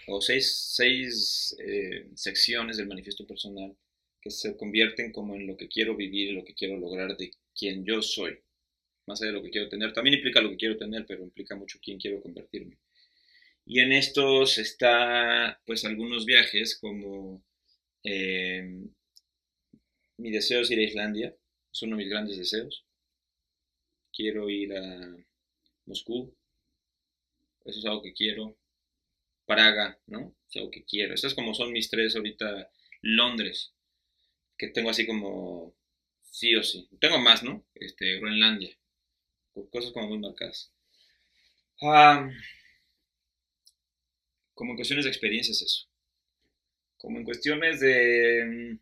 o 0.08 0.20
seis, 0.20 0.72
seis 0.74 1.56
eh, 1.58 2.10
secciones 2.14 2.76
del 2.76 2.88
manifiesto 2.88 3.26
personal 3.26 3.74
que 4.20 4.30
se 4.30 4.56
convierten 4.56 5.12
como 5.12 5.34
en 5.36 5.46
lo 5.46 5.56
que 5.56 5.68
quiero 5.68 5.96
vivir 5.96 6.32
lo 6.34 6.44
que 6.44 6.54
quiero 6.54 6.76
lograr 6.76 7.16
de 7.16 7.30
quien 7.54 7.84
yo 7.84 8.02
soy 8.02 8.38
más 9.06 9.22
allá 9.22 9.30
de 9.30 9.36
lo 9.38 9.42
que 9.42 9.50
quiero 9.50 9.68
tener. 9.68 9.92
También 9.92 10.16
implica 10.16 10.40
lo 10.40 10.50
que 10.50 10.56
quiero 10.56 10.76
tener, 10.76 11.06
pero 11.06 11.22
implica 11.22 11.54
mucho 11.54 11.78
quién 11.80 11.98
quiero 11.98 12.20
convertirme. 12.20 12.76
Y 13.66 13.80
en 13.80 13.92
estos 13.92 14.58
está, 14.58 15.60
pues, 15.66 15.84
algunos 15.84 16.24
viajes 16.24 16.78
como 16.78 17.44
eh, 18.04 18.64
mi 20.18 20.30
deseo 20.30 20.62
es 20.62 20.70
ir 20.70 20.78
a 20.78 20.82
Islandia, 20.82 21.36
es 21.72 21.82
uno 21.82 21.96
de 21.96 22.02
mis 22.02 22.10
grandes 22.10 22.38
deseos. 22.38 22.84
Quiero 24.12 24.48
ir 24.48 24.74
a 24.74 25.16
Moscú, 25.86 26.34
eso 27.64 27.78
es 27.78 27.84
algo 27.84 28.02
que 28.02 28.14
quiero. 28.14 28.56
Praga, 29.46 29.98
¿no? 30.06 30.34
Es 30.48 30.56
algo 30.56 30.70
que 30.70 30.84
quiero. 30.84 31.14
Estas 31.14 31.34
como 31.34 31.54
son 31.54 31.72
mis 31.72 31.90
tres 31.90 32.16
ahorita. 32.16 32.70
Londres, 33.02 33.74
que 34.58 34.68
tengo 34.68 34.90
así 34.90 35.06
como 35.06 35.76
sí 36.22 36.56
o 36.56 36.62
sí. 36.62 36.88
Tengo 37.00 37.18
más, 37.18 37.42
¿no? 37.42 37.64
Este, 37.74 38.18
Groenlandia 38.18 38.76
cosas 39.70 39.92
como 39.92 40.08
muy 40.08 40.18
marcadas. 40.18 40.72
Como 44.56 44.72
en 44.72 44.76
cuestiones 44.76 45.04
de 45.04 45.10
experiencias 45.10 45.60
eso. 45.60 45.86
Como 46.96 47.18
en 47.18 47.24
cuestiones 47.24 47.78
de... 47.78 48.78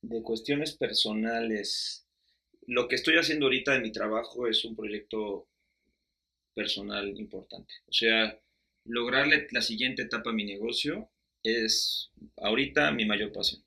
De 0.00 0.22
cuestiones 0.22 0.74
personales. 0.74 2.06
Lo 2.66 2.88
que 2.88 2.94
estoy 2.94 3.16
haciendo 3.18 3.46
ahorita 3.46 3.76
en 3.76 3.82
mi 3.82 3.92
trabajo 3.92 4.48
es 4.48 4.64
un 4.64 4.74
proyecto 4.74 5.46
personal 6.54 7.06
importante. 7.18 7.74
O 7.86 7.92
sea, 7.92 8.40
lograrle 8.86 9.46
la 9.50 9.60
siguiente 9.60 10.02
etapa 10.02 10.30
a 10.30 10.32
mi 10.32 10.44
negocio 10.44 11.10
es 11.42 12.10
ahorita 12.38 12.90
mi 12.92 13.04
mayor 13.04 13.30
pasión. 13.30 13.62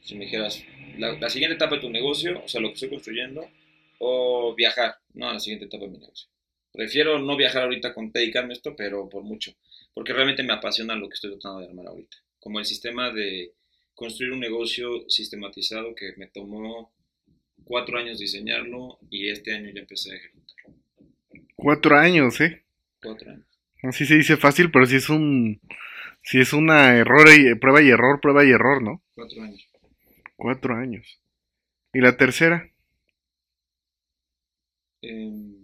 Si 0.00 0.14
me 0.14 0.24
dijeras, 0.24 0.64
la, 0.96 1.28
siguiente 1.28 1.56
etapa 1.56 1.74
de 1.74 1.82
tu 1.82 1.90
negocio, 1.90 2.42
o 2.42 2.48
sea, 2.48 2.62
lo 2.62 2.68
que 2.68 2.74
estoy 2.74 2.88
construyendo, 2.88 3.50
o 3.98 4.54
viajar, 4.54 4.94
no, 5.12 5.28
a 5.28 5.34
la 5.34 5.40
siguiente 5.40 5.66
etapa 5.66 5.84
de 5.84 5.90
mi 5.90 5.98
negocio. 5.98 6.28
Prefiero 6.76 7.18
no 7.18 7.36
viajar 7.38 7.62
ahorita 7.62 7.94
con 7.94 8.12
dedicarme 8.12 8.52
a 8.52 8.56
esto, 8.56 8.76
pero 8.76 9.08
por 9.08 9.22
mucho, 9.22 9.52
porque 9.94 10.12
realmente 10.12 10.42
me 10.42 10.52
apasiona 10.52 10.94
lo 10.94 11.08
que 11.08 11.14
estoy 11.14 11.30
tratando 11.30 11.60
de 11.60 11.68
armar 11.68 11.86
ahorita. 11.86 12.18
Como 12.38 12.58
el 12.58 12.66
sistema 12.66 13.10
de 13.10 13.54
construir 13.94 14.32
un 14.32 14.40
negocio 14.40 15.08
sistematizado 15.08 15.94
que 15.94 16.12
me 16.18 16.26
tomó 16.26 16.92
cuatro 17.64 17.98
años 17.98 18.18
diseñarlo 18.18 18.98
y 19.08 19.30
este 19.30 19.54
año 19.54 19.70
ya 19.74 19.80
empecé 19.80 20.12
a 20.12 20.16
ejecutarlo. 20.16 20.74
Cuatro 21.56 21.96
años, 21.96 22.38
¿eh? 22.42 22.62
Cuatro 23.00 23.30
años. 23.30 23.46
Así 23.82 24.04
se 24.04 24.16
dice 24.16 24.36
fácil, 24.36 24.70
pero 24.70 24.84
si 24.84 24.96
es 24.96 25.08
un, 25.08 25.58
si 26.22 26.40
es 26.40 26.52
una 26.52 26.94
error 26.94 27.26
y 27.34 27.54
prueba 27.54 27.80
y 27.80 27.88
error, 27.88 28.20
prueba 28.20 28.44
y 28.44 28.50
error, 28.50 28.82
¿no? 28.82 29.02
Cuatro 29.14 29.42
años. 29.42 29.66
Cuatro 30.36 30.74
años. 30.74 31.20
¿Y 31.94 32.00
la 32.00 32.18
tercera? 32.18 32.70
Em, 35.00 35.55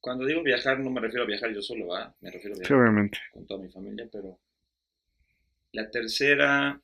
cuando 0.00 0.26
digo 0.26 0.42
viajar, 0.42 0.80
no 0.80 0.90
me 0.90 1.00
refiero 1.00 1.24
a 1.24 1.26
viajar 1.26 1.52
yo 1.52 1.62
solo, 1.62 1.88
¿va? 1.88 2.14
Me 2.20 2.30
refiero 2.30 2.56
a 2.56 2.58
viajar 2.58 3.10
con 3.32 3.46
toda 3.46 3.62
mi 3.62 3.68
familia, 3.70 4.08
pero 4.10 4.38
la 5.72 5.90
tercera... 5.90 6.80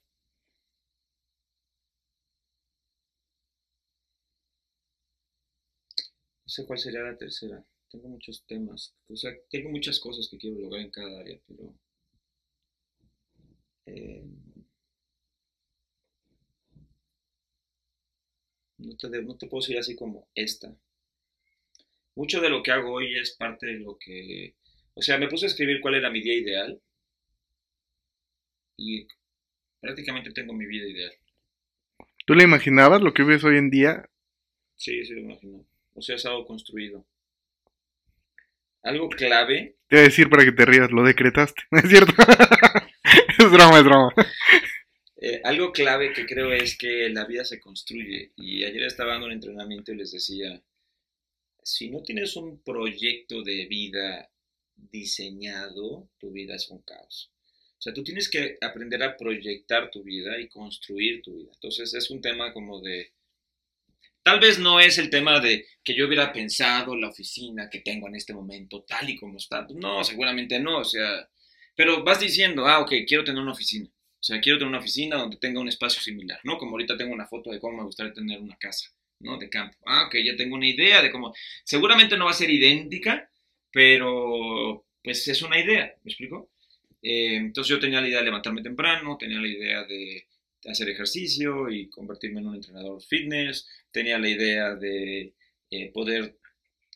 No 6.45 6.51
sé 6.51 6.65
cuál 6.67 6.79
sería 6.79 7.01
la 7.01 7.17
tercera. 7.17 7.65
Tengo 7.91 8.09
muchos 8.09 8.45
temas. 8.47 8.95
O 9.09 9.17
sea, 9.17 9.33
tengo 9.51 9.71
muchas 9.71 9.99
cosas 10.01 10.29
que 10.31 10.39
quiero 10.39 10.59
lograr 10.61 10.83
en 10.83 10.91
cada 10.91 11.21
área, 11.21 11.39
pero 11.47 11.75
eh, 13.87 14.25
no, 18.79 18.97
te, 18.97 19.23
no 19.23 19.37
te 19.37 19.47
puedo 19.47 19.61
decir 19.61 19.79
así 19.79 19.97
como 19.97 20.29
esta. 20.35 20.77
Mucho 22.17 22.41
de 22.41 22.49
lo 22.49 22.63
que 22.63 22.73
hago 22.73 22.93
hoy 22.93 23.17
es 23.17 23.37
parte 23.37 23.67
de 23.67 23.79
lo 23.79 23.97
que... 23.99 24.55
O 24.95 25.03
sea, 25.03 25.19
me 25.19 25.29
puse 25.29 25.47
a 25.47 25.49
escribir 25.49 25.81
cuál 25.81 25.95
era 25.95 26.11
mi 26.11 26.23
día 26.23 26.35
ideal 26.35 26.81
y 28.79 29.07
prácticamente 29.81 30.33
tengo 30.33 30.55
mi 30.55 30.67
vida 30.67 30.89
ideal. 30.89 31.13
¿Tú 32.27 32.35
le 32.35 32.45
imaginabas 32.45 33.03
lo 33.03 33.13
que 33.13 33.23
ves 33.23 33.45
hoy 33.45 33.59
en 33.59 33.71
día? 33.71 34.09
Sí, 34.77 35.05
sí 35.05 35.15
lo 35.15 35.21
imagino. 35.21 35.67
O 35.95 36.01
sea, 36.01 36.17
es 36.17 36.25
algo 36.25 36.47
construido. 36.47 37.07
Algo 38.83 39.09
clave. 39.11 39.77
Te 39.89 39.97
voy 39.97 40.01
a 40.01 40.09
decir 40.09 40.31
para 40.31 40.45
que 40.45 40.53
te 40.53 40.65
rías, 40.65 40.91
lo 40.91 41.03
decretaste, 41.03 41.63
¿no 41.71 41.79
es 41.79 41.89
cierto? 41.89 42.13
es 43.39 43.53
drama, 43.53 43.79
es 43.79 43.85
drama. 43.85 44.15
Eh, 45.21 45.41
algo 45.45 45.73
clave 45.73 46.13
que 46.13 46.25
creo 46.25 46.53
es 46.53 46.79
que 46.79 47.11
la 47.11 47.27
vida 47.27 47.45
se 47.45 47.61
construye. 47.61 48.33
Y 48.37 48.65
ayer 48.65 48.83
estaba 48.85 49.13
dando 49.13 49.27
un 49.27 49.33
entrenamiento 49.33 49.93
y 49.93 49.97
les 49.97 50.13
decía, 50.13 50.63
si 51.67 51.91
no 51.91 52.01
tienes 52.01 52.37
un 52.37 52.63
proyecto 52.63 53.43
de 53.43 53.67
vida 53.67 54.31
diseñado, 54.77 56.09
tu 56.17 56.31
vida 56.31 56.55
es 56.55 56.69
un 56.71 56.81
caos. 56.83 57.33
O 57.77 57.83
sea, 57.83 57.93
tú 57.93 58.05
tienes 58.05 58.31
que 58.31 58.57
aprender 58.61 59.03
a 59.03 59.17
proyectar 59.17 59.91
tu 59.91 60.05
vida 60.05 60.39
y 60.39 60.49
construir 60.49 61.23
tu 61.23 61.35
vida. 61.35 61.51
Entonces 61.53 61.93
es 61.93 62.09
un 62.11 62.21
tema 62.21 62.53
como 62.53 62.81
de... 62.81 63.13
Tal 64.23 64.39
vez 64.39 64.61
no 64.61 64.79
es 64.79 64.99
el 64.99 65.11
tema 65.11 65.41
de 65.41 65.67
que 65.83 65.97
yo 65.97 66.07
hubiera 66.07 66.33
pensado 66.33 66.95
la 66.95 67.09
oficina 67.09 67.69
que 67.69 67.81
tengo 67.81 68.07
en 68.07 68.15
este 68.15 68.33
momento 68.33 68.85
tal 68.85 69.11
y 69.11 69.17
como 69.17 69.39
está. 69.39 69.67
No, 69.75 70.05
seguramente 70.05 70.61
no. 70.61 70.79
O 70.79 70.85
sea, 70.85 71.29
pero 71.75 72.05
vas 72.05 72.21
diciendo, 72.21 72.65
ah, 72.67 72.79
ok, 72.79 72.93
quiero 73.09 73.25
tener 73.25 73.43
una 73.43 73.53
oficina. 73.53 73.89
O 73.89 74.23
sea, 74.23 74.41
quiero 74.41 74.59
tener 74.59 74.69
una 74.69 74.79
oficina 74.79 75.17
donde 75.17 75.37
tenga 75.37 75.61
un 75.61 75.69
espacio 75.69 76.01
similar, 76.01 76.39
¿no? 76.45 76.59
Como 76.59 76.73
ahorita 76.73 76.97
tengo 76.97 77.13
una 77.13 77.27
foto 77.27 77.51
de 77.51 77.59
cómo 77.59 77.79
me 77.79 77.85
gustaría 77.85 78.13
tener 78.13 78.41
una 78.41 78.57
casa, 78.57 78.89
¿no? 79.21 79.39
De 79.39 79.49
campo. 79.49 79.77
Ah, 79.87 80.07
ok, 80.07 80.17
ya 80.25 80.37
tengo 80.37 80.57
una 80.57 80.69
idea 80.69 81.03
de 81.03 81.11
cómo... 81.11 81.35
Seguramente 81.65 82.17
no 82.17 82.27
va 82.27 82.31
a 82.33 82.35
ser 82.35 82.51
idéntica, 82.51 83.31
pero 83.73 84.85
pues 85.03 85.27
es 85.29 85.43
una 85.43 85.59
idea, 85.59 85.95
¿me 86.03 86.11
explico? 86.11 86.51
Eh, 87.03 87.37
entonces 87.37 87.71
yo 87.71 87.81
tenía 87.81 88.01
la 88.01 88.09
idea 88.09 88.19
de 88.19 88.25
levantarme 88.25 88.63
temprano, 88.63 89.17
tenía 89.17 89.39
la 89.39 89.49
idea 89.49 89.85
de 89.85 90.27
hacer 90.69 90.89
ejercicio 90.89 91.71
y 91.71 91.89
convertirme 91.89 92.41
en 92.41 92.49
un 92.49 92.55
entrenador 92.57 93.01
fitness, 93.03 93.69
tenía 93.93 94.19
la 94.19 94.29
idea 94.29 94.75
de 94.75 95.35
eh, 95.71 95.91
poder... 95.93 96.37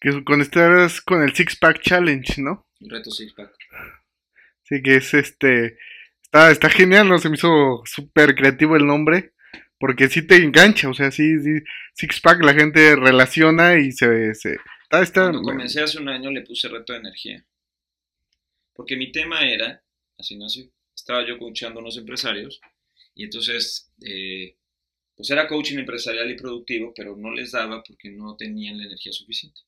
Que 0.00 0.24
con 0.24 0.40
estar 0.40 0.90
con 1.04 1.22
el 1.22 1.34
Six 1.34 1.56
Pack 1.56 1.82
Challenge, 1.82 2.40
¿no? 2.42 2.66
El 2.80 2.90
reto 2.90 3.10
Six 3.10 3.34
Pack. 3.34 3.52
Sí, 4.64 4.82
que 4.82 4.96
es 4.96 5.14
este... 5.14 5.76
Está, 6.22 6.50
está 6.50 6.70
genial, 6.70 7.08
¿no? 7.08 7.18
Se 7.18 7.28
me 7.28 7.36
hizo 7.36 7.82
súper 7.84 8.34
creativo 8.34 8.76
el 8.76 8.86
nombre. 8.86 9.32
Porque 9.80 10.08
sí 10.08 10.24
te 10.26 10.36
engancha, 10.36 10.88
o 10.88 10.94
sea, 10.94 11.10
sí, 11.10 11.40
sí, 11.40 11.50
Six 11.94 12.20
Pack 12.20 12.44
la 12.44 12.54
gente 12.54 12.94
relaciona 12.94 13.78
y 13.78 13.90
se... 13.90 14.34
se 14.34 14.58
está, 14.82 15.02
está, 15.02 15.22
Cuando 15.30 15.42
comencé 15.42 15.82
hace 15.82 15.98
un 15.98 16.08
año 16.08 16.30
le 16.30 16.42
puse 16.42 16.68
reto 16.68 16.92
de 16.92 17.00
energía. 17.00 17.44
Porque 18.74 18.96
mi 18.96 19.10
tema 19.10 19.40
era 19.48 19.82
así 20.20 20.36
nació. 20.36 20.70
Estaba 20.94 21.26
yo 21.26 21.38
coachando 21.38 21.80
a 21.80 21.82
unos 21.82 21.96
empresarios 21.96 22.60
y 23.14 23.24
entonces, 23.24 23.90
eh, 24.04 24.56
pues 25.16 25.30
era 25.30 25.48
coaching 25.48 25.78
empresarial 25.78 26.30
y 26.30 26.36
productivo, 26.36 26.92
pero 26.94 27.16
no 27.16 27.32
les 27.32 27.52
daba 27.52 27.82
porque 27.82 28.10
no 28.10 28.36
tenían 28.36 28.78
la 28.78 28.84
energía 28.84 29.12
suficiente. 29.12 29.60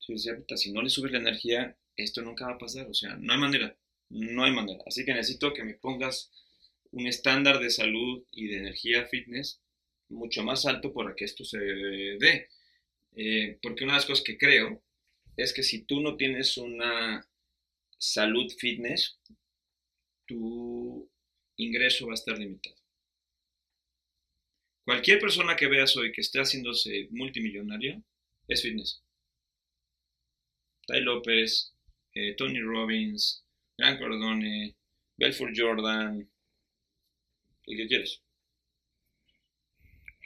Entonces 0.00 0.36
decía, 0.36 0.56
si 0.56 0.72
no 0.72 0.82
les 0.82 0.92
subes 0.92 1.12
la 1.12 1.18
energía, 1.18 1.76
esto 1.96 2.22
nunca 2.22 2.46
va 2.46 2.54
a 2.54 2.58
pasar, 2.58 2.86
o 2.88 2.94
sea, 2.94 3.16
no 3.16 3.32
hay 3.32 3.38
manera, 3.38 3.76
no 4.10 4.44
hay 4.44 4.52
manera. 4.52 4.80
Así 4.86 5.04
que 5.04 5.14
necesito 5.14 5.52
que 5.52 5.64
me 5.64 5.74
pongas 5.74 6.30
un 6.94 7.06
estándar 7.08 7.58
de 7.58 7.70
salud 7.70 8.24
y 8.30 8.46
de 8.46 8.58
energía 8.58 9.06
fitness 9.06 9.60
mucho 10.08 10.44
más 10.44 10.64
alto 10.64 10.92
para 10.92 11.14
que 11.14 11.24
esto 11.24 11.44
se 11.44 11.58
dé. 11.58 12.48
Eh, 13.16 13.58
porque 13.62 13.84
una 13.84 13.94
de 13.94 13.98
las 13.98 14.06
cosas 14.06 14.24
que 14.24 14.38
creo 14.38 14.82
es 15.36 15.52
que 15.52 15.62
si 15.62 15.84
tú 15.84 16.00
no 16.00 16.16
tienes 16.16 16.56
una 16.56 17.26
salud 17.98 18.50
fitness, 18.58 19.18
tu 20.26 21.10
ingreso 21.56 22.06
va 22.06 22.12
a 22.12 22.14
estar 22.14 22.38
limitado. 22.38 22.76
Cualquier 24.84 25.18
persona 25.18 25.56
que 25.56 25.66
veas 25.66 25.96
hoy 25.96 26.12
que 26.12 26.20
esté 26.20 26.38
haciéndose 26.38 27.08
multimillonario 27.10 28.04
es 28.46 28.62
fitness. 28.62 29.02
Ty 30.86 31.00
López, 31.00 31.74
eh, 32.14 32.34
Tony 32.36 32.60
Robbins, 32.60 33.44
Grant 33.78 33.98
Cardone, 33.98 34.76
Belfort 35.16 35.54
Jordan, 35.56 36.30
¿y 37.66 37.76
qué 37.76 37.86
quieres? 37.86 38.22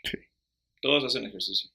Sí. 0.05 0.19
Todos 0.81 1.05
hacen 1.05 1.25
ejercicio. 1.27 1.71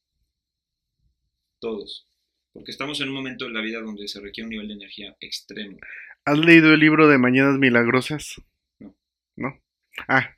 Todos. 1.59 2.07
Porque 2.53 2.71
estamos 2.71 3.01
en 3.01 3.09
un 3.09 3.15
momento 3.15 3.45
de 3.45 3.51
la 3.51 3.61
vida 3.61 3.81
donde 3.81 4.07
se 4.07 4.19
requiere 4.21 4.45
un 4.45 4.51
nivel 4.51 4.67
de 4.67 4.73
energía 4.75 5.15
extremo. 5.19 5.77
¿Has 6.25 6.37
leído 6.37 6.73
el 6.73 6.79
libro 6.79 7.07
de 7.07 7.17
Mañanas 7.17 7.57
Milagrosas? 7.57 8.41
No. 8.79 8.95
¿No? 9.35 9.59
Ah, 10.07 10.35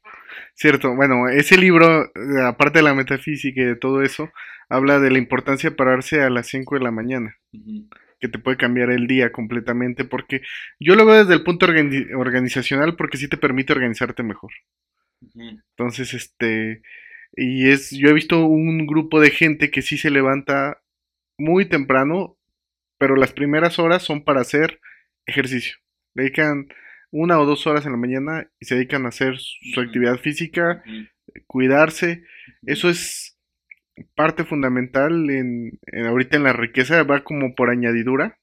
cierto. 0.56 0.96
Bueno, 0.96 1.28
ese 1.30 1.58
libro, 1.58 2.12
aparte 2.46 2.80
de 2.80 2.84
la 2.84 2.94
metafísica 2.96 3.62
y 3.62 3.66
de 3.66 3.76
todo 3.76 4.02
eso, 4.02 4.32
habla 4.70 5.00
de 5.00 5.12
la 5.12 5.18
importancia 5.18 5.70
de 5.70 5.76
pararse 5.76 6.22
a 6.22 6.30
las 6.30 6.48
5 6.48 6.76
de 6.76 6.84
la 6.84 6.92
mañana. 6.92 7.38
Que 8.20 8.30
te 8.30 8.40
puede 8.40 8.58
cambiar 8.58 8.90
el 8.92 9.08
día 9.08 9.32
completamente. 9.32 10.06
Porque 10.06 10.42
yo 10.80 10.96
lo 10.96 11.06
veo 11.06 11.18
desde 11.18 11.34
el 11.34 11.44
punto 11.44 11.68
organi- 11.68 12.14
organizacional 12.16 12.96
porque 12.96 13.18
sí 13.18 13.28
te 13.28 13.38
permite 13.38 13.74
organizarte 13.74 14.24
mejor. 14.24 14.52
Entonces, 15.34 16.14
este. 16.14 16.82
Y 17.34 17.70
es. 17.70 17.92
Yo 17.92 18.10
he 18.10 18.14
visto 18.14 18.46
un 18.46 18.86
grupo 18.86 19.20
de 19.20 19.32
gente 19.32 19.72
que 19.72 19.82
sí 19.82 19.98
se 19.98 20.10
levanta 20.10 20.82
muy 21.38 21.66
temprano. 21.66 22.38
Pero 22.98 23.18
las 23.18 23.34
primeras 23.34 23.78
horas 23.78 24.04
son 24.04 24.24
para 24.24 24.40
hacer 24.40 24.80
ejercicio. 25.26 25.76
Dedican 26.14 26.70
una 27.12 27.40
o 27.40 27.46
dos 27.46 27.68
horas 27.68 27.86
en 27.86 27.92
la 27.92 27.98
mañana 27.98 28.50
y 28.60 28.66
se 28.66 28.76
dedican 28.76 29.06
a 29.06 29.10
hacer 29.10 29.38
su 29.38 29.80
actividad 29.82 30.18
física, 30.18 30.82
cuidarse. 31.46 32.24
Eso 32.66 32.90
es 32.90 33.38
parte 34.16 34.44
fundamental 34.44 35.30
en, 35.30 35.80
en 35.88 36.06
ahorita 36.06 36.38
en 36.38 36.44
la 36.44 36.54
riqueza, 36.54 37.04
va 37.04 37.24
como 37.24 37.56
por 37.56 37.70
añadidura. 37.70 38.40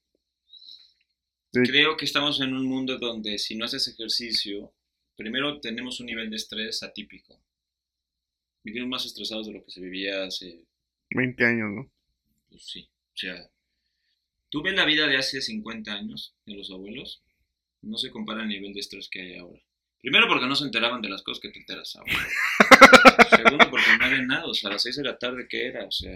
Creo 1.51 1.97
que 1.97 2.05
estamos 2.05 2.41
en 2.41 2.55
un 2.55 2.65
mundo 2.65 2.97
donde 2.97 3.37
si 3.37 3.55
no 3.55 3.65
haces 3.65 3.87
ejercicio, 3.87 4.73
primero 5.15 5.59
tenemos 5.59 5.99
un 5.99 6.07
nivel 6.07 6.29
de 6.29 6.37
estrés 6.37 6.83
atípico. 6.83 7.39
Vivimos 8.63 8.89
más 8.89 9.05
estresados 9.05 9.47
de 9.47 9.53
lo 9.53 9.63
que 9.63 9.71
se 9.71 9.81
vivía 9.81 10.23
hace, 10.23 10.65
20 11.13 11.45
años, 11.45 11.69
¿no? 11.71 11.91
pues 12.49 12.65
sí. 12.65 12.89
O 13.13 13.17
sea, 13.17 13.49
tú 14.49 14.61
ves 14.61 14.73
la 14.73 14.85
vida 14.85 15.07
de 15.07 15.17
hace 15.17 15.41
50 15.41 15.91
años 15.91 16.35
de 16.45 16.55
los 16.55 16.71
abuelos, 16.71 17.23
no 17.81 17.97
se 17.97 18.11
compara 18.11 18.43
el 18.43 18.49
nivel 18.49 18.73
de 18.73 18.79
estrés 18.79 19.09
que 19.09 19.21
hay 19.21 19.37
ahora. 19.37 19.61
Primero 20.01 20.27
porque 20.27 20.47
no 20.47 20.55
se 20.55 20.65
enteraban 20.65 21.01
de 21.01 21.09
las 21.09 21.21
cosas 21.21 21.41
que 21.41 21.49
te 21.49 21.59
enteras 21.59 21.95
ahora. 21.95 22.13
Segundo 23.37 23.69
porque 23.69 23.97
no 23.97 24.05
había 24.05 24.21
nada, 24.21 24.45
o 24.45 24.53
sea, 24.53 24.69
a 24.69 24.73
las 24.73 24.83
6 24.83 24.97
de 24.97 25.03
la 25.03 25.17
tarde, 25.17 25.47
¿qué 25.49 25.67
era? 25.67 25.85
O 25.85 25.91
sea, 25.91 26.13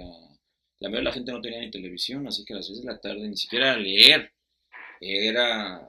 la 0.80 0.90
mayoría 0.90 1.00
de 1.00 1.04
la 1.04 1.14
gente 1.14 1.32
no 1.32 1.42
tenía 1.42 1.60
ni 1.60 1.72
televisión, 1.72 2.28
así 2.28 2.44
que 2.44 2.54
a 2.54 2.58
las 2.58 2.68
6 2.68 2.82
de 2.82 2.86
la 2.86 3.00
tarde 3.00 3.28
ni 3.28 3.38
siquiera 3.38 3.74
era 3.74 3.78
leer, 3.78 4.34
era 5.00 5.88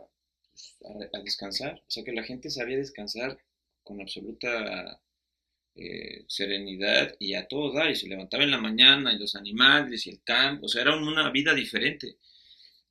a, 0.85 1.19
a 1.19 1.23
descansar. 1.23 1.83
O 1.87 1.91
sea, 1.91 2.05
que 2.05 2.13
la 2.13 2.25
gente 2.25 2.51
sabía 2.51 2.77
descansar 2.77 3.39
con 3.83 4.01
absoluta 4.01 5.01
eh, 5.81 6.25
serenidad 6.27 7.15
y 7.21 7.35
a 7.35 7.47
todo 7.47 7.73
dar, 7.73 7.89
y 7.89 7.95
se 7.95 8.09
levantaba 8.09 8.43
en 8.43 8.51
la 8.51 8.61
mañana, 8.61 9.13
y 9.13 9.19
los 9.19 9.37
animales, 9.37 10.07
y 10.07 10.11
el 10.11 10.23
campo, 10.25 10.67
o 10.67 10.69
sea, 10.69 10.83
era 10.83 10.97
una 10.97 11.31
vida 11.31 11.55
diferente. 11.55 12.17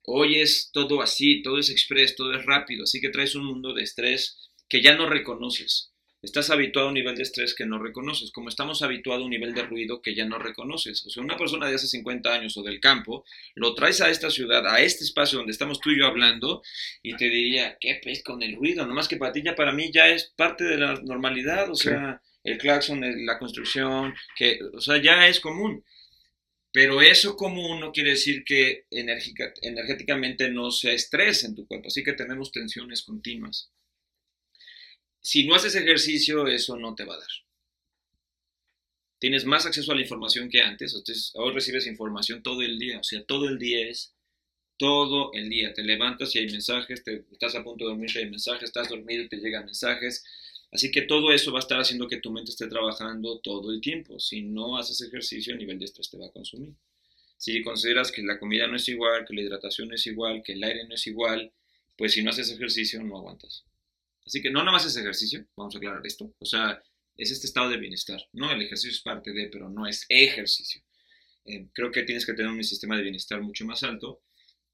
Hoy 0.04 0.36
es 0.40 0.70
todo 0.72 1.02
así, 1.02 1.42
todo 1.42 1.58
es 1.58 1.68
express, 1.68 2.16
todo 2.16 2.32
es 2.32 2.46
rápido, 2.46 2.84
así 2.84 2.98
que 3.00 3.10
traes 3.10 3.34
un 3.34 3.44
mundo 3.44 3.74
de 3.74 3.82
estrés 3.82 4.38
que 4.68 4.82
ya 4.82 4.96
no 4.96 5.06
reconoces. 5.06 5.92
Estás 6.20 6.50
habituado 6.50 6.88
a 6.88 6.90
un 6.90 6.94
nivel 6.94 7.14
de 7.14 7.22
estrés 7.22 7.54
que 7.54 7.64
no 7.64 7.78
reconoces, 7.78 8.32
como 8.32 8.48
estamos 8.48 8.82
habituados 8.82 9.22
a 9.22 9.24
un 9.26 9.30
nivel 9.30 9.54
de 9.54 9.62
ruido 9.62 10.02
que 10.02 10.16
ya 10.16 10.24
no 10.24 10.36
reconoces. 10.40 11.06
O 11.06 11.10
sea, 11.10 11.22
una 11.22 11.36
persona 11.36 11.68
de 11.68 11.76
hace 11.76 11.86
50 11.86 12.34
años 12.34 12.56
o 12.56 12.62
del 12.64 12.80
campo, 12.80 13.24
lo 13.54 13.72
traes 13.74 14.00
a 14.00 14.10
esta 14.10 14.28
ciudad, 14.28 14.66
a 14.66 14.80
este 14.80 15.04
espacio 15.04 15.38
donde 15.38 15.52
estamos 15.52 15.78
tú 15.80 15.90
y 15.90 15.98
yo 16.00 16.06
hablando, 16.06 16.60
y 17.04 17.14
te 17.16 17.26
diría, 17.30 17.76
¿qué 17.80 18.00
pez 18.02 18.24
con 18.24 18.42
el 18.42 18.56
ruido? 18.56 18.84
Nomás 18.84 19.06
que 19.06 19.16
para 19.16 19.32
ti 19.32 19.42
ya, 19.44 19.54
para 19.54 19.72
mí 19.72 19.92
ya 19.92 20.08
es 20.08 20.32
parte 20.36 20.64
de 20.64 20.76
la 20.78 20.94
normalidad, 21.02 21.70
o 21.70 21.76
Sí. 21.76 21.84
sea, 21.90 22.20
el 22.42 22.58
claxon, 22.58 23.00
la 23.24 23.38
construcción, 23.38 24.12
que, 24.36 24.58
o 24.74 24.80
sea, 24.80 25.00
ya 25.00 25.28
es 25.28 25.38
común. 25.38 25.84
Pero 26.72 27.00
eso 27.00 27.36
común 27.36 27.78
no 27.80 27.92
quiere 27.92 28.10
decir 28.10 28.42
que 28.44 28.86
energéticamente 28.90 30.50
no 30.50 30.70
sea 30.72 30.92
estrés 30.94 31.44
en 31.44 31.54
tu 31.54 31.66
cuerpo, 31.66 31.86
así 31.88 32.02
que 32.02 32.12
tenemos 32.14 32.50
tensiones 32.50 33.02
continuas. 33.02 33.70
Si 35.28 35.44
no 35.44 35.56
haces 35.56 35.74
ejercicio, 35.74 36.46
eso 36.46 36.78
no 36.78 36.94
te 36.94 37.04
va 37.04 37.16
a 37.16 37.18
dar. 37.18 37.28
Tienes 39.18 39.44
más 39.44 39.66
acceso 39.66 39.92
a 39.92 39.94
la 39.94 40.00
información 40.00 40.48
que 40.48 40.62
antes, 40.62 40.94
entonces 40.94 41.32
hoy 41.34 41.52
recibes 41.52 41.86
información 41.86 42.42
todo 42.42 42.62
el 42.62 42.78
día, 42.78 42.98
o 42.98 43.04
sea, 43.04 43.22
todo 43.24 43.46
el 43.46 43.58
día 43.58 43.86
es 43.86 44.14
todo 44.78 45.30
el 45.34 45.50
día. 45.50 45.74
Te 45.74 45.82
levantas 45.82 46.34
y 46.34 46.38
hay 46.38 46.50
mensajes, 46.50 47.02
estás 47.06 47.54
a 47.56 47.62
punto 47.62 47.84
de 47.84 47.90
dormir 47.90 48.10
y 48.14 48.18
hay 48.20 48.30
mensajes, 48.30 48.70
estás 48.70 48.88
dormido 48.88 49.22
y 49.22 49.28
te 49.28 49.36
llegan 49.36 49.66
mensajes. 49.66 50.24
Así 50.72 50.90
que 50.90 51.02
todo 51.02 51.30
eso 51.30 51.52
va 51.52 51.58
a 51.58 51.60
estar 51.66 51.78
haciendo 51.78 52.08
que 52.08 52.22
tu 52.22 52.32
mente 52.32 52.52
esté 52.52 52.66
trabajando 52.66 53.38
todo 53.40 53.70
el 53.70 53.82
tiempo. 53.82 54.18
Si 54.18 54.40
no 54.40 54.78
haces 54.78 54.98
ejercicio, 55.02 55.52
el 55.52 55.58
nivel 55.58 55.78
de 55.78 55.84
estrés 55.84 56.08
te 56.08 56.16
va 56.16 56.28
a 56.28 56.32
consumir. 56.32 56.72
Si 57.36 57.62
consideras 57.62 58.10
que 58.12 58.22
la 58.22 58.38
comida 58.38 58.66
no 58.66 58.76
es 58.76 58.88
igual, 58.88 59.26
que 59.26 59.34
la 59.34 59.42
hidratación 59.42 59.88
no 59.88 59.94
es 59.94 60.06
igual, 60.06 60.42
que 60.42 60.54
el 60.54 60.64
aire 60.64 60.88
no 60.88 60.94
es 60.94 61.06
igual, 61.06 61.52
pues 61.98 62.14
si 62.14 62.22
no 62.22 62.30
haces 62.30 62.50
ejercicio, 62.50 63.04
no 63.04 63.18
aguantas. 63.18 63.67
Así 64.28 64.42
que 64.42 64.50
no 64.50 64.58
nada 64.58 64.72
más 64.72 64.84
es 64.84 64.94
ejercicio, 64.94 65.46
vamos 65.56 65.74
a 65.74 65.78
aclarar 65.78 66.06
esto. 66.06 66.34
O 66.38 66.44
sea, 66.44 66.82
es 67.16 67.30
este 67.30 67.46
estado 67.46 67.70
de 67.70 67.78
bienestar. 67.78 68.20
No, 68.34 68.52
el 68.52 68.60
ejercicio 68.60 68.90
es 68.90 69.00
parte 69.00 69.32
de, 69.32 69.48
pero 69.48 69.70
no 69.70 69.86
es 69.86 70.04
ejercicio. 70.10 70.82
Eh, 71.46 71.70
creo 71.72 71.90
que 71.90 72.02
tienes 72.02 72.26
que 72.26 72.34
tener 72.34 72.52
un 72.52 72.62
sistema 72.62 72.94
de 72.94 73.04
bienestar 73.04 73.40
mucho 73.40 73.64
más 73.64 73.82
alto. 73.84 74.20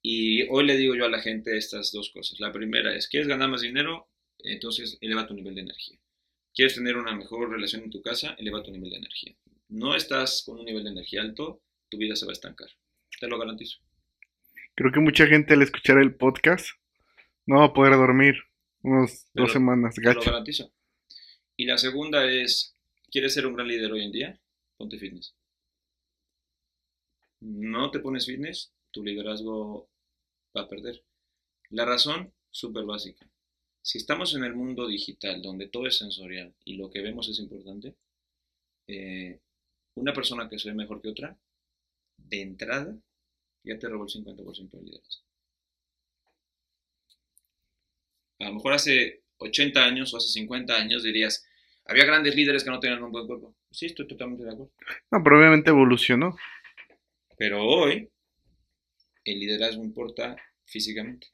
Y 0.03 0.43
hoy 0.49 0.67
le 0.67 0.77
digo 0.77 0.97
yo 0.97 1.05
a 1.05 1.09
la 1.09 1.23
gente 1.23 1.57
estas 1.57 1.93
dos 1.93 2.11
cosas. 2.11 2.41
La 2.41 2.53
primera 2.53 2.97
es, 2.97 3.07
¿quieres 3.07 3.29
ganar 3.29 3.49
más 3.49 3.61
dinero? 3.61 4.11
entonces 4.43 4.99
eleva 5.01 5.27
tu 5.27 5.35
nivel 5.35 5.55
de 5.55 5.61
energía. 5.61 5.99
¿Quieres 6.53 6.75
tener 6.75 6.97
una 6.97 7.15
mejor 7.15 7.49
relación 7.49 7.85
en 7.85 7.91
tu 7.91 8.03
casa? 8.03 8.35
Eleva 8.39 8.63
tu 8.63 8.73
nivel 8.73 8.91
de 8.91 8.97
energía. 8.97 9.37
No 9.69 9.95
estás 9.95 10.43
con 10.45 10.59
un 10.59 10.65
nivel 10.65 10.83
de 10.83 10.91
energía 10.91 11.23
alto, 11.23 11.63
tu 11.89 11.97
vida 11.97 12.17
se 12.17 12.27
va 12.27 12.33
a 12.33 12.35
estancar. 12.35 12.69
Te 13.21 13.29
lo 13.29 13.39
garantizo. 13.39 13.79
Creo 14.75 14.91
que 14.91 14.99
mucha 14.99 15.29
gente 15.29 15.55
al 15.55 15.63
escuchar 15.63 15.99
el 15.99 16.17
podcast 16.17 16.67
no 17.47 17.61
va 17.61 17.67
a 17.67 17.73
poder 17.73 17.93
dormir 17.95 18.35
unos 18.85 19.27
Pero- 19.33 19.45
dos 19.47 19.53
semanas, 19.53 19.95
Te 19.97 20.03
lo 20.03 20.15
gacho. 20.15 20.31
garantizo. 20.31 20.73
Y 21.57 21.65
la 21.67 21.79
segunda 21.79 22.25
es, 22.31 22.75
¿quieres 23.11 23.35
ser 23.35 23.47
un 23.47 23.55
gran 23.55 23.67
líder 23.69 23.91
hoy 23.93 24.05
en 24.05 24.13
día? 24.13 24.41
Ponte 24.77 24.99
fitness. 24.99 25.35
No 27.41 27.91
te 27.91 28.01
pones 28.01 28.27
fitness, 28.27 28.73
tu 28.91 29.03
liderazgo 29.05 29.89
va 30.57 30.63
a 30.63 30.69
perder. 30.69 31.05
La 31.71 31.85
razón, 31.85 32.33
súper 32.51 32.85
básica. 32.85 33.29
Si 33.83 33.99
estamos 33.99 34.35
en 34.35 34.45
el 34.45 34.55
mundo 34.55 34.87
digital, 34.87 35.43
donde 35.43 35.69
todo 35.69 35.87
es 35.87 35.99
sensorial 35.99 36.55
y 36.65 36.77
lo 36.77 36.91
que 36.91 37.03
vemos 37.03 37.29
es 37.29 37.39
importante, 37.39 37.95
eh, 38.87 39.41
una 39.97 40.13
persona 40.15 40.49
que 40.49 40.59
se 40.59 40.71
ve 40.71 40.75
mejor 40.75 41.03
que 41.03 41.09
otra, 41.09 41.37
de 42.17 42.41
entrada, 42.41 42.97
ya 43.63 43.79
te 43.79 43.89
robó 43.89 44.05
el 44.05 44.11
50% 44.11 44.77
del 44.79 44.87
liderazgo. 44.87 45.24
A 48.45 48.49
lo 48.49 48.55
mejor 48.57 48.75
hace 48.75 49.23
80 49.39 49.85
años 49.85 50.13
o 50.13 50.19
hace 50.19 50.29
50 50.29 50.77
años 50.77 51.03
dirías, 51.03 51.47
había 51.87 52.05
grandes 52.05 52.35
líderes 52.37 52.63
que 52.65 52.71
no 52.71 52.79
tenían 52.81 53.03
un 53.03 53.11
buen 53.13 53.27
cuerpo. 53.27 53.57
Sí, 53.71 53.87
estoy 53.87 54.07
totalmente 54.07 54.45
de 54.45 54.51
acuerdo. 54.53 54.73
No, 55.11 55.23
pero 55.23 55.39
obviamente 55.39 55.71
evolucionó. 55.71 56.37
Pero 57.37 57.65
hoy 57.65 58.09
el 59.25 59.39
liderazgo 59.41 59.83
importa 59.83 60.37
físicamente. 60.65 61.27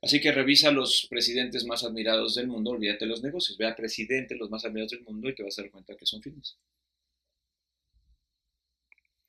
Así 0.00 0.20
que 0.20 0.32
revisa 0.32 0.70
los 0.72 1.06
presidentes 1.08 1.64
más 1.64 1.84
admirados 1.84 2.34
del 2.34 2.48
mundo, 2.48 2.70
olvídate 2.70 3.04
de 3.04 3.10
los 3.10 3.22
negocios, 3.22 3.56
ve 3.58 3.66
a 3.68 3.76
presidentes 3.76 4.36
los 4.38 4.50
más 4.50 4.64
admirados 4.64 4.90
del 4.92 5.02
mundo 5.02 5.28
y 5.28 5.34
te 5.34 5.42
vas 5.44 5.58
a 5.58 5.62
dar 5.62 5.70
cuenta 5.70 5.96
que 5.96 6.06
son 6.06 6.20
fitness. 6.22 6.58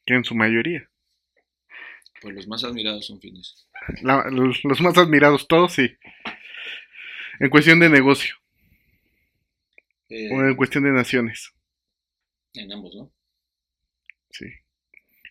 Que 0.06 0.16
en 0.16 0.24
su 0.24 0.36
mayoría. 0.36 0.90
Pues 2.22 2.34
los 2.36 2.48
más 2.48 2.64
admirados 2.64 3.06
son 3.06 3.20
fitness. 3.20 3.68
La- 4.02 4.30
los, 4.32 4.64
los 4.64 4.82
más 4.82 4.98
admirados, 4.98 5.48
todos 5.48 5.74
sí. 5.74 5.96
En 7.40 7.50
cuestión 7.50 7.80
de 7.80 7.90
negocio 7.90 8.36
Eh, 10.10 10.30
o 10.32 10.42
en 10.44 10.56
cuestión 10.56 10.84
de 10.84 10.92
naciones. 10.92 11.52
en 12.54 12.72
ambos, 12.72 12.96
¿no? 12.96 13.12
Sí. 14.30 14.46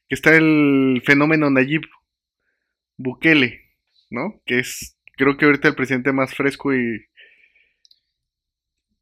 Que 0.08 0.14
está 0.14 0.36
el 0.36 1.02
fenómeno 1.04 1.50
Nayib 1.50 1.82
Bukele, 2.96 3.60
¿no? 4.10 4.40
Que 4.44 4.58
es, 4.58 4.96
creo 5.16 5.36
que 5.36 5.44
ahorita 5.44 5.68
el 5.68 5.74
presidente 5.76 6.12
más 6.12 6.34
fresco 6.34 6.74
y... 6.74 7.06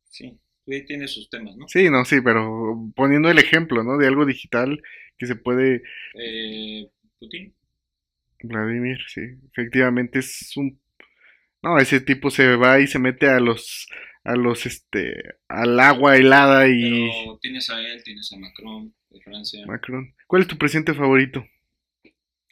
Sí, 0.04 0.38
ahí 0.66 0.84
tiene 0.84 1.08
sus 1.08 1.30
temas, 1.30 1.56
¿no? 1.56 1.66
Sí, 1.68 1.88
no, 1.88 2.04
sí, 2.04 2.20
pero 2.20 2.92
poniendo 2.94 3.30
el 3.30 3.38
ejemplo, 3.38 3.82
¿no? 3.82 3.96
De 3.96 4.06
algo 4.06 4.26
digital 4.26 4.82
que 5.16 5.26
se 5.26 5.36
puede... 5.36 5.82
Eh, 6.14 6.88
Putin. 7.18 7.54
Vladimir, 8.42 8.98
sí, 9.08 9.20
efectivamente 9.52 10.18
es 10.20 10.56
un... 10.56 10.78
No, 11.62 11.78
ese 11.78 12.00
tipo 12.00 12.30
se 12.30 12.56
va 12.56 12.80
y 12.80 12.86
se 12.86 12.98
mete 12.98 13.28
a 13.28 13.40
los... 13.40 13.88
A 14.24 14.36
los, 14.36 14.66
este... 14.66 15.14
Al 15.48 15.78
agua 15.80 16.16
helada 16.16 16.68
y... 16.68 17.08
Pero 17.24 17.38
tienes 17.38 17.70
a 17.70 17.80
él, 17.80 18.02
tienes 18.04 18.30
a 18.32 18.38
Macron 18.38 18.94
de 19.10 19.20
Francia. 19.20 19.66
Macron. 19.66 20.14
¿Cuál 20.26 20.42
es 20.42 20.48
tu 20.48 20.58
presidente 20.58 20.94
favorito? 20.94 21.44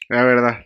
La 0.09 0.23
verdad. 0.23 0.65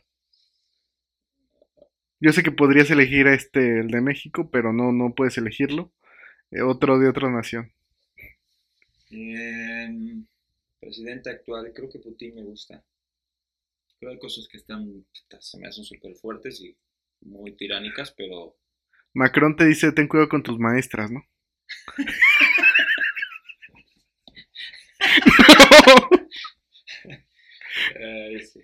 Yo 2.20 2.32
sé 2.32 2.42
que 2.42 2.52
podrías 2.52 2.90
elegir 2.90 3.28
a 3.28 3.34
este, 3.34 3.82
el 3.82 3.90
de 3.90 4.00
México, 4.00 4.50
pero 4.50 4.72
no, 4.72 4.94
no 4.94 5.14
puedes 5.14 5.38
elegirlo. 5.38 5.92
Eh, 6.52 6.62
otro 6.62 6.98
de 6.98 7.10
otra 7.10 7.30
nación. 7.30 7.74
Eh, 9.12 10.24
presidente 10.80 11.30
actual, 11.30 11.72
creo 11.76 11.90
que 11.90 12.00
Putin 12.00 12.36
me 12.36 12.44
gusta. 12.44 12.82
Creo 14.00 14.12
que 14.12 14.16
hay 14.16 14.20
cosas 14.20 14.48
que 14.50 14.58
están, 14.58 15.06
se 15.40 15.60
me 15.60 15.68
hacen 15.68 15.84
súper 15.84 16.16
fuertes 16.16 16.62
y 16.62 16.78
muy 17.26 17.56
tiránicas, 17.56 18.14
pero 18.18 18.56
Macron 19.14 19.56
te 19.56 19.66
dice, 19.66 19.92
ten 19.92 20.08
cuidado 20.08 20.30
con 20.30 20.44
tus 20.44 20.60
maestras, 20.60 21.12
¿no? 21.12 21.22
sí. 28.40 28.60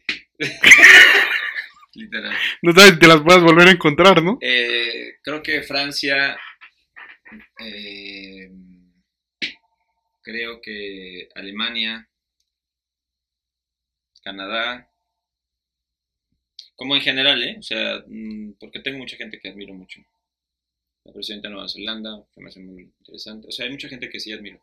literal. 1.93 2.35
no 2.61 2.71
sabes 2.73 2.91
si 2.91 2.99
te 2.99 3.07
las 3.07 3.21
puedas 3.21 3.41
volver 3.43 3.67
a 3.67 3.71
encontrar, 3.71 4.23
¿no? 4.23 4.37
Eh, 4.41 5.17
creo 5.23 5.43
que 5.43 5.61
Francia, 5.63 6.39
eh, 7.59 8.51
creo 10.21 10.61
que 10.61 11.29
Alemania, 11.35 12.09
Canadá, 14.23 14.88
como 16.79 16.95
en 16.95 17.01
general, 17.01 17.43
¿eh? 17.43 17.57
O 17.59 17.61
sea, 17.61 18.01
mm, 18.07 18.53
porque 18.59 18.79
tengo 18.79 18.97
mucha 18.99 19.17
gente 19.17 19.37
que 19.37 19.49
admiro 19.49 19.73
mucho. 19.73 19.99
La 21.03 21.11
presidenta 21.11 21.49
de 21.49 21.53
Nueva 21.53 21.67
Zelanda, 21.67 22.23
que 22.33 22.41
me 22.41 22.47
hace 22.47 22.61
muy 22.61 22.83
interesante. 22.99 23.47
O 23.49 23.51
sea, 23.51 23.65
hay 23.65 23.71
mucha 23.71 23.89
gente 23.89 24.09
que 24.09 24.19
sí 24.19 24.31
admiro. 24.31 24.59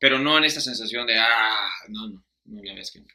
Pero 0.00 0.18
no 0.18 0.38
en 0.38 0.44
esta 0.44 0.60
sensación 0.60 1.06
de, 1.06 1.18
ah, 1.18 1.68
no, 1.88 2.08
no, 2.08 2.24
no, 2.46 2.56
la 2.56 2.72
verdad 2.72 2.78
es 2.80 2.90
que 2.90 3.00
no. 3.00 3.06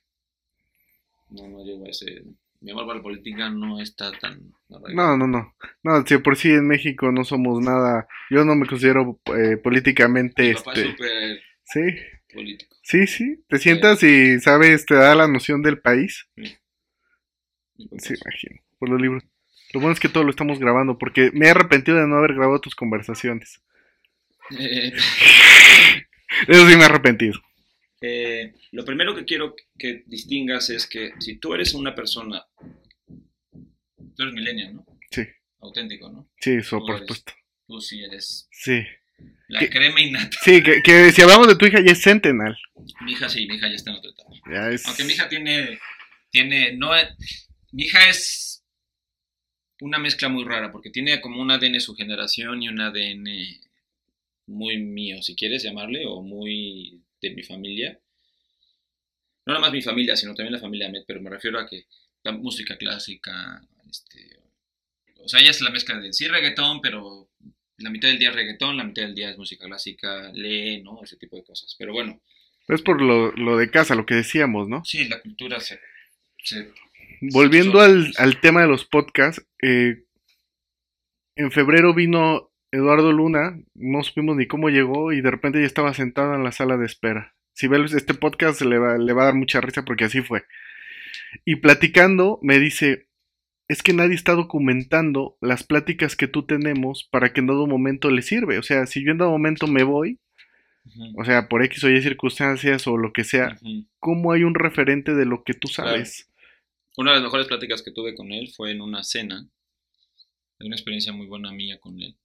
No, 1.49 1.65
llego 1.65 1.85
a 1.85 1.89
ese... 1.89 2.23
Mi 2.61 2.71
amor 2.71 2.85
por 2.85 2.95
la 2.95 3.01
política 3.01 3.49
no 3.49 3.81
está 3.81 4.11
tan... 4.13 4.53
No, 4.69 5.17
no, 5.17 5.27
no. 5.27 5.55
No, 5.83 6.05
si 6.05 6.17
por 6.19 6.35
sí 6.37 6.49
en 6.49 6.67
México 6.67 7.11
no 7.11 7.23
somos 7.23 7.61
nada. 7.61 8.07
Yo 8.29 8.45
no 8.45 8.55
me 8.55 8.65
considero 8.67 9.19
eh, 9.35 9.57
políticamente. 9.57 10.49
Mi 10.49 10.53
papá 10.53 10.73
es 10.73 10.77
Este, 10.79 10.91
súper 10.91 11.41
sí, 11.63 11.81
político. 12.33 12.75
sí, 12.83 13.07
sí. 13.07 13.43
Te 13.49 13.57
sientas 13.57 14.01
y 14.03 14.39
sabes, 14.39 14.85
te 14.85 14.95
da 14.95 15.15
la 15.15 15.27
noción 15.27 15.61
del 15.63 15.79
país. 15.79 16.27
Papá 16.35 16.64
Sí, 17.77 18.13
imagino. 18.23 18.61
Por 18.79 18.89
los 18.89 19.01
libros. 19.01 19.23
Lo 19.73 19.79
bueno 19.81 19.93
es 19.93 19.99
que 19.99 20.09
todo 20.09 20.23
lo 20.23 20.29
estamos 20.29 20.59
grabando 20.59 20.97
porque 20.97 21.31
me 21.33 21.47
he 21.47 21.49
arrepentido 21.49 21.97
de 21.97 22.07
no 22.07 22.17
haber 22.17 22.33
grabado 22.33 22.61
tus 22.61 22.75
conversaciones. 22.75 23.61
Eh, 24.57 24.93
Eso 26.47 26.69
sí 26.69 26.75
me 26.75 26.81
he 26.83 26.85
arrepentido. 26.85 27.39
eh, 28.01 28.53
lo 28.71 28.85
primero 28.85 29.15
que 29.15 29.25
quiero 29.25 29.55
que 29.77 30.03
distingas 30.05 30.69
es 30.69 30.85
que 30.87 31.11
si 31.19 31.37
tú 31.37 31.53
eres 31.53 31.73
una 31.73 31.95
persona, 31.95 32.43
tú 34.15 34.23
eres 34.23 34.33
millennial, 34.33 34.75
¿no? 34.75 34.85
Sí. 35.11 35.23
Auténtico, 35.61 36.09
¿no? 36.09 36.29
Sí, 36.39 36.51
eso, 36.51 36.77
Tú 36.79 36.85
por 36.85 36.99
supuesto. 36.99 37.33
Tú 37.67 37.81
sí 37.81 38.03
eres 38.03 38.47
Sí. 38.51 38.83
la 39.47 39.59
¿Qué? 39.59 39.69
crema 39.69 39.99
innata. 40.01 40.37
Sí, 40.43 40.61
que, 40.61 40.81
que 40.83 41.11
si 41.11 41.21
hablamos 41.21 41.47
de 41.47 41.55
tu 41.55 41.65
hija 41.65 41.79
ya 41.81 41.93
es 41.93 42.01
Centenal. 42.01 42.55
Mi 43.01 43.13
hija 43.13 43.27
sí, 43.29 43.47
mi 43.47 43.55
hija 43.55 43.67
ya 43.67 43.75
está 43.75 43.91
en 43.91 43.97
otra 43.97 44.11
etapa. 44.11 44.29
Ya 44.51 44.69
es... 44.69 44.85
Aunque 44.87 45.03
mi 45.05 45.13
hija 45.13 45.27
tiene, 45.27 45.79
tiene, 46.29 46.73
no, 46.73 46.95
es- 46.95 47.44
mi 47.75 47.83
hija 47.83 48.09
es 48.09 48.63
una 49.81 49.99
mezcla 49.99 50.29
muy 50.29 50.45
rara 50.45 50.71
porque 50.71 50.89
tiene 50.89 51.19
como 51.19 51.41
un 51.41 51.51
ADN 51.51 51.81
su 51.81 51.93
generación 51.93 52.63
y 52.63 52.69
un 52.69 52.79
ADN 52.79 53.27
muy 54.47 54.77
mío, 54.77 55.21
si 55.21 55.35
quieres 55.35 55.63
llamarle, 55.63 56.05
o 56.05 56.21
muy 56.21 57.03
de 57.21 57.31
mi 57.31 57.43
familia. 57.43 57.99
No 59.45 59.53
nada 59.53 59.59
más 59.59 59.73
mi 59.73 59.81
familia, 59.81 60.15
sino 60.15 60.33
también 60.33 60.53
la 60.53 60.59
familia 60.59 60.89
Met, 60.89 61.03
pero 61.05 61.21
me 61.21 61.29
refiero 61.29 61.59
a 61.59 61.67
que 61.67 61.85
la 62.23 62.31
música 62.31 62.77
clásica, 62.77 63.61
este, 63.89 64.39
o 65.17 65.27
sea, 65.27 65.41
ella 65.41 65.51
es 65.51 65.59
la 65.59 65.69
mezcla 65.69 65.99
de 65.99 66.13
sí 66.13 66.29
reggaetón, 66.29 66.79
pero 66.79 67.29
la 67.77 67.89
mitad 67.89 68.07
del 68.07 68.19
día 68.19 68.29
es 68.29 68.35
reggaetón, 68.35 68.77
la 68.77 68.85
mitad 68.85 69.01
del 69.01 69.15
día 69.15 69.31
es 69.31 69.37
música 69.37 69.65
clásica, 69.65 70.31
lee, 70.33 70.81
¿no? 70.81 71.03
Ese 71.03 71.17
tipo 71.17 71.35
de 71.35 71.43
cosas. 71.43 71.75
Pero 71.77 71.91
bueno, 71.91 72.21
Es 72.69 72.81
por 72.81 73.01
lo, 73.01 73.33
lo 73.33 73.57
de 73.57 73.69
casa, 73.69 73.95
lo 73.95 74.05
que 74.05 74.15
decíamos, 74.15 74.69
¿no? 74.69 74.85
sí, 74.85 75.09
la 75.09 75.21
cultura 75.21 75.59
se... 75.59 75.77
se 76.41 76.71
Volviendo 77.21 77.81
al, 77.81 78.11
al 78.17 78.39
tema 78.39 78.61
de 78.61 78.67
los 78.67 78.85
podcasts, 78.85 79.45
eh, 79.61 80.03
en 81.35 81.51
febrero 81.51 81.93
vino 81.93 82.51
Eduardo 82.71 83.11
Luna, 83.11 83.59
no 83.73 84.03
supimos 84.03 84.35
ni 84.35 84.47
cómo 84.47 84.69
llegó 84.69 85.11
y 85.11 85.21
de 85.21 85.31
repente 85.31 85.59
ya 85.59 85.65
estaba 85.65 85.93
sentado 85.93 86.35
en 86.35 86.43
la 86.43 86.51
sala 86.51 86.77
de 86.77 86.85
espera. 86.85 87.33
Si 87.53 87.67
ves 87.67 87.93
este 87.93 88.13
podcast 88.13 88.61
le 88.61 88.77
va, 88.77 88.97
le 88.97 89.13
va 89.13 89.23
a 89.23 89.25
dar 89.25 89.35
mucha 89.35 89.61
risa 89.61 89.85
porque 89.85 90.05
así 90.05 90.21
fue. 90.21 90.43
Y 91.45 91.57
platicando 91.57 92.39
me 92.41 92.59
dice, 92.59 93.07
es 93.67 93.81
que 93.81 93.93
nadie 93.93 94.15
está 94.15 94.33
documentando 94.33 95.37
las 95.41 95.63
pláticas 95.63 96.15
que 96.15 96.27
tú 96.27 96.45
tenemos 96.45 97.07
para 97.11 97.33
que 97.33 97.39
en 97.39 97.47
dado 97.47 97.67
momento 97.67 98.09
le 98.09 98.21
sirve. 98.21 98.57
O 98.57 98.63
sea, 98.63 98.85
si 98.85 99.03
yo 99.03 99.11
en 99.11 99.17
dado 99.17 99.31
momento 99.31 99.67
me 99.67 99.83
voy, 99.83 100.19
o 101.17 101.25
sea, 101.25 101.47
por 101.47 101.63
X 101.63 101.83
o 101.83 101.89
Y 101.89 102.01
circunstancias 102.01 102.87
o 102.87 102.97
lo 102.97 103.11
que 103.11 103.23
sea. 103.23 103.57
¿cómo 103.99 104.31
hay 104.31 104.43
un 104.43 104.53
referente 104.53 105.15
de 105.15 105.25
lo 105.25 105.43
que 105.43 105.53
tú 105.53 105.67
sabes? 105.67 106.29
Una 106.97 107.11
de 107.11 107.17
las 107.17 107.23
mejores 107.23 107.47
pláticas 107.47 107.81
que 107.81 107.91
tuve 107.91 108.15
con 108.15 108.31
él 108.31 108.49
fue 108.49 108.71
en 108.71 108.81
una 108.81 109.03
cena. 109.03 109.47
Es 110.59 110.65
una 110.65 110.75
experiencia 110.75 111.11
muy 111.11 111.27
buena 111.27 111.51
mía 111.51 111.79
con 111.79 112.01
él. 112.01 112.15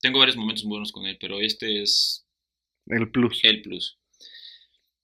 Tengo 0.00 0.18
varios 0.18 0.36
momentos 0.36 0.64
muy 0.64 0.72
buenos 0.72 0.92
con 0.92 1.06
él, 1.06 1.16
pero 1.18 1.40
este 1.40 1.80
es 1.82 2.26
El 2.86 3.10
plus. 3.10 3.40
el 3.42 3.62
plus. 3.62 3.98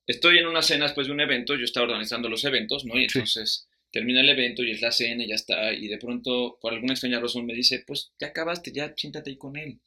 Estoy 0.06 0.38
en 0.38 0.46
una 0.46 0.60
cena 0.62 0.84
después 0.84 1.06
de 1.06 1.12
un 1.12 1.20
evento, 1.20 1.54
yo 1.54 1.64
estaba 1.64 1.86
organizando 1.86 2.28
los 2.28 2.44
eventos, 2.44 2.84
¿no? 2.84 2.94
Y 2.98 3.08
Sí. 3.08 3.18
entonces 3.18 3.68
termina 3.92 4.20
el 4.20 4.28
evento 4.28 4.62
y 4.62 4.72
es 4.72 4.80
la 4.82 4.92
cena 4.92 5.24
y 5.24 5.28
ya 5.28 5.34
está. 5.36 5.72
Y 5.72 5.88
de 5.88 5.98
pronto, 5.98 6.58
por 6.60 6.74
alguna 6.74 6.92
extraña 6.92 7.20
razón, 7.20 7.46
me 7.46 7.54
dice, 7.54 7.82
pues 7.86 8.12
ya 8.20 8.28
acabaste, 8.28 8.72
ya 8.72 8.92
siéntate 8.96 9.30
ahí 9.30 9.36
con 9.36 9.56
él. 9.56 9.80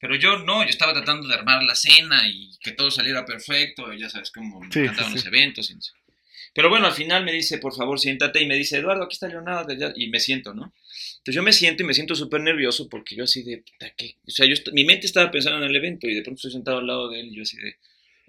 Pero 0.00 0.14
yo 0.16 0.38
no, 0.40 0.62
yo 0.62 0.68
estaba 0.68 0.92
tratando 0.92 1.26
de 1.26 1.34
armar 1.34 1.62
la 1.64 1.74
cena 1.74 2.28
y 2.28 2.50
que 2.60 2.72
todo 2.72 2.90
saliera 2.90 3.24
perfecto, 3.24 3.92
ya 3.94 4.08
sabes 4.10 4.30
cómo 4.30 4.60
me 4.60 4.70
Sí, 4.70 4.80
encantaban 4.80 5.10
sí, 5.12 5.16
los 5.18 5.26
eventos. 5.26 5.70
y 5.70 5.74
no 5.74 5.80
sé. 5.80 5.92
Pero 6.54 6.68
bueno, 6.70 6.86
al 6.86 6.92
final 6.92 7.24
me 7.24 7.32
dice, 7.32 7.58
por 7.58 7.74
favor, 7.74 7.98
siéntate 8.00 8.42
y 8.42 8.46
me 8.46 8.56
dice, 8.56 8.78
Eduardo, 8.78 9.04
aquí 9.04 9.14
está 9.14 9.28
Leonardo, 9.28 9.72
y 9.96 10.08
me 10.08 10.20
siento, 10.20 10.54
¿no? 10.54 10.72
Entonces 11.18 11.34
yo 11.34 11.42
me 11.42 11.52
siento 11.52 11.82
y 11.82 11.86
me 11.86 11.94
siento 11.94 12.14
súper 12.14 12.40
nervioso 12.40 12.88
porque 12.88 13.14
yo 13.14 13.24
así 13.24 13.42
de, 13.42 13.64
¿qué? 13.96 14.16
O 14.26 14.30
sea, 14.30 14.46
mi 14.72 14.84
mente 14.84 15.06
estaba 15.06 15.30
pensando 15.30 15.58
en 15.58 15.70
el 15.70 15.76
evento 15.76 16.06
y 16.08 16.14
de 16.14 16.22
pronto 16.22 16.38
estoy 16.38 16.52
sentado 16.52 16.78
al 16.78 16.86
lado 16.86 17.08
de 17.10 17.20
él 17.20 17.28
y 17.28 17.36
yo 17.36 17.42
así 17.42 17.56
de, 17.58 17.76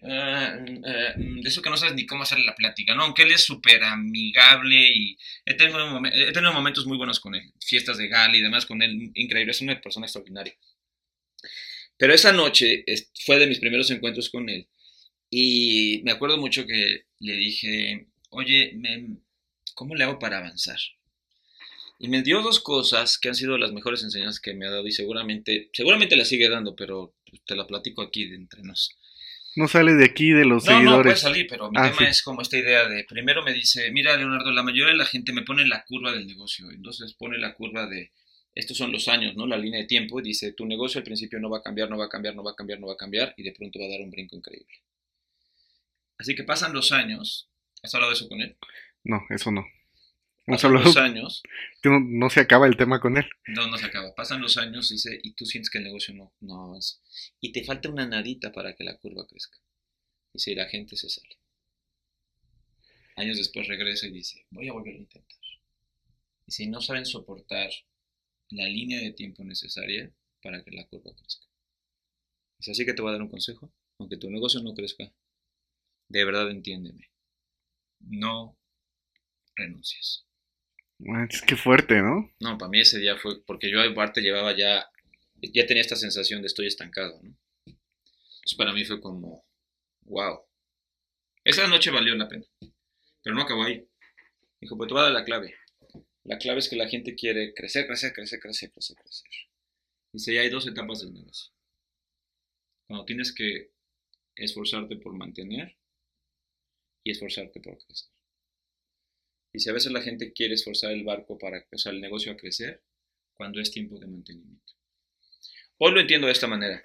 ah, 0.04 0.58
mm, 0.60 0.86
ah, 0.86 1.14
mm, 1.18 1.42
de 1.42 1.50
eso 1.50 1.62
que 1.62 1.70
no 1.70 1.78
sabes 1.78 1.96
ni 1.96 2.06
cómo 2.06 2.24
hacerle 2.24 2.46
la 2.46 2.56
plática, 2.56 2.96
¿no? 2.96 3.04
Aunque 3.04 3.24
él 3.24 3.32
es 3.32 3.44
súper 3.44 3.84
amigable 3.84 4.76
y 4.76 5.18
he 5.46 5.54
he 5.54 6.32
tenido 6.34 6.54
momentos 6.54 6.86
muy 6.86 6.98
buenos 6.98 7.20
con 7.20 7.36
él, 7.36 7.52
fiestas 7.62 7.98
de 7.98 8.08
gala 8.08 8.36
y 8.38 8.42
demás 8.42 8.66
con 8.66 8.82
él, 8.82 9.12
increíble, 9.16 9.52
es 9.52 9.62
una 9.62 9.80
persona 9.80 10.06
extraordinaria. 10.06 10.56
Pero 11.98 12.14
esa 12.14 12.32
noche 12.32 12.86
fue 13.26 13.40
de 13.40 13.48
mis 13.48 13.60
primeros 13.60 13.92
encuentros 13.92 14.30
con 14.30 14.50
él 14.50 14.68
y 15.30 16.02
me 16.04 16.12
acuerdo 16.12 16.38
mucho 16.38 16.66
que 16.66 17.06
le 17.20 17.34
dije, 17.36 18.08
oye, 18.32 18.74
me- 18.76 19.18
¿cómo 19.76 19.96
le 19.96 20.04
hago 20.06 20.20
para 20.20 20.38
avanzar? 20.40 20.80
Y 22.00 22.08
me 22.08 22.24
dio 22.24 22.42
dos 22.42 22.60
cosas 22.62 23.20
que 23.20 23.28
han 23.30 23.36
sido 23.36 23.56
las 23.60 23.74
mejores 23.74 24.04
enseñanzas 24.04 24.40
que 24.42 24.56
me 24.56 24.66
ha 24.66 24.72
dado 24.72 24.88
y 24.88 24.92
seguramente, 24.92 25.70
seguramente 25.72 26.16
la 26.16 26.26
sigue 26.26 26.50
dando, 26.50 26.76
pero 26.76 27.14
te 27.46 27.56
la 27.56 27.68
platico 27.68 28.02
aquí 28.02 28.26
de 28.28 28.38
entre 28.38 28.64
nos. 28.64 28.90
No 29.56 29.68
sale 29.68 29.94
de 29.94 30.06
aquí 30.06 30.32
de 30.32 30.44
los 30.44 30.64
No, 30.64 30.82
no, 30.82 31.02
puede 31.02 31.18
seguidores. 31.18 31.24
salir, 31.24 31.48
pero 31.50 31.70
mi 31.72 31.82
Ah, 31.82 31.82
tema 31.82 31.98
sí. 31.98 32.06
es 32.08 32.22
como 32.24 32.42
esta 32.42 32.58
idea 32.58 32.88
de, 32.88 33.04
primero 33.04 33.44
me 33.44 33.52
dice, 33.54 33.92
mira 33.92 34.16
Leonardo, 34.16 34.52
la 34.52 34.64
mayoría 34.64 34.92
de 34.94 34.98
la 34.98 35.06
gente 35.06 35.34
me 35.34 35.42
pone 35.42 35.66
la 35.68 35.84
curva 35.86 36.12
del 36.14 36.28
negocio, 36.28 36.70
entonces 36.72 37.14
pone 37.14 37.38
la 37.38 37.54
curva 37.56 37.88
de, 37.88 38.12
estos 38.56 38.78
son 38.78 38.92
los 38.92 39.08
años, 39.10 39.36
¿no? 39.36 39.48
La 39.48 39.58
línea 39.58 39.80
de 39.82 39.86
tiempo, 39.88 40.20
y 40.20 40.24
dice, 40.24 40.54
tu 40.54 40.66
negocio 40.66 41.00
al 41.00 41.04
principio 41.06 41.40
no 41.40 41.50
va 41.50 41.58
a 41.60 41.62
cambiar, 41.62 41.90
no 41.90 41.98
va 41.98 42.06
a 42.06 42.10
cambiar, 42.10 42.36
no 42.36 42.44
va 42.44 42.52
a 42.52 42.56
cambiar, 42.56 42.80
no 42.80 42.88
va 42.88 42.94
a 42.94 42.98
cambiar, 42.98 43.34
y 43.38 43.44
de 43.44 43.54
pronto 43.54 43.80
va 43.80 43.86
a 43.86 43.90
dar 43.90 44.02
un 44.02 44.12
brinco 44.12 44.36
increíble. 44.36 44.74
Así 46.20 46.36
que 46.36 46.44
pasan 46.44 46.74
los 46.74 46.92
años, 46.92 47.50
¿has 47.82 47.96
hablado 47.96 48.12
de 48.12 48.18
eso 48.18 48.28
con 48.28 48.42
él? 48.42 48.58
No, 49.04 49.26
eso 49.30 49.52
no. 49.52 49.66
Hemos 50.46 50.62
Pasan 50.62 50.72
hablado 50.72 50.86
los 50.88 50.98
años, 50.98 51.44
no, 51.84 52.00
no 52.00 52.30
se 52.30 52.42
acaba 52.42 52.68
el 52.68 52.76
tema 52.76 53.00
con 53.00 53.18
él. 53.18 53.26
no, 53.48 53.68
no 53.68 53.78
se 53.78 53.86
acaba, 53.86 54.14
pasan 54.16 54.42
los 54.42 54.58
años, 54.58 54.90
dice, 54.90 55.20
y 55.24 55.34
tú 55.34 55.46
sientes 55.46 55.70
que 55.70 55.78
el 55.78 55.86
negocio 55.86 56.14
no, 56.14 56.34
no 56.42 56.66
avanza, 56.66 56.98
y 57.40 57.52
te 57.52 57.64
falta 57.64 57.90
una 57.90 58.06
nadita 58.06 58.52
para 58.52 58.76
que 58.76 58.84
la 58.84 58.98
curva 58.98 59.26
crezca. 59.28 59.58
Dice, 60.34 60.52
y 60.52 60.56
la 60.56 60.68
gente 60.68 60.96
se 60.96 61.10
sale. 61.10 61.38
Años 63.16 63.38
después 63.38 63.68
regresa 63.68 64.08
y 64.08 64.12
dice, 64.12 64.46
voy 64.50 64.68
a 64.68 64.74
volver 64.74 64.96
a 64.96 65.00
intentar. 65.00 65.40
Y 66.48 66.52
si 66.52 66.68
no 66.68 66.82
saben 66.82 67.06
soportar 67.06 67.70
la 68.50 68.66
línea 68.66 69.00
de 69.00 69.12
tiempo 69.12 69.44
necesaria 69.44 70.12
para 70.42 70.64
que 70.64 70.72
la 70.72 70.86
curva 70.88 71.16
crezca. 71.16 71.46
Así 72.60 72.86
que 72.86 72.94
te 72.94 73.02
voy 73.02 73.10
a 73.10 73.14
dar 73.14 73.22
un 73.22 73.30
consejo, 73.30 73.72
aunque 74.00 74.18
tu 74.18 74.30
negocio 74.30 74.62
no 74.62 74.74
crezca, 74.74 75.14
de 76.10 76.26
verdad 76.26 76.50
entiéndeme. 76.50 77.10
No 78.00 78.58
renuncies. 79.56 80.26
Es 81.30 81.42
que 81.44 81.56
fuerte, 81.56 82.02
¿no? 82.02 82.30
No, 82.40 82.58
para 82.58 82.70
mí 82.70 82.82
ese 82.82 83.00
día 83.00 83.16
fue 83.16 83.42
porque 83.46 83.72
yo 83.72 83.82
aparte 83.82 84.22
llevaba 84.22 84.56
ya, 84.56 84.86
ya 85.36 85.66
tenía 85.66 85.82
esta 85.82 85.96
sensación 85.96 86.42
de 86.42 86.48
estoy 86.48 86.68
estancado, 86.68 87.22
¿no? 87.24 87.38
Entonces 87.66 88.58
para 88.58 88.74
mí 88.74 88.84
fue 88.84 89.00
como, 89.00 89.46
wow. 90.02 90.42
Esa 91.46 91.68
noche 91.68 91.92
valió 91.92 92.16
la 92.16 92.28
pena, 92.28 92.46
pero 93.24 93.36
no 93.36 93.44
acabó 93.44 93.64
ahí. 93.64 93.88
Dijo, 94.60 94.76
pues 94.76 94.88
te 94.90 94.94
voy 94.94 95.02
a 95.02 95.06
dar 95.06 95.14
la 95.14 95.24
clave. 95.24 95.56
La 96.26 96.38
clave 96.38 96.60
es 96.60 96.68
que 96.68 96.76
la 96.76 96.90
gente 96.90 97.16
quiere 97.16 97.54
crecer, 97.54 97.88
crecer, 97.88 98.12
crecer, 98.12 98.40
crecer, 98.40 98.72
crecer, 98.72 98.98
crecer. 98.98 99.30
Dice, 100.12 100.34
ya 100.34 100.42
hay 100.42 100.50
dos 100.50 100.68
etapas 100.68 101.00
del 101.00 101.14
negocio. 101.14 101.54
Cuando 102.88 103.06
tienes 103.06 103.34
que 103.34 103.72
esforzarte 104.36 104.98
por 104.98 105.14
mantener 105.14 105.79
y 107.10 107.12
esforzarte 107.12 107.60
por 107.60 107.78
crecer. 107.78 108.10
Y 109.52 109.60
si 109.60 109.70
a 109.70 109.74
veces 109.74 109.92
la 109.92 110.02
gente 110.02 110.32
quiere 110.32 110.54
esforzar 110.54 110.92
el 110.92 111.04
barco 111.04 111.40
para, 111.40 111.66
o 111.72 111.78
sea, 111.78 111.92
el 111.92 112.02
negocio 112.02 112.32
a 112.32 112.38
crecer, 112.38 112.84
cuando 113.34 113.60
es 113.60 113.72
tiempo 113.72 113.98
de 113.98 114.06
mantenimiento. 114.06 114.74
Hoy 115.80 115.92
lo 115.94 116.02
entiendo 116.02 116.28
de 116.28 116.34
esta 116.34 116.48
manera. 116.48 116.84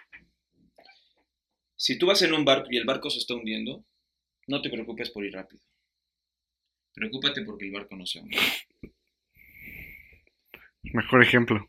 Si 1.77 1.99
tú 1.99 2.07
vas 2.07 2.23
en 2.23 2.33
un 2.33 2.45
barco 2.45 2.69
y 2.71 2.79
el 2.79 2.87
barco 2.87 3.11
se 3.11 3.19
está 3.19 3.35
hundiendo, 3.35 3.85
no 4.47 4.63
te 4.63 4.71
preocupes 4.71 5.11
por 5.11 5.27
ir 5.27 5.35
rápido. 5.35 5.63
Preocúpate 6.95 7.43
porque 7.43 7.67
el 7.67 7.73
barco 7.73 7.97
no 7.97 8.07
se 8.07 8.21
hunde. 8.21 8.39
Mejor 10.85 11.23
ejemplo. 11.23 11.69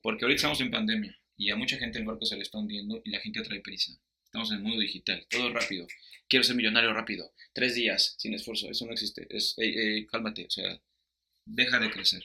Porque 0.00 0.24
ahorita 0.24 0.36
estamos 0.36 0.60
en 0.60 0.70
pandemia 0.70 1.16
y 1.36 1.50
a 1.50 1.56
mucha 1.56 1.76
gente 1.76 1.98
el 1.98 2.04
barco 2.04 2.24
se 2.24 2.36
le 2.36 2.42
está 2.42 2.58
hundiendo 2.58 3.00
y 3.04 3.10
la 3.10 3.20
gente 3.20 3.42
trae 3.42 3.60
prisa. 3.60 3.92
Estamos 4.32 4.50
en 4.50 4.56
el 4.56 4.62
mundo 4.62 4.80
digital, 4.80 5.26
todo 5.28 5.52
rápido. 5.52 5.86
Quiero 6.26 6.42
ser 6.42 6.56
millonario 6.56 6.94
rápido. 6.94 7.34
Tres 7.52 7.74
días 7.74 8.14
sin 8.16 8.32
esfuerzo, 8.32 8.70
eso 8.70 8.86
no 8.86 8.92
existe. 8.92 9.26
Es, 9.28 9.54
cálmate, 10.10 10.46
o 10.46 10.50
sea, 10.50 10.80
deja 11.44 11.78
de 11.78 11.90
crecer. 11.90 12.24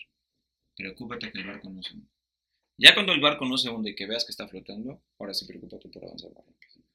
Preocúpate 0.78 1.30
que 1.34 1.40
el 1.40 1.48
barco 1.48 1.70
no 1.70 1.84
se 1.84 1.96
hunde. 1.96 2.08
Ya 2.78 2.94
cuando 2.94 3.12
el 3.12 3.20
barco 3.20 3.46
no 3.46 3.58
se 3.58 3.70
hunde 3.70 3.90
y 3.90 3.96
que 3.96 4.06
veas 4.06 4.24
que 4.24 4.32
está 4.32 4.48
flotando, 4.48 5.04
ahora 5.20 5.34
sí 5.34 5.46
preocúpate 5.46 5.90
por 5.90 6.06
avanzar 6.06 6.32
más 6.34 6.46
rápido. 6.46 6.86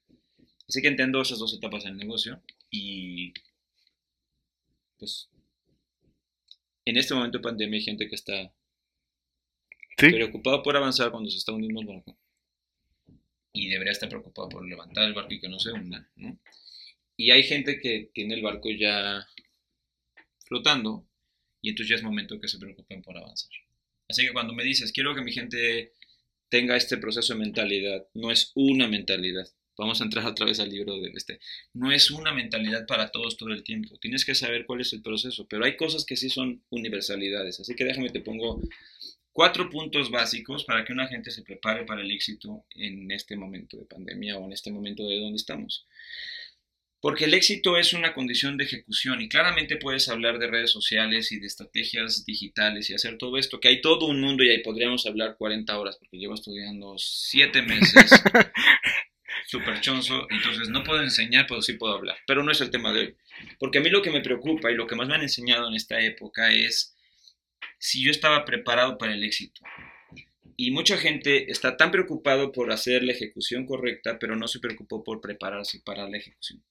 Así 0.67 0.81
que 0.81 0.87
entiendo 0.87 1.21
esas 1.21 1.37
dos 1.37 1.53
etapas 1.53 1.83
del 1.83 1.95
negocio 1.95 2.41
y 2.71 3.35
pues 4.97 5.29
en 6.85 6.97
este 6.97 7.13
momento 7.13 7.37
de 7.37 7.43
pandemia 7.43 7.77
hay 7.77 7.85
gente 7.85 8.09
que 8.09 8.15
está 8.15 8.51
Sí, 9.95 10.09
preocupado 10.09 10.63
por 10.63 10.75
avanzar 10.75 11.11
cuando 11.11 11.29
se 11.29 11.37
está 11.37 11.51
hundiendo 11.51 11.81
el 11.81 11.87
barco. 11.87 12.17
Y 13.53 13.69
debería 13.69 13.91
estar 13.91 14.09
preocupado 14.09 14.49
por 14.49 14.67
levantar 14.67 15.05
el 15.05 15.13
barco 15.13 15.33
y 15.33 15.39
que 15.39 15.47
no 15.47 15.59
se 15.59 15.71
hunda, 15.71 16.09
¿no? 16.15 16.37
Y 17.15 17.31
hay 17.31 17.43
gente 17.43 17.79
que 17.79 18.09
tiene 18.13 18.33
el 18.33 18.41
barco 18.41 18.69
ya 18.71 19.25
flotando 20.45 21.07
y 21.61 21.69
entonces 21.69 21.89
ya 21.89 21.95
es 21.95 22.03
momento 22.03 22.39
que 22.39 22.47
se 22.47 22.57
preocupen 22.57 23.01
por 23.01 23.17
avanzar. 23.17 23.51
Así 24.09 24.25
que 24.25 24.33
cuando 24.33 24.53
me 24.53 24.63
dices, 24.63 24.91
quiero 24.91 25.15
que 25.15 25.21
mi 25.21 25.31
gente 25.31 25.93
tenga 26.49 26.75
este 26.75 26.97
proceso 26.97 27.33
de 27.33 27.39
mentalidad, 27.39 28.07
no 28.13 28.31
es 28.31 28.51
una 28.55 28.87
mentalidad. 28.87 29.47
Vamos 29.77 30.01
a 30.01 30.03
entrar 30.03 30.25
otra 30.27 30.45
vez 30.45 30.59
al 30.59 30.69
libro 30.69 30.99
de 30.99 31.11
este. 31.15 31.39
No 31.73 31.91
es 31.91 32.11
una 32.11 32.31
mentalidad 32.31 32.85
para 32.85 33.09
todos 33.09 33.37
todo 33.37 33.49
el 33.49 33.63
tiempo. 33.63 33.97
Tienes 33.97 34.23
que 34.23 34.35
saber 34.35 34.65
cuál 34.67 34.81
es 34.81 34.93
el 34.93 35.01
proceso, 35.01 35.47
pero 35.47 35.65
hay 35.65 35.75
cosas 35.75 36.05
que 36.05 36.15
sí 36.15 36.29
son 36.29 36.63
universalidades. 36.69 37.59
Así 37.59 37.75
que 37.75 37.85
déjame 37.85 38.11
te 38.11 38.19
pongo 38.19 38.61
cuatro 39.33 39.69
puntos 39.69 40.11
básicos 40.11 40.63
para 40.63 40.85
que 40.85 40.93
una 40.93 41.07
gente 41.07 41.31
se 41.31 41.41
prepare 41.41 41.83
para 41.83 42.01
el 42.01 42.11
éxito 42.11 42.65
en 42.75 43.11
este 43.11 43.35
momento 43.35 43.77
de 43.77 43.85
pandemia 43.85 44.37
o 44.37 44.45
en 44.45 44.53
este 44.53 44.71
momento 44.71 45.07
de 45.07 45.19
donde 45.19 45.37
estamos. 45.37 45.85
Porque 47.01 47.25
el 47.25 47.33
éxito 47.33 47.77
es 47.77 47.91
una 47.91 48.13
condición 48.13 48.55
de 48.55 48.63
ejecución 48.63 49.19
y 49.21 49.27
claramente 49.27 49.75
puedes 49.75 50.07
hablar 50.07 50.39
de 50.39 50.47
redes 50.47 50.71
sociales 50.71 51.33
y 51.33 51.39
de 51.39 51.47
estrategias 51.47 52.23
digitales 52.23 52.89
y 52.89 52.93
hacer 52.93 53.17
todo 53.17 53.37
esto, 53.37 53.59
que 53.59 53.67
hay 53.67 53.81
todo 53.81 54.05
un 54.05 54.21
mundo 54.21 54.41
y 54.41 54.51
ahí 54.51 54.63
podríamos 54.63 55.05
hablar 55.05 55.35
40 55.37 55.77
horas 55.77 55.97
porque 55.97 56.17
llevo 56.17 56.35
estudiando 56.35 56.95
7 56.97 57.61
meses. 57.63 58.09
Super 59.47 59.81
chonzo, 59.81 60.27
entonces 60.29 60.69
no 60.69 60.83
puedo 60.83 61.01
enseñar, 61.01 61.45
pero 61.49 61.61
sí 61.61 61.73
puedo 61.73 61.93
hablar. 61.93 62.15
Pero 62.25 62.41
no 62.41 62.51
es 62.51 62.61
el 62.61 62.71
tema 62.71 62.93
de 62.93 62.99
hoy. 62.99 63.15
Porque 63.59 63.79
a 63.79 63.81
mí 63.81 63.89
lo 63.89 64.01
que 64.01 64.11
me 64.11 64.21
preocupa 64.21 64.71
y 64.71 64.75
lo 64.75 64.87
que 64.87 64.95
más 64.95 65.09
me 65.09 65.15
han 65.15 65.23
enseñado 65.23 65.67
en 65.67 65.75
esta 65.75 65.99
época 65.99 66.53
es 66.53 66.92
si 67.83 68.01
yo 68.01 68.11
estaba 68.11 68.45
preparado 68.45 68.97
para 68.97 69.13
el 69.13 69.25
éxito. 69.25 69.61
Y 70.55 70.71
mucha 70.71 70.97
gente 70.97 71.51
está 71.51 71.75
tan 71.75 71.91
preocupado 71.91 72.53
por 72.53 72.71
hacer 72.71 73.03
la 73.03 73.11
ejecución 73.11 73.65
correcta, 73.65 74.19
pero 74.19 74.37
no 74.37 74.47
se 74.47 74.61
preocupó 74.61 75.03
por 75.03 75.19
prepararse 75.19 75.81
para 75.83 76.07
la 76.07 76.17
ejecución. 76.17 76.63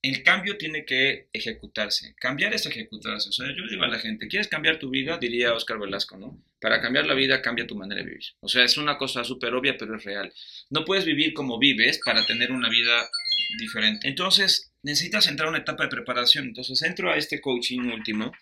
El 0.00 0.22
cambio 0.22 0.56
tiene 0.56 0.86
que 0.86 1.28
ejecutarse. 1.30 2.14
Cambiar 2.18 2.54
es 2.54 2.64
ejecutarse. 2.64 3.28
O 3.28 3.32
sea, 3.32 3.48
yo 3.54 3.66
digo 3.68 3.82
a 3.82 3.88
la 3.88 3.98
gente, 3.98 4.28
¿quieres 4.28 4.48
cambiar 4.48 4.78
tu 4.78 4.88
vida? 4.88 5.18
Diría 5.18 5.52
Oscar 5.52 5.78
Velasco, 5.78 6.16
¿no? 6.16 6.42
Para 6.58 6.80
cambiar 6.80 7.04
la 7.04 7.14
vida, 7.14 7.42
cambia 7.42 7.66
tu 7.66 7.76
manera 7.76 8.00
de 8.00 8.06
vivir. 8.06 8.24
O 8.40 8.48
sea, 8.48 8.64
es 8.64 8.78
una 8.78 8.96
cosa 8.96 9.24
súper 9.24 9.52
obvia, 9.52 9.76
pero 9.76 9.94
es 9.94 10.04
real. 10.04 10.32
No 10.70 10.86
puedes 10.86 11.04
vivir 11.04 11.34
como 11.34 11.58
vives 11.58 12.00
para 12.02 12.24
tener 12.24 12.50
una 12.50 12.70
vida 12.70 13.10
diferente. 13.58 14.08
Entonces, 14.08 14.72
necesitas 14.82 15.26
entrar 15.28 15.48
a 15.48 15.50
una 15.50 15.58
etapa 15.58 15.82
de 15.82 15.90
preparación. 15.90 16.46
Entonces, 16.46 16.80
entro 16.80 17.10
a 17.10 17.16
este 17.18 17.42
coaching 17.42 17.80
último. 17.92 18.32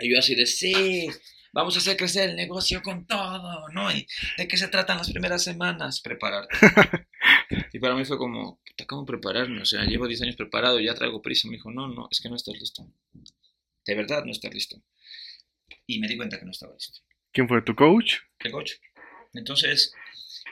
Y 0.00 0.12
yo 0.12 0.18
así 0.18 0.34
de, 0.34 0.46
sí, 0.46 1.08
vamos 1.52 1.76
a 1.76 1.78
hacer 1.78 1.96
crecer 1.96 2.30
el 2.30 2.36
negocio 2.36 2.82
con 2.82 3.06
todo, 3.06 3.68
¿no? 3.70 3.90
¿Y 3.92 4.06
de 4.38 4.48
qué 4.48 4.56
se 4.56 4.68
tratan 4.68 4.98
las 4.98 5.10
primeras 5.10 5.44
semanas? 5.44 6.00
Prepararte. 6.00 6.56
y 7.72 7.78
para 7.78 7.94
mí 7.94 8.04
fue 8.04 8.18
como, 8.18 8.60
puta, 8.66 8.86
¿cómo 8.86 9.04
prepararme? 9.04 9.62
O 9.62 9.64
sea, 9.64 9.84
llevo 9.84 10.06
10 10.06 10.22
años 10.22 10.36
preparado, 10.36 10.80
ya 10.80 10.94
traigo 10.94 11.22
prisa. 11.22 11.48
Me 11.48 11.56
dijo, 11.56 11.70
no, 11.70 11.88
no, 11.88 12.08
es 12.10 12.20
que 12.20 12.28
no 12.28 12.36
estás 12.36 12.54
listo. 12.58 12.86
De 13.84 13.94
verdad 13.94 14.24
no 14.24 14.32
estás 14.32 14.52
listo. 14.52 14.82
Y 15.86 15.98
me 15.98 16.08
di 16.08 16.16
cuenta 16.16 16.38
que 16.38 16.44
no 16.44 16.52
estaba 16.52 16.74
listo. 16.74 17.00
¿Quién 17.32 17.48
fue 17.48 17.62
tu 17.62 17.74
coach? 17.74 18.14
El 18.40 18.52
coach. 18.52 18.72
Entonces, 19.34 19.94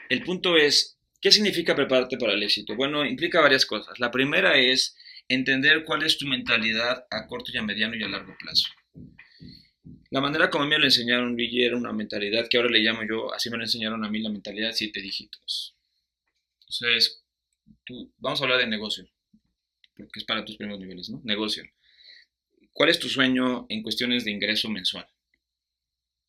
el 0.08 0.22
punto 0.22 0.56
es, 0.56 0.98
¿qué 1.20 1.32
significa 1.32 1.74
prepararte 1.74 2.16
para 2.16 2.32
el 2.32 2.42
éxito? 2.42 2.76
Bueno, 2.76 3.04
implica 3.04 3.40
varias 3.40 3.66
cosas. 3.66 3.98
La 3.98 4.10
primera 4.10 4.56
es 4.56 4.96
entender 5.28 5.84
cuál 5.84 6.02
es 6.04 6.18
tu 6.18 6.26
mentalidad 6.26 7.06
a 7.10 7.26
corto 7.26 7.50
y 7.52 7.58
a 7.58 7.62
mediano 7.62 7.96
y 7.96 8.02
a 8.02 8.08
largo 8.08 8.34
plazo. 8.38 8.68
La 10.10 10.20
manera 10.20 10.50
como 10.50 10.66
me 10.66 10.78
lo 10.78 10.84
enseñaron, 10.84 11.32
Luigi, 11.32 11.62
era 11.62 11.76
una 11.76 11.92
mentalidad 11.92 12.48
que 12.48 12.56
ahora 12.56 12.70
le 12.70 12.80
llamo 12.80 13.02
yo, 13.08 13.32
así 13.32 13.50
me 13.50 13.56
lo 13.56 13.64
enseñaron 13.64 14.04
a 14.04 14.10
mí, 14.10 14.20
la 14.20 14.30
mentalidad 14.30 14.72
siete 14.72 15.00
dígitos. 15.00 15.74
O 16.68 16.72
sea, 16.72 16.90
es, 16.96 17.22
tú, 17.84 18.12
vamos 18.18 18.40
a 18.40 18.44
hablar 18.44 18.58
de 18.58 18.66
negocio, 18.66 19.08
porque 19.96 20.20
es 20.20 20.24
para 20.24 20.44
tus 20.44 20.56
primeros 20.56 20.80
niveles, 20.80 21.08
¿no? 21.10 21.20
Negocio. 21.24 21.64
¿Cuál 22.72 22.90
es 22.90 22.98
tu 22.98 23.08
sueño 23.08 23.66
en 23.68 23.82
cuestiones 23.82 24.24
de 24.24 24.30
ingreso 24.30 24.68
mensual? 24.68 25.06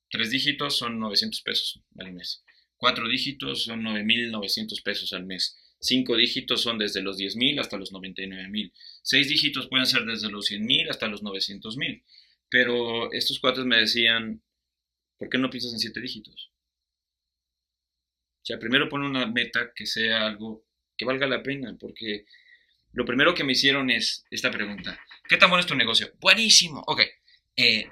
Tres 0.10 0.32
dígitos 0.32 0.78
son 0.78 1.00
900 1.00 1.42
pesos 1.42 1.82
al 2.00 2.12
mes. 2.12 2.44
Cuatro 2.76 3.08
dígitos 3.08 3.66
son 3.66 3.84
9.900 3.84 4.82
pesos 4.82 5.14
al 5.14 5.26
mes. 5.26 5.58
Cinco 5.80 6.16
dígitos 6.16 6.62
son 6.62 6.78
desde 6.78 7.02
los 7.02 7.18
10.000 7.18 7.60
hasta 7.60 7.78
los 7.78 7.94
99.000. 7.94 8.72
Seis 9.02 9.30
dígitos 9.30 9.68
pueden 9.68 9.86
ser 9.86 10.06
desde 10.06 10.30
los 10.30 10.50
100.000 10.50 10.90
hasta 10.90 11.08
los 11.08 11.22
900.000. 11.22 12.04
Pero 12.50 13.12
estos 13.12 13.40
cuates 13.40 13.66
me 13.66 13.78
decían, 13.78 14.42
¿por 15.18 15.30
qué 15.30 15.38
no 15.38 15.50
piensas 15.50 15.74
en 15.74 15.80
siete 15.80 16.02
dígitos? 16.02 16.52
O 18.42 18.46
sea, 18.46 18.60
primero 18.60 18.90
pon 18.90 19.04
una 19.04 19.28
meta 19.28 19.72
que 19.76 19.86
sea 19.86 20.26
algo 20.26 20.66
que 20.98 21.06
valga 21.06 21.28
la 21.28 21.44
pena, 21.44 21.78
porque 21.80 22.26
lo 22.94 23.06
primero 23.06 23.36
que 23.36 23.44
me 23.44 23.52
hicieron 23.52 23.90
es 23.90 24.26
esta 24.32 24.50
pregunta. 24.50 25.00
¿Qué 25.28 25.38
tan 25.38 25.50
bueno 25.50 25.62
es 25.62 25.68
tu 25.68 25.76
negocio? 25.76 26.12
Buenísimo. 26.20 26.84
Ok. 26.88 27.02
Eh, 27.56 27.88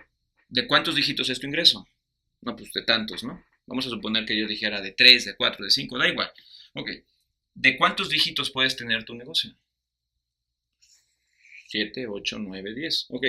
¿De 0.50 0.68
cuántos 0.68 0.96
dígitos 0.96 1.30
es 1.30 1.40
tu 1.40 1.46
ingreso? 1.46 1.88
No, 2.42 2.56
pues 2.56 2.72
de 2.74 2.84
tantos, 2.84 3.24
¿no? 3.24 3.44
Vamos 3.68 3.86
a 3.86 3.90
suponer 3.90 4.26
que 4.26 4.38
yo 4.38 4.48
dijera 4.48 4.82
de 4.82 4.94
tres, 4.94 5.26
de 5.26 5.36
cuatro, 5.36 5.66
de 5.66 5.72
cinco, 5.72 5.98
da 5.98 6.08
igual. 6.08 6.32
Ok. 6.74 6.90
¿De 7.54 7.78
cuántos 7.78 8.10
dígitos 8.10 8.50
puedes 8.50 8.76
tener 8.76 9.04
tu 9.04 9.14
negocio? 9.14 9.56
Siete, 11.68 12.08
ocho, 12.08 12.40
nueve, 12.40 12.74
diez. 12.74 13.06
Ok. 13.10 13.26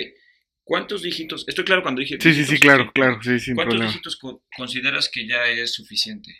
¿Cuántos 0.69 1.01
dígitos? 1.03 1.47
Estoy 1.49 1.65
claro 1.65 1.82
cuando 1.82 2.01
dije. 2.01 2.19
Sí, 2.20 2.35
sí, 2.35 2.45
sí, 2.45 2.59
claro, 2.61 2.93
claro, 2.93 3.23
sí, 3.23 3.40
sin 3.40 3.55
¿Cuántos 3.55 3.74
problema. 3.74 3.90
dígitos 3.90 4.16
co- 4.19 4.43
consideras 4.55 5.09
que 5.09 5.27
ya 5.27 5.47
es 5.47 5.73
suficiente? 5.73 6.31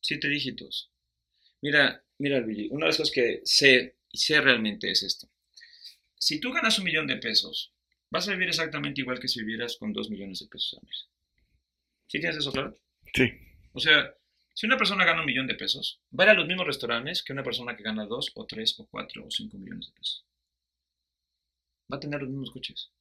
Siete 0.00 0.28
dígitos. 0.28 0.90
Mira, 1.60 2.02
mira, 2.18 2.40
Luigi, 2.40 2.68
una 2.70 2.86
de 2.86 2.90
las 2.90 2.96
cosas 2.96 3.12
que 3.14 3.40
sé 3.44 3.98
y 4.10 4.18
sé 4.18 4.40
realmente 4.40 4.90
es 4.90 5.02
esto. 5.02 5.28
Si 6.18 6.40
tú 6.40 6.50
ganas 6.52 6.78
un 6.78 6.84
millón 6.86 7.06
de 7.06 7.18
pesos, 7.18 7.74
vas 8.10 8.26
a 8.28 8.32
vivir 8.32 8.48
exactamente 8.48 9.02
igual 9.02 9.20
que 9.20 9.28
si 9.28 9.40
vivieras 9.40 9.76
con 9.76 9.92
dos 9.92 10.08
millones 10.08 10.40
de 10.40 10.46
pesos 10.48 10.78
al 10.80 10.86
mes. 10.88 11.08
¿Sí 12.08 12.18
tienes 12.20 12.38
eso 12.38 12.52
claro? 12.52 12.74
Sí, 13.14 13.30
O 13.72 13.80
sea, 13.80 14.14
si 14.54 14.66
una 14.66 14.78
persona 14.78 15.04
gana 15.04 15.20
un 15.20 15.26
millón 15.26 15.46
de 15.46 15.54
pesos, 15.56 16.00
va 16.18 16.24
a 16.24 16.26
ir 16.28 16.30
a 16.30 16.34
los 16.34 16.46
mismos 16.48 16.66
restaurantes 16.66 17.22
que 17.22 17.32
una 17.34 17.44
persona 17.44 17.76
que 17.76 17.84
gana 17.84 18.06
dos 18.06 18.32
o 18.34 18.46
tres 18.46 18.74
o 18.80 18.86
cuatro 18.86 19.26
o 19.26 19.30
cinco 19.30 19.58
millones 19.58 19.86
de 19.88 19.92
pesos. 19.92 20.26
Va 21.92 21.96
a 21.96 22.00
tener 22.00 22.20
los 22.20 22.30
mismos 22.30 22.52
coches. 22.52 22.92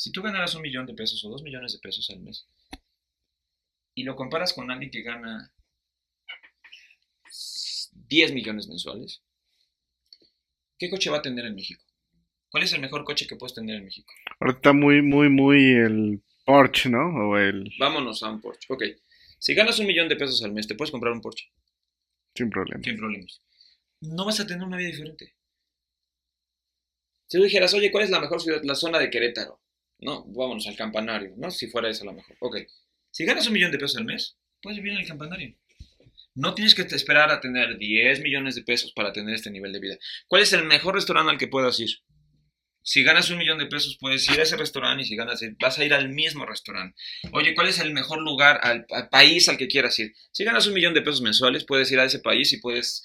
Si 0.00 0.10
tú 0.12 0.22
ganaras 0.22 0.54
un 0.54 0.62
millón 0.62 0.86
de 0.86 0.94
pesos 0.94 1.22
o 1.26 1.28
dos 1.28 1.42
millones 1.42 1.74
de 1.74 1.78
pesos 1.78 2.08
al 2.08 2.20
mes 2.20 2.48
y 3.94 4.02
lo 4.02 4.16
comparas 4.16 4.54
con 4.54 4.70
alguien 4.70 4.90
que 4.90 5.02
gana 5.02 5.52
10 7.92 8.32
millones 8.32 8.66
mensuales, 8.66 9.22
¿qué 10.78 10.88
coche 10.88 11.10
va 11.10 11.18
a 11.18 11.22
tener 11.22 11.44
en 11.44 11.54
México? 11.54 11.84
¿Cuál 12.48 12.62
es 12.62 12.72
el 12.72 12.80
mejor 12.80 13.04
coche 13.04 13.26
que 13.26 13.36
puedes 13.36 13.52
tener 13.52 13.76
en 13.76 13.84
México? 13.84 14.10
ahora 14.38 14.54
está 14.54 14.72
muy, 14.72 15.02
muy, 15.02 15.28
muy 15.28 15.74
el 15.74 16.22
Porsche, 16.46 16.88
¿no? 16.88 17.04
O 17.28 17.36
el... 17.36 17.70
Vámonos 17.78 18.22
a 18.22 18.30
un 18.30 18.40
Porsche. 18.40 18.72
Ok. 18.72 18.84
Si 19.38 19.52
ganas 19.52 19.78
un 19.80 19.86
millón 19.86 20.08
de 20.08 20.16
pesos 20.16 20.42
al 20.42 20.52
mes, 20.52 20.66
¿te 20.66 20.76
puedes 20.76 20.90
comprar 20.90 21.12
un 21.12 21.20
Porsche? 21.20 21.52
Sin 22.34 22.48
problema. 22.48 22.82
Sin 22.82 22.96
problemas. 22.96 23.42
No 24.00 24.24
vas 24.24 24.40
a 24.40 24.46
tener 24.46 24.66
una 24.66 24.78
vida 24.78 24.88
diferente. 24.88 25.34
Si 27.26 27.36
tú 27.36 27.44
dijeras, 27.44 27.74
oye, 27.74 27.92
¿cuál 27.92 28.04
es 28.04 28.10
la 28.10 28.20
mejor 28.20 28.40
ciudad? 28.40 28.62
La 28.64 28.74
zona 28.74 28.98
de 28.98 29.10
Querétaro. 29.10 29.60
No, 30.00 30.24
vámonos 30.26 30.66
al 30.66 30.76
campanario, 30.76 31.34
¿no? 31.36 31.50
Si 31.50 31.68
fuera 31.68 31.88
esa 31.88 32.04
la 32.04 32.12
mejor. 32.12 32.36
Ok. 32.40 32.56
Si 33.10 33.24
ganas 33.24 33.46
un 33.46 33.52
millón 33.52 33.72
de 33.72 33.78
pesos 33.78 33.96
al 33.96 34.04
mes, 34.04 34.38
puedes 34.62 34.78
vivir 34.78 34.92
en 34.92 35.00
el 35.00 35.06
campanario. 35.06 35.56
No 36.34 36.54
tienes 36.54 36.74
que 36.74 36.82
esperar 36.82 37.30
a 37.30 37.40
tener 37.40 37.76
10 37.76 38.20
millones 38.20 38.54
de 38.54 38.62
pesos 38.62 38.92
para 38.92 39.12
tener 39.12 39.34
este 39.34 39.50
nivel 39.50 39.72
de 39.72 39.80
vida. 39.80 39.98
¿Cuál 40.28 40.42
es 40.42 40.52
el 40.52 40.64
mejor 40.64 40.94
restaurante 40.94 41.32
al 41.32 41.38
que 41.38 41.48
puedas 41.48 41.78
ir? 41.80 41.90
Si 42.82 43.02
ganas 43.02 43.30
un 43.30 43.38
millón 43.38 43.58
de 43.58 43.66
pesos, 43.66 43.98
puedes 44.00 44.28
ir 44.30 44.40
a 44.40 44.44
ese 44.44 44.56
restaurante 44.56 45.02
y 45.02 45.06
si 45.06 45.16
ganas, 45.16 45.40
vas 45.60 45.78
a 45.78 45.84
ir 45.84 45.92
al 45.92 46.08
mismo 46.08 46.46
restaurante. 46.46 46.96
Oye, 47.32 47.54
¿cuál 47.54 47.68
es 47.68 47.78
el 47.78 47.92
mejor 47.92 48.22
lugar, 48.22 48.58
al, 48.62 48.86
al 48.90 49.08
país 49.10 49.48
al 49.48 49.58
que 49.58 49.68
quieras 49.68 49.98
ir? 49.98 50.14
Si 50.32 50.44
ganas 50.44 50.66
un 50.66 50.74
millón 50.74 50.94
de 50.94 51.02
pesos 51.02 51.20
mensuales, 51.20 51.64
puedes 51.64 51.90
ir 51.92 52.00
a 52.00 52.04
ese 52.04 52.20
país 52.20 52.52
y 52.52 52.60
puedes... 52.60 53.04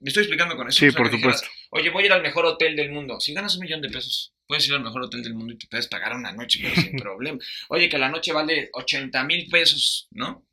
Me 0.00 0.08
estoy 0.08 0.22
explicando 0.24 0.56
con 0.56 0.68
eso. 0.68 0.78
Sí, 0.78 0.88
O 0.88 0.92
sea, 0.92 0.98
por 0.98 1.10
que 1.10 1.16
dijeras, 1.16 1.40
supuesto. 1.40 1.58
Oye, 1.70 1.90
voy 1.90 2.02
a 2.02 2.06
ir 2.06 2.12
al 2.12 2.22
mejor 2.22 2.44
hotel 2.46 2.76
del 2.76 2.90
mundo. 2.92 3.18
Si 3.20 3.32
ganas 3.32 3.54
un 3.56 3.62
millón 3.62 3.80
de 3.80 3.88
pesos, 3.88 4.34
puedes 4.46 4.66
ir 4.68 4.74
al 4.74 4.82
mejor 4.82 5.02
hotel 5.02 5.22
del 5.22 5.34
mundo 5.34 5.54
y 5.54 5.58
te 5.58 5.66
puedes 5.68 5.88
pagar 5.88 6.14
una 6.14 6.32
noche, 6.32 6.60
pero 6.62 6.74
sin 6.74 6.96
problema. 6.96 7.38
Oye, 7.68 7.88
que 7.88 7.98
la 7.98 8.08
noche 8.10 8.32
vale 8.32 8.68
80 8.72 9.24
mil 9.24 9.48
pesos, 9.48 10.08
¿no? 10.10 10.46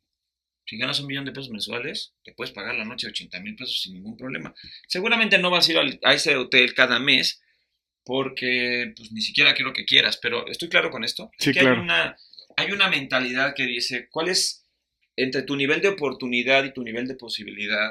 Si 0.66 0.78
ganas 0.78 0.98
un 1.00 1.06
millón 1.08 1.26
de 1.26 1.32
pesos 1.32 1.50
mensuales, 1.50 2.14
te 2.24 2.32
puedes 2.32 2.52
pagar 2.54 2.74
la 2.74 2.86
noche 2.86 3.06
80 3.06 3.38
mil 3.40 3.54
pesos 3.54 3.82
sin 3.82 3.92
ningún 3.94 4.16
problema. 4.16 4.54
Seguramente 4.88 5.36
no 5.38 5.50
vas 5.50 5.68
a 5.68 5.72
ir 5.72 5.78
al- 5.78 6.00
a 6.02 6.14
ese 6.14 6.36
hotel 6.36 6.72
cada 6.74 6.98
mes 6.98 7.42
porque 8.04 8.92
pues 8.96 9.12
ni 9.12 9.20
siquiera 9.22 9.54
quiero 9.54 9.72
que 9.72 9.84
quieras, 9.84 10.18
pero 10.20 10.46
estoy 10.48 10.68
claro 10.68 10.90
con 10.90 11.04
esto. 11.04 11.30
Sí, 11.38 11.52
que 11.52 11.60
claro. 11.60 11.76
hay 11.76 11.82
una 11.82 12.16
hay 12.56 12.70
una 12.72 12.88
mentalidad 12.88 13.54
que 13.54 13.66
dice, 13.66 14.08
¿cuál 14.10 14.28
es 14.28 14.64
entre 15.16 15.42
tu 15.42 15.56
nivel 15.56 15.80
de 15.80 15.88
oportunidad 15.88 16.64
y 16.64 16.72
tu 16.72 16.82
nivel 16.84 17.06
de 17.08 17.16
posibilidad? 17.16 17.90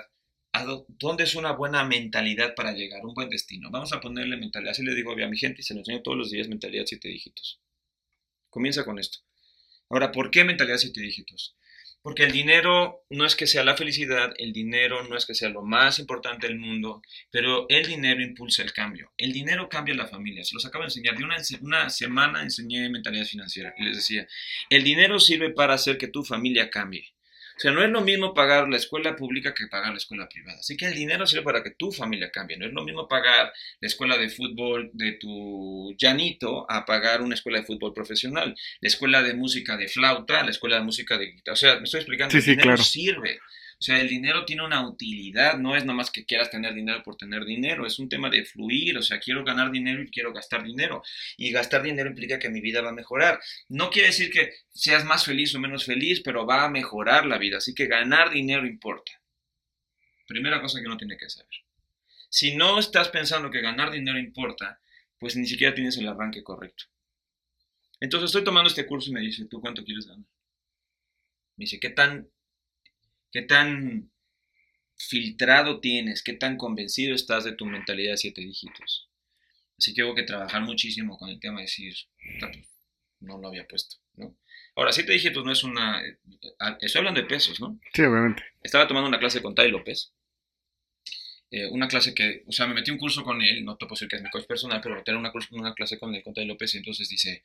¿A 0.53 0.63
dó- 0.65 0.85
¿Dónde 0.87 1.23
es 1.25 1.35
una 1.35 1.51
buena 1.53 1.83
mentalidad 1.83 2.55
para 2.55 2.73
llegar, 2.73 3.05
un 3.05 3.13
buen 3.13 3.29
destino? 3.29 3.69
Vamos 3.71 3.93
a 3.93 3.99
ponerle 4.01 4.37
mentalidad, 4.37 4.71
así 4.71 4.83
le 4.83 4.95
digo 4.95 5.11
a 5.13 5.27
mi 5.27 5.37
gente 5.37 5.61
y 5.61 5.63
se 5.63 5.73
lo 5.73 5.81
enseño 5.81 6.01
todos 6.03 6.17
los 6.17 6.31
días, 6.31 6.47
mentalidad 6.47 6.85
siete 6.87 7.09
dígitos. 7.09 7.59
Comienza 8.49 8.85
con 8.85 8.99
esto. 8.99 9.19
Ahora, 9.89 10.11
¿por 10.11 10.31
qué 10.31 10.43
mentalidad 10.43 10.77
siete 10.77 11.01
dígitos? 11.01 11.55
Porque 12.01 12.23
el 12.23 12.31
dinero 12.33 13.05
no 13.09 13.25
es 13.25 13.35
que 13.35 13.47
sea 13.47 13.63
la 13.63 13.77
felicidad, 13.77 14.33
el 14.37 14.51
dinero 14.53 15.03
no 15.07 15.15
es 15.15 15.25
que 15.25 15.35
sea 15.35 15.49
lo 15.49 15.63
más 15.63 15.99
importante 15.99 16.47
del 16.47 16.59
mundo, 16.59 17.01
pero 17.31 17.65
el 17.69 17.85
dinero 17.87 18.21
impulsa 18.21 18.61
el 18.63 18.73
cambio. 18.73 19.13
El 19.17 19.31
dinero 19.31 19.69
cambia 19.69 19.95
la 19.95 20.07
familia. 20.07 20.43
Se 20.43 20.53
los 20.53 20.65
acabo 20.65 20.83
de 20.83 20.87
enseñar. 20.87 21.17
De 21.17 21.23
una, 21.23 21.37
una 21.61 21.89
semana 21.89 22.43
enseñé 22.43 22.89
mentalidad 22.89 23.25
financiera 23.25 23.73
y 23.77 23.83
les 23.85 23.97
decía, 23.97 24.27
el 24.69 24.83
dinero 24.83 25.19
sirve 25.19 25.51
para 25.51 25.75
hacer 25.75 25.97
que 25.97 26.09
tu 26.09 26.23
familia 26.25 26.69
cambie. 26.69 27.12
O 27.55 27.59
sea, 27.59 27.71
no 27.71 27.83
es 27.83 27.89
lo 27.89 28.01
mismo 28.01 28.33
pagar 28.33 28.67
la 28.67 28.77
escuela 28.77 29.15
pública 29.15 29.53
que 29.53 29.67
pagar 29.67 29.91
la 29.91 29.97
escuela 29.97 30.27
privada. 30.27 30.59
Así 30.59 30.75
que 30.75 30.87
el 30.87 30.95
dinero 30.95 31.27
sirve 31.27 31.43
para 31.43 31.63
que 31.63 31.71
tu 31.71 31.91
familia 31.91 32.31
cambie. 32.31 32.57
No 32.57 32.65
es 32.65 32.73
lo 32.73 32.83
mismo 32.83 33.07
pagar 33.07 33.53
la 33.79 33.87
escuela 33.87 34.17
de 34.17 34.29
fútbol 34.29 34.89
de 34.93 35.13
tu 35.13 35.95
llanito 35.97 36.65
a 36.69 36.85
pagar 36.85 37.21
una 37.21 37.35
escuela 37.35 37.59
de 37.59 37.65
fútbol 37.65 37.93
profesional. 37.93 38.55
La 38.81 38.87
escuela 38.87 39.21
de 39.21 39.35
música 39.35 39.77
de 39.77 39.87
flauta, 39.87 40.43
la 40.43 40.51
escuela 40.51 40.77
de 40.77 40.83
música 40.83 41.17
de 41.17 41.27
guitarra. 41.27 41.53
O 41.53 41.57
sea, 41.57 41.75
me 41.77 41.83
estoy 41.83 41.99
explicando. 41.99 42.31
Sí, 42.31 42.37
el 42.37 42.43
sí, 42.43 42.49
dinero 42.51 42.69
claro. 42.69 42.83
sirve. 42.83 43.39
O 43.83 43.85
sea, 43.85 43.99
el 43.99 44.07
dinero 44.07 44.45
tiene 44.45 44.63
una 44.63 44.87
utilidad, 44.87 45.57
no 45.57 45.75
es 45.75 45.83
nomás 45.83 46.09
que 46.09 46.23
quieras 46.23 46.49
tener 46.49 46.73
dinero 46.73 47.03
por 47.03 47.17
tener 47.17 47.43
dinero, 47.43 47.85
es 47.85 47.99
un 47.99 48.07
tema 48.07 48.29
de 48.29 48.45
fluir, 48.45 48.97
o 48.97 49.01
sea, 49.01 49.19
quiero 49.19 49.43
ganar 49.43 49.71
dinero 49.71 50.01
y 50.01 50.09
quiero 50.09 50.31
gastar 50.31 50.63
dinero. 50.63 51.03
Y 51.35 51.51
gastar 51.51 51.83
dinero 51.83 52.07
implica 52.07 52.39
que 52.39 52.49
mi 52.49 52.61
vida 52.61 52.79
va 52.79 52.91
a 52.91 52.93
mejorar. 52.93 53.41
No 53.67 53.89
quiere 53.89 54.07
decir 54.07 54.31
que 54.31 54.53
seas 54.69 55.03
más 55.03 55.25
feliz 55.25 55.53
o 55.53 55.59
menos 55.59 55.83
feliz, 55.83 56.21
pero 56.21 56.45
va 56.45 56.63
a 56.63 56.69
mejorar 56.69 57.25
la 57.25 57.37
vida, 57.37 57.57
así 57.57 57.75
que 57.75 57.87
ganar 57.87 58.29
dinero 58.29 58.65
importa. 58.65 59.11
Primera 60.27 60.61
cosa 60.61 60.79
que 60.79 60.87
uno 60.87 60.95
tiene 60.95 61.17
que 61.17 61.29
saber. 61.29 61.51
Si 62.29 62.55
no 62.55 62.79
estás 62.79 63.09
pensando 63.09 63.51
que 63.51 63.59
ganar 63.59 63.91
dinero 63.91 64.17
importa, 64.17 64.79
pues 65.19 65.35
ni 65.35 65.45
siquiera 65.45 65.75
tienes 65.75 65.97
el 65.97 66.07
arranque 66.07 66.41
correcto. 66.41 66.85
Entonces 67.99 68.29
estoy 68.29 68.45
tomando 68.45 68.69
este 68.69 68.85
curso 68.85 69.09
y 69.09 69.13
me 69.13 69.19
dice, 69.19 69.43
¿tú 69.43 69.59
cuánto 69.59 69.83
quieres 69.83 70.07
ganar? 70.07 70.25
Me 71.57 71.65
dice, 71.65 71.81
¿qué 71.81 71.89
tan 71.89 72.29
qué 73.33 73.41
tan 73.41 74.11
filtrado 74.95 75.79
tienes, 75.79 76.23
qué 76.23 76.33
tan 76.33 76.55
convencido 76.57 77.15
estás 77.15 77.43
de 77.43 77.53
tu 77.53 77.65
mentalidad 77.65 78.11
de 78.11 78.17
siete 78.17 78.41
dígitos. 78.41 79.09
Así 79.77 79.93
que 79.93 80.03
hubo 80.03 80.15
que 80.15 80.23
trabajar 80.23 80.61
muchísimo 80.61 81.17
con 81.17 81.29
el 81.29 81.39
tema 81.39 81.57
de 81.57 81.63
decir, 81.63 81.93
"Puta, 82.33 82.51
pues, 82.51 82.69
no 83.19 83.37
lo 83.39 83.47
había 83.47 83.67
puesto, 83.67 83.97
¿no? 84.15 84.37
Ahora, 84.75 84.91
siete 84.91 85.11
dígitos 85.13 85.43
no 85.43 85.51
es 85.51 85.63
una... 85.63 86.01
ah, 86.59 86.77
Estoy 86.81 86.99
hablando 86.99 87.21
de 87.21 87.27
pesos, 87.27 87.59
¿no? 87.59 87.79
Sí, 87.93 88.01
obviamente. 88.03 88.43
Estaba 88.61 88.87
tomando 88.87 89.07
una 89.09 89.19
clase 89.19 89.41
con 89.41 89.55
Tai 89.55 89.69
López. 89.69 90.13
eh, 91.51 91.67
una 91.67 91.87
clase 91.87 92.13
que, 92.15 92.43
o 92.47 92.51
sea, 92.51 92.65
me 92.67 92.73
metí 92.73 92.89
un 92.91 92.97
curso 92.97 93.23
con 93.23 93.41
él, 93.41 93.63
no 93.63 93.77
te 93.77 93.85
puedo 93.85 93.95
decir 93.95 94.07
que 94.07 94.15
es 94.15 94.23
mi 94.23 94.29
coach 94.31 94.45
personal, 94.47 94.81
pero 94.81 95.03
tengo 95.03 95.19
una, 95.19 95.31
clase 95.75 95.99
con 95.99 96.13
él, 96.15 96.23
con 96.23 96.33
Tai 96.33 96.45
López, 96.45 96.73
y 96.73 96.77
entonces 96.77 97.07
dice, 97.09 97.43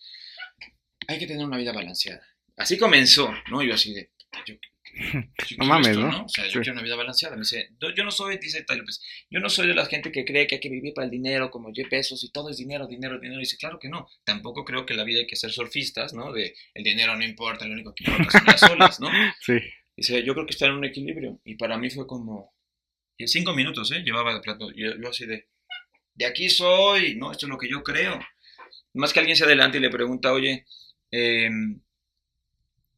hay 1.06 1.18
que 1.18 1.26
tener 1.26 1.44
una 1.44 1.58
vida 1.58 1.72
balanceada. 1.72 2.22
Así 2.56 2.78
comenzó, 2.78 3.32
¿no? 3.50 3.62
Yo 3.62 3.74
así 3.74 3.92
de, 3.94 4.10
"Puta, 4.18 4.42
yo, 4.46 4.54
yo 4.94 5.22
quiero 5.46 5.64
mames, 5.64 5.88
esto, 5.88 6.00
¿no? 6.00 6.24
O 6.24 6.28
sea, 6.28 6.44
yo 6.44 6.50
Sí. 6.50 6.58
quiero 6.58 6.72
una 6.72 6.82
vida 6.82 6.96
balanceada. 6.96 7.36
Me 7.36 7.40
dice, 7.42 7.70
"No, 7.80 7.94
yo 7.94 8.04
no 8.04 8.10
soy, 8.10 8.38
dice 8.38 8.64
López, 8.68 9.00
yo 9.30 9.40
no 9.40 9.48
soy 9.48 9.66
de 9.68 9.74
la 9.74 9.86
gente 9.86 10.10
que 10.12 10.24
cree 10.24 10.46
que 10.46 10.56
hay 10.56 10.60
que 10.60 10.68
vivir 10.70 10.94
para 10.94 11.04
el 11.06 11.10
dinero, 11.10 11.50
como 11.50 11.72
Jeff 11.74 11.88
Bezos, 11.90 12.22
y 12.24 12.30
todo 12.30 12.50
es 12.50 12.56
dinero, 12.58 12.86
dinero, 12.86 13.18
dinero. 13.18 13.40
Y 13.40 13.44
dice, 13.44 13.56
claro 13.56 13.78
que 13.78 13.88
no. 13.88 14.08
Tampoco 14.24 14.64
creo 14.64 14.86
que 14.86 14.94
la 14.94 15.04
vida 15.04 15.20
hay 15.20 15.26
que 15.26 15.36
ser 15.36 15.50
surfistas, 15.52 16.12
¿no? 16.14 16.32
De 16.32 16.54
el 16.74 16.84
dinero 16.84 17.16
no 17.16 17.24
importa, 17.24 17.66
lo 17.66 17.74
único 17.74 17.94
que 17.94 18.04
importa 18.04 18.30
son 18.38 18.46
las 18.46 18.62
olas, 18.64 19.00
¿no? 19.00 19.08
Sí. 19.40 19.58
Dice, 19.96 20.22
yo 20.24 20.32
creo 20.34 20.46
que 20.46 20.52
está 20.52 20.66
en 20.66 20.72
un 20.72 20.84
equilibrio. 20.84 21.40
Y 21.44 21.56
para 21.56 21.76
mí 21.76 21.90
fue 21.90 22.06
como, 22.06 22.54
en 23.18 23.26
cinco 23.28 23.52
minutos, 23.54 23.90
¿eh? 23.92 24.02
Llevaba 24.04 24.32
de 24.34 24.40
plato. 24.40 24.70
Yo, 24.74 24.92
yo 25.02 25.08
así 25.08 25.26
de, 25.26 25.48
de 26.14 26.26
aquí 26.26 26.48
soy, 26.48 27.16
¿no? 27.16 27.32
Esto 27.32 27.46
es 27.46 27.50
lo 27.50 27.58
que 27.58 27.68
yo 27.68 27.82
creo. 27.82 28.18
Más 28.94 29.12
que 29.12 29.18
alguien 29.20 29.36
se 29.36 29.44
adelante 29.44 29.78
y 29.78 29.80
le 29.80 29.90
pregunta, 29.90 30.32
oye, 30.32 30.64
em, 31.10 31.80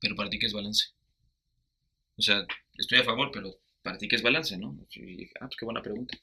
Pero 0.00 0.14
para 0.16 0.30
ti, 0.30 0.38
¿qué 0.38 0.46
es 0.46 0.52
balance? 0.52 0.88
O 2.20 2.22
sea, 2.22 2.47
estoy 2.76 2.98
a 2.98 3.05
favor, 3.05 3.30
pero 3.32 3.51
para 3.82 3.97
ti, 3.97 4.06
¿qué 4.06 4.16
es 4.16 4.22
balance, 4.22 4.55
no? 4.59 4.76
ah, 5.40 5.47
pues 5.47 5.56
qué 5.59 5.64
buena 5.64 5.80
pregunta. 5.80 6.18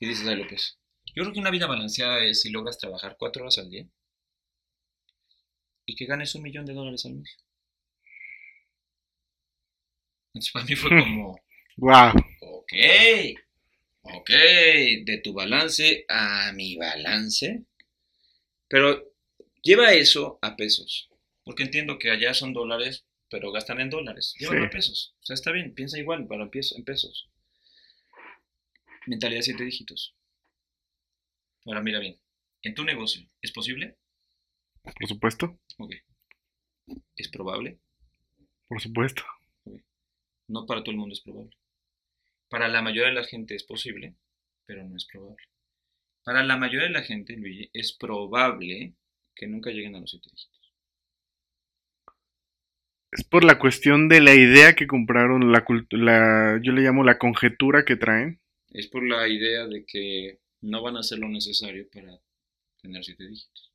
¿Qué 0.00 0.06
dices, 0.06 0.26
Ay 0.26 0.36
López? 0.36 0.78
Yo 1.14 1.24
creo 1.24 1.34
que 1.34 1.40
una 1.40 1.50
vida 1.50 1.66
balanceada 1.66 2.24
es 2.24 2.40
si 2.40 2.48
logras 2.48 2.78
trabajar 2.78 3.16
cuatro 3.18 3.42
horas 3.42 3.58
al 3.58 3.68
día 3.68 3.86
y 5.84 5.94
que 5.94 6.06
ganes 6.06 6.34
un 6.34 6.42
millón 6.42 6.64
de 6.64 6.72
dólares 6.72 7.04
al 7.04 7.16
mes. 7.16 7.36
Entonces 10.28 10.52
para 10.52 10.64
mí 10.64 10.74
fue 10.74 10.88
como, 10.88 11.38
wow. 11.76 12.08
ok, 12.40 12.72
ok, 14.00 14.30
de 15.04 15.20
tu 15.22 15.34
balance 15.34 16.06
a 16.08 16.50
mi 16.54 16.76
balance. 16.76 17.66
Pero 18.68 19.04
lleva 19.62 19.92
eso 19.92 20.38
a 20.40 20.56
pesos, 20.56 21.10
porque 21.44 21.64
entiendo 21.64 21.98
que 21.98 22.10
allá 22.10 22.32
son 22.32 22.54
dólares, 22.54 23.04
pero 23.30 23.52
gastan 23.52 23.80
en 23.80 23.90
dólares. 23.90 24.34
Llévalo 24.38 24.66
a 24.66 24.70
pesos. 24.70 25.14
O 25.20 25.26
sea, 25.26 25.34
está 25.34 25.52
bien, 25.52 25.74
piensa 25.74 25.98
igual, 25.98 26.26
para 26.26 26.44
en 26.44 26.84
pesos. 26.84 27.30
Mentalidad 29.06 29.40
de 29.40 29.44
siete 29.44 29.64
dígitos. 29.64 30.14
Ahora 31.66 31.82
mira 31.82 31.98
bien, 31.98 32.18
en 32.62 32.74
tu 32.74 32.84
negocio, 32.84 33.28
¿es 33.40 33.52
posible? 33.52 33.96
Por 34.82 35.08
supuesto. 35.08 35.58
Ok. 35.78 35.94
¿Es 37.16 37.28
probable? 37.28 37.78
Por 38.68 38.80
supuesto. 38.80 39.22
No 40.48 40.66
para 40.66 40.82
todo 40.82 40.90
el 40.92 40.98
mundo 40.98 41.14
es 41.14 41.20
probable. 41.20 41.56
Para 42.48 42.68
la 42.68 42.82
mayoría 42.82 43.08
de 43.08 43.14
la 43.14 43.24
gente 43.24 43.54
es 43.54 43.64
posible, 43.64 44.14
pero 44.66 44.84
no 44.84 44.96
es 44.96 45.06
probable. 45.06 45.42
Para 46.22 46.42
la 46.42 46.56
mayoría 46.56 46.88
de 46.88 46.94
la 46.94 47.02
gente, 47.02 47.36
Luigi, 47.36 47.70
es 47.72 47.92
probable 47.92 48.94
que 49.34 49.46
nunca 49.46 49.70
lleguen 49.70 49.96
a 49.96 50.00
los 50.00 50.10
siete 50.10 50.30
dígitos. 50.30 50.53
Es 53.14 53.22
por 53.22 53.44
la 53.44 53.60
cuestión 53.60 54.08
de 54.08 54.20
la 54.20 54.34
idea 54.34 54.74
que 54.74 54.88
compraron, 54.88 55.52
la, 55.52 55.64
la, 55.90 56.60
yo 56.60 56.72
le 56.72 56.82
llamo 56.82 57.04
la 57.04 57.16
conjetura 57.16 57.84
que 57.84 57.94
traen. 57.94 58.40
Es 58.72 58.88
por 58.88 59.06
la 59.06 59.28
idea 59.28 59.68
de 59.68 59.84
que 59.86 60.40
no 60.62 60.82
van 60.82 60.96
a 60.96 60.98
hacer 60.98 61.20
lo 61.20 61.28
necesario 61.28 61.88
para 61.94 62.20
tener 62.82 63.04
siete 63.04 63.28
dígitos. 63.28 63.72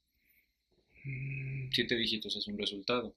Mm. 1.05 1.69
Siete 1.71 1.95
dígitos 1.95 2.35
es 2.35 2.47
un 2.49 2.57
resultado. 2.57 3.15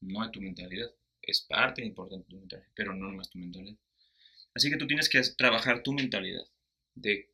No 0.00 0.24
es 0.24 0.32
tu 0.32 0.40
mentalidad. 0.40 0.90
Es 1.22 1.40
parte 1.42 1.84
importante 1.84 2.24
de 2.24 2.30
tu 2.30 2.40
mentalidad, 2.40 2.72
pero 2.74 2.92
no 2.92 3.08
más 3.12 3.30
tu 3.30 3.38
mentalidad. 3.38 3.78
Así 4.52 4.68
que 4.68 4.78
tú 4.78 4.88
tienes 4.88 5.08
que 5.08 5.22
trabajar 5.36 5.84
tu 5.84 5.92
mentalidad. 5.92 6.42
De 6.92 7.30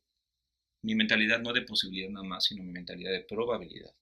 mi 0.83 0.93
mentalidad 0.93 1.41
no 1.41 1.51
de 1.51 1.63
posibilidad 1.63 2.11
nada 2.11 2.27
más, 2.27 2.45
sino 2.45 2.63
mi 2.63 2.73
mentalidad 2.73 3.11
de 3.11 3.21
probabilidad. 3.21 3.95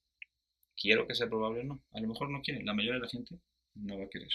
Quiero 0.76 1.08
que 1.08 1.16
sea 1.16 1.28
probable 1.28 1.62
o 1.62 1.64
no. 1.64 1.84
A 1.94 2.02
lo 2.02 2.08
mejor 2.08 2.30
no 2.30 2.42
quiere. 2.42 2.64
La 2.64 2.74
mayoría 2.74 3.00
de 3.00 3.06
la 3.06 3.10
gente 3.10 3.40
no 3.76 3.98
va 3.98 4.06
a 4.06 4.10
querer. 4.10 4.32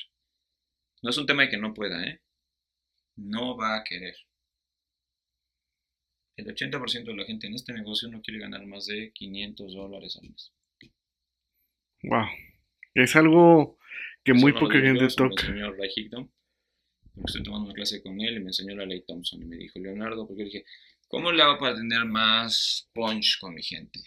No 1.03 1.11
es 1.11 1.19
un 1.19 1.27
tema 1.27 1.43
de 1.43 1.49
que 1.49 1.59
no 1.59 1.75
pueda, 1.75 2.05
¿eh? 2.05 2.21
No 3.17 3.57
va 3.57 3.77
a 3.77 3.85
querer. 3.85 4.15
El 6.37 6.47
80% 6.47 7.05
de 7.05 7.17
la 7.17 7.25
gente 7.25 7.49
en 7.49 7.55
este 7.55 7.73
negocio 7.73 8.09
no 8.09 8.23
quiere 8.23 8.41
ganar 8.41 8.65
más 8.67 8.87
de 8.87 9.13
500 9.13 9.75
dólares 9.75 10.19
al 10.23 10.31
mes. 10.31 10.53
Wow. 12.05 12.27
Es 12.95 13.17
algo 13.17 13.79
que 14.25 14.35
muy 14.35 14.53
poca 14.53 14.79
gente 14.79 15.09
toca. 15.09 15.49
Me 15.49 15.51
enseñó 15.51 15.73
Ray. 15.73 16.11
Estoy 17.25 17.43
tomando 17.43 17.67
una 17.67 17.75
clase 17.75 18.01
con 18.03 18.21
él 18.21 18.37
y 18.37 18.41
me 18.41 18.47
enseñó 18.47 18.77
la 18.77 18.87
ley 18.87 19.05
Thompson. 19.05 19.43
Y 19.43 19.47
me 19.47 19.57
dijo, 19.57 19.81
Leonardo, 19.81 20.27
porque 20.29 20.45
dije, 20.45 20.65
¿cómo 21.09 21.33
le 21.33 21.43
hago 21.43 21.59
para 21.59 21.75
tener 21.75 22.05
más 22.05 22.89
punch 22.93 23.39
con 23.41 23.55
mi 23.55 23.63
gente? 23.63 24.01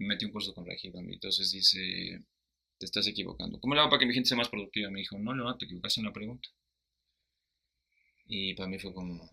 Me 0.00 0.06
metí 0.06 0.24
un 0.24 0.32
curso 0.32 0.54
con 0.54 0.66
Higdon 0.66 1.10
y 1.10 1.14
entonces 1.14 1.52
dice, 1.52 2.24
te 2.78 2.86
estás 2.86 3.06
equivocando. 3.06 3.60
¿Cómo 3.60 3.74
le 3.74 3.80
hago 3.80 3.90
para 3.90 4.00
que 4.00 4.06
mi 4.06 4.14
gente 4.14 4.28
sea 4.28 4.38
más 4.38 4.48
productiva? 4.48 4.90
Me 4.90 5.00
dijo, 5.00 5.18
no, 5.18 5.34
Leonardo, 5.34 5.58
te 5.58 5.66
equivocaste 5.66 6.00
en 6.00 6.06
la 6.06 6.12
pregunta. 6.12 6.48
Y 8.26 8.54
para 8.54 8.70
mí 8.70 8.78
fue 8.78 8.94
como, 8.94 9.30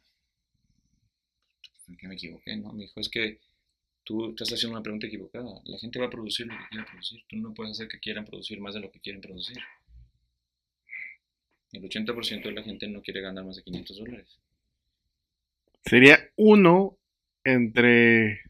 que 1.97 2.07
me 2.09 2.15
equivoqué, 2.15 2.57
¿no? 2.57 2.73
Me 2.73 2.83
dijo, 2.83 2.99
es 2.99 3.07
que 3.07 3.39
tú 4.03 4.31
estás 4.31 4.51
haciendo 4.51 4.75
una 4.75 4.83
pregunta 4.83 5.07
equivocada. 5.07 5.61
La 5.63 5.79
gente 5.79 5.99
va 5.99 6.07
a 6.07 6.09
producir 6.09 6.47
lo 6.47 6.57
que 6.57 6.67
quiera 6.69 6.85
producir. 6.85 7.23
Tú 7.29 7.37
no 7.37 7.53
puedes 7.53 7.71
hacer 7.71 7.87
que 7.87 7.99
quieran 7.99 8.25
producir 8.25 8.59
más 8.59 8.73
de 8.73 8.81
lo 8.81 8.91
que 8.91 8.99
quieren 8.99 9.21
producir. 9.21 9.57
El 11.71 11.81
80% 11.81 12.43
de 12.43 12.51
la 12.51 12.63
gente 12.63 12.89
no 12.89 13.01
quiere 13.01 13.21
ganar 13.21 13.45
más 13.45 13.55
de 13.55 13.63
500 13.63 13.97
dólares. 13.99 14.37
Sería 15.85 16.19
uno 16.35 16.97
entre 17.45 18.41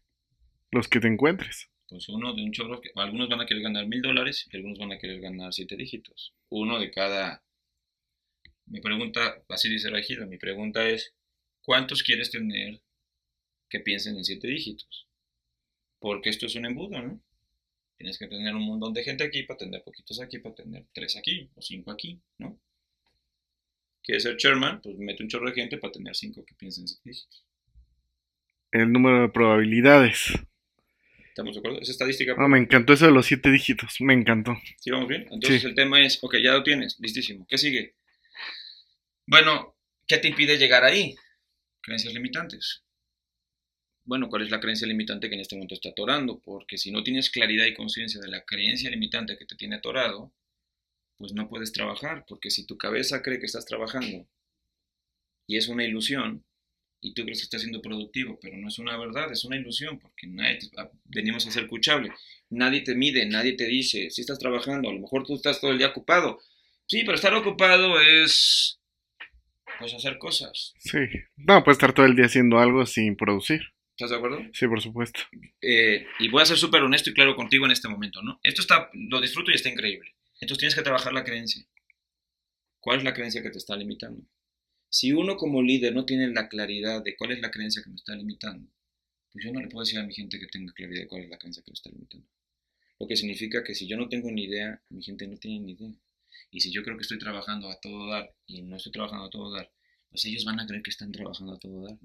los 0.71 0.87
que 0.87 0.99
te 0.99 1.07
encuentres. 1.07 1.69
Pues 1.87 2.09
uno 2.09 2.33
de 2.33 2.43
un 2.43 2.51
chorro 2.51 2.81
que 2.81 2.91
algunos 2.95 3.29
van 3.29 3.41
a 3.41 3.45
querer 3.45 3.63
ganar 3.63 3.87
mil 3.87 4.01
dólares 4.01 4.47
y 4.51 4.55
algunos 4.55 4.77
van 4.77 4.91
a 4.91 4.99
querer 4.99 5.21
ganar 5.21 5.53
siete 5.53 5.75
dígitos. 5.75 6.33
Uno 6.49 6.79
de 6.79 6.91
cada. 6.91 7.43
Mi 8.65 8.81
pregunta, 8.81 9.41
así 9.49 9.69
dice 9.69 9.89
Regida, 9.89 10.25
mi 10.25 10.37
pregunta 10.37 10.87
es: 10.87 11.13
¿cuántos 11.61 12.03
quieres 12.03 12.29
tener 12.31 12.81
que 13.69 13.79
piensen 13.79 14.17
en 14.17 14.23
siete 14.23 14.47
dígitos. 14.47 15.07
Porque 15.99 16.29
esto 16.29 16.45
es 16.45 16.55
un 16.55 16.65
embudo, 16.65 17.01
¿no? 17.01 17.21
Tienes 17.97 18.17
que 18.17 18.27
tener 18.27 18.55
un 18.55 18.65
montón 18.65 18.93
de 18.93 19.03
gente 19.03 19.23
aquí 19.23 19.43
para 19.43 19.57
tener 19.57 19.83
poquitos 19.83 20.21
aquí, 20.21 20.37
para 20.39 20.55
tener 20.55 20.85
tres 20.93 21.17
aquí 21.17 21.49
o 21.55 21.61
cinco 21.61 21.91
aquí, 21.91 22.19
¿no? 22.37 22.59
¿Quieres 24.03 24.23
ser 24.23 24.37
chairman? 24.37 24.81
Pues 24.81 24.97
mete 24.97 25.23
un 25.23 25.29
chorro 25.29 25.47
de 25.47 25.55
gente 25.55 25.77
para 25.77 25.91
tener 25.91 26.15
cinco 26.15 26.45
que 26.45 26.53
piensen 26.53 26.83
en 26.83 26.87
siete 26.87 27.09
dígitos. 27.09 27.43
El 28.71 28.91
número 28.91 29.21
de 29.21 29.29
probabilidades. 29.29 30.33
¿Estamos 31.37 31.53
de 31.53 31.59
acuerdo? 31.59 31.79
Esa 31.79 31.91
estadística. 31.91 32.33
No, 32.35 32.47
me 32.47 32.57
encantó 32.57 32.93
eso 32.93 33.05
de 33.05 33.11
los 33.11 33.27
siete 33.27 33.51
dígitos. 33.51 33.97
Me 33.99 34.15
encantó. 34.15 34.57
¿Sí 34.79 34.89
vamos 34.89 35.07
bien? 35.07 35.27
Entonces 35.29 35.63
el 35.65 35.75
tema 35.75 36.03
es, 36.03 36.17
ok, 36.23 36.37
ya 36.43 36.53
lo 36.53 36.63
tienes, 36.63 36.97
listísimo. 36.99 37.45
¿Qué 37.47 37.59
sigue? 37.59 37.95
Bueno, 39.27 39.77
¿qué 40.07 40.17
te 40.17 40.29
impide 40.29 40.57
llegar 40.57 40.83
ahí? 40.83 41.15
Creencias 41.81 42.13
limitantes 42.15 42.83
bueno, 44.07 44.29
¿cuál 44.29 44.43
es 44.43 44.51
la 44.51 44.61
creencia 44.61 44.87
limitante 44.87 45.27
que 45.27 45.35
en 45.35 45.41
este 45.41 45.57
momento 45.57 45.75
está 45.75 45.89
atorando? 45.89 46.39
Porque 46.39 46.77
si 46.77 46.91
no 46.91 47.03
tienes 47.03 47.29
claridad 47.29 47.65
y 47.65 47.73
conciencia 47.73 48.21
de 48.21 48.29
la 48.29 48.45
creencia 48.45 48.89
limitante 48.89 49.37
que 49.37 49.45
te 49.45 49.57
tiene 49.57 49.75
atorado, 49.75 50.33
pues 51.17 51.33
no 51.33 51.49
puedes 51.49 51.73
trabajar, 51.73 52.23
porque 52.25 52.49
si 52.49 52.65
tu 52.65 52.77
cabeza 52.77 53.21
cree 53.21 53.37
que 53.37 53.47
estás 53.47 53.65
trabajando 53.65 54.25
y 55.45 55.57
es 55.57 55.67
una 55.67 55.83
ilusión, 55.83 56.45
y 56.99 57.13
tú 57.13 57.23
crees 57.23 57.39
que 57.39 57.43
estás 57.43 57.61
siendo 57.61 57.81
productivo, 57.81 58.39
pero 58.41 58.57
no 58.57 58.67
es 58.67 58.79
una 58.79 58.97
verdad, 58.97 59.31
es 59.31 59.45
una 59.45 59.57
ilusión, 59.57 59.99
porque 59.99 60.27
nadie 60.27 60.59
venimos 61.05 61.45
a 61.45 61.51
ser 61.51 61.63
escuchable. 61.63 62.11
Nadie 62.49 62.81
te 62.81 62.95
mide, 62.95 63.25
nadie 63.25 63.53
te 63.53 63.65
dice, 63.65 64.09
si 64.09 64.21
estás 64.21 64.39
trabajando, 64.39 64.89
a 64.89 64.93
lo 64.93 64.99
mejor 64.99 65.25
tú 65.25 65.35
estás 65.35 65.61
todo 65.61 65.71
el 65.71 65.77
día 65.77 65.87
ocupado. 65.87 66.39
Sí, 66.87 67.01
pero 67.03 67.15
estar 67.15 67.33
ocupado 67.33 67.99
es, 67.99 68.79
pues, 69.79 69.93
hacer 69.93 70.17
cosas. 70.17 70.73
Sí, 70.79 70.99
no, 71.35 71.63
puedes 71.63 71.77
estar 71.77 71.93
todo 71.93 72.05
el 72.05 72.15
día 72.15 72.25
haciendo 72.25 72.59
algo 72.59 72.85
sin 72.85 73.15
producir. 73.15 73.61
¿Estás 73.91 74.11
de 74.11 74.17
acuerdo? 74.17 74.41
Sí, 74.53 74.67
por 74.67 74.81
supuesto. 74.81 75.21
Eh, 75.61 76.05
y 76.19 76.29
voy 76.29 76.41
a 76.41 76.45
ser 76.45 76.57
súper 76.57 76.83
honesto 76.83 77.09
y 77.09 77.13
claro 77.13 77.35
contigo 77.35 77.65
en 77.65 77.71
este 77.71 77.87
momento, 77.87 78.21
¿no? 78.21 78.39
Esto 78.43 78.61
está, 78.61 78.89
lo 78.93 79.19
disfruto 79.19 79.51
y 79.51 79.55
está 79.55 79.69
increíble. 79.69 80.13
Entonces 80.39 80.59
tienes 80.59 80.75
que 80.75 80.83
trabajar 80.83 81.13
la 81.13 81.23
creencia. 81.23 81.65
¿Cuál 82.79 82.99
es 82.99 83.03
la 83.03 83.13
creencia 83.13 83.41
que 83.41 83.49
te 83.49 83.57
está 83.57 83.75
limitando? 83.75 84.23
Si 84.89 85.11
uno 85.11 85.37
como 85.37 85.61
líder 85.61 85.93
no 85.93 86.05
tiene 86.05 86.27
la 86.29 86.47
claridad 86.47 87.03
de 87.03 87.15
cuál 87.15 87.31
es 87.31 87.41
la 87.41 87.51
creencia 87.51 87.83
que 87.83 87.89
me 87.89 87.95
está 87.95 88.15
limitando, 88.15 88.69
pues 89.31 89.45
yo 89.45 89.51
no 89.51 89.61
le 89.61 89.67
puedo 89.67 89.83
decir 89.83 89.99
a 89.99 90.03
mi 90.03 90.13
gente 90.13 90.39
que 90.39 90.47
tenga 90.47 90.73
claridad 90.73 91.01
de 91.01 91.07
cuál 91.07 91.23
es 91.23 91.29
la 91.29 91.37
creencia 91.37 91.63
que 91.63 91.71
me 91.71 91.75
está 91.75 91.89
limitando. 91.89 92.27
Lo 92.99 93.07
que 93.07 93.15
significa 93.15 93.63
que 93.63 93.75
si 93.75 93.87
yo 93.87 93.97
no 93.97 94.09
tengo 94.09 94.31
ni 94.31 94.45
idea, 94.45 94.81
mi 94.89 95.03
gente 95.03 95.27
no 95.27 95.37
tiene 95.37 95.59
ni 95.59 95.71
idea. 95.73 95.93
Y 96.51 96.61
si 96.61 96.71
yo 96.71 96.83
creo 96.83 96.97
que 96.97 97.03
estoy 97.03 97.19
trabajando 97.19 97.69
a 97.69 97.79
todo 97.79 98.09
dar 98.09 98.33
y 98.47 98.61
no 98.61 98.77
estoy 98.77 98.91
trabajando 98.91 99.25
a 99.25 99.29
todo 99.29 99.51
dar, 99.51 99.71
pues 100.09 100.25
ellos 100.25 100.45
van 100.45 100.59
a 100.59 100.65
creer 100.65 100.81
que 100.81 100.89
están 100.89 101.11
trabajando 101.11 101.53
a 101.53 101.59
todo 101.59 101.85
dar. 101.85 101.97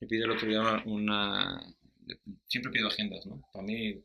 Le 0.00 0.06
pido 0.06 0.24
el 0.24 0.32
otro 0.32 0.48
día 0.48 0.60
una, 0.84 1.74
Siempre 2.46 2.72
pido 2.72 2.88
agendas, 2.88 3.26
¿no? 3.26 3.42
Para 3.52 3.64
mí, 3.64 4.02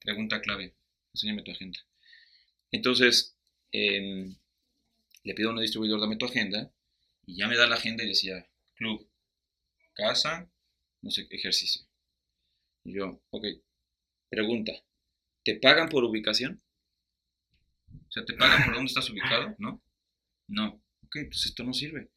pregunta 0.00 0.40
clave. 0.40 0.74
Enséñame 1.12 1.42
tu 1.42 1.50
agenda. 1.50 1.78
Entonces, 2.70 3.36
em, 3.72 4.36
le 5.24 5.34
pido 5.34 5.50
a 5.50 5.52
un 5.52 5.60
distribuidor, 5.60 6.00
dame 6.00 6.16
tu 6.16 6.26
agenda. 6.26 6.72
Y 7.30 7.36
ya 7.36 7.46
me 7.46 7.56
da 7.56 7.68
la 7.68 7.76
agenda 7.76 8.02
y 8.02 8.08
decía, 8.08 8.44
club, 8.74 9.08
casa, 9.92 10.50
no 11.00 11.12
sé, 11.12 11.28
ejercicio. 11.30 11.86
Y 12.82 12.94
yo, 12.94 13.22
ok, 13.30 13.44
pregunta, 14.28 14.72
¿te 15.44 15.54
pagan 15.54 15.88
por 15.88 16.02
ubicación? 16.02 16.60
O 17.86 18.10
sea, 18.10 18.24
¿te 18.24 18.34
pagan 18.34 18.64
por 18.64 18.74
dónde 18.74 18.88
estás 18.88 19.08
ubicado? 19.10 19.54
¿No? 19.58 19.80
No. 20.48 20.82
Ok, 21.04 21.18
pues 21.28 21.46
esto 21.46 21.62
no 21.62 21.72
sirve. 21.72 22.10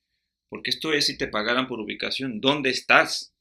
Porque 0.50 0.72
esto 0.72 0.92
es 0.94 1.06
si 1.06 1.16
te 1.16 1.28
pagaran 1.28 1.68
por 1.68 1.80
ubicación, 1.80 2.42
¿dónde 2.42 2.72
estás? 2.72 3.36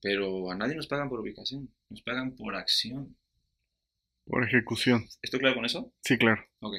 Pero 0.00 0.50
a 0.50 0.56
nadie 0.56 0.74
nos 0.74 0.86
pagan 0.86 1.10
por 1.10 1.20
ubicación, 1.20 1.70
nos 1.90 2.00
pagan 2.00 2.34
por 2.34 2.56
acción. 2.56 3.14
Por 4.24 4.42
ejecución. 4.42 5.06
¿Estoy 5.20 5.40
claro 5.40 5.56
con 5.56 5.66
eso? 5.66 5.92
Sí, 6.00 6.16
claro. 6.16 6.48
Ok. 6.60 6.76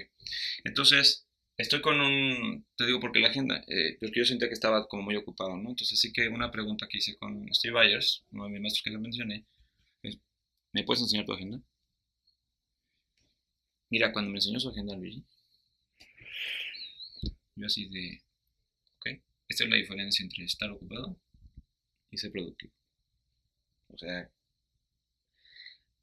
Entonces, 0.64 1.28
estoy 1.58 1.82
con 1.82 2.00
un, 2.02 2.66
te 2.76 2.86
digo 2.86 3.00
porque 3.00 3.20
la 3.20 3.30
agenda, 3.30 3.64
eh, 3.68 3.98
porque 4.00 4.20
yo 4.20 4.26
sentía 4.26 4.48
que 4.48 4.54
estaba 4.54 4.88
como 4.88 5.04
muy 5.04 5.16
ocupado, 5.16 5.56
¿no? 5.58 5.70
Entonces 5.70 6.00
sí 6.00 6.12
que 6.12 6.28
una 6.30 6.52
pregunta 6.52 6.88
que 6.90 6.98
hice 6.98 7.16
con 7.18 7.48
Steve 7.54 7.80
Byers, 7.80 8.24
uno 8.32 8.46
de 8.46 8.50
mis 8.52 8.62
maestros 8.62 8.84
que 8.84 8.90
le 8.92 9.00
mencioné, 9.00 9.46
es, 10.04 10.18
¿me 10.72 10.84
puedes 10.84 11.02
enseñar 11.02 11.26
tu 11.26 11.34
agenda? 11.34 11.62
Mira, 13.90 14.12
cuando 14.12 14.32
me 14.32 14.38
enseñó 14.38 14.60
su 14.60 14.70
agenda 14.70 14.96
Luigi, 14.96 15.24
yo 17.56 17.68
así 17.68 17.88
de, 17.90 18.24
ok, 18.98 19.22
esta 19.48 19.64
es 19.64 19.70
la 19.70 19.76
diferencia 19.76 20.24
entre 20.24 20.46
estar 20.46 20.72
ocupado 20.72 21.16
y 22.10 22.18
ser 22.18 22.32
productivo. 22.32 22.74
O 23.90 23.98
sea, 23.98 24.30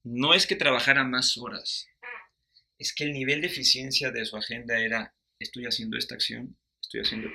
no 0.04 0.34
es 0.34 0.46
que 0.46 0.56
trabajara 0.56 1.04
más 1.04 1.36
horas, 1.36 1.88
es 2.78 2.94
que 2.94 3.04
el 3.04 3.12
nivel 3.12 3.40
de 3.40 3.48
eficiencia 3.48 4.10
de 4.10 4.24
su 4.24 4.36
agenda 4.36 4.78
era, 4.78 5.14
estoy 5.40 5.64
haciendo 5.64 5.98
esta 5.98 6.14
acción, 6.14 6.56
estoy 6.80 7.00
haciendo... 7.00 7.28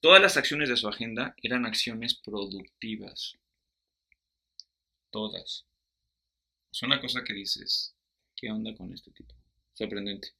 Todas 0.00 0.20
las 0.20 0.36
acciones 0.38 0.70
de 0.70 0.76
su 0.76 0.88
agenda 0.88 1.34
eran 1.42 1.66
acciones 1.66 2.14
productivas. 2.14 3.36
Todas. 5.10 5.66
Es 6.72 6.82
una 6.82 7.00
cosa 7.00 7.22
que 7.22 7.34
dices, 7.34 7.94
¿qué 8.34 8.50
onda 8.50 8.74
con 8.74 8.92
este 8.94 9.10
tipo? 9.10 9.34
Sorprendente. 9.74 10.30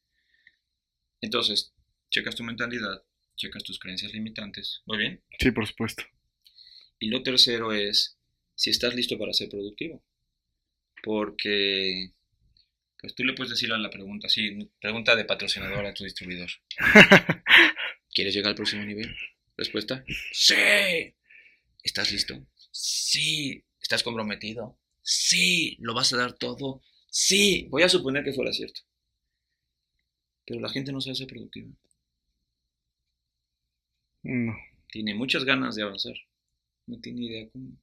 Entonces, 1.20 1.74
checas 2.08 2.36
tu 2.36 2.42
mentalidad, 2.42 3.04
checas 3.36 3.62
tus 3.62 3.78
creencias 3.78 4.12
limitantes. 4.14 4.80
¿Muy 4.86 4.96
bien? 4.96 5.22
Sí, 5.38 5.50
por 5.50 5.66
supuesto. 5.66 6.04
Y 6.98 7.08
lo 7.08 7.22
tercero 7.22 7.72
es 7.72 8.18
si 8.54 8.70
estás 8.70 8.94
listo 8.94 9.18
para 9.18 9.34
ser 9.34 9.50
productivo. 9.50 10.02
Porque, 11.02 12.12
pues 13.00 13.14
tú 13.14 13.24
le 13.24 13.32
puedes 13.32 13.50
decir 13.50 13.72
a 13.72 13.78
la 13.78 13.90
pregunta, 13.90 14.28
sí, 14.28 14.70
pregunta 14.80 15.16
de 15.16 15.24
patrocinador 15.24 15.86
a 15.86 15.94
tu 15.94 16.04
distribuidor. 16.04 16.50
¿Quieres 18.12 18.34
llegar 18.34 18.50
al 18.50 18.56
próximo 18.56 18.84
nivel? 18.84 19.16
Respuesta, 19.56 20.04
sí. 20.32 21.14
¿Estás 21.82 22.12
listo? 22.12 22.34
Sí. 22.70 23.64
¿Estás 23.80 24.02
comprometido? 24.02 24.78
Sí. 25.00 25.76
¿Lo 25.80 25.94
vas 25.94 26.12
a 26.12 26.18
dar 26.18 26.34
todo? 26.34 26.82
Sí. 27.08 27.66
Voy 27.70 27.82
a 27.82 27.88
suponer 27.88 28.22
que 28.22 28.34
fuera 28.34 28.52
cierto. 28.52 28.82
Pero 30.44 30.60
la 30.60 30.68
gente 30.68 30.92
no 30.92 31.00
sabe 31.00 31.14
ser 31.14 31.26
productiva. 31.26 31.70
No. 34.22 34.56
Tiene 34.88 35.14
muchas 35.14 35.44
ganas 35.44 35.74
de 35.74 35.84
avanzar. 35.84 36.16
No 36.86 37.00
tiene 37.00 37.24
idea 37.24 37.48
cómo. 37.50 37.78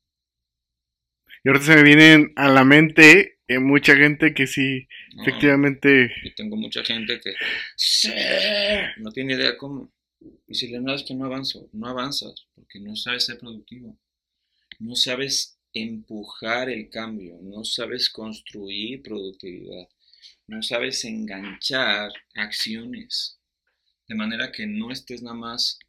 Y 1.44 1.50
ahorita 1.50 1.66
se 1.66 1.76
me 1.76 1.84
vienen 1.84 2.34
a 2.36 2.50
la 2.50 2.64
mente 2.64 3.37
eh, 3.48 3.60
mucha 3.60 3.96
gente 3.96 4.34
que 4.34 4.48
sí, 4.48 4.88
No, 5.16 5.24
efectivamente, 5.24 6.12
Yo 6.24 6.34
tengo 6.36 6.56
mucha 6.56 6.84
gente 6.84 7.20
que 7.20 7.34
sí, 7.76 8.12
no 8.98 9.12
tiene 9.12 9.34
idea 9.34 9.58
cómo. 9.58 9.92
Y 10.48 10.56
si 10.56 10.68
le 10.68 10.94
es 10.94 11.04
que 11.04 11.14
no 11.14 11.26
avanzo, 11.26 11.70
no 11.74 11.88
avanzas, 11.88 12.48
porque 12.56 12.80
no 12.80 12.96
sabes 12.96 13.26
ser 13.26 13.38
productivo. 13.38 13.98
No 14.80 14.96
sabes 14.96 15.60
empujar 15.74 16.70
el 16.70 16.90
cambio, 16.90 17.40
no 17.42 17.64
sabes 17.64 18.10
construir 18.10 19.02
productividad, 19.02 19.88
no 20.48 20.62
sabes 20.62 21.04
enganchar 21.06 22.12
acciones. 22.36 23.40
De 24.08 24.16
manera 24.16 24.52
que 24.52 24.66
no 24.66 24.92
estés 24.92 25.22
nada 25.22 25.36
más 25.36 25.80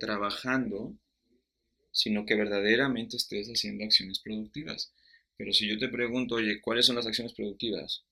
trabajando, 0.00 0.96
sino 1.92 2.24
que 2.26 2.34
verdaderamente 2.34 3.16
estés 3.16 3.48
haciendo 3.48 3.84
acciones 3.84 4.20
productivas. 4.20 4.92
Pero 5.42 5.52
si 5.52 5.66
yo 5.66 5.76
te 5.76 5.88
pregunto, 5.88 6.36
oye, 6.36 6.60
¿cuáles 6.60 6.86
son 6.86 6.94
las 6.94 7.04
acciones 7.04 7.32
productivas? 7.32 8.04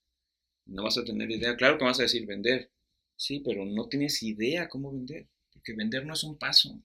No 0.67 0.83
vas 0.83 0.99
a 0.99 1.05
tener 1.05 1.31
idea. 1.31 1.55
Claro 1.55 1.79
que 1.79 1.85
vas 1.85 2.01
a 2.01 2.03
decir 2.03 2.27
vender. 2.27 2.73
Sí, 3.15 3.39
pero 3.39 3.65
no 3.65 3.89
tienes 3.89 4.21
idea 4.25 4.69
cómo 4.69 4.93
vender. 4.93 5.29
Porque 5.53 5.73
vender 5.73 6.05
no 6.05 6.15
es 6.15 6.25
un 6.25 6.37
paso. 6.37 6.71
O 6.71 6.83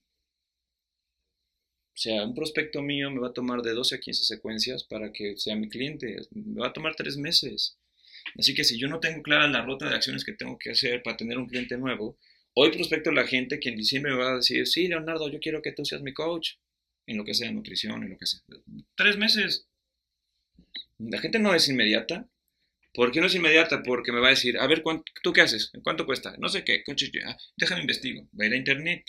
sea, 1.96 2.24
un 2.24 2.36
prospecto 2.36 2.84
mío 2.84 3.10
me 3.10 3.22
va 3.22 3.30
a 3.30 3.34
tomar 3.34 3.64
de 3.64 3.74
12 3.74 3.96
a 3.96 4.00
15 4.00 4.24
secuencias 4.24 4.84
para 4.84 5.12
que 5.12 5.36
sea 5.36 5.56
mi 5.56 5.68
cliente. 5.68 6.16
Me 6.30 6.62
va 6.62 6.68
a 6.68 6.74
tomar 6.74 6.96
tres 6.96 7.18
meses. 7.18 7.80
Así 8.38 8.54
que 8.54 8.64
si 8.64 8.78
yo 8.78 8.88
no 8.88 9.00
tengo 9.00 9.24
clara 9.24 9.48
la 9.48 9.66
ruta 9.66 9.90
de 9.90 9.96
acciones 9.96 10.24
que 10.24 10.34
tengo 10.34 10.60
que 10.60 10.70
hacer 10.70 11.02
para 11.02 11.18
tener 11.18 11.40
un 11.40 11.48
cliente 11.48 11.76
nuevo, 11.76 12.20
hoy 12.54 12.72
prospecto 12.72 13.10
a 13.10 13.14
la 13.14 13.26
gente 13.26 13.60
que 13.60 13.70
en 13.70 13.78
diciembre 13.78 14.12
me 14.12 14.20
va 14.20 14.34
a 14.34 14.36
decir, 14.36 14.68
sí, 14.68 14.88
Leonardo, 14.88 15.28
yo 15.28 15.40
quiero 15.40 15.64
que 15.64 15.72
tú 15.72 15.86
seas 15.86 16.04
mi 16.04 16.14
coach. 16.14 16.58
En 17.08 17.18
lo 17.18 17.26
que 17.26 17.34
sea, 17.34 17.52
nutrición, 17.52 18.04
en 18.04 18.12
lo 18.12 18.18
que 18.20 18.28
sea. 18.28 18.42
Tres 18.96 19.18
meses. 19.18 19.68
La 21.00 21.20
gente 21.20 21.40
no 21.40 21.54
es 21.54 21.68
inmediata. 21.68 22.28
¿Por 22.94 23.12
qué 23.12 23.20
no 23.20 23.28
es 23.28 23.36
inmediata? 23.36 23.84
Porque 23.84 24.14
me 24.14 24.22
va 24.22 24.28
a 24.28 24.30
decir, 24.30 24.58
a 24.58 24.68
ver, 24.68 24.82
¿cuánto, 24.82 25.04
¿tú 25.22 25.34
qué 25.34 25.42
haces? 25.42 25.72
¿Cuánto 25.84 26.06
cuesta? 26.06 26.36
No 26.40 26.48
sé 26.48 26.64
qué. 26.64 26.84
ah, 27.26 27.38
Déjame 27.58 27.82
investigo. 27.82 28.28
Va 28.40 28.46
a 28.46 28.48
ir 28.48 28.54
a 28.54 28.58
internet. 28.58 29.06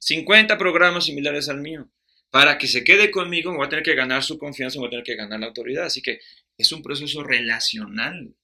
50 0.00 0.58
programas 0.58 1.04
similares 1.04 1.48
al 1.48 1.60
mío. 1.60 1.88
Para 2.30 2.58
que 2.58 2.66
se 2.66 2.82
quede 2.84 3.10
conmigo, 3.10 3.52
me 3.52 3.58
va 3.58 3.66
a 3.66 3.68
tener 3.68 3.84
que 3.84 3.94
ganar 3.94 4.22
su 4.24 4.36
confianza, 4.36 4.78
me 4.78 4.82
va 4.82 4.88
a 4.88 4.90
tener 4.90 5.04
que 5.04 5.14
ganar 5.14 5.38
la 5.40 5.46
autoridad. 5.46 5.84
Así 5.84 6.02
que 6.02 6.20
es 6.58 6.72
un 6.72 6.82
proceso 6.82 7.22
relacional. 7.22 8.34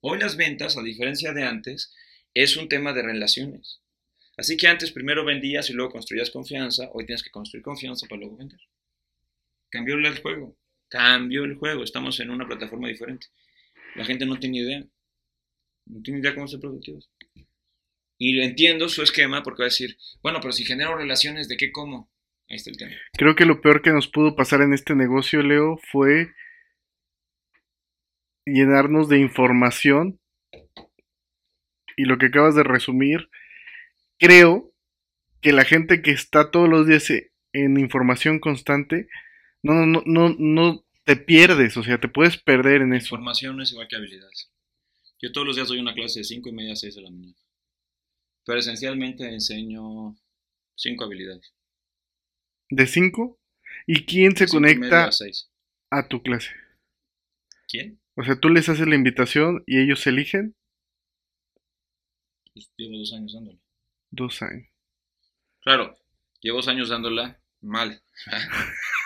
Hoy 0.00 0.18
las 0.18 0.36
ventas, 0.36 0.76
a 0.76 0.82
diferencia 0.82 1.32
de 1.32 1.44
antes, 1.44 1.92
es 2.34 2.56
un 2.58 2.68
tema 2.68 2.92
de 2.92 3.02
relaciones. 3.02 3.80
Así 4.36 4.56
que 4.56 4.66
antes 4.66 4.90
primero 4.90 5.24
vendías 5.24 5.70
y 5.70 5.72
luego 5.72 5.92
construías 5.92 6.30
confianza, 6.30 6.90
hoy 6.92 7.06
tienes 7.06 7.22
que 7.22 7.30
construir 7.30 7.62
confianza 7.62 8.06
para 8.06 8.20
luego 8.20 8.36
vender. 8.36 8.60
Cambió 9.70 9.94
el 9.94 10.18
juego, 10.18 10.56
cambió 10.94 11.42
el 11.42 11.56
juego, 11.56 11.82
estamos 11.82 12.20
en 12.20 12.30
una 12.30 12.46
plataforma 12.46 12.86
diferente. 12.86 13.26
La 13.96 14.04
gente 14.04 14.26
no 14.26 14.38
tiene 14.38 14.58
idea, 14.58 14.84
no 15.86 16.00
tiene 16.02 16.20
idea 16.20 16.36
cómo 16.36 16.46
ser 16.46 16.60
productivos. 16.60 17.10
Y 18.16 18.40
entiendo 18.40 18.88
su 18.88 19.02
esquema 19.02 19.42
porque 19.42 19.62
va 19.62 19.66
a 19.66 19.74
decir, 19.74 19.96
bueno, 20.22 20.38
pero 20.40 20.52
si 20.52 20.64
genero 20.64 20.96
relaciones, 20.96 21.48
¿de 21.48 21.56
qué 21.56 21.72
como? 21.72 22.12
Ahí 22.48 22.56
está 22.56 22.70
el 22.70 22.76
tema. 22.76 22.92
creo 23.18 23.34
que 23.34 23.44
lo 23.44 23.60
peor 23.60 23.82
que 23.82 23.90
nos 23.90 24.06
pudo 24.06 24.36
pasar 24.36 24.60
en 24.60 24.72
este 24.72 24.94
negocio, 24.94 25.42
Leo, 25.42 25.80
fue 25.90 26.32
llenarnos 28.46 29.08
de 29.08 29.18
información. 29.18 30.20
Y 31.96 32.04
lo 32.04 32.18
que 32.18 32.26
acabas 32.26 32.54
de 32.54 32.62
resumir, 32.62 33.30
creo 34.18 34.72
que 35.40 35.52
la 35.52 35.64
gente 35.64 36.02
que 36.02 36.12
está 36.12 36.52
todos 36.52 36.68
los 36.68 36.86
días 36.86 37.10
en 37.52 37.80
información 37.80 38.38
constante, 38.38 39.08
no, 39.62 39.86
no, 39.86 40.02
no, 40.06 40.36
no 40.38 40.83
te 41.04 41.16
pierdes, 41.16 41.76
o 41.76 41.82
sea, 41.82 41.98
te 42.00 42.08
puedes 42.08 42.36
perder 42.38 42.82
en 42.82 42.94
eso. 42.94 43.06
Información 43.06 43.56
no 43.56 43.62
es 43.62 43.72
igual 43.72 43.88
que 43.88 43.96
habilidades. 43.96 44.50
Yo 45.20 45.32
todos 45.32 45.46
los 45.46 45.56
días 45.56 45.68
doy 45.68 45.78
una 45.78 45.94
clase 45.94 46.20
de 46.20 46.24
5 46.24 46.48
y 46.48 46.52
media 46.52 46.72
a 46.72 46.76
6 46.76 46.94
de 46.96 47.02
la 47.02 47.10
mañana. 47.10 47.34
Pero 48.44 48.58
esencialmente 48.58 49.26
enseño 49.28 50.16
5 50.76 51.04
habilidades. 51.04 51.52
¿De 52.70 52.86
5? 52.86 53.38
¿Y 53.86 54.04
quién 54.06 54.36
se 54.36 54.46
Cinco 54.46 54.56
conecta 54.56 55.04
a 55.06 55.12
6. 55.12 55.50
a 55.90 56.08
tu 56.08 56.22
clase? 56.22 56.50
¿Quién? 57.68 58.00
O 58.16 58.22
sea, 58.24 58.38
tú 58.38 58.48
les 58.48 58.68
haces 58.68 58.86
la 58.86 58.94
invitación 58.94 59.62
y 59.66 59.80
ellos 59.80 60.06
eligen 60.06 60.54
Pues 62.52 62.70
llevo 62.76 62.98
dos 62.98 63.12
años 63.12 63.32
dándola. 63.32 63.58
dos 64.10 64.42
años. 64.42 64.68
Claro, 65.60 65.96
llevo 66.40 66.58
dos 66.58 66.68
años 66.68 66.88
dándola 66.88 67.40
mal. 67.60 68.02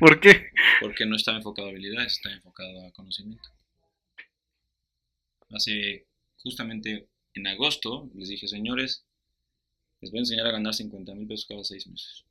¿Por 0.00 0.18
qué? 0.20 0.50
Porque 0.80 1.06
no 1.06 1.14
estaba 1.16 1.36
enfocado 1.38 1.68
a 1.68 1.70
habilidades, 1.70 2.14
estaba 2.14 2.34
enfocado 2.34 2.86
a 2.86 2.92
conocimiento. 2.92 3.48
Hace 5.50 6.06
justamente 6.42 7.06
en 7.34 7.46
agosto 7.46 8.08
les 8.14 8.28
dije, 8.28 8.48
señores, 8.48 9.04
les 10.00 10.10
voy 10.10 10.18
a 10.18 10.22
enseñar 10.22 10.46
a 10.46 10.52
ganar 10.52 10.74
50 10.74 11.14
mil 11.14 11.26
pesos 11.28 11.46
cada 11.48 11.62
seis 11.64 11.86
meses. 11.86 12.24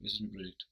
Ese 0.00 0.16
es 0.16 0.20
mi 0.22 0.28
proyecto. 0.28 0.66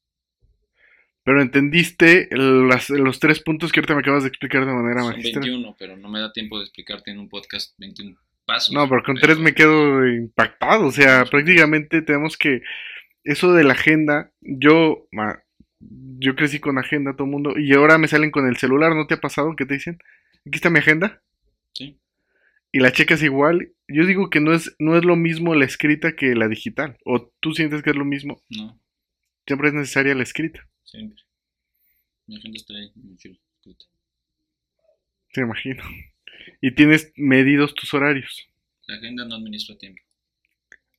Pero 1.24 1.42
entendiste 1.42 2.28
las- 2.30 2.88
los 2.90 3.18
tres 3.18 3.40
puntos 3.40 3.72
que 3.72 3.80
ahorita 3.80 3.94
me 3.94 4.00
acabas 4.00 4.22
de 4.22 4.28
explicar 4.28 4.64
de 4.64 4.72
manera 4.72 5.00
Son 5.00 5.10
magistral. 5.10 5.42
21, 5.42 5.76
pero 5.78 5.96
no 5.96 6.08
me 6.08 6.20
da 6.20 6.32
tiempo 6.32 6.58
de 6.58 6.64
explicarte 6.64 7.10
en 7.10 7.18
un 7.18 7.28
podcast 7.28 7.74
21 7.78 8.16
pasos. 8.44 8.72
No, 8.72 8.88
pero 8.88 9.02
con 9.02 9.16
tres 9.16 9.36
me 9.38 9.52
quedo 9.52 10.06
impactado. 10.06 10.86
O 10.86 10.92
sea, 10.92 11.24
prácticamente 11.24 12.02
tenemos 12.02 12.36
que. 12.36 12.62
Eso 13.26 13.52
de 13.52 13.64
la 13.64 13.72
agenda, 13.72 14.32
yo. 14.40 15.06
ma, 15.12 15.42
Yo 15.80 16.34
crecí 16.36 16.60
con 16.60 16.78
agenda, 16.78 17.12
todo 17.14 17.24
el 17.24 17.30
mundo. 17.32 17.58
Y 17.58 17.72
ahora 17.74 17.98
me 17.98 18.08
salen 18.08 18.30
con 18.30 18.46
el 18.48 18.56
celular. 18.56 18.94
¿No 18.94 19.06
te 19.06 19.14
ha 19.14 19.20
pasado 19.20 19.54
que 19.56 19.66
te 19.66 19.74
dicen? 19.74 19.98
Aquí 20.46 20.56
está 20.56 20.70
mi 20.70 20.78
agenda. 20.78 21.22
Sí. 21.74 21.98
Y 22.72 22.80
la 22.80 22.92
checas 22.92 23.22
igual. 23.22 23.72
Yo 23.88 24.06
digo 24.06 24.30
que 24.30 24.40
no 24.40 24.52
es, 24.52 24.74
no 24.78 24.96
es 24.96 25.04
lo 25.04 25.16
mismo 25.16 25.54
la 25.54 25.64
escrita 25.64 26.14
que 26.16 26.34
la 26.34 26.48
digital. 26.48 26.96
O 27.04 27.32
tú 27.40 27.52
sientes 27.52 27.82
que 27.82 27.90
es 27.90 27.96
lo 27.96 28.04
mismo. 28.04 28.42
No, 28.48 28.80
Siempre 29.46 29.68
es 29.68 29.74
necesaria 29.74 30.14
la 30.14 30.22
escrita. 30.22 30.66
siempre. 30.84 31.22
Mi 32.26 32.36
agenda 32.36 32.56
está 32.56 32.74
ahí, 32.74 32.92
escrita. 33.14 33.84
Te 35.32 35.40
imagino. 35.42 35.82
Y 36.60 36.72
tienes 36.74 37.12
medidos 37.16 37.74
tus 37.74 37.92
horarios. 37.94 38.48
La 38.86 38.96
agenda 38.96 39.24
no 39.24 39.34
administra 39.36 39.76
tiempo, 39.76 40.00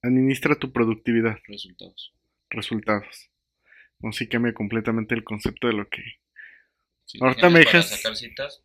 Administra 0.04 0.56
tu 0.56 0.72
productividad, 0.72 1.38
resultados. 1.48 2.14
Resultados. 2.50 3.30
No, 4.00 4.12
sí 4.12 4.28
cambia 4.28 4.54
completamente 4.54 5.16
el 5.16 5.24
concepto 5.24 5.68
de 5.68 5.74
lo 5.74 5.90
que. 5.90 6.04
Si 7.06 7.18
Ahorita 7.22 7.50
me 7.50 7.60
dejas- 7.60 7.90
sacar 7.90 8.16
citas. 8.16 8.62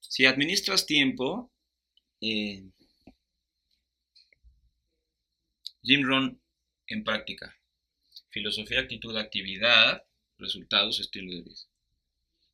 Si 0.00 0.24
administras 0.26 0.86
tiempo, 0.86 1.52
eh, 2.20 2.64
Jim 5.82 6.02
Rohn 6.06 6.40
en 6.88 7.04
práctica. 7.04 7.56
Filosofía, 8.30 8.80
actitud, 8.80 9.16
actividad. 9.16 10.04
resultados, 10.38 10.98
estilo 11.00 11.30
de 11.32 11.42
vida. 11.42 11.54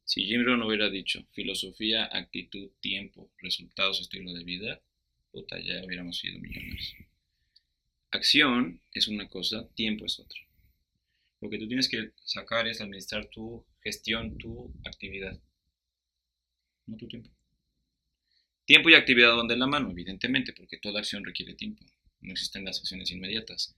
Si 0.05 0.25
Jim 0.27 0.43
Rohn 0.45 0.61
hubiera 0.63 0.91
dicho 0.91 1.25
filosofía, 1.33 2.09
actitud, 2.13 2.71
tiempo, 2.81 3.31
resultados, 3.39 4.01
estilo 4.01 4.33
de 4.33 4.43
vida, 4.43 4.81
puta, 5.31 5.57
ya 5.61 5.85
hubiéramos 5.85 6.19
sido 6.19 6.41
millonarios. 6.41 6.95
Acción 8.17 8.81
es 8.95 9.09
una 9.09 9.29
cosa, 9.29 9.69
tiempo 9.75 10.07
es 10.07 10.19
otra. 10.19 10.41
Lo 11.43 11.51
que 11.51 11.59
tú 11.59 11.69
tienes 11.69 11.89
que 11.89 12.13
sacar 12.25 12.67
es 12.67 12.81
administrar 12.81 13.29
tu 13.29 13.65
gestión, 13.83 14.39
tu 14.39 14.73
actividad, 14.87 15.39
no 16.87 16.97
tu 16.97 17.07
tiempo. 17.07 17.31
Tiempo 18.65 18.89
y 18.89 18.95
actividad 18.95 19.37
van 19.37 19.47
de 19.47 19.57
la 19.57 19.67
mano, 19.67 19.91
evidentemente, 19.91 20.55
porque 20.55 20.79
toda 20.79 21.01
acción 21.01 21.25
requiere 21.25 21.55
tiempo. 21.55 21.85
No 22.21 22.33
existen 22.33 22.65
las 22.65 22.81
acciones 22.81 23.11
inmediatas. 23.11 23.77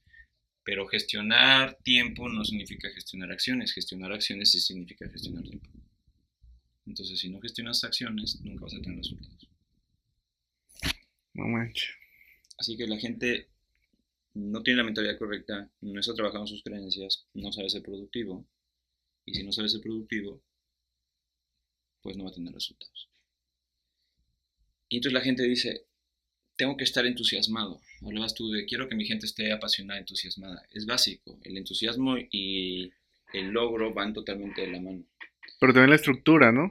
Pero 0.62 0.86
gestionar 0.86 1.77
tiempo 1.82 2.28
no 2.28 2.44
significa 2.44 2.89
gestionar 2.90 3.32
acciones. 3.32 3.73
Gestionar 3.73 4.12
acciones 4.12 4.52
sí 4.52 4.60
significa 4.60 5.09
gestionar 5.10 5.43
tiempo. 5.43 5.69
Entonces, 6.86 7.19
si 7.19 7.28
no 7.28 7.40
gestionas 7.40 7.82
acciones, 7.85 8.40
nunca 8.40 8.65
vas 8.65 8.74
a 8.74 8.81
tener 8.81 8.98
resultados. 8.98 9.48
No 11.35 11.48
manches. 11.48 11.90
Así 12.56 12.77
que 12.77 12.86
la 12.86 12.98
gente 12.98 13.48
no 14.39 14.62
tiene 14.62 14.78
la 14.78 14.85
mentalidad 14.85 15.19
correcta, 15.19 15.69
no 15.81 15.98
está 15.98 16.15
trabajando 16.15 16.47
sus 16.47 16.62
creencias, 16.62 17.27
no 17.35 17.51
sabe 17.52 17.69
ser 17.69 17.82
productivo. 17.82 18.47
Y 19.24 19.35
si 19.35 19.43
no 19.43 19.52
sabe 19.52 19.69
ser 19.69 19.81
productivo, 19.81 20.43
pues 22.02 22.16
no 22.16 22.24
va 22.24 22.31
a 22.31 22.35
tener 22.35 22.52
resultados. 22.52 23.10
Y 24.89 24.97
entonces 24.97 25.12
la 25.12 25.24
gente 25.24 25.43
dice, 25.43 25.86
tengo 26.56 26.77
que 26.77 26.85
estar 26.85 27.05
entusiasmado. 27.05 27.81
Hablabas 28.01 28.35
tú 28.35 28.51
de 28.51 28.65
quiero 28.65 28.89
que 28.89 28.94
mi 28.94 29.06
gente 29.06 29.27
esté 29.27 29.52
apasionada, 29.52 30.01
entusiasmada. 30.01 30.62
Es 30.70 30.86
básico. 30.86 31.39
El 31.43 31.59
entusiasmo 31.59 32.16
y 32.16 32.93
el 33.32 33.48
logro 33.48 33.93
van 33.93 34.15
totalmente 34.15 34.62
de 34.62 34.69
la 34.69 34.81
mano. 34.81 35.05
Pero 35.60 35.73
también 35.73 35.90
la 35.90 35.97
estructura, 35.97 36.52
¿no? 36.52 36.70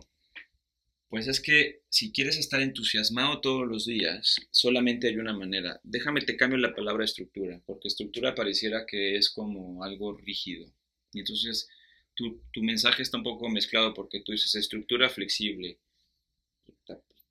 Pues 1.10 1.28
es 1.28 1.40
que 1.40 1.84
si 1.90 2.12
quieres 2.12 2.38
estar 2.38 2.62
entusiasmado 2.62 3.40
todos 3.40 3.66
los 3.66 3.86
días, 3.86 4.36
solamente 4.52 5.08
hay 5.08 5.16
una 5.16 5.34
manera. 5.34 5.80
Déjame 5.84 6.22
te 6.22 6.36
cambio 6.36 6.58
la 6.58 6.76
palabra 6.76 7.06
estructura, 7.06 7.62
porque 7.66 7.88
estructura 7.88 8.36
pareciera 8.36 8.86
que 8.86 9.16
es 9.16 9.30
como 9.30 9.84
algo 9.84 10.18
rígido. 10.18 10.74
Y 11.14 11.20
entonces 11.20 11.70
tu, 12.14 12.44
tu 12.52 12.62
mensaje 12.62 13.04
está 13.04 13.18
un 13.18 13.24
poco 13.24 13.50
mezclado 13.50 13.94
porque 13.94 14.22
tú 14.22 14.34
dices 14.34 14.54
estructura 14.56 15.10
flexible. 15.10 15.80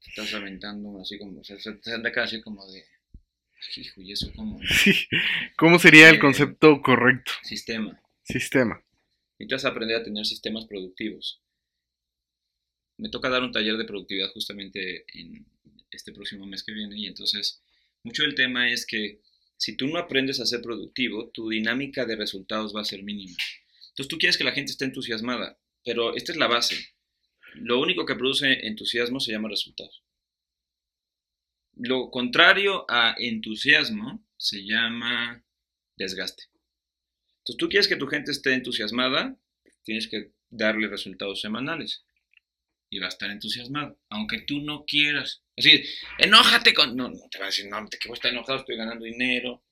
Estás 0.07 0.33
aventando 0.35 0.99
así 1.01 1.19
como, 1.19 1.41
o 1.41 1.45
sea, 1.45 1.57
te 1.59 1.93
anda 1.93 2.13
casi 2.13 2.41
como 2.41 2.65
de, 2.71 2.85
hijo, 3.77 4.01
y 4.01 4.13
eso 4.13 4.33
como... 4.35 4.59
Sí. 4.63 4.93
¿Cómo 5.59 5.79
sería 5.79 6.09
el 6.09 6.17
Eh, 6.17 6.21
concepto 6.21 6.81
correcto? 6.81 7.33
Sistema. 7.43 8.01
Sistema. 8.23 8.83
Necesitas 9.39 9.65
aprender 9.65 10.01
a 10.01 10.05
tener 10.05 10.25
sistemas 10.25 10.65
productivos. 10.67 11.43
Me 12.99 13.11
toca 13.11 13.29
dar 13.29 13.43
un 13.43 13.53
taller 13.53 13.77
de 13.77 13.85
productividad 13.85 14.31
justamente 14.33 15.05
en 15.19 15.47
este 15.91 16.13
próximo 16.13 16.47
mes 16.47 16.63
que 16.63 16.73
viene 16.73 16.99
y 16.99 17.07
entonces 17.07 17.63
mucho 18.03 18.23
del 18.23 18.35
tema 18.35 18.71
es 18.71 18.87
que 18.87 19.21
si 19.57 19.77
tú 19.77 19.87
no 19.89 19.99
aprendes 19.99 20.41
a 20.41 20.47
ser 20.47 20.63
productivo, 20.63 21.31
tu 21.31 21.49
dinámica 21.49 22.05
de 22.05 22.17
resultados 22.17 22.75
va 22.75 22.83
a 22.83 22.85
ser 22.85 23.03
mínima. 23.03 23.37
Entonces 23.89 24.09
tú 24.09 24.19
quieres 24.19 24.37
que 24.37 24.45
la 24.45 24.53
gente 24.53 24.73
esté 24.73 24.85
entusiasmada, 24.85 25.59
pero 25.85 26.15
esta 26.15 26.33
es 26.33 26.39
la 26.39 26.47
base. 26.47 26.77
Lo 27.55 27.81
único 27.81 28.05
que 28.05 28.15
produce 28.15 28.67
entusiasmo 28.67 29.19
se 29.19 29.33
llama 29.33 29.49
resultados. 29.49 30.03
Lo 31.75 32.11
contrario 32.11 32.85
a 32.89 33.15
entusiasmo 33.19 34.27
se 34.37 34.65
llama 34.65 35.45
desgaste. 35.97 36.45
Entonces 37.41 37.59
tú 37.59 37.69
quieres 37.69 37.89
que 37.89 37.97
tu 37.97 38.07
gente 38.07 38.31
esté 38.31 38.55
entusiasmada, 38.55 39.39
tienes 39.85 40.09
que 40.09 40.33
darle 40.49 40.89
resultados 40.89 41.41
semanales 41.41 42.06
y 42.97 42.99
va 42.99 43.07
a 43.07 43.11
estar 43.11 43.31
entusiasmado, 43.31 43.99
aunque 44.09 44.41
tú 44.41 44.61
no 44.61 44.85
quieras. 44.87 45.43
Así, 45.57 45.83
enójate 46.19 46.73
con... 46.73 46.97
No, 46.97 47.09
no 47.11 47.29
te 47.31 47.39
va 47.39 47.45
a 47.45 47.49
decir, 47.49 47.67
no, 47.69 47.87
te 47.89 47.99
que 47.99 48.09
voy 48.09 48.15
a 48.15 48.19
estar 48.19 48.33
enojado, 48.33 48.61
estoy 48.61 48.77
ganando 48.77 49.05
dinero, 49.05 49.63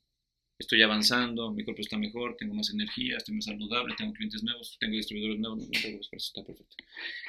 estoy 0.58 0.82
avanzando, 0.82 1.50
mi 1.50 1.64
cuerpo 1.64 1.80
está 1.80 1.96
mejor, 1.96 2.36
tengo 2.36 2.52
más 2.52 2.70
energía, 2.70 3.16
estoy 3.16 3.34
más 3.34 3.46
saludable, 3.46 3.94
tengo 3.96 4.12
clientes 4.12 4.42
nuevos, 4.42 4.76
tengo 4.78 4.94
distribuidores 4.94 5.40
nuevos, 5.40 5.58
no 5.60 5.70
te 5.70 5.80
preocupes, 5.80 6.08
eso 6.12 6.16
está 6.16 6.44
perfecto. 6.44 6.76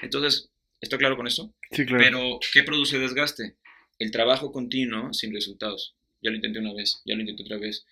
Entonces, 0.01 0.49
¿estoy 0.81 0.99
claro 0.99 1.15
con 1.15 1.27
eso? 1.27 1.55
Sí, 1.71 1.85
claro. 1.85 2.03
Pero, 2.03 2.39
¿qué 2.51 2.63
produce 2.63 2.99
desgaste? 2.99 3.55
El 3.97 4.11
trabajo 4.11 4.51
continuo 4.51 5.13
sin 5.13 5.33
resultados. 5.33 5.95
Ya 6.21 6.29
lo 6.29 6.35
intenté 6.35 6.59
una 6.59 6.73
vez, 6.73 7.01
ya 7.05 7.15
lo 7.15 7.21
intenté 7.21 7.43
otra 7.43 7.57
vez. 7.57 7.85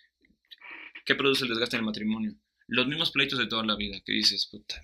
¿Qué 1.05 1.15
produce 1.15 1.45
el 1.45 1.49
desgaste 1.51 1.77
en 1.77 1.81
el 1.81 1.85
matrimonio? 1.85 2.35
Los 2.67 2.87
mismos 2.87 3.11
pleitos 3.11 3.39
de 3.39 3.47
toda 3.47 3.65
la 3.65 3.77
vida, 3.77 4.01
que 4.05 4.11
dices, 4.11 4.47
puta, 4.47 4.83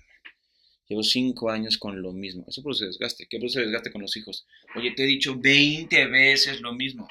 llevo 0.90 1.02
cinco 1.04 1.50
años 1.50 1.78
con 1.78 2.02
lo 2.02 2.12
mismo. 2.12 2.44
Eso 2.48 2.62
produce 2.62 2.86
desgaste. 2.86 3.26
¿Qué 3.28 3.38
produce 3.38 3.60
desgaste 3.60 3.92
con 3.92 4.02
los 4.02 4.16
hijos? 4.16 4.46
Oye, 4.74 4.90
te 4.90 5.04
he 5.04 5.06
dicho 5.06 5.38
20 5.38 6.06
veces 6.08 6.60
lo 6.60 6.74
mismo. 6.74 7.08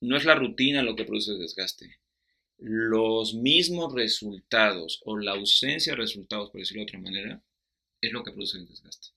No 0.00 0.16
es 0.16 0.24
la 0.24 0.34
rutina 0.34 0.82
lo 0.82 0.94
que 0.94 1.04
produce 1.04 1.32
desgaste. 1.32 1.98
Los 2.58 3.34
mismos 3.34 3.94
resultados 3.94 5.00
o 5.04 5.16
la 5.18 5.32
ausencia 5.32 5.94
de 5.94 5.96
resultados, 5.96 6.50
por 6.50 6.60
decirlo 6.60 6.80
de 6.80 6.84
otra 6.84 7.00
manera, 7.00 7.42
es 8.02 8.12
lo 8.12 8.22
que 8.22 8.32
produce 8.32 8.58
el 8.58 8.68
desgaste. 8.68 9.08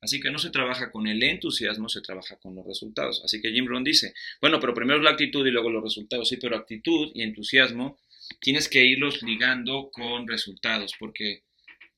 Así 0.00 0.18
que 0.18 0.30
no 0.30 0.38
se 0.38 0.50
trabaja 0.50 0.90
con 0.90 1.06
el 1.06 1.22
entusiasmo, 1.22 1.88
se 1.88 2.00
trabaja 2.00 2.36
con 2.36 2.54
los 2.54 2.66
resultados. 2.66 3.22
Así 3.24 3.42
que 3.42 3.52
Jim 3.52 3.66
Rohn 3.66 3.84
dice, 3.84 4.14
bueno, 4.40 4.58
pero 4.58 4.74
primero 4.74 4.98
es 4.98 5.04
la 5.04 5.10
actitud 5.10 5.46
y 5.46 5.50
luego 5.50 5.70
los 5.70 5.84
resultados. 5.84 6.28
Sí, 6.28 6.38
pero 6.38 6.56
actitud 6.56 7.12
y 7.14 7.22
entusiasmo 7.22 7.98
tienes 8.40 8.68
que 8.68 8.84
irlos 8.84 9.22
ligando 9.22 9.90
con 9.92 10.26
resultados, 10.26 10.94
porque 10.98 11.44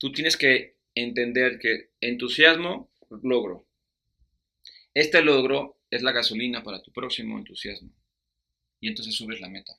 tú 0.04 0.12
tienes 0.12 0.36
que 0.36 0.76
entender 0.94 1.58
que 1.58 1.92
entusiasmo, 1.98 2.92
logro. 3.22 3.66
Este 4.92 5.22
logro 5.22 5.80
es 5.90 6.02
la 6.02 6.12
gasolina 6.12 6.62
para 6.62 6.82
tu 6.82 6.92
próximo 6.92 7.38
entusiasmo. 7.38 7.90
Y 8.80 8.88
entonces 8.88 9.14
subes 9.14 9.40
la 9.40 9.48
meta. 9.48 9.72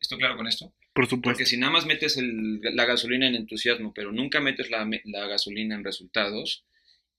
¿Estoy 0.00 0.16
claro 0.16 0.38
con 0.38 0.46
esto? 0.48 0.74
Por 0.94 1.04
supuesto. 1.06 1.20
Porque 1.36 1.44
si 1.44 1.58
nada 1.58 1.70
más 1.70 1.84
metes 1.84 2.16
el- 2.16 2.60
la 2.62 2.86
gasolina 2.86 3.28
en 3.28 3.34
entusiasmo, 3.34 3.92
pero 3.92 4.10
nunca 4.10 4.40
metes 4.40 4.70
la, 4.70 4.86
gasolina 5.26 5.74
en 5.74 5.84
resultados, 5.84 6.64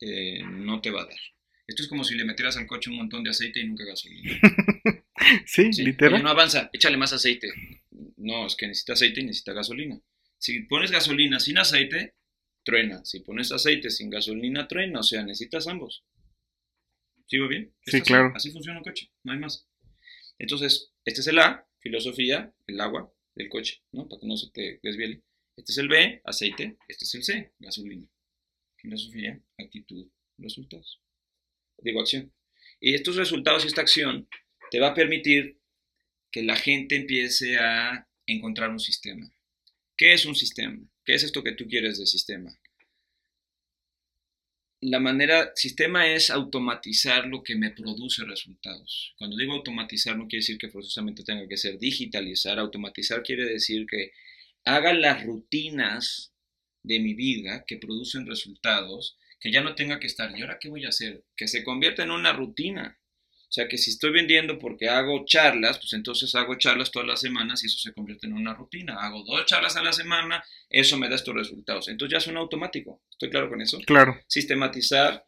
eh, 0.01 0.41
no 0.43 0.81
te 0.81 0.89
va 0.89 1.03
a 1.03 1.05
dar. 1.05 1.19
Esto 1.67 1.84
es 1.84 1.88
como 1.88 2.03
si 2.03 2.15
le 2.15 2.26
metieras 2.26 2.57
al 2.57 2.65
coche 2.65 2.89
un 2.89 2.97
montón 2.97 3.23
de 3.23 3.30
aceite 3.30 3.59
y 3.59 3.67
nunca 3.67 3.85
gasolina. 3.85 4.39
Sí, 5.45 5.71
Sí, 5.73 5.84
literal. 5.84 6.13
Oye, 6.15 6.23
no 6.23 6.30
avanza, 6.30 6.69
échale 6.73 6.95
más 6.97 7.11
aceite. 7.13 7.49
No, 8.17 8.47
es 8.47 8.55
que 8.55 8.65
necesita 8.67 8.93
aceite 8.93 9.19
y 9.19 9.26
necesita 9.26 9.51
gasolina. 9.53 9.99
Si 10.39 10.61
pones 10.61 10.89
gasolina 10.91 11.39
sin 11.41 11.57
aceite, 11.57 12.15
truena. 12.64 13.03
Si 13.06 13.22
pones 13.22 13.52
aceite 13.52 13.90
sin 13.90 14.10
gasolina, 14.10 14.68
truena. 14.68 14.99
O 14.99 15.03
sea, 15.03 15.23
necesitas 15.23 15.68
ambos. 15.68 16.03
¿Sigo 17.27 17.48
bien? 17.48 17.73
Sí, 17.86 18.02
claro. 18.02 18.31
Así 18.36 18.52
funciona 18.52 18.80
un 18.80 18.84
coche, 18.84 19.11
no 19.23 19.34
hay 19.34 19.40
más. 19.40 19.68
Entonces, 20.40 20.91
este 21.06 21.22
es 21.22 21.27
el 21.27 21.38
A, 21.40 21.68
filosofía, 21.80 22.53
el 22.65 22.81
agua 22.81 23.14
del 23.36 23.49
coche, 23.49 23.84
¿no? 23.91 24.07
Para 24.07 24.22
que 24.22 24.27
no 24.27 24.36
se 24.36 24.49
te 24.52 24.80
desviele. 24.81 25.22
Este 25.56 25.73
es 25.73 25.77
el 25.77 25.90
B, 25.90 26.22
aceite. 26.23 26.77
Este 26.88 27.06
es 27.06 27.15
el 27.15 27.23
C, 27.23 27.53
gasolina. 27.60 28.07
Filosofía, 28.77 29.40
actitud, 29.57 30.10
resultados. 30.38 31.02
Digo, 31.77 31.99
acción. 31.99 32.34
Y 32.80 32.94
estos 32.94 33.15
resultados 33.15 33.64
y 33.64 33.68
esta 33.68 33.81
acción 33.81 34.27
te 34.72 34.80
va 34.80 34.90
a 34.90 34.94
permitir 34.94 35.60
que 36.31 36.44
la 36.44 36.56
gente 36.56 36.95
empiece 36.95 37.57
a 37.57 38.07
encontrar 38.26 38.69
un 38.69 38.80
sistema. 38.80 39.31
¿Qué 39.98 40.14
es 40.14 40.26
un 40.26 40.36
sistema? 40.36 40.80
¿Qué 41.10 41.15
es 41.15 41.23
esto 41.23 41.44
que 41.44 41.53
tú 41.53 41.68
quieres 41.68 41.98
de 41.98 42.06
sistema? 42.06 42.56
La 44.80 44.99
manera, 44.99 45.53
sistema 45.56 46.06
es 46.06 46.30
automatizar 46.30 47.26
lo 47.26 47.41
que 47.41 47.56
me 47.56 47.72
produce 47.72 48.23
resultados. 48.26 49.15
Cuando 49.18 49.36
digo 49.36 49.53
automatizar 49.53 50.15
no 50.15 50.27
quiere 50.27 50.41
decir 50.41 50.60
que 50.60 50.69
forzosamente 50.69 51.23
tenga 51.23 51.48
que 51.48 51.57
ser 51.57 51.80
digitalizar. 51.80 52.60
Automatizar 52.60 53.23
quiere 53.23 53.45
decir 53.45 53.88
que 53.88 54.11
haga 54.65 54.94
las 54.94 55.23
rutinas 55.26 56.31
de 56.84 56.99
mi 56.99 57.15
vida 57.15 57.65
que 57.65 57.77
producen 57.77 58.27
resultados, 58.27 59.18
que 59.40 59.52
ya 59.52 59.61
no 59.61 59.73
tenga 59.73 59.99
que 59.99 60.06
estar, 60.06 60.38
¿y 60.38 60.44
ahora 60.44 60.60
qué 60.61 60.69
voy 60.69 60.86
a 60.86 60.90
hacer? 60.90 61.23
Que 61.36 61.48
se 61.48 61.64
convierta 61.64 62.03
en 62.03 62.11
una 62.11 62.34
rutina. 62.34 62.98
O 63.49 63.51
sea 63.51 63.67
que 63.67 63.80
si 63.80 63.89
estoy 63.89 64.11
vendiendo 64.11 64.59
porque 64.59 64.89
hago 64.89 65.26
charlas, 65.26 65.80
pues 65.80 65.93
entonces 65.93 66.35
hago 66.35 66.55
charlas 66.59 66.91
todas 66.91 67.07
las 67.07 67.19
semanas 67.19 67.63
y 67.63 67.65
eso 67.65 67.80
se 67.80 67.93
convierte 67.93 68.27
en 68.27 68.34
una 68.34 68.53
rutina. 68.53 68.97
Hago 68.99 69.23
dos 69.23 69.43
charlas 69.47 69.76
a 69.76 69.81
la 69.81 69.91
semana, 69.91 70.43
eso 70.69 70.99
me 70.99 71.09
da 71.09 71.15
estos 71.15 71.34
resultados. 71.34 71.88
Entonces 71.88 72.11
ya 72.11 72.17
es 72.19 72.27
un 72.27 72.38
automático. 72.38 73.01
¿Estoy 73.09 73.31
claro 73.31 73.49
con 73.49 73.59
eso? 73.59 73.80
Claro. 73.88 74.21
Sistematizar 74.27 75.26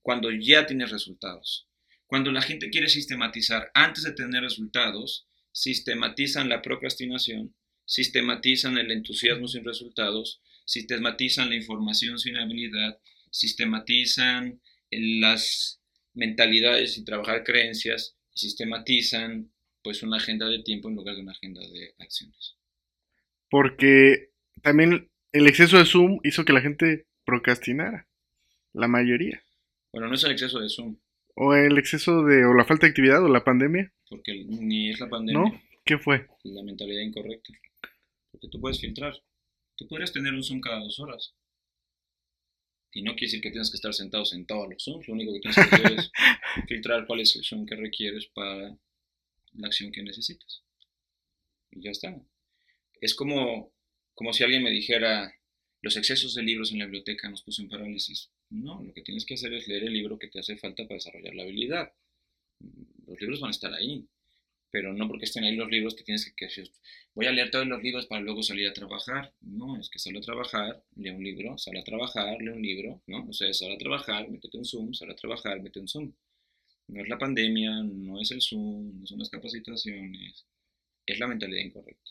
cuando 0.00 0.30
ya 0.30 0.64
tienes 0.64 0.92
resultados. 0.92 1.66
Cuando 2.06 2.30
la 2.30 2.40
gente 2.40 2.70
quiere 2.70 2.88
sistematizar 2.88 3.72
antes 3.74 4.04
de 4.04 4.12
tener 4.12 4.44
resultados, 4.44 5.26
sistematizan 5.50 6.48
la 6.48 6.62
procrastinación, 6.62 7.56
sistematizan 7.84 8.78
el 8.78 8.92
entusiasmo 8.92 9.48
sin 9.48 9.64
resultados, 9.64 10.40
sistematizan 10.64 11.48
la 11.48 11.56
información 11.56 12.16
sin 12.20 12.36
habilidad, 12.36 13.00
sistematizan 13.32 14.60
las 14.92 15.79
mentalidades 16.14 16.98
y 16.98 17.04
trabajar 17.04 17.44
creencias 17.44 18.16
y 18.34 18.38
sistematizan 18.38 19.52
pues 19.82 20.02
una 20.02 20.18
agenda 20.18 20.46
de 20.48 20.62
tiempo 20.62 20.88
en 20.88 20.96
lugar 20.96 21.16
de 21.16 21.22
una 21.22 21.32
agenda 21.32 21.60
de 21.60 21.94
acciones. 21.98 22.56
Porque 23.48 24.30
también 24.62 25.10
el 25.32 25.46
exceso 25.46 25.78
de 25.78 25.84
Zoom 25.84 26.20
hizo 26.22 26.44
que 26.44 26.52
la 26.52 26.60
gente 26.60 27.06
procrastinara. 27.24 28.06
La 28.72 28.88
mayoría. 28.88 29.42
Bueno, 29.92 30.08
no 30.08 30.14
es 30.14 30.24
el 30.24 30.32
exceso 30.32 30.60
de 30.60 30.68
Zoom. 30.68 30.96
O 31.34 31.54
el 31.54 31.78
exceso 31.78 32.22
de, 32.22 32.44
o 32.44 32.54
la 32.54 32.64
falta 32.64 32.86
de 32.86 32.90
actividad, 32.90 33.24
o 33.24 33.28
la 33.28 33.42
pandemia. 33.42 33.92
Porque 34.08 34.44
ni 34.44 34.90
es 34.90 35.00
la 35.00 35.08
pandemia. 35.08 35.42
¿No? 35.42 35.62
¿Qué 35.84 35.98
fue? 35.98 36.26
La 36.44 36.62
mentalidad 36.62 37.02
incorrecta. 37.02 37.52
Porque 38.30 38.48
tú 38.48 38.60
puedes 38.60 38.80
filtrar. 38.80 39.14
Tú 39.76 39.88
podrías 39.88 40.12
tener 40.12 40.34
un 40.34 40.42
Zoom 40.42 40.60
cada 40.60 40.80
dos 40.80 41.00
horas. 41.00 41.34
Y 42.92 43.02
no 43.02 43.12
quiere 43.12 43.26
decir 43.26 43.40
que 43.40 43.50
tengas 43.50 43.70
que 43.70 43.76
estar 43.76 43.94
sentado 43.94 44.24
en 44.32 44.46
todos 44.46 44.68
los 44.68 44.82
Zooms. 44.82 45.06
Lo 45.06 45.14
único 45.14 45.32
que 45.32 45.40
tienes 45.40 45.56
que 45.56 45.76
hacer 45.76 45.98
es 45.98 46.10
filtrar 46.68 47.06
cuál 47.06 47.20
es 47.20 47.36
el 47.36 47.44
Zoom 47.44 47.66
que 47.66 47.76
requieres 47.76 48.26
para 48.26 48.76
la 49.52 49.66
acción 49.66 49.92
que 49.92 50.02
necesitas. 50.02 50.62
Y 51.70 51.82
ya 51.82 51.90
está. 51.90 52.20
Es 53.00 53.14
como, 53.14 53.72
como 54.14 54.32
si 54.32 54.42
alguien 54.42 54.62
me 54.62 54.70
dijera, 54.70 55.32
los 55.82 55.96
excesos 55.96 56.34
de 56.34 56.42
libros 56.42 56.72
en 56.72 56.80
la 56.80 56.84
biblioteca 56.86 57.28
nos 57.30 57.42
puso 57.42 57.62
en 57.62 57.68
parálisis. 57.68 58.30
No, 58.50 58.82
lo 58.82 58.92
que 58.92 59.02
tienes 59.02 59.24
que 59.24 59.34
hacer 59.34 59.52
es 59.54 59.68
leer 59.68 59.84
el 59.84 59.92
libro 59.92 60.18
que 60.18 60.28
te 60.28 60.40
hace 60.40 60.56
falta 60.56 60.84
para 60.84 60.96
desarrollar 60.96 61.34
la 61.34 61.44
habilidad. 61.44 61.92
Los 63.06 63.20
libros 63.20 63.40
van 63.40 63.48
a 63.48 63.52
estar 63.52 63.72
ahí, 63.72 64.06
pero 64.70 64.92
no 64.92 65.08
porque 65.08 65.24
estén 65.24 65.44
ahí 65.44 65.56
los 65.56 65.70
libros 65.70 65.94
que 65.94 66.04
tienes 66.04 66.24
que, 66.24 66.46
que 66.46 66.64
voy 67.14 67.26
a 67.26 67.32
leer 67.32 67.50
todos 67.50 67.66
los 67.66 67.82
libros 67.82 68.06
para 68.06 68.22
luego 68.22 68.42
salir 68.42 68.68
a 68.68 68.72
trabajar. 68.72 69.32
No, 69.40 69.78
es 69.78 69.90
que 69.90 69.98
a 69.98 70.20
trabajar, 70.20 70.82
lee 70.96 71.10
un 71.10 71.24
libro, 71.24 71.58
sale 71.58 71.80
a 71.80 71.84
trabajar, 71.84 72.40
lee 72.40 72.50
un 72.50 72.62
libro, 72.62 73.02
¿no? 73.06 73.26
O 73.28 73.32
sea, 73.32 73.52
sale 73.52 73.74
a 73.74 73.78
trabajar, 73.78 74.28
métete 74.30 74.58
un 74.58 74.64
Zoom, 74.64 74.94
sale 74.94 75.12
a 75.12 75.16
trabajar, 75.16 75.58
métete 75.58 75.80
un 75.80 75.88
Zoom. 75.88 76.12
No 76.88 77.02
es 77.02 77.08
la 77.08 77.18
pandemia, 77.18 77.82
no 77.82 78.20
es 78.20 78.30
el 78.32 78.40
Zoom, 78.42 79.00
no 79.00 79.06
son 79.06 79.18
las 79.18 79.30
capacitaciones, 79.30 80.46
es 81.06 81.18
la 81.18 81.28
mentalidad 81.28 81.62
incorrecta. 81.64 82.10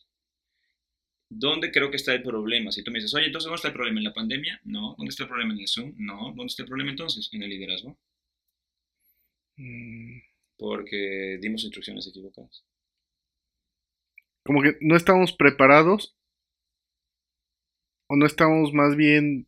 ¿Dónde 1.30 1.72
creo 1.72 1.92
que 1.92 1.98
está 1.98 2.14
el 2.14 2.24
problema? 2.24 2.72
Si 2.72 2.84
tú 2.84 2.92
me 2.92 2.98
dices, 3.00 3.14
oye, 3.14 3.28
entonces, 3.28 3.46
¿dónde 3.46 3.58
está 3.58 3.68
el 3.70 3.74
problema? 3.76 4.00
¿En 4.00 4.04
la 4.06 4.14
pandemia? 4.14 4.60
No. 4.64 4.96
¿Dónde 4.98 5.12
está 5.12 5.24
el 5.24 5.30
problema 5.30 5.54
en 5.54 5.60
el 5.60 5.68
Zoom? 5.68 5.94
No. 5.98 6.34
¿Dónde 6.36 6.48
está 6.48 6.64
el 6.64 6.70
problema 6.70 6.92
entonces? 6.92 7.30
En 7.32 7.44
el 7.44 7.50
liderazgo. 7.50 7.98
Mm, 9.58 10.20
Porque 10.60 11.40
dimos 11.42 11.64
instrucciones 11.64 12.06
equivocadas. 12.08 12.64
Como 14.46 14.62
que 14.62 14.78
no 14.82 14.96
estamos 14.96 15.34
preparados. 15.34 16.16
O 18.08 18.16
no 18.16 18.26
estamos 18.26 18.74
más 18.74 18.96
bien 18.96 19.48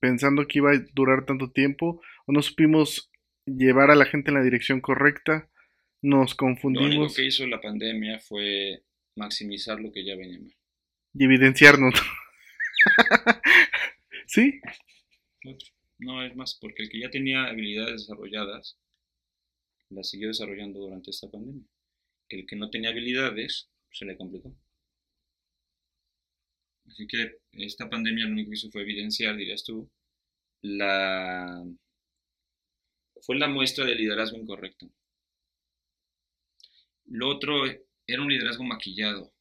pensando 0.00 0.46
que 0.46 0.58
iba 0.60 0.70
a 0.70 0.78
durar 0.94 1.26
tanto 1.26 1.50
tiempo. 1.50 2.00
O 2.26 2.32
no 2.32 2.40
supimos 2.40 3.10
llevar 3.44 3.90
a 3.90 3.96
la 3.96 4.06
gente 4.06 4.30
en 4.30 4.36
la 4.36 4.42
dirección 4.42 4.80
correcta. 4.80 5.50
Nos 6.00 6.12
Lo 6.12 6.14
único 6.20 6.36
confundimos 6.36 7.16
que 7.16 7.26
hizo 7.26 7.46
la 7.46 7.60
pandemia 7.60 8.18
fue 8.20 8.84
maximizar 9.16 9.80
lo 9.80 9.92
que 9.92 10.04
ya 10.04 10.16
venía 10.16 10.40
mal. 10.40 10.54
y 11.14 11.24
evidenciarnos. 11.24 11.94
¿Sí? 14.26 14.60
No, 15.98 16.24
es 16.24 16.34
más, 16.34 16.58
porque 16.60 16.82
el 16.82 16.90
que 16.90 17.00
ya 17.00 17.10
tenía 17.10 17.44
habilidades 17.44 18.02
desarrolladas, 18.02 18.78
las 19.92 20.08
siguió 20.10 20.28
desarrollando 20.28 20.80
durante 20.80 21.10
esta 21.10 21.30
pandemia. 21.30 21.64
El 22.28 22.46
que 22.46 22.56
no 22.56 22.70
tenía 22.70 22.90
habilidades, 22.90 23.68
se 23.92 24.04
le 24.06 24.16
complicó. 24.16 24.54
Así 26.86 27.08
que 27.08 27.38
esta 27.54 27.90
pandemia 27.90 28.24
lo 28.26 28.32
único 28.34 28.50
que 28.50 28.56
hizo 28.56 28.70
fue 28.70 28.82
evidenciar, 28.82 29.36
dirías 29.36 29.64
tú, 29.64 29.90
la... 30.62 31.64
fue 33.22 33.36
la 33.38 33.48
muestra 33.48 33.86
de 33.86 33.94
liderazgo 33.94 34.36
incorrecto. 34.36 34.90
Lo 37.06 37.28
otro 37.28 37.64
era 38.08 38.22
un 38.22 38.28
liderazgo 38.28 38.64
maquillado, 38.64 39.32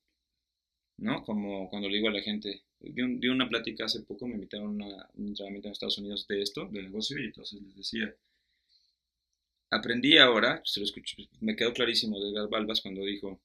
¿no? 0.98 1.23
Como 1.23 1.69
cuando 1.69 1.90
le 1.90 1.95
digo 1.98 2.07
a 2.07 2.11
la 2.14 2.22
gente, 2.22 2.64
di, 2.80 3.02
un- 3.02 3.19
di 3.19 3.28
una 3.28 3.49
plática 3.49 3.86
hace 3.86 4.02
poco, 4.03 4.28
me 4.28 4.36
invitaron 4.36 4.82
a 4.82 5.10
un 5.15 5.28
entrenamiento 5.28 5.68
en 5.68 5.72
Estados 5.73 5.98
Unidos 5.98 6.26
de 6.28 6.41
esto, 6.41 6.65
de 6.68 6.84
negocio, 6.84 7.19
y 7.19 7.26
entonces 7.26 7.61
les 7.61 7.76
decía, 7.76 8.15
aprendí 9.72 10.18
ahora, 10.18 10.61
se 10.65 10.80
lo 10.80 10.85
escuché, 10.85 11.30
me 11.39 11.56
quedó 11.56 11.73
clarísimo 11.73 12.19
de 12.19 12.30
Edgar 12.30 12.49
Balbas 12.49 12.81
cuando 12.81 13.03
dijo, 13.03 13.41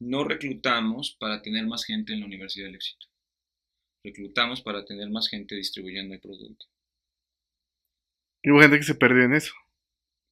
no 0.00 0.24
reclutamos 0.24 1.16
para 1.18 1.40
tener 1.40 1.66
más 1.66 1.84
gente 1.84 2.12
en 2.12 2.20
la 2.20 2.26
Universidad 2.26 2.66
del 2.66 2.74
Éxito, 2.74 3.06
reclutamos 4.04 4.60
para 4.60 4.84
tener 4.84 5.08
más 5.08 5.28
gente 5.28 5.54
distribuyendo 5.54 6.14
el 6.14 6.20
producto. 6.20 6.66
Y 8.42 8.50
hubo 8.50 8.60
gente 8.60 8.78
que 8.78 8.84
se 8.84 8.94
perdió 8.94 9.24
en 9.24 9.34
eso. 9.34 9.52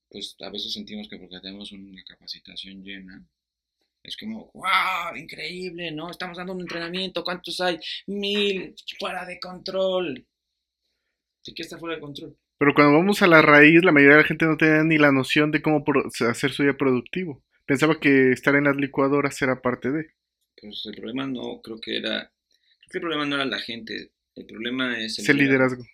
Pues 0.08 0.34
a 0.40 0.50
veces 0.50 0.72
sentimos 0.72 1.08
que 1.08 1.18
porque 1.18 1.40
tenemos 1.40 1.70
una 1.72 2.02
capacitación 2.02 2.82
llena, 2.82 3.22
es 4.02 4.16
como, 4.16 4.50
wow, 4.54 5.16
increíble, 5.16 5.90
¿no? 5.90 6.10
Estamos 6.10 6.38
dando 6.38 6.54
un 6.54 6.62
entrenamiento, 6.62 7.22
¿cuántos 7.22 7.60
hay? 7.60 7.78
Mil, 8.06 8.74
fuera 8.98 9.26
de 9.26 9.38
control. 9.38 10.26
¿De 11.44 11.54
qué 11.54 11.62
está 11.62 11.78
fuera 11.78 11.96
de 11.96 12.00
control? 12.00 12.38
Pero 12.58 12.74
cuando 12.74 12.98
vamos 12.98 13.22
a 13.22 13.28
la 13.28 13.40
raíz, 13.40 13.84
la 13.84 13.92
mayoría 13.92 14.16
de 14.16 14.22
la 14.22 14.28
gente 14.28 14.44
no 14.44 14.56
tenía 14.56 14.82
ni 14.82 14.98
la 14.98 15.12
noción 15.12 15.52
de 15.52 15.62
cómo 15.62 15.84
hacer 16.28 16.50
su 16.50 16.64
día 16.64 16.76
productivo. 16.76 17.42
Pensaba 17.66 18.00
que 18.00 18.32
estar 18.32 18.56
en 18.56 18.64
las 18.64 18.76
licuadoras 18.76 19.40
era 19.42 19.62
parte 19.62 19.92
de. 19.92 20.10
Pues 20.60 20.84
el 20.86 20.96
problema 20.96 21.26
no, 21.26 21.60
creo 21.62 21.80
que 21.80 21.96
era, 21.96 22.32
creo 22.80 22.90
que 22.90 22.98
el 22.98 23.02
problema 23.02 23.26
no 23.26 23.36
era 23.36 23.44
la 23.44 23.60
gente, 23.60 24.10
el 24.34 24.46
problema 24.46 24.98
es 24.98 25.18
Es 25.20 25.28
el 25.28 25.36
liderazgo. 25.36 25.84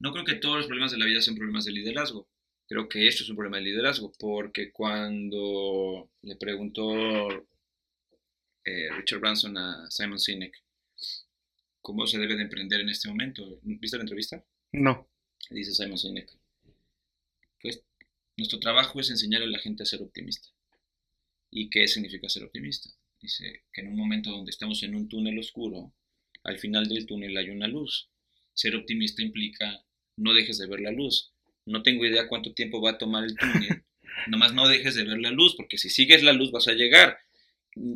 No 0.00 0.12
creo 0.12 0.24
que 0.24 0.34
todos 0.34 0.56
los 0.56 0.66
problemas 0.66 0.90
de 0.90 0.98
la 0.98 1.06
vida 1.06 1.20
sean 1.20 1.36
problemas 1.36 1.64
de 1.64 1.72
liderazgo. 1.72 2.28
Creo 2.68 2.88
que 2.88 3.06
esto 3.06 3.22
es 3.22 3.30
un 3.30 3.36
problema 3.36 3.58
de 3.58 3.64
liderazgo, 3.64 4.12
porque 4.18 4.72
cuando 4.72 6.10
le 6.22 6.34
preguntó 6.34 7.28
eh, 8.64 8.88
Richard 8.96 9.20
Branson 9.20 9.56
a 9.56 9.88
Simon 9.88 10.18
Sinek 10.18 10.60
cómo 11.80 12.04
se 12.08 12.18
debe 12.18 12.34
de 12.34 12.42
emprender 12.42 12.80
en 12.80 12.88
este 12.88 13.08
momento, 13.08 13.60
¿viste 13.62 13.96
la 13.96 14.02
entrevista? 14.02 14.44
No. 14.76 15.08
Dice 15.48 15.72
Simon 15.72 15.96
Sinek. 15.96 16.30
Pues 17.62 17.82
nuestro 18.36 18.60
trabajo 18.60 19.00
es 19.00 19.08
enseñar 19.08 19.42
a 19.42 19.46
la 19.46 19.58
gente 19.58 19.82
a 19.82 19.86
ser 19.86 20.02
optimista. 20.02 20.48
¿Y 21.50 21.70
qué 21.70 21.88
significa 21.88 22.28
ser 22.28 22.44
optimista? 22.44 22.90
Dice 23.18 23.62
que 23.72 23.80
en 23.80 23.88
un 23.88 23.96
momento 23.96 24.30
donde 24.30 24.50
estamos 24.50 24.82
en 24.82 24.94
un 24.94 25.08
túnel 25.08 25.38
oscuro, 25.38 25.94
al 26.44 26.58
final 26.58 26.86
del 26.88 27.06
túnel 27.06 27.34
hay 27.38 27.48
una 27.48 27.68
luz. 27.68 28.10
Ser 28.52 28.76
optimista 28.76 29.22
implica 29.22 29.82
no 30.18 30.34
dejes 30.34 30.58
de 30.58 30.66
ver 30.66 30.80
la 30.80 30.92
luz. 30.92 31.32
No 31.64 31.82
tengo 31.82 32.04
idea 32.04 32.28
cuánto 32.28 32.52
tiempo 32.52 32.82
va 32.82 32.90
a 32.90 32.98
tomar 32.98 33.24
el 33.24 33.34
túnel. 33.34 33.82
Nomás 34.26 34.52
no 34.52 34.68
dejes 34.68 34.94
de 34.94 35.04
ver 35.04 35.18
la 35.18 35.30
luz, 35.30 35.54
porque 35.56 35.78
si 35.78 35.88
sigues 35.88 36.22
la 36.22 36.34
luz 36.34 36.50
vas 36.50 36.68
a 36.68 36.74
llegar. 36.74 37.16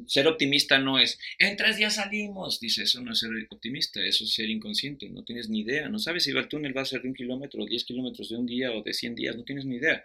Ser 0.06 0.26
optimista 0.26 0.78
no 0.78 0.98
es, 0.98 1.18
en 1.38 1.56
tres 1.56 1.76
días 1.76 1.94
salimos. 1.94 2.60
Dice, 2.60 2.82
eso 2.82 3.00
no 3.00 3.12
es 3.12 3.18
ser 3.18 3.30
optimista, 3.48 4.04
eso 4.04 4.24
es 4.24 4.34
ser 4.34 4.50
inconsciente. 4.50 5.08
No 5.08 5.24
tienes 5.24 5.48
ni 5.48 5.60
idea. 5.60 5.88
No 5.88 5.98
sabes 5.98 6.24
si 6.24 6.30
el 6.30 6.48
túnel 6.48 6.76
va 6.76 6.82
a 6.82 6.86
ser 6.86 7.02
de 7.02 7.08
un 7.08 7.14
kilómetro, 7.14 7.64
diez 7.64 7.84
kilómetros 7.84 8.28
de 8.28 8.36
un 8.36 8.46
día 8.46 8.72
o 8.72 8.82
de 8.82 8.92
100 8.92 9.14
días. 9.14 9.36
No 9.36 9.44
tienes 9.44 9.64
ni 9.64 9.76
idea. 9.76 10.04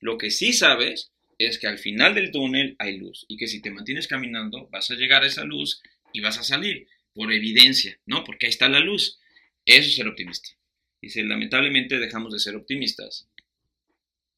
Lo 0.00 0.16
que 0.16 0.30
sí 0.30 0.52
sabes 0.52 1.10
es 1.38 1.58
que 1.58 1.66
al 1.66 1.78
final 1.78 2.14
del 2.14 2.30
túnel 2.30 2.76
hay 2.78 2.96
luz 2.98 3.26
y 3.28 3.36
que 3.36 3.46
si 3.46 3.60
te 3.60 3.70
mantienes 3.70 4.06
caminando 4.06 4.68
vas 4.70 4.90
a 4.90 4.94
llegar 4.94 5.22
a 5.22 5.26
esa 5.26 5.44
luz 5.44 5.82
y 6.12 6.20
vas 6.20 6.38
a 6.38 6.44
salir 6.44 6.86
por 7.12 7.32
evidencia, 7.32 7.98
¿no? 8.06 8.24
Porque 8.24 8.46
ahí 8.46 8.50
está 8.50 8.68
la 8.68 8.80
luz. 8.80 9.18
Eso 9.64 9.88
es 9.88 9.96
ser 9.96 10.08
optimista. 10.08 10.50
Dice, 11.02 11.22
lamentablemente 11.24 11.98
dejamos 11.98 12.32
de 12.32 12.38
ser 12.38 12.56
optimistas 12.56 13.28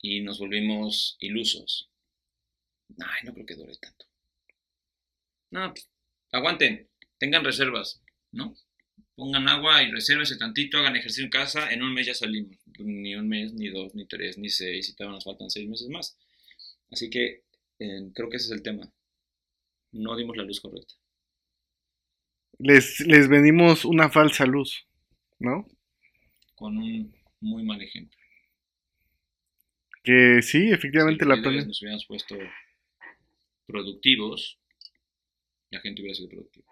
y 0.01 0.20
nos 0.20 0.39
volvimos 0.39 1.16
ilusos. 1.20 1.89
Ay, 2.98 3.20
no 3.24 3.35
creo 3.35 3.47
que 3.47 3.55
dure 3.55 3.74
tanto. 3.77 4.07
No, 5.50 5.72
pues, 5.72 5.90
aguanten, 6.32 6.88
tengan 7.18 7.44
reservas, 7.44 8.02
¿no? 8.32 8.54
Pongan 9.14 9.48
agua 9.48 9.82
y 9.82 9.90
resérvense 9.90 10.36
tantito, 10.38 10.78
hagan 10.78 10.96
ejercicio 10.96 11.24
en 11.24 11.30
casa, 11.30 11.72
en 11.72 11.82
un 11.82 11.92
mes 11.92 12.06
ya 12.06 12.14
salimos. 12.14 12.56
Ni 12.78 13.14
un 13.16 13.28
mes, 13.28 13.52
ni 13.54 13.68
dos, 13.68 13.94
ni 13.94 14.06
tres, 14.06 14.38
ni 14.38 14.48
seis, 14.48 14.88
y 14.88 14.94
todavía 14.94 15.16
nos 15.16 15.24
faltan 15.24 15.50
seis 15.50 15.68
meses 15.68 15.88
más. 15.88 16.16
Así 16.90 17.10
que 17.10 17.42
eh, 17.80 18.10
creo 18.14 18.28
que 18.28 18.36
ese 18.36 18.46
es 18.46 18.52
el 18.52 18.62
tema. 18.62 18.92
No 19.92 20.16
dimos 20.16 20.36
la 20.36 20.44
luz 20.44 20.60
correcta. 20.60 20.94
Les, 22.60 23.00
les 23.00 23.28
venimos 23.28 23.84
una 23.84 24.10
falsa 24.10 24.46
luz, 24.46 24.86
¿no? 25.38 25.66
Con 26.54 26.76
un 26.76 27.14
muy 27.40 27.62
mal 27.62 27.80
ejemplo. 27.80 28.18
Que 30.02 30.42
sí, 30.42 30.70
efectivamente 30.70 31.24
Si 31.24 31.28
la 31.28 31.36
pandemia. 31.36 31.66
nos 31.66 31.80
hubiéramos 31.80 32.06
puesto 32.06 32.36
productivos, 33.66 34.57
la 35.70 35.80
gente 35.80 36.02
hubiera 36.02 36.14
sido 36.14 36.28
productiva. 36.28 36.66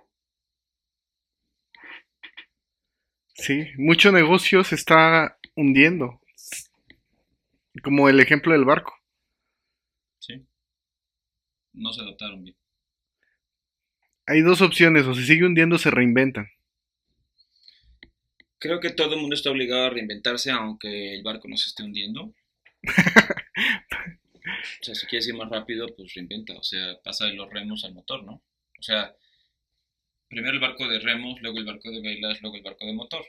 Sí, 3.35 3.67
mucho 3.77 4.13
negocio 4.13 4.65
se 4.65 4.75
está 4.75 5.39
hundiendo. 5.55 6.21
Como 7.83 8.09
el 8.09 8.19
ejemplo 8.21 8.53
del 8.53 8.65
barco. 8.65 8.95
¿Sí? 10.19 10.43
No 11.75 11.93
se 11.93 12.01
adaptaron 12.01 12.43
bien. 12.43 12.57
Hay 14.27 14.41
dos 14.41 14.63
opciones, 14.63 15.07
o 15.07 15.15
se 15.15 15.25
sigue 15.25 15.45
hundiendo 15.45 15.77
o 15.77 15.79
se 15.79 15.91
reinventan. 15.91 16.49
Creo 18.59 18.81
que 18.81 18.91
todo 18.91 19.15
el 19.15 19.21
mundo 19.21 19.37
está 19.37 19.51
obligado 19.51 19.85
a 19.85 19.91
reinventarse 19.91 20.51
aunque 20.51 21.15
el 21.15 21.23
barco 21.23 21.47
no 21.47 21.59
se 21.59 21.69
esté 21.69 21.85
hundiendo. 21.85 22.35
o 22.83 22.93
sea, 24.81 24.95
si 24.95 25.07
quieres 25.07 25.29
ir 25.29 25.35
más 25.35 25.51
rápido, 25.51 25.95
pues 25.95 26.15
reinventa. 26.15 26.55
O 26.55 26.63
sea, 26.63 26.99
pasa 27.05 27.27
de 27.27 27.35
los 27.35 27.53
remos 27.53 27.85
al 27.85 27.93
motor, 27.93 28.25
¿no? 28.25 28.43
O 28.79 28.83
sea, 28.83 29.15
primero 30.29 30.55
el 30.55 30.61
barco 30.61 30.89
de 30.89 30.99
remos, 30.99 31.41
luego 31.41 31.59
el 31.59 31.65
barco 31.65 31.91
de 31.91 32.01
velas, 32.01 32.41
luego 32.43 32.57
el 32.57 32.63
barco 32.63 32.87
de 32.87 32.93
motor. 32.93 33.25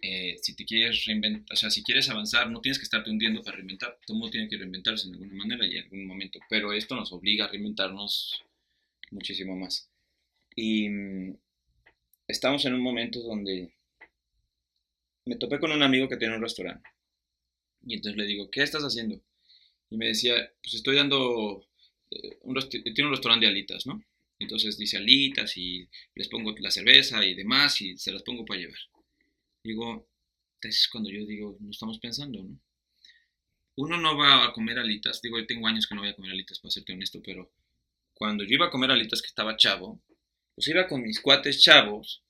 Eh, 0.00 0.36
si 0.40 0.56
te 0.56 0.64
quieres 0.64 1.04
reinventar, 1.04 1.52
o 1.52 1.56
sea, 1.56 1.70
si 1.70 1.82
quieres 1.82 2.08
avanzar, 2.08 2.50
no 2.50 2.60
tienes 2.60 2.78
que 2.78 2.84
estarte 2.84 3.10
hundiendo 3.10 3.42
para 3.42 3.56
reinventar. 3.56 3.98
Todo 4.06 4.16
mundo 4.16 4.30
tiene 4.30 4.48
que 4.48 4.56
reinventarse 4.56 5.08
en 5.08 5.14
alguna 5.14 5.34
manera 5.34 5.66
y 5.66 5.76
en 5.76 5.84
algún 5.84 6.06
momento. 6.06 6.40
Pero 6.48 6.72
esto 6.72 6.94
nos 6.96 7.12
obliga 7.12 7.44
a 7.44 7.48
reinventarnos 7.48 8.44
muchísimo 9.10 9.56
más. 9.56 9.88
Y 10.56 10.88
mm, 10.88 11.36
estamos 12.28 12.64
en 12.64 12.74
un 12.74 12.80
momento 12.80 13.20
donde 13.20 13.72
me 15.24 15.36
topé 15.36 15.58
con 15.60 15.72
un 15.72 15.82
amigo 15.82 16.08
que 16.08 16.16
tiene 16.16 16.36
un 16.36 16.42
restaurante. 16.42 16.88
Y 17.86 17.94
entonces 17.94 18.16
le 18.18 18.26
digo, 18.26 18.50
¿qué 18.50 18.62
estás 18.62 18.82
haciendo? 18.82 19.20
Y 19.90 19.96
me 19.96 20.06
decía, 20.06 20.34
pues 20.62 20.74
estoy 20.74 20.96
dando, 20.96 21.66
eh, 22.10 22.38
un 22.42 22.58
tiene 22.68 23.04
un 23.04 23.10
restaurante 23.10 23.46
de 23.46 23.52
alitas, 23.52 23.86
¿no? 23.86 24.02
Entonces 24.42 24.76
dice 24.76 24.96
alitas 24.96 25.56
y 25.56 25.88
les 26.14 26.28
pongo 26.28 26.54
la 26.58 26.70
cerveza 26.70 27.24
y 27.24 27.34
demás 27.34 27.80
y 27.80 27.96
se 27.96 28.12
las 28.12 28.22
pongo 28.22 28.44
para 28.44 28.60
llevar. 28.60 28.78
Digo, 29.62 30.08
es 30.60 30.88
cuando 30.90 31.10
yo 31.10 31.24
digo, 31.24 31.56
no 31.60 31.70
estamos 31.70 31.98
pensando, 31.98 32.42
¿no? 32.42 32.60
Uno 33.76 33.98
no 33.98 34.16
va 34.16 34.44
a 34.44 34.52
comer 34.52 34.78
alitas, 34.78 35.22
digo, 35.22 35.38
yo 35.38 35.46
tengo 35.46 35.66
años 35.66 35.86
que 35.86 35.94
no 35.94 36.02
voy 36.02 36.10
a 36.10 36.14
comer 36.14 36.32
alitas, 36.32 36.60
para 36.60 36.70
serte 36.70 36.92
honesto, 36.92 37.22
pero 37.24 37.50
cuando 38.12 38.44
yo 38.44 38.54
iba 38.54 38.66
a 38.66 38.70
comer 38.70 38.90
alitas 38.90 39.22
que 39.22 39.28
estaba 39.28 39.56
chavo, 39.56 40.02
pues 40.54 40.68
iba 40.68 40.86
con 40.86 41.02
mis 41.02 41.20
cuates 41.20 41.62
chavos 41.62 42.22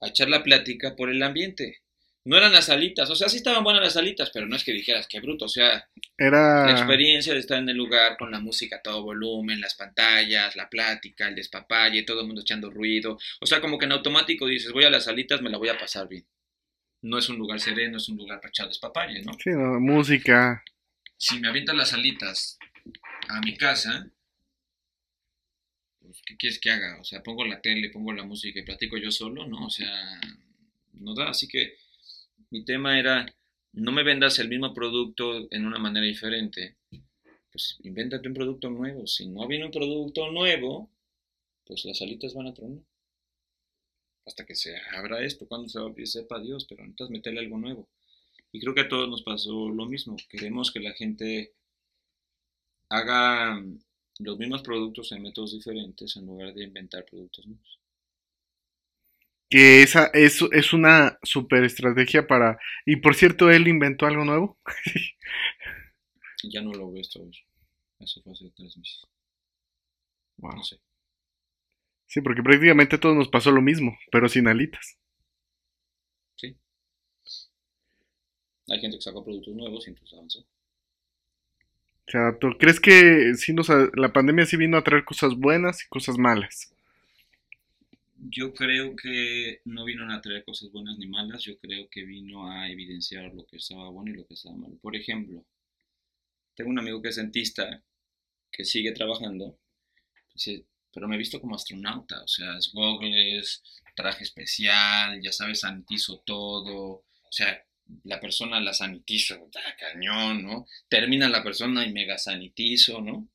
a 0.00 0.08
echar 0.08 0.28
la 0.28 0.42
plática 0.42 0.96
por 0.96 1.10
el 1.10 1.22
ambiente 1.22 1.82
no 2.24 2.36
eran 2.36 2.52
las 2.52 2.68
alitas, 2.68 3.08
o 3.08 3.14
sea, 3.14 3.28
sí 3.28 3.38
estaban 3.38 3.64
buenas 3.64 3.82
las 3.82 3.96
alitas, 3.96 4.30
pero 4.30 4.46
no 4.46 4.56
es 4.56 4.64
que 4.64 4.72
dijeras 4.72 5.06
que 5.06 5.20
bruto, 5.20 5.46
o 5.46 5.48
sea, 5.48 5.88
era 6.16 6.66
la 6.66 6.72
experiencia 6.72 7.32
de 7.32 7.40
estar 7.40 7.58
en 7.58 7.68
el 7.68 7.76
lugar 7.76 8.16
con 8.18 8.30
la 8.30 8.40
música 8.40 8.76
a 8.76 8.82
todo 8.82 9.02
volumen, 9.02 9.60
las 9.60 9.74
pantallas, 9.74 10.56
la 10.56 10.68
plática, 10.68 11.28
el 11.28 11.34
despapalle, 11.34 12.02
todo 12.02 12.20
el 12.20 12.26
mundo 12.26 12.42
echando 12.42 12.70
ruido, 12.70 13.18
o 13.40 13.46
sea, 13.46 13.60
como 13.60 13.78
que 13.78 13.86
en 13.86 13.92
automático 13.92 14.46
dices, 14.46 14.72
voy 14.72 14.84
a 14.84 14.90
las 14.90 15.08
alitas, 15.08 15.40
me 15.40 15.50
la 15.50 15.58
voy 15.58 15.68
a 15.68 15.78
pasar 15.78 16.08
bien. 16.08 16.26
No 17.00 17.16
es 17.16 17.28
un 17.28 17.38
lugar 17.38 17.60
sereno, 17.60 17.96
es 17.96 18.08
un 18.08 18.16
lugar 18.16 18.40
para 18.40 18.48
echar 18.48 18.66
despapalle, 18.66 19.22
¿no? 19.22 19.32
Sí, 19.34 19.50
no, 19.50 19.78
música. 19.78 20.64
Si 21.16 21.38
me 21.38 21.48
avientan 21.48 21.76
las 21.76 21.92
alitas 21.92 22.58
a 23.28 23.40
mi 23.40 23.56
casa, 23.56 24.10
pues, 26.00 26.22
¿qué 26.26 26.36
quieres 26.36 26.58
que 26.58 26.70
haga? 26.70 26.98
O 27.00 27.04
sea, 27.04 27.22
pongo 27.22 27.44
la 27.44 27.60
tele, 27.60 27.90
pongo 27.90 28.12
la 28.12 28.24
música 28.24 28.58
y 28.58 28.64
platico 28.64 28.96
yo 28.96 29.10
solo, 29.12 29.46
¿no? 29.46 29.66
O 29.66 29.70
sea, 29.70 30.20
no 30.94 31.14
da, 31.14 31.30
así 31.30 31.46
que 31.46 31.76
mi 32.50 32.64
tema 32.64 32.98
era, 32.98 33.26
no 33.72 33.92
me 33.92 34.02
vendas 34.02 34.38
el 34.38 34.48
mismo 34.48 34.72
producto 34.72 35.48
en 35.50 35.66
una 35.66 35.78
manera 35.78 36.06
diferente, 36.06 36.76
pues 37.50 37.78
invéntate 37.82 38.28
un 38.28 38.34
producto 38.34 38.70
nuevo. 38.70 39.06
Si 39.06 39.26
no 39.26 39.46
viene 39.46 39.66
un 39.66 39.70
producto 39.70 40.30
nuevo, 40.30 40.90
pues 41.64 41.84
las 41.84 42.00
alitas 42.02 42.34
van 42.34 42.48
a 42.48 42.54
tronar. 42.54 42.82
Hasta 44.26 44.44
que 44.44 44.54
se 44.54 44.76
abra 44.92 45.22
esto, 45.22 45.48
cuando 45.48 45.68
se 45.68 45.78
va 45.78 45.86
a 45.86 45.88
abrir, 45.88 46.06
sepa 46.06 46.40
Dios, 46.40 46.66
pero 46.68 46.84
entonces 46.84 47.12
meterle 47.12 47.40
algo 47.40 47.58
nuevo. 47.58 47.88
Y 48.52 48.60
creo 48.60 48.74
que 48.74 48.82
a 48.82 48.88
todos 48.88 49.08
nos 49.08 49.22
pasó 49.22 49.68
lo 49.68 49.86
mismo. 49.86 50.16
Queremos 50.28 50.70
que 50.70 50.80
la 50.80 50.92
gente 50.92 51.54
haga 52.90 53.62
los 54.18 54.38
mismos 54.38 54.62
productos 54.62 55.12
en 55.12 55.22
métodos 55.22 55.52
diferentes 55.52 56.16
en 56.16 56.26
lugar 56.26 56.54
de 56.54 56.64
inventar 56.64 57.04
productos 57.04 57.46
nuevos 57.46 57.78
que 59.48 59.82
esa 59.82 60.06
es, 60.12 60.42
es 60.52 60.72
una 60.72 61.18
super 61.22 61.64
estrategia 61.64 62.26
para... 62.26 62.58
Y 62.84 62.96
por 62.96 63.14
cierto, 63.14 63.50
él 63.50 63.66
inventó 63.68 64.06
algo 64.06 64.24
nuevo. 64.24 64.58
ya 66.44 66.62
no 66.62 66.72
lo 66.72 66.92
ves 66.92 67.10
todo 67.10 67.28
eso. 67.28 67.42
Eso 68.00 68.22
fue 68.22 68.32
hace 68.32 68.50
tres 68.56 68.76
meses. 68.76 69.06
Wow. 70.36 70.56
No 70.56 70.62
sé. 70.62 70.78
Sí, 72.06 72.20
porque 72.20 72.42
prácticamente 72.42 72.96
a 72.96 73.00
todos 73.00 73.16
nos 73.16 73.28
pasó 73.28 73.50
lo 73.50 73.60
mismo, 73.60 73.98
pero 74.10 74.28
sin 74.28 74.48
alitas. 74.48 74.96
Sí. 76.36 76.56
Hay 78.68 78.80
gente 78.80 78.96
que 78.96 79.02
sacó 79.02 79.24
productos 79.24 79.54
nuevos 79.54 79.86
y 79.86 79.90
entonces 79.90 80.14
avanzó. 80.14 80.46
Se 82.06 82.16
adaptó. 82.16 82.56
¿Crees 82.58 82.80
que 82.80 83.34
sí 83.34 83.52
nos, 83.52 83.68
la 83.94 84.12
pandemia 84.12 84.46
sí 84.46 84.56
vino 84.56 84.78
a 84.78 84.84
traer 84.84 85.04
cosas 85.04 85.34
buenas 85.34 85.84
y 85.84 85.88
cosas 85.88 86.16
malas? 86.16 86.74
Yo 88.18 88.52
creo 88.52 88.96
que 88.96 89.60
no 89.64 89.84
vino 89.84 90.12
a 90.12 90.20
traer 90.20 90.44
cosas 90.44 90.70
buenas 90.72 90.98
ni 90.98 91.06
malas, 91.06 91.42
yo 91.42 91.58
creo 91.58 91.88
que 91.88 92.04
vino 92.04 92.50
a 92.50 92.68
evidenciar 92.68 93.32
lo 93.34 93.46
que 93.46 93.56
estaba 93.56 93.88
bueno 93.90 94.10
y 94.10 94.16
lo 94.16 94.26
que 94.26 94.34
estaba 94.34 94.56
mal. 94.56 94.76
Por 94.80 94.96
ejemplo, 94.96 95.44
tengo 96.54 96.70
un 96.70 96.78
amigo 96.78 97.00
que 97.00 97.08
es 97.10 97.16
dentista, 97.16 97.82
que 98.50 98.64
sigue 98.64 98.92
trabajando, 98.92 99.58
pero 100.92 101.08
me 101.08 101.14
he 101.14 101.18
visto 101.18 101.40
como 101.40 101.54
astronauta, 101.54 102.22
o 102.22 102.28
sea, 102.28 102.58
es 102.58 102.72
gogles, 102.72 103.62
traje 103.94 104.24
especial, 104.24 105.20
ya 105.22 105.32
sabes, 105.32 105.60
sanitizo 105.60 106.20
todo, 106.26 106.74
o 106.74 107.32
sea, 107.32 107.64
la 108.04 108.20
persona 108.20 108.60
la 108.60 108.74
sanitizo, 108.74 109.48
cañón, 109.78 110.42
¿no? 110.42 110.66
Termina 110.88 111.28
la 111.28 111.42
persona 111.42 111.86
y 111.86 111.92
mega 111.92 112.18
sanitizo, 112.18 113.00
¿no? 113.00 113.28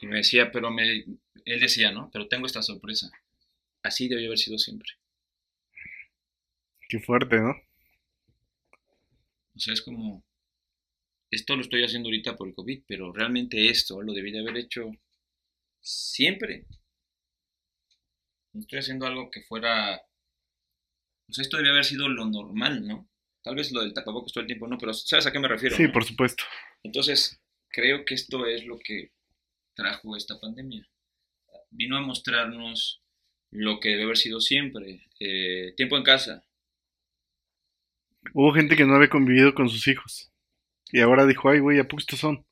Y 0.00 0.06
me 0.06 0.16
decía, 0.18 0.50
pero 0.50 0.70
me, 0.70 1.04
él 1.44 1.60
decía, 1.60 1.92
¿no? 1.92 2.10
Pero 2.12 2.28
tengo 2.28 2.46
esta 2.46 2.62
sorpresa 2.62 3.10
así 3.82 4.08
debió 4.08 4.28
haber 4.28 4.38
sido 4.38 4.58
siempre. 4.58 4.90
Qué 6.88 7.00
fuerte, 7.00 7.40
¿no? 7.40 7.54
O 9.54 9.58
sea, 9.58 9.74
es 9.74 9.82
como, 9.82 10.24
esto 11.30 11.56
lo 11.56 11.62
estoy 11.62 11.84
haciendo 11.84 12.08
ahorita 12.08 12.36
por 12.36 12.48
el 12.48 12.54
COVID, 12.54 12.84
pero 12.86 13.12
realmente 13.12 13.68
esto 13.68 14.02
lo 14.02 14.12
debí 14.12 14.32
de 14.32 14.40
haber 14.40 14.56
hecho 14.58 14.90
siempre. 15.80 16.66
No 18.52 18.60
estoy 18.60 18.78
haciendo 18.78 19.06
algo 19.06 19.30
que 19.30 19.42
fuera, 19.42 19.96
o 19.96 21.32
sea, 21.32 21.42
esto 21.42 21.56
debía 21.56 21.72
haber 21.72 21.84
sido 21.84 22.08
lo 22.08 22.26
normal, 22.26 22.86
¿no? 22.86 23.08
Tal 23.42 23.56
vez 23.56 23.72
lo 23.72 23.80
del 23.80 23.94
tapabocas 23.94 24.32
todo 24.32 24.42
el 24.42 24.46
tiempo, 24.46 24.68
no, 24.68 24.78
pero 24.78 24.92
¿sabes 24.94 25.26
a 25.26 25.32
qué 25.32 25.40
me 25.40 25.48
refiero? 25.48 25.76
Sí, 25.76 25.88
por 25.88 26.04
supuesto. 26.04 26.44
Entonces, 26.82 27.42
creo 27.68 28.04
que 28.04 28.14
esto 28.14 28.46
es 28.46 28.64
lo 28.64 28.78
que 28.78 29.12
trajo 29.74 30.16
esta 30.16 30.38
pandemia. 30.38 30.88
Vino 31.70 31.96
a 31.96 32.02
mostrarnos 32.02 33.01
lo 33.52 33.78
que 33.78 33.90
debe 33.90 34.04
haber 34.04 34.16
sido 34.16 34.40
siempre. 34.40 35.06
Eh, 35.20 35.74
tiempo 35.76 35.96
en 35.96 36.02
casa. 36.02 36.42
Hubo 38.32 38.52
gente 38.52 38.76
que 38.76 38.84
no 38.84 38.94
había 38.94 39.08
convivido 39.08 39.54
con 39.54 39.68
sus 39.68 39.86
hijos. 39.86 40.32
Y 40.90 41.00
ahora 41.00 41.26
dijo, 41.26 41.48
ay, 41.48 41.60
güey, 41.60 41.78
¿a 41.78 41.84
poco 41.84 42.00
estos 42.00 42.18
son? 42.18 42.44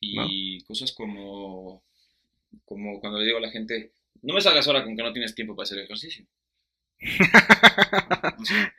Y 0.00 0.62
cosas 0.64 0.92
como, 0.92 1.82
como 2.64 3.00
cuando 3.00 3.18
le 3.18 3.26
digo 3.26 3.38
a 3.38 3.42
la 3.42 3.50
gente, 3.50 3.92
no 4.22 4.34
me 4.34 4.40
salgas 4.40 4.66
ahora 4.66 4.84
con 4.84 4.96
que 4.96 5.02
no 5.02 5.12
tienes 5.12 5.34
tiempo 5.34 5.54
para 5.54 5.64
hacer 5.64 5.78
ejercicio. 5.80 6.26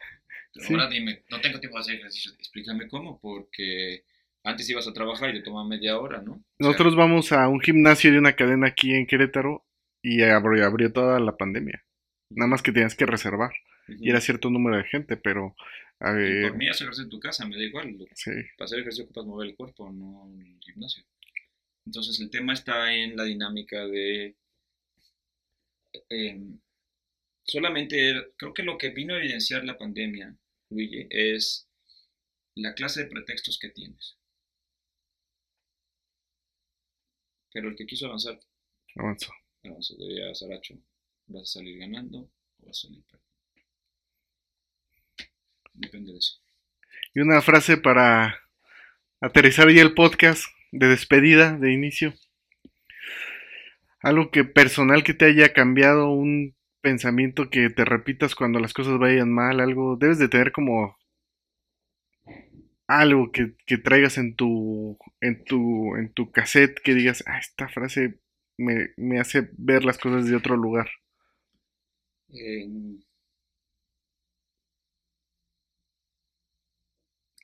Ahora 0.69 0.89
dime, 0.89 1.23
no 1.30 1.39
tengo 1.39 1.60
tiempo 1.60 1.76
para 1.76 1.81
hacer 1.81 1.95
ejercicio. 1.95 2.31
Explícame 2.34 2.88
cómo, 2.88 3.19
porque 3.19 4.03
antes 4.44 4.68
ibas 4.69 4.88
a 4.88 4.94
trabajar 4.94 5.30
y 5.30 5.34
te 5.34 5.44
tomaba 5.44 5.68
media 5.68 5.99
hora, 5.99 6.22
¿no? 6.22 6.44
Nosotros 6.57 6.95
vamos 6.95 7.31
a 7.31 7.48
un 7.48 7.60
gimnasio 7.60 8.11
de 8.11 8.18
una 8.18 8.35
cadena 8.35 8.68
aquí 8.68 8.94
en 8.94 9.06
Querétaro 9.06 9.66
y 10.07 10.23
abrió, 10.23 10.65
abrió 10.65 10.93
toda 10.93 11.19
la 11.19 11.35
pandemia. 11.35 11.84
Nada 12.29 12.47
más 12.47 12.61
que 12.61 12.71
tenías 12.71 12.95
que 12.95 13.05
reservar. 13.05 13.51
Y 13.88 14.09
era 14.09 14.21
cierto 14.21 14.49
número 14.49 14.77
de 14.77 14.85
gente, 14.85 15.17
pero... 15.17 15.53
A 15.99 16.11
ver... 16.11 16.49
por 16.49 16.57
mí 16.57 16.69
hacer 16.69 16.85
ejercicio 16.85 17.05
en 17.05 17.09
tu 17.09 17.19
casa, 17.19 17.45
me 17.45 17.57
da 17.57 17.63
igual. 17.63 17.97
Sí. 18.13 18.31
Para 18.57 18.65
hacer 18.65 18.79
ejercicio 18.79 19.05
ocupas 19.05 19.25
mover 19.25 19.49
el 19.49 19.55
cuerpo, 19.55 19.91
no 19.91 20.29
en 20.29 20.41
el 20.41 20.59
gimnasio. 20.61 21.03
Entonces 21.85 22.19
el 22.21 22.29
tema 22.29 22.53
está 22.53 22.93
en 22.93 23.17
la 23.17 23.23
dinámica 23.23 23.85
de... 23.85 24.35
Em, 26.09 26.59
solamente 27.43 28.31
creo 28.38 28.53
que 28.53 28.63
lo 28.63 28.77
que 28.77 28.91
vino 28.91 29.13
a 29.13 29.17
evidenciar 29.17 29.65
la 29.65 29.77
pandemia, 29.77 30.35
Luigi, 30.69 31.07
es 31.09 31.67
la 32.55 32.73
clase 32.75 33.03
de 33.03 33.09
pretextos 33.09 33.57
que 33.59 33.69
tienes. 33.69 34.17
Pero 37.51 37.69
el 37.69 37.75
que 37.75 37.85
quiso 37.85 38.05
avanzar. 38.05 38.39
Avanzó 38.95 39.31
se 39.81 39.95
diría 39.98 40.34
Saracho, 40.34 40.76
vas 41.27 41.44
a 41.44 41.60
salir 41.60 41.80
ganando 41.80 42.19
o 42.19 42.65
vas 42.65 42.77
a 42.77 42.88
salir 42.88 43.03
perdiendo. 43.03 43.27
Depende 45.73 46.11
de 46.14 46.18
eso. 46.19 46.41
Y 47.14 47.19
una 47.19 47.41
frase 47.41 47.77
para 47.77 48.39
aterrizar 49.22 49.69
ya 49.72 49.81
el 49.81 49.94
podcast 49.94 50.45
de 50.72 50.88
despedida, 50.88 51.57
de 51.57 51.72
inicio. 51.72 52.14
Algo 54.02 54.31
que 54.31 54.44
personal 54.44 55.03
que 55.03 55.14
te 55.14 55.26
haya 55.26 55.53
cambiado, 55.53 56.11
un 56.11 56.56
pensamiento 56.81 57.49
que 57.49 57.69
te 57.69 57.85
repitas 57.85 58.35
cuando 58.35 58.60
las 58.60 58.73
cosas 58.73 58.99
vayan 58.99 59.31
mal, 59.31 59.60
algo, 59.60 59.98
debes 59.98 60.19
de 60.19 60.30
tener 60.30 60.52
como 60.52 60.98
algo 62.88 63.31
que, 63.31 63.56
que 63.65 63.77
traigas 63.77 64.18
en 64.18 64.35
tu, 64.35 64.98
en 65.19 65.44
tu, 65.44 65.95
en 65.95 66.14
tu 66.14 66.31
cassette 66.31 66.80
que 66.80 66.94
digas, 66.94 67.23
ah, 67.27 67.38
esta 67.39 67.68
frase 67.68 68.19
me, 68.57 69.19
hace 69.19 69.49
ver 69.57 69.85
las 69.85 69.97
cosas 69.97 70.25
de 70.27 70.35
otro 70.35 70.55
lugar. 70.55 70.89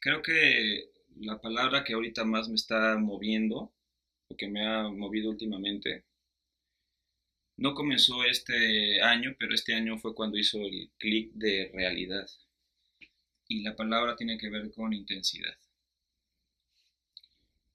creo 0.03 0.21
que 0.21 0.89
la 1.21 1.39
palabra 1.39 1.83
que 1.83 1.93
ahorita 1.93 2.25
más 2.25 2.49
me 2.49 2.55
está 2.55 2.97
moviendo, 2.97 3.73
o 4.27 4.35
que 4.37 4.47
me 4.49 4.65
ha 4.67 4.89
movido 4.89 5.29
últimamente, 5.29 6.03
No 7.57 7.73
comenzó 7.73 8.23
este 8.25 9.01
año, 9.01 9.35
pero 9.39 9.53
este 9.55 9.73
año 9.73 9.97
fue 9.97 10.13
cuando 10.15 10.37
hizo 10.37 10.59
el 10.59 10.91
clic 10.97 11.31
de 11.33 11.71
realidad. 11.73 12.27
Y 13.47 13.63
la 13.63 13.75
palabra 13.75 14.15
tiene 14.15 14.37
que 14.37 14.49
ver 14.49 14.71
con 14.71 14.93
intensidad. 14.93 15.55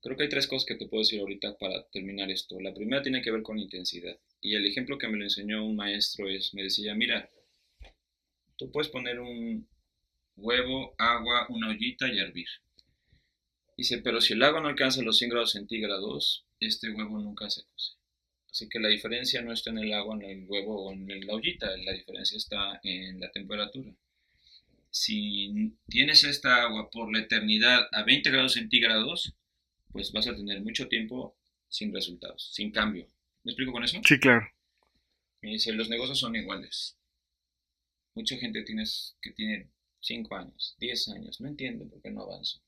Creo 0.00 0.16
que 0.16 0.24
hay 0.24 0.28
tres 0.28 0.46
cosas 0.46 0.66
que 0.66 0.76
te 0.76 0.86
puedo 0.86 1.02
decir 1.02 1.20
ahorita 1.20 1.58
para 1.58 1.84
terminar 1.88 2.30
esto. 2.30 2.60
La 2.60 2.72
primera 2.72 3.02
tiene 3.02 3.20
que 3.20 3.32
ver 3.32 3.42
con 3.42 3.58
intensidad. 3.58 4.16
Y 4.40 4.54
el 4.54 4.66
ejemplo 4.66 4.96
que 4.96 5.08
me 5.08 5.18
lo 5.18 5.24
enseñó 5.24 5.64
un 5.64 5.76
maestro 5.76 6.28
es, 6.28 6.54
me 6.54 6.62
decía, 6.62 6.94
mira, 6.94 7.28
tú 8.56 8.70
puedes 8.70 8.90
poner 8.90 9.18
un 9.18 9.68
huevo, 10.36 10.94
agua, 10.98 11.46
una 11.48 11.70
ollita 11.70 12.06
y 12.08 12.18
hervir. 12.18 12.48
Dice, 13.76 13.98
pero 13.98 14.20
si 14.20 14.34
el 14.34 14.42
agua 14.42 14.60
no 14.60 14.68
alcanza 14.68 15.02
los 15.02 15.18
100 15.18 15.30
grados 15.30 15.52
centígrados, 15.52 16.44
este 16.60 16.90
huevo 16.90 17.18
nunca 17.18 17.50
se 17.50 17.64
cose. 17.64 17.94
Así 18.50 18.68
que 18.68 18.80
la 18.80 18.88
diferencia 18.88 19.42
no 19.42 19.52
está 19.52 19.70
en 19.70 19.78
el 19.78 19.92
agua, 19.92 20.16
en 20.16 20.22
el 20.22 20.44
huevo 20.48 20.84
o 20.84 20.92
en 20.92 21.26
la 21.26 21.34
ollita, 21.34 21.76
la 21.76 21.92
diferencia 21.92 22.36
está 22.36 22.80
en 22.82 23.20
la 23.20 23.30
temperatura. 23.30 23.94
Si 24.90 25.76
tienes 25.86 26.24
esta 26.24 26.62
agua 26.62 26.90
por 26.90 27.12
la 27.12 27.20
eternidad 27.20 27.86
a 27.92 28.02
20 28.04 28.30
grados 28.30 28.54
centígrados, 28.54 29.34
pues 29.92 30.12
vas 30.12 30.26
a 30.26 30.36
tener 30.36 30.60
mucho 30.62 30.88
tiempo 30.88 31.36
sin 31.68 31.92
resultados, 31.92 32.50
sin 32.52 32.70
cambio. 32.70 33.06
¿Me 33.44 33.52
explico 33.52 33.72
con 33.72 33.84
eso? 33.84 34.00
Sí, 34.04 34.18
claro. 34.18 34.46
Me 35.40 35.50
dice, 35.50 35.72
los 35.72 35.88
negocios 35.88 36.18
son 36.18 36.34
iguales. 36.34 36.98
Mucha 38.14 38.36
gente 38.36 38.62
tienes, 38.62 39.16
que 39.22 39.30
tiene 39.30 39.70
5 40.00 40.34
años, 40.34 40.76
10 40.78 41.08
años, 41.08 41.40
no 41.40 41.48
entiende 41.48 41.86
por 41.86 42.02
qué 42.02 42.10
no 42.10 42.22
avanzo. 42.22 42.60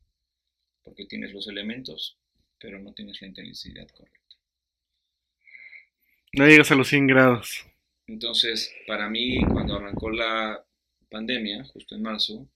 Porque 0.83 1.07
tienes 1.07 1.33
los 1.33 1.49
elementos, 1.49 2.19
pero 2.59 2.79
no 2.79 2.93
tienes 2.95 3.21
la 3.21 3.29
intensidad 3.29 3.89
correcta. 3.89 4.37
No 6.33 6.47
llegas 6.47 6.71
a 6.71 6.77
los 6.77 6.89
100 6.89 7.09
grados. 7.09 7.67
Entonces, 8.07 8.73
para 8.87 9.09
mí, 9.09 9.39
cuando 9.45 9.77
arrancó 9.77 10.11
la 10.11 10.65
pandemia, 11.11 11.65
justo 11.65 11.97
en 11.97 12.03
marzo, 12.03 12.49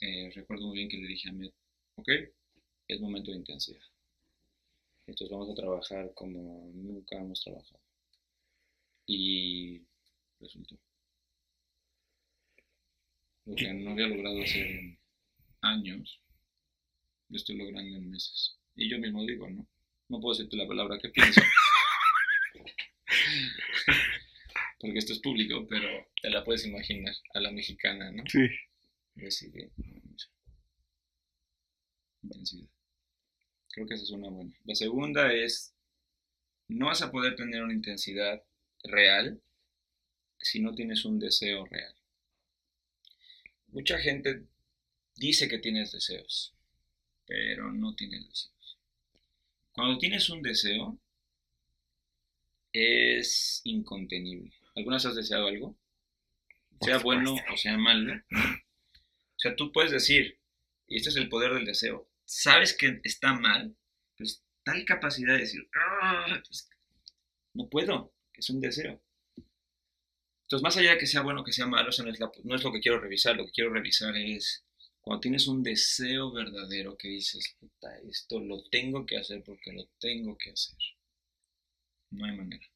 eh, 0.00 0.30
recuerdo 0.34 0.66
muy 0.66 0.78
bien 0.78 0.88
que 0.88 0.96
le 0.96 1.06
dije 1.06 1.28
a 1.28 1.32
Med, 1.32 1.50
ok, 1.96 2.08
es 2.88 3.00
momento 3.00 3.30
de 3.30 3.36
intensidad. 3.36 3.82
Entonces 5.06 5.30
vamos 5.30 5.50
a 5.50 5.54
trabajar 5.54 6.12
como 6.14 6.70
nunca 6.74 7.16
hemos 7.16 7.42
trabajado. 7.42 7.80
Y 9.06 9.82
resultó. 10.40 10.78
Lo 13.44 13.54
que 13.54 13.72
no 13.72 13.92
había 13.92 14.08
logrado 14.08 14.42
hacer 14.42 14.66
en 14.66 14.98
años, 15.62 16.20
lo 17.28 17.36
estoy 17.36 17.56
logrando 17.56 17.96
en 17.96 18.10
meses. 18.10 18.58
Y 18.74 18.90
yo 18.90 18.98
mismo 18.98 19.24
digo, 19.24 19.48
¿no? 19.48 19.66
No 20.08 20.20
puedo 20.20 20.34
decirte 20.34 20.56
la 20.56 20.68
palabra 20.68 20.98
que 20.98 21.08
pienso. 21.08 21.40
Porque 24.80 24.98
esto 24.98 25.12
es 25.12 25.20
público, 25.20 25.66
pero 25.68 25.88
te 26.22 26.30
la 26.30 26.44
puedes 26.44 26.66
imaginar 26.66 27.14
a 27.34 27.40
la 27.40 27.50
mexicana, 27.50 28.10
¿no? 28.12 28.24
Sí. 28.26 28.46
Recibe 29.16 29.72
intensidad. 32.22 32.68
Creo 33.78 33.86
que 33.86 33.94
esa 33.94 34.02
es 34.02 34.10
una 34.10 34.28
buena. 34.28 34.52
La 34.64 34.74
segunda 34.74 35.32
es, 35.32 35.72
no 36.66 36.86
vas 36.86 37.00
a 37.00 37.12
poder 37.12 37.36
tener 37.36 37.62
una 37.62 37.72
intensidad 37.72 38.42
real 38.82 39.40
si 40.40 40.58
no 40.58 40.74
tienes 40.74 41.04
un 41.04 41.20
deseo 41.20 41.64
real. 41.66 41.94
Mucha 43.68 44.00
gente 44.00 44.48
dice 45.14 45.46
que 45.46 45.58
tienes 45.58 45.92
deseos, 45.92 46.56
pero 47.24 47.72
no 47.72 47.94
tienes 47.94 48.28
deseos. 48.28 48.78
Cuando 49.70 49.96
tienes 49.98 50.28
un 50.28 50.42
deseo, 50.42 50.98
es 52.72 53.60
incontenible. 53.62 54.52
¿Alguna 54.74 54.96
vez 54.96 55.06
has 55.06 55.14
deseado 55.14 55.46
algo? 55.46 55.78
Sea 56.80 56.98
bueno 56.98 57.36
o 57.52 57.56
sea 57.56 57.78
malo. 57.78 58.20
O 58.32 59.38
sea, 59.40 59.54
tú 59.54 59.70
puedes 59.70 59.92
decir, 59.92 60.40
y 60.88 60.96
este 60.96 61.10
es 61.10 61.16
el 61.16 61.28
poder 61.28 61.54
del 61.54 61.64
deseo, 61.64 62.08
sabes 62.28 62.76
que 62.76 63.00
está 63.04 63.32
mal, 63.34 63.74
pues 64.16 64.44
tal 64.64 64.84
capacidad 64.84 65.34
de 65.34 65.40
decir, 65.40 65.68
"Ah, 65.74 66.40
pues, 66.46 66.68
no 67.54 67.68
puedo, 67.68 68.14
es 68.34 68.50
un 68.50 68.60
deseo. 68.60 69.02
Entonces, 70.42 70.64
más 70.64 70.76
allá 70.76 70.90
de 70.92 70.98
que 70.98 71.06
sea 71.06 71.22
bueno 71.22 71.42
o 71.42 71.44
que 71.44 71.52
sea 71.52 71.66
malo, 71.66 71.84
no 71.84 72.10
es, 72.10 72.20
no 72.44 72.54
es 72.56 72.64
lo 72.64 72.72
que 72.72 72.80
quiero 72.80 72.98
revisar, 73.00 73.36
lo 73.36 73.44
que 73.46 73.52
quiero 73.52 73.70
revisar 73.72 74.16
es 74.16 74.64
cuando 75.00 75.20
tienes 75.20 75.46
un 75.46 75.62
deseo 75.62 76.32
verdadero 76.32 76.96
que 76.96 77.08
dices, 77.08 77.54
"Puta, 77.60 77.96
esto 78.10 78.40
lo 78.40 78.62
tengo 78.70 79.06
que 79.06 79.16
hacer 79.18 79.42
porque 79.44 79.72
lo 79.72 79.86
tengo 80.00 80.36
que 80.36 80.50
hacer. 80.50 80.76
No 82.10 82.26
hay 82.26 82.36
manera. 82.36 82.66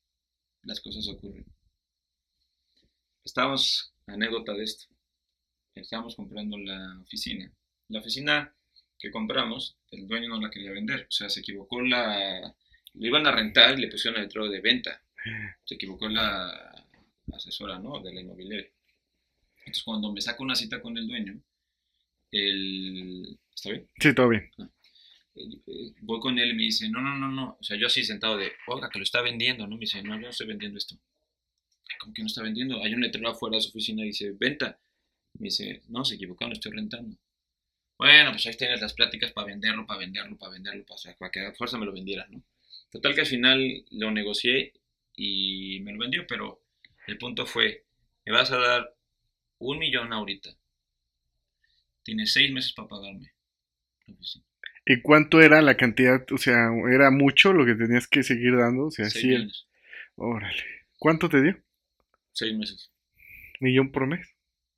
Las 0.62 0.80
cosas 0.80 1.08
ocurren. 1.08 1.46
Estábamos, 3.24 3.92
anécdota 4.06 4.52
de 4.54 4.64
esto, 4.64 4.86
estábamos 5.74 6.16
comprando 6.16 6.58
la 6.58 7.00
oficina. 7.02 7.52
La 7.88 8.00
oficina 8.00 8.54
que 9.02 9.10
compramos, 9.10 9.76
el 9.90 10.06
dueño 10.06 10.28
no 10.28 10.40
la 10.40 10.48
quería 10.48 10.70
vender, 10.70 11.06
o 11.08 11.10
sea, 11.10 11.28
se 11.28 11.40
equivocó 11.40 11.82
la... 11.82 12.54
Lo 12.94 13.06
iban 13.06 13.26
a 13.26 13.32
rentar 13.32 13.76
y 13.76 13.82
le 13.82 13.88
pusieron 13.88 14.20
el 14.20 14.26
letrero 14.26 14.48
de 14.48 14.60
venta. 14.60 15.02
Se 15.64 15.74
equivocó 15.74 16.08
la 16.08 16.86
asesora, 17.32 17.80
¿no? 17.80 18.00
De 18.00 18.12
la 18.12 18.20
inmobiliaria. 18.20 18.70
Entonces, 19.58 19.82
cuando 19.82 20.12
me 20.12 20.20
saco 20.20 20.44
una 20.44 20.54
cita 20.54 20.80
con 20.80 20.96
el 20.96 21.08
dueño, 21.08 21.40
el... 22.30 23.38
¿Está 23.52 23.70
bien? 23.70 23.88
Sí, 23.98 24.14
todo 24.14 24.28
bien. 24.28 24.48
Eh, 25.34 25.94
voy 26.02 26.20
con 26.20 26.38
él 26.38 26.50
y 26.50 26.54
me 26.54 26.62
dice, 26.62 26.88
no, 26.88 27.00
no, 27.00 27.16
no, 27.16 27.28
no. 27.28 27.56
O 27.58 27.64
sea, 27.64 27.76
yo 27.76 27.88
así 27.88 28.04
sentado 28.04 28.36
de, 28.36 28.52
oiga, 28.68 28.88
que 28.88 28.98
lo 28.98 29.04
está 29.04 29.20
vendiendo, 29.20 29.66
¿no? 29.66 29.76
Me 29.76 29.80
dice, 29.80 30.00
no, 30.02 30.14
yo 30.14 30.20
no 30.20 30.28
estoy 30.28 30.46
vendiendo 30.46 30.78
esto. 30.78 30.96
¿Cómo 31.98 32.12
que 32.12 32.22
no 32.22 32.28
está 32.28 32.42
vendiendo? 32.42 32.80
Hay 32.82 32.94
un 32.94 33.00
letrero 33.00 33.30
afuera 33.30 33.56
de 33.56 33.62
su 33.62 33.70
oficina 33.70 34.02
y 34.02 34.06
dice, 34.06 34.32
venta. 34.32 34.78
Me 35.40 35.46
dice, 35.46 35.82
no, 35.88 36.04
se 36.04 36.14
equivocó, 36.14 36.46
lo 36.46 36.52
estoy 36.52 36.70
rentando. 36.70 37.16
Bueno, 37.98 38.32
pues 38.32 38.46
ahí 38.46 38.56
tienes 38.56 38.80
las 38.80 38.94
pláticas 38.94 39.32
para 39.32 39.46
venderlo, 39.46 39.86
para 39.86 40.00
venderlo, 40.00 40.36
para 40.36 40.52
venderlo, 40.52 40.84
para, 40.84 40.96
o 40.96 40.98
sea, 40.98 41.16
para 41.16 41.30
que 41.30 41.40
a 41.40 41.52
fuerza 41.52 41.78
me 41.78 41.86
lo 41.86 41.92
vendiera, 41.92 42.26
¿no? 42.30 42.42
Total 42.90 43.14
que 43.14 43.20
al 43.22 43.26
final 43.26 43.84
lo 43.90 44.10
negocié 44.10 44.72
y 45.16 45.80
me 45.80 45.92
lo 45.92 45.98
vendió, 45.98 46.26
pero 46.26 46.62
el 47.06 47.18
punto 47.18 47.46
fue, 47.46 47.84
me 48.24 48.32
vas 48.32 48.50
a 48.50 48.58
dar 48.58 48.94
un 49.58 49.78
millón 49.78 50.12
ahorita. 50.12 50.50
Tienes 52.02 52.32
seis 52.32 52.52
meses 52.52 52.72
para 52.72 52.88
pagarme. 52.88 53.32
¿Y 54.84 55.00
cuánto 55.00 55.40
era 55.40 55.62
la 55.62 55.76
cantidad? 55.76 56.24
O 56.32 56.38
sea, 56.38 56.70
¿era 56.92 57.10
mucho 57.10 57.52
lo 57.52 57.64
que 57.64 57.74
tenías 57.74 58.08
que 58.08 58.22
seguir 58.22 58.56
dando? 58.56 58.86
O 58.86 58.90
sea, 58.90 59.08
Seis 59.08 59.22
sí. 59.22 59.64
Órale. 60.16 60.64
¿Cuánto 60.98 61.28
te 61.28 61.40
dio? 61.40 61.62
Seis 62.32 62.54
meses. 62.56 62.90
¿Millón 63.60 63.92
por 63.92 64.06
mes? 64.06 64.28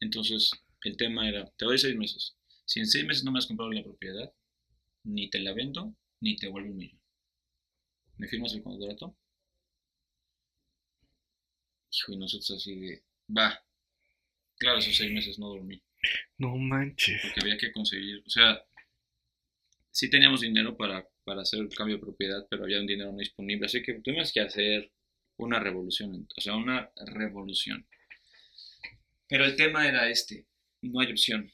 Entonces, 0.01 0.51
el 0.82 0.97
tema 0.97 1.28
era, 1.28 1.51
te 1.57 1.65
doy 1.65 1.78
seis 1.78 1.97
meses. 1.97 2.36
Si 2.65 2.81
en 2.81 2.86
seis 2.86 3.05
meses 3.05 3.24
no 3.24 3.32
me 3.32 3.39
has 3.39 3.47
comprado 3.47 3.70
la 3.73 3.82
propiedad, 3.82 4.32
ni 5.05 5.28
te 5.31 5.39
la 5.41 5.53
vendo, 5.53 5.95
ni 6.20 6.36
te 6.36 6.49
vuelvo 6.49 6.70
un 6.70 6.77
millón. 6.78 7.01
¿Me 8.16 8.28
firmas 8.28 8.55
el 8.55 8.62
contrato? 8.62 9.16
Hijo, 11.93 12.12
y 12.12 12.16
nosotros 12.16 12.51
así 12.59 12.74
de, 12.77 13.05
va. 13.36 13.62
Claro, 14.59 14.78
esos 14.78 14.97
seis 14.97 15.12
meses 15.12 15.39
no 15.39 15.49
dormí, 15.49 15.82
No 16.39 16.57
manches. 16.57 17.20
porque 17.23 17.41
había 17.41 17.59
que 17.59 17.73
conseguir, 17.73 18.23
o 18.27 18.31
sea, 18.31 18.65
sí 19.91 20.09
teníamos 20.11 20.41
dinero 20.41 20.77
para, 20.77 21.07
para 21.24 21.43
hacer 21.43 21.61
el 21.61 21.69
cambio 21.69 21.97
de 21.97 22.03
propiedad, 22.03 22.47
pero 22.49 22.65
había 22.65 22.81
un 22.81 22.86
dinero 22.86 23.12
no 23.12 23.19
disponible, 23.19 23.66
así 23.66 23.82
que 23.82 23.95
tuvimos 23.95 24.32
que 24.32 24.41
hacer 24.41 24.93
una 25.36 25.59
revolución, 25.61 26.27
o 26.36 26.41
sea, 26.41 26.57
una 26.57 26.91
revolución. 27.07 27.86
Pero 29.28 29.45
el 29.45 29.57
tema 29.57 29.89
era 29.89 30.09
este, 30.09 30.47
no 30.82 31.01
hay 31.01 31.11
opción. 31.11 31.51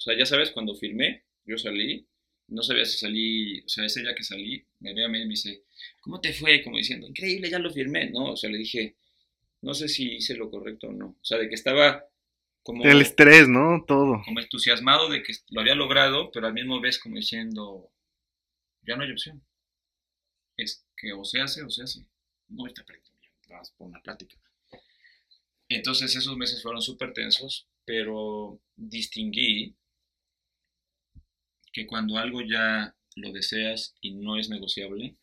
O 0.00 0.02
sea, 0.02 0.16
ya 0.16 0.24
sabes, 0.24 0.50
cuando 0.52 0.74
firmé, 0.74 1.24
yo 1.44 1.58
salí, 1.58 2.08
no 2.48 2.62
sabía 2.62 2.86
si 2.86 2.96
salí, 2.96 3.60
o 3.60 3.68
sea, 3.68 3.84
ese 3.84 4.00
día 4.00 4.14
que 4.14 4.24
salí, 4.24 4.66
me 4.78 4.94
ve 4.94 5.04
a 5.04 5.08
mí 5.08 5.20
y 5.20 5.24
me 5.24 5.30
dice, 5.30 5.64
¿cómo 6.00 6.22
te 6.22 6.32
fue? 6.32 6.62
Como 6.62 6.78
diciendo, 6.78 7.06
increíble, 7.06 7.50
ya 7.50 7.58
lo 7.58 7.70
firmé, 7.70 8.08
¿no? 8.08 8.32
O 8.32 8.36
sea, 8.36 8.48
le 8.48 8.56
dije, 8.56 8.96
no 9.60 9.74
sé 9.74 9.88
si 9.88 10.16
hice 10.16 10.34
lo 10.36 10.50
correcto 10.50 10.88
o 10.88 10.92
no. 10.92 11.08
O 11.08 11.24
sea, 11.24 11.36
de 11.36 11.50
que 11.50 11.54
estaba 11.54 12.02
como, 12.62 12.82
El 12.84 13.02
estrés, 13.02 13.46
¿no? 13.46 13.84
Todo. 13.86 14.22
como 14.24 14.40
entusiasmado 14.40 15.10
de 15.10 15.22
que 15.22 15.34
lo 15.50 15.60
había 15.60 15.74
logrado, 15.74 16.30
pero 16.30 16.46
al 16.46 16.54
mismo 16.54 16.80
vez 16.80 16.98
como 16.98 17.16
diciendo, 17.16 17.92
ya 18.82 18.96
no 18.96 19.02
hay 19.02 19.12
opción. 19.12 19.44
Es 20.56 20.86
que 20.96 21.12
o 21.12 21.24
se 21.24 21.42
hace 21.42 21.62
o 21.62 21.68
se 21.68 21.82
hace. 21.82 22.06
No 22.48 22.66
está 22.66 22.84
vas 23.50 23.70
por 23.72 23.88
una 23.88 24.00
plática. 24.00 24.36
Entonces 25.68 26.16
esos 26.16 26.36
meses 26.36 26.62
fueron 26.62 26.80
súper 26.80 27.12
tensos, 27.12 27.68
pero 27.84 28.60
distinguí 28.76 29.76
que 31.72 31.86
cuando 31.86 32.18
algo 32.18 32.42
ya 32.42 32.94
lo 33.16 33.32
deseas 33.32 33.94
y 34.00 34.12
no 34.12 34.38
es 34.38 34.48
negociable, 34.48 35.16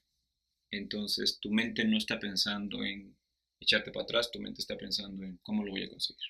entonces 0.72 1.40
tu 1.40 1.52
mente 1.52 1.86
no 1.86 1.98
está 1.98 2.20
pensando 2.20 2.84
en 2.84 3.16
echarte 3.60 3.92
para 3.92 4.04
atrás, 4.04 4.32
tu 4.32 4.40
mente 4.40 4.62
está 4.62 4.78
pensando 4.78 5.24
en 5.24 5.38
cómo 5.38 5.64
lo 5.64 5.72
voy 5.72 5.84
a 5.84 5.90
conseguir. 5.90 6.28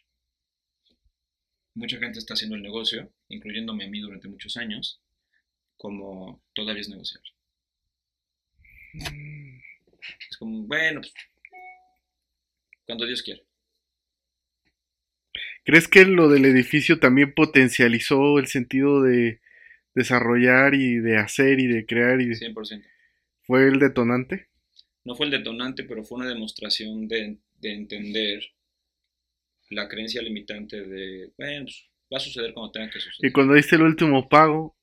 Mucha 1.73 1.97
gente 1.99 2.19
está 2.19 2.33
haciendo 2.33 2.55
el 2.55 2.63
negocio, 2.63 3.11
incluyéndome 3.29 3.85
a 3.85 3.89
mí 3.89 3.99
durante 3.99 4.27
muchos 4.27 4.57
años, 4.57 5.01
como 5.75 6.43
todavía 6.53 6.81
es 6.81 6.89
negociable. 6.89 7.29
Es 10.29 10.37
como, 10.37 10.63
bueno, 10.63 11.01
pues, 11.01 11.13
cuando 12.85 13.05
Dios 13.05 13.21
quiera. 13.21 13.41
¿Crees 15.63 15.87
que 15.87 16.05
lo 16.05 16.29
del 16.29 16.45
edificio 16.45 16.99
también 16.99 17.33
potencializó 17.33 18.39
el 18.39 18.47
sentido 18.47 19.03
de 19.03 19.41
desarrollar 19.97 20.75
y 20.75 20.97
de 20.99 21.17
hacer 21.17 21.59
y 21.59 21.67
de 21.67 21.85
crear 21.85 22.21
y 22.21 22.27
de... 22.27 22.35
100%. 22.35 22.83
fue 23.47 23.67
el 23.67 23.79
detonante? 23.79 24.47
No 25.05 25.15
fue 25.15 25.25
el 25.25 25.31
detonante, 25.31 25.83
pero 25.85 26.03
fue 26.03 26.19
una 26.19 26.27
demostración 26.29 27.07
de, 27.07 27.39
de 27.59 27.73
entender 27.73 28.43
la 29.69 29.87
creencia 29.87 30.21
limitante 30.21 30.81
de, 30.83 31.31
bueno, 31.37 31.65
pues, 31.65 31.89
va 32.13 32.17
a 32.17 32.19
suceder 32.21 32.53
cuando 32.53 32.71
tenga 32.71 32.89
que 32.89 32.99
Y 32.99 33.01
suceder. 33.01 33.31
cuando 33.33 33.53
diste 33.53 33.75
el 33.75 33.83
último 33.83 34.27
pago, 34.29 34.75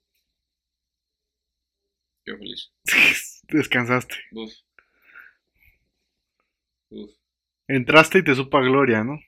Yo 2.27 2.36
feliz. 2.39 2.73
descansaste. 3.49 4.16
Uf. 4.32 4.53
Uf. 6.91 7.11
Entraste 7.69 8.19
y 8.20 8.24
te 8.24 8.35
supo 8.35 8.57
a 8.57 8.62
gloria, 8.62 9.05
¿no? 9.05 9.19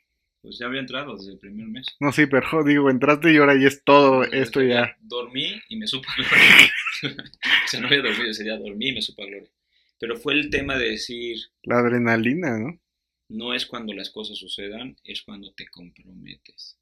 Pues 0.47 0.59
ya 0.59 0.66
había 0.66 0.78
entrado 0.78 1.16
desde 1.16 1.32
el 1.32 1.39
primer 1.40 1.66
mes. 1.66 1.89
No, 1.98 2.12
sí, 2.12 2.27
pero 2.27 2.47
digo, 2.64 2.89
entraste 2.89 3.32
y 3.32 3.36
ahora 3.36 3.60
ya 3.60 3.66
es 3.66 3.82
todo 3.82 4.23
Entonces, 4.23 4.43
esto 4.43 4.62
ya. 4.62 4.97
Dormí 5.01 5.60
y 5.68 5.74
me 5.74 5.89
supo 5.89 6.09
a 6.09 6.14
gloria. 6.14 6.73
o 7.64 7.68
sea, 7.68 7.81
no 7.81 7.89
había 7.89 8.01
dormido 8.01 8.31
ese 8.31 8.44
día, 8.44 8.56
dormí 8.56 8.90
y 8.90 8.93
me 8.93 9.02
supo 9.02 9.24
a 9.24 9.27
gloria. 9.27 9.51
Pero 9.98 10.16
fue 10.16 10.35
el 10.35 10.48
tema 10.48 10.78
de 10.78 10.90
decir, 10.90 11.36
La 11.64 11.81
adrenalina, 11.81 12.60
¿no? 12.60 12.81
no 13.28 13.55
es 13.55 13.66
cuando 13.66 13.93
las 13.93 14.10
cosas 14.10 14.39
sucedan, 14.39 14.97
es 15.02 15.23
cuando 15.23 15.52
te 15.52 15.66
comprometes. 15.66 16.78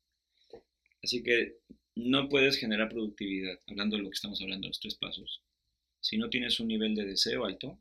Así 1.03 1.23
que 1.23 1.57
no 1.95 2.29
puedes 2.29 2.59
generar 2.59 2.91
productividad, 2.91 3.61
hablando 3.67 3.97
de 3.97 4.03
lo 4.03 4.11
que 4.11 4.17
estamos 4.17 4.43
hablando, 4.43 4.69
los 4.69 4.81
tres 4.81 4.97
pasos, 4.97 5.43
si 6.01 6.19
no 6.19 6.29
tienes 6.29 6.61
un 6.61 6.69
nivel 6.69 6.95
de 6.95 7.07
deseo 7.07 7.47
alto, 7.47 7.79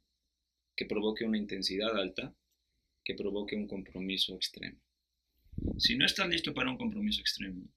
que 0.78 0.86
provoque 0.86 1.26
una 1.26 1.38
intensidad 1.38 1.98
alta, 1.98 2.34
que 3.04 3.16
provoque 3.16 3.58
un 3.58 3.68
compromiso 3.68 4.34
extremo. 4.34 4.80
Si 5.78 5.98
no 5.98 6.06
estás 6.06 6.28
listo 6.28 6.54
para 6.54 6.70
un 6.70 6.78
compromiso 6.78 7.22
extremo, 7.22 7.68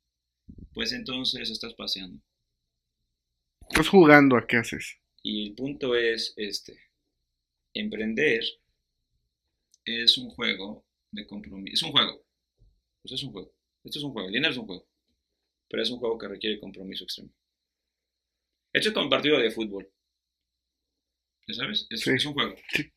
pues 0.72 0.92
entonces 0.92 1.50
estás 1.50 1.74
paseando. 1.74 2.22
Estás 3.68 3.88
jugando 3.88 4.36
a 4.36 4.46
qué 4.46 4.58
haces. 4.58 4.98
Y 5.22 5.48
el 5.48 5.54
punto 5.54 5.96
es 5.96 6.32
este. 6.36 6.78
Emprender 7.74 8.42
es 9.84 10.18
un 10.18 10.30
juego 10.30 10.86
de 11.10 11.26
compromiso. 11.26 11.74
Es 11.74 11.82
un 11.82 11.90
juego. 11.92 12.24
Pues 13.02 13.12
es 13.12 13.22
un 13.22 13.32
juego. 13.32 13.52
Esto 13.84 13.98
es 13.98 14.04
un 14.04 14.12
juego. 14.12 14.28
El 14.28 14.34
dinero 14.34 14.52
es 14.52 14.58
un 14.58 14.66
juego. 14.66 14.88
Pero 15.68 15.82
es 15.82 15.90
un 15.90 15.98
juego 15.98 16.18
que 16.18 16.28
requiere 16.28 16.60
compromiso 16.60 17.04
extremo. 17.04 17.30
Esto 18.72 18.88
es 18.88 18.94
como 18.94 19.06
un 19.06 19.10
partido 19.10 19.38
de 19.38 19.50
fútbol. 19.50 19.90
¿Ya 21.48 21.54
sabes? 21.54 21.86
Es, 21.90 22.00
Sí. 22.00 22.10
es 22.10 22.26
un 22.26 22.34
juego. 22.34 22.54
Sí. 22.72 22.92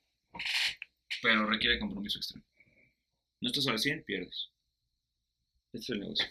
Pero 1.21 1.45
requiere 1.49 1.79
compromiso 1.79 2.19
extremo. 2.19 2.45
No 3.41 3.47
estás 3.49 3.67
al 3.67 3.79
100, 3.79 4.03
pierdes. 4.03 4.51
Este 5.73 5.77
es 5.77 5.89
el 5.89 5.99
negocio. 6.01 6.27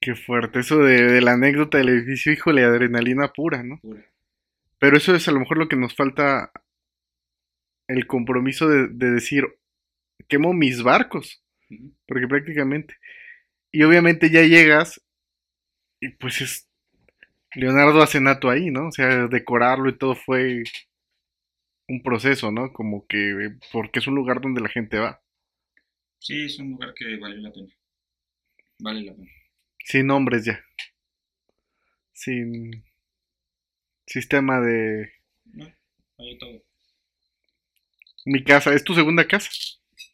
Qué 0.00 0.14
fuerte. 0.14 0.60
Eso 0.60 0.78
de, 0.78 1.02
de 1.02 1.20
la 1.20 1.32
anécdota 1.32 1.78
del 1.78 1.90
edificio, 1.90 2.32
híjole, 2.32 2.64
adrenalina 2.64 3.32
pura, 3.32 3.62
¿no? 3.62 3.78
Pura. 3.78 4.04
Pero 4.78 4.96
eso 4.96 5.14
es 5.14 5.28
a 5.28 5.32
lo 5.32 5.40
mejor 5.40 5.58
lo 5.58 5.68
que 5.68 5.76
nos 5.76 5.94
falta 5.94 6.50
el 7.88 8.06
compromiso 8.06 8.68
de, 8.68 8.88
de 8.88 9.10
decir, 9.12 9.44
quemo 10.28 10.52
mis 10.52 10.82
barcos, 10.82 11.44
porque 12.06 12.26
prácticamente. 12.26 12.96
Y 13.72 13.84
obviamente 13.84 14.30
ya 14.30 14.42
llegas 14.42 15.00
y 16.00 16.10
pues 16.10 16.40
es 16.40 16.68
Leonardo 17.54 18.02
Acenato 18.02 18.50
ahí, 18.50 18.70
¿no? 18.70 18.88
O 18.88 18.92
sea, 18.92 19.28
decorarlo 19.28 19.88
y 19.88 19.98
todo 19.98 20.16
fue 20.16 20.64
un 21.88 22.02
proceso, 22.02 22.50
¿no? 22.50 22.72
Como 22.72 23.06
que, 23.06 23.56
porque 23.72 24.00
es 24.00 24.08
un 24.08 24.16
lugar 24.16 24.40
donde 24.40 24.60
la 24.60 24.68
gente 24.68 24.98
va. 24.98 25.21
Sí, 26.22 26.44
es 26.44 26.56
un 26.60 26.70
lugar 26.70 26.94
que 26.94 27.16
vale 27.16 27.36
la 27.38 27.52
pena. 27.52 27.68
Vale 28.78 29.02
la 29.02 29.12
pena. 29.12 29.28
Sin 29.84 30.06
nombres 30.06 30.44
ya. 30.44 30.64
Sin 32.12 32.84
sistema 34.06 34.60
de... 34.60 35.12
No, 35.44 35.74
hay 36.18 36.38
todo. 36.38 36.62
Mi 38.24 38.44
casa, 38.44 38.72
¿es 38.72 38.84
tu 38.84 38.94
segunda 38.94 39.26
casa? 39.26 39.50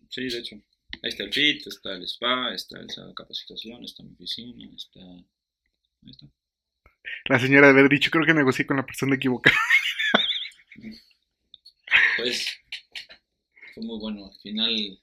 Sí, 0.08 0.28
de 0.28 0.38
hecho. 0.38 0.56
Ahí 1.02 1.10
está 1.10 1.24
el 1.24 1.32
FIT, 1.32 1.66
está 1.66 1.92
el 1.92 2.04
spa, 2.04 2.54
está 2.54 2.80
el 2.80 2.88
sala 2.88 3.08
de 3.08 3.14
capacitación, 3.14 3.84
está 3.84 4.02
mi 4.02 4.14
oficina, 4.14 4.74
está... 4.74 5.00
Ahí 5.00 6.10
está. 6.10 6.26
La 7.26 7.38
señora 7.38 7.66
de 7.66 7.78
haber 7.78 7.90
dicho, 7.90 8.10
creo 8.10 8.24
que 8.24 8.32
negocié 8.32 8.66
con 8.66 8.78
la 8.78 8.86
persona 8.86 9.16
equivocada. 9.16 9.56
Pues 12.16 12.60
fue 13.74 13.84
muy 13.84 13.98
bueno. 14.00 14.26
Al 14.26 14.40
final, 14.40 15.00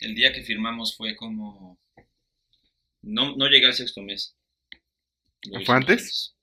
el 0.00 0.14
día 0.14 0.32
que 0.32 0.42
firmamos 0.42 0.96
fue 0.96 1.14
como... 1.14 1.78
No, 3.02 3.36
no 3.36 3.48
llegué 3.48 3.66
al 3.66 3.74
sexto 3.74 4.02
mes. 4.02 4.36
¿Fue 5.64 5.74
antes? 5.74 6.34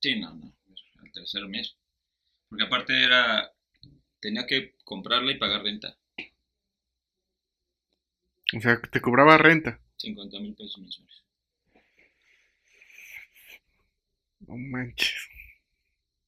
Sí, 0.00 0.18
no, 0.18 0.34
no. 0.34 0.56
Al 1.02 1.12
tercer 1.12 1.46
mes. 1.46 1.76
Porque 2.48 2.64
aparte 2.64 3.02
era... 3.02 3.52
Tenía 4.20 4.46
que 4.46 4.74
comprarla 4.84 5.32
y 5.32 5.38
pagar 5.38 5.62
renta. 5.62 5.96
O 8.56 8.60
sea, 8.60 8.80
te 8.80 9.00
cobraba 9.00 9.38
renta. 9.38 9.80
50 9.96 10.40
mil 10.40 10.54
pesos 10.54 10.78
mensuales. 10.78 11.22
No 14.40 14.56
manches. 14.56 15.28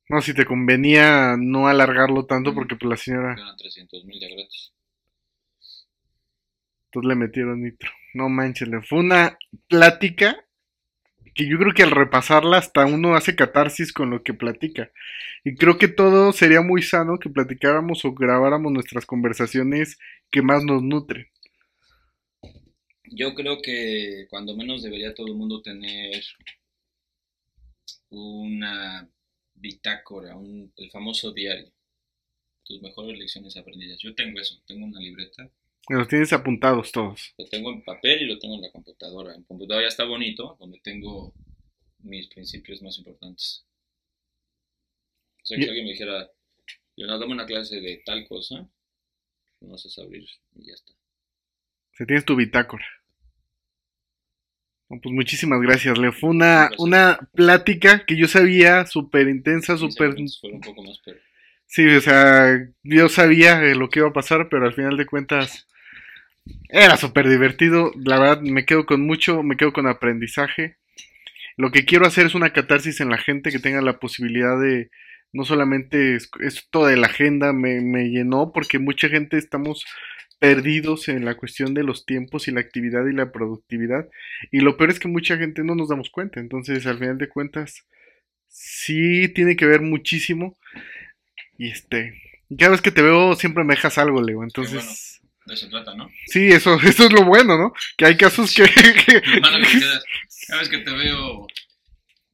No, 0.09 0.21
si 0.21 0.35
te 0.35 0.45
convenía 0.45 1.37
no 1.39 1.69
alargarlo 1.69 2.27
tanto 2.27 2.53
porque 2.53 2.77
pues 2.77 2.91
la 2.91 2.97
señora... 2.97 3.33
Eran 3.33 3.57
300 3.57 4.05
mil 4.05 4.21
ya 4.21 4.29
gratis. 4.29 4.73
Entonces 6.91 7.09
le 7.09 7.15
metieron 7.17 7.63
nitro. 7.63 7.91
No 8.15 8.29
manches, 8.29 8.69
le 8.69 8.83
fue 8.83 9.01
una 9.01 9.39
plática 9.69 10.45
que 11.35 11.49
yo 11.49 11.59
creo 11.59 11.75
que 11.75 11.83
al 11.83 11.91
repasarla 11.93 12.59
hasta 12.59 12.87
uno 12.87 13.15
hace 13.17 13.37
catarsis 13.37 13.93
con 13.93 14.11
lo 14.11 14.23
que 14.23 14.35
platica. 14.35 14.91
Y 15.45 15.57
creo 15.57 15.79
que 15.79 15.89
todo 15.89 16.33
sería 16.33 16.63
muy 16.63 16.83
sano 16.83 17.19
que 17.19 17.31
platicáramos 17.31 18.05
o 18.05 18.13
grabáramos 18.15 18.73
nuestras 18.73 19.07
conversaciones 19.07 19.99
que 20.31 20.43
más 20.43 20.65
nos 20.65 20.83
nutren. 20.83 21.27
Yo 23.13 23.35
creo 23.35 23.61
que 23.61 24.27
cuando 24.31 24.57
menos 24.57 24.83
debería 24.83 25.13
todo 25.15 25.27
el 25.27 25.35
mundo 25.35 25.61
tener 25.61 26.23
una 28.11 29.09
bitácora, 29.55 30.37
un- 30.37 30.73
el 30.77 30.91
famoso 30.91 31.33
diario. 31.33 31.73
Tus 32.65 32.83
mejores 32.83 33.19
lecciones 33.19 33.57
aprendidas. 33.57 33.99
Yo 34.01 34.15
tengo 34.15 34.41
eso, 34.41 34.63
tengo 34.67 34.87
una 34.87 35.01
libreta, 35.01 35.51
Los 35.89 36.07
tienes 36.09 36.33
apuntados 36.33 36.93
todos. 36.93 37.35
lo 37.39 37.47
tengo 37.49 37.71
en 37.73 37.83
papel 37.83 38.23
y 38.23 38.27
lo 38.27 38.39
tengo 38.39 38.55
en 38.55 38.63
la 38.63 38.71
computadora. 38.71 39.35
En 39.35 39.43
computadora 39.45 39.85
ya 39.85 39.89
está 39.89 40.05
bonito, 40.05 40.57
donde 40.61 40.79
tengo 40.81 41.33
mis 42.03 42.29
principios 42.29 42.81
más 42.83 42.97
importantes. 42.99 43.65
O 45.43 45.47
sea, 45.47 45.57
que 45.57 45.63
Y- 45.63 45.65
si 45.65 45.69
alguien 45.71 45.87
me 45.87 45.93
dijera, 45.93 46.31
Leonardo, 46.97 47.21
dame 47.21 47.33
una 47.35 47.47
clase 47.47 47.81
de 47.81 48.03
tal 48.05 48.27
cosa, 48.29 48.69
no 49.61 49.79
sé 49.79 50.01
abrir 50.01 50.29
y 50.55 50.67
ya 50.67 50.75
está. 50.75 50.93
Sea, 51.93 52.07
tienes 52.07 52.25
tu 52.25 52.37
bitácora. 52.37 52.85
No, 54.89 55.01
pues 55.01 55.15
muchísimas 55.15 55.61
gracias, 55.61 55.97
Leo. 55.99 56.13
Fue 56.13 56.31
una, 56.31 56.63
Gracias. 56.63 56.81
una 56.81 57.19
plática 57.33 58.05
que 58.07 58.17
yo 58.17 58.27
sabía 58.27 58.87
súper 58.87 59.29
intensa, 59.29 59.75
15 59.77 59.91
súper... 59.93 60.15
minutos 60.15 60.41
fueron 60.41 60.57
un 60.57 60.63
poco 60.63 60.83
más, 60.83 61.01
pero 61.05 61.19
Sí, 61.67 61.87
o 61.87 62.01
sea, 62.01 62.59
yo 62.83 63.09
sabía 63.09 63.63
eh, 63.63 63.77
lo 63.77 63.89
que 63.89 64.01
iba 64.01 64.09
a 64.09 64.13
pasar, 64.13 64.49
pero 64.51 64.67
al 64.67 64.75
final 64.75 64.97
de 64.97 65.07
cuentas 65.07 65.69
era 66.69 66.97
súper 66.97 67.29
divertido. 67.29 67.93
La 68.05 68.19
verdad, 68.19 68.41
me 68.43 68.65
quedo 68.65 68.87
con 68.87 69.03
mucho, 69.03 69.43
me 69.43 69.57
quedo 69.57 69.73
con 69.73 69.87
aprendizaje. 69.87 70.77
Lo 71.57 71.71
que 71.73 71.85
quiero 71.85 72.07
hacer 72.07 72.27
es 72.27 72.35
una 72.35 72.53
catarsis 72.53 73.01
en 73.01 73.11
la 73.11 73.19
gente 73.19 73.51
que 73.51 73.59
tenga 73.59 73.83
la 73.83 73.99
posibilidad 73.99 74.61
de, 74.61 74.91
no 75.33 75.45
solamente 75.45 76.17
es- 76.17 76.31
esto 76.41 76.87
de 76.87 76.97
la 76.97 77.09
agenda 77.09 77.53
me, 77.53 77.81
me 77.81 78.11
llenó, 78.11 78.53
porque 78.53 78.79
mucha 78.79 79.09
gente 79.09 79.39
estamos 79.39 79.85
perdidos 80.41 81.09
en 81.09 81.25
la 81.25 81.37
cuestión 81.37 81.75
de 81.75 81.85
los 81.85 82.07
tiempos 82.07 82.49
y 82.49 82.53
la 82.53 82.61
actividad 82.61 83.07
y 83.07 83.15
la 83.15 83.33
productividad. 83.33 84.09
Y 84.53 84.61
lo 84.61 84.77
peor 84.77 84.91
es 84.91 85.01
que 85.01 85.09
mucha 85.09 85.37
gente 85.39 85.65
no 85.65 85.75
nos 85.75 85.89
damos 85.91 86.11
cuenta. 86.11 86.41
Entonces, 86.41 86.87
al 86.87 86.99
final 86.99 87.19
de 87.19 87.29
cuentas, 87.29 87.87
sí 88.49 89.29
tiene 89.31 89.57
que 89.57 89.67
ver 89.67 89.83
muchísimo. 89.83 90.59
Y 91.59 91.71
este, 91.71 92.15
cada 92.59 92.73
vez 92.73 92.81
que 92.83 92.91
te 92.91 93.03
veo 93.03 93.35
siempre 93.35 93.65
me 93.65 93.75
dejas 93.75 93.99
algo, 93.99 94.23
Leo. 94.23 94.43
Entonces, 94.43 95.20
de 95.51 95.55
eso 95.57 95.69
trata, 95.69 95.95
¿no? 95.95 96.09
sí, 96.27 96.49
eso, 96.49 96.75
eso 96.83 97.05
es 97.07 97.13
lo 97.13 97.25
bueno, 97.25 97.59
¿no? 97.59 97.73
Que 97.97 98.07
hay 98.07 98.17
casos 98.17 98.55
que... 98.55 98.65
Cada 100.47 100.61
vez 100.61 100.69
que 100.69 100.79
te 100.79 100.91
veo, 100.93 101.47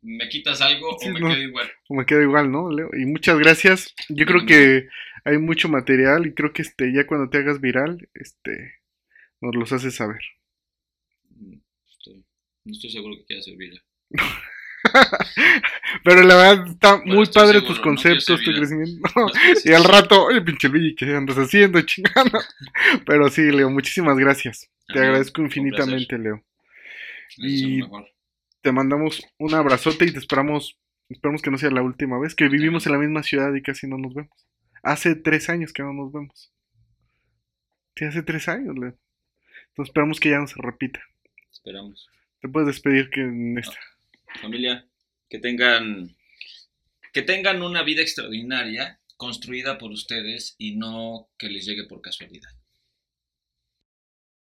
me 0.03 0.29
quitas 0.29 0.61
algo 0.61 0.99
Sí, 0.99 1.09
o 1.09 1.13
me 1.13 1.21
no. 1.21 1.29
quedo 1.29 1.43
igual. 1.43 1.71
o 1.89 1.95
me 1.95 2.07
queda 2.07 2.23
igual, 2.23 2.51
¿no, 2.51 2.71
Leo? 2.71 2.91
Y 2.95 3.07
muchas 3.07 3.39
gracias. 3.39 3.95
Yo 4.09 4.27
creo 4.27 4.41
No, 4.41 4.47
que 4.47 4.89
hay 5.25 5.39
mucho 5.39 5.69
material 5.69 6.27
y 6.27 6.35
creo 6.35 6.53
que 6.53 6.63
este, 6.63 6.93
ya 6.93 7.07
cuando 7.07 7.31
te 7.31 7.39
hagas 7.39 7.61
viral, 7.61 8.09
este, 8.15 8.75
nos 9.41 9.55
los 9.57 9.73
haces 9.73 9.97
saber. 9.97 10.21
Mm, 11.31 11.59
Estoy, 11.89 12.25
no 12.65 12.73
estoy 12.73 12.91
seguro 12.91 13.17
que 13.17 13.25
quiera 13.27 13.43
servir. 13.43 13.81
Pero 16.05 16.23
la 16.23 16.37
verdad 16.37 16.67
está 16.69 16.97
Bueno, 16.97 17.15
muy 17.15 17.27
padre 17.27 17.59
seguro, 17.61 17.67
tus 17.67 17.81
conceptos, 17.81 18.43
tu 18.43 18.53
crecimiento. 18.53 19.09
No 19.15 19.27
y 19.65 19.73
al 19.73 19.85
rato, 19.85 20.25
oye, 20.25 20.41
pinche 20.43 20.69
Luigi, 20.69 20.95
¿qué 20.95 21.15
andas 21.15 21.37
haciendo, 21.37 21.81
chingando? 21.83 22.39
Pero 23.05 23.29
sí, 23.29 23.43
Leo, 23.43 23.71
muchísimas 23.71 24.17
gracias. 24.17 24.69
Te 24.89 25.01
agradezco 25.01 25.43
infinitamente, 25.43 26.19
Leo. 26.19 26.43
Y-. 27.37 27.83
Te 28.63 28.73
mandamos 28.73 29.23
un 29.39 29.55
abrazote 29.55 30.07
y 30.07 30.13
te 30.13 30.19
esperamos, 30.19 30.77
esperamos 31.09 31.41
que 31.41 31.51
no 31.51 31.59
sea 31.59 31.71
la 31.71 31.83
última 31.83 32.19
vez, 32.19 32.35
que 32.35 32.49
vivimos 32.49 32.85
en 32.87 32.93
la 32.93 32.99
misma 32.99 33.23
ciudad 33.23 33.55
y 33.55 33.63
casi 33.63 33.87
no 33.87 33.97
nos 33.97 34.15
vemos. 34.15 34.47
Hace 34.83 35.15
tres 35.15 35.49
años 35.49 35.73
que 35.73 35.83
no 35.83 35.93
nos 35.93 36.13
vemos. 36.13 36.53
Sí, 37.95 38.05
hace 38.05 38.23
tres 38.23 38.49
años, 38.49 38.77
Leo. 38.77 38.97
Entonces 39.69 39.91
esperamos 39.91 40.21
que 40.21 40.31
ya 40.31 40.39
no 40.39 40.47
se 40.47 40.55
repita. 40.59 41.01
Esperamos. 41.51 42.09
Te 42.41 42.49
puedes 42.49 42.67
despedir 42.67 43.11
que 43.11 43.21
en 43.23 43.59
esta. 43.59 43.79
Familia, 44.37 44.87
que 45.29 45.39
tengan 45.39 46.17
que 47.13 47.23
tengan 47.23 47.63
una 47.63 47.83
vida 47.83 48.03
extraordinaria 48.03 49.01
construida 49.17 49.79
por 49.79 49.91
ustedes 49.91 50.55
y 50.59 50.77
no 50.77 51.31
que 51.39 51.49
les 51.49 51.65
llegue 51.65 51.85
por 51.85 52.03
casualidad. 52.03 52.51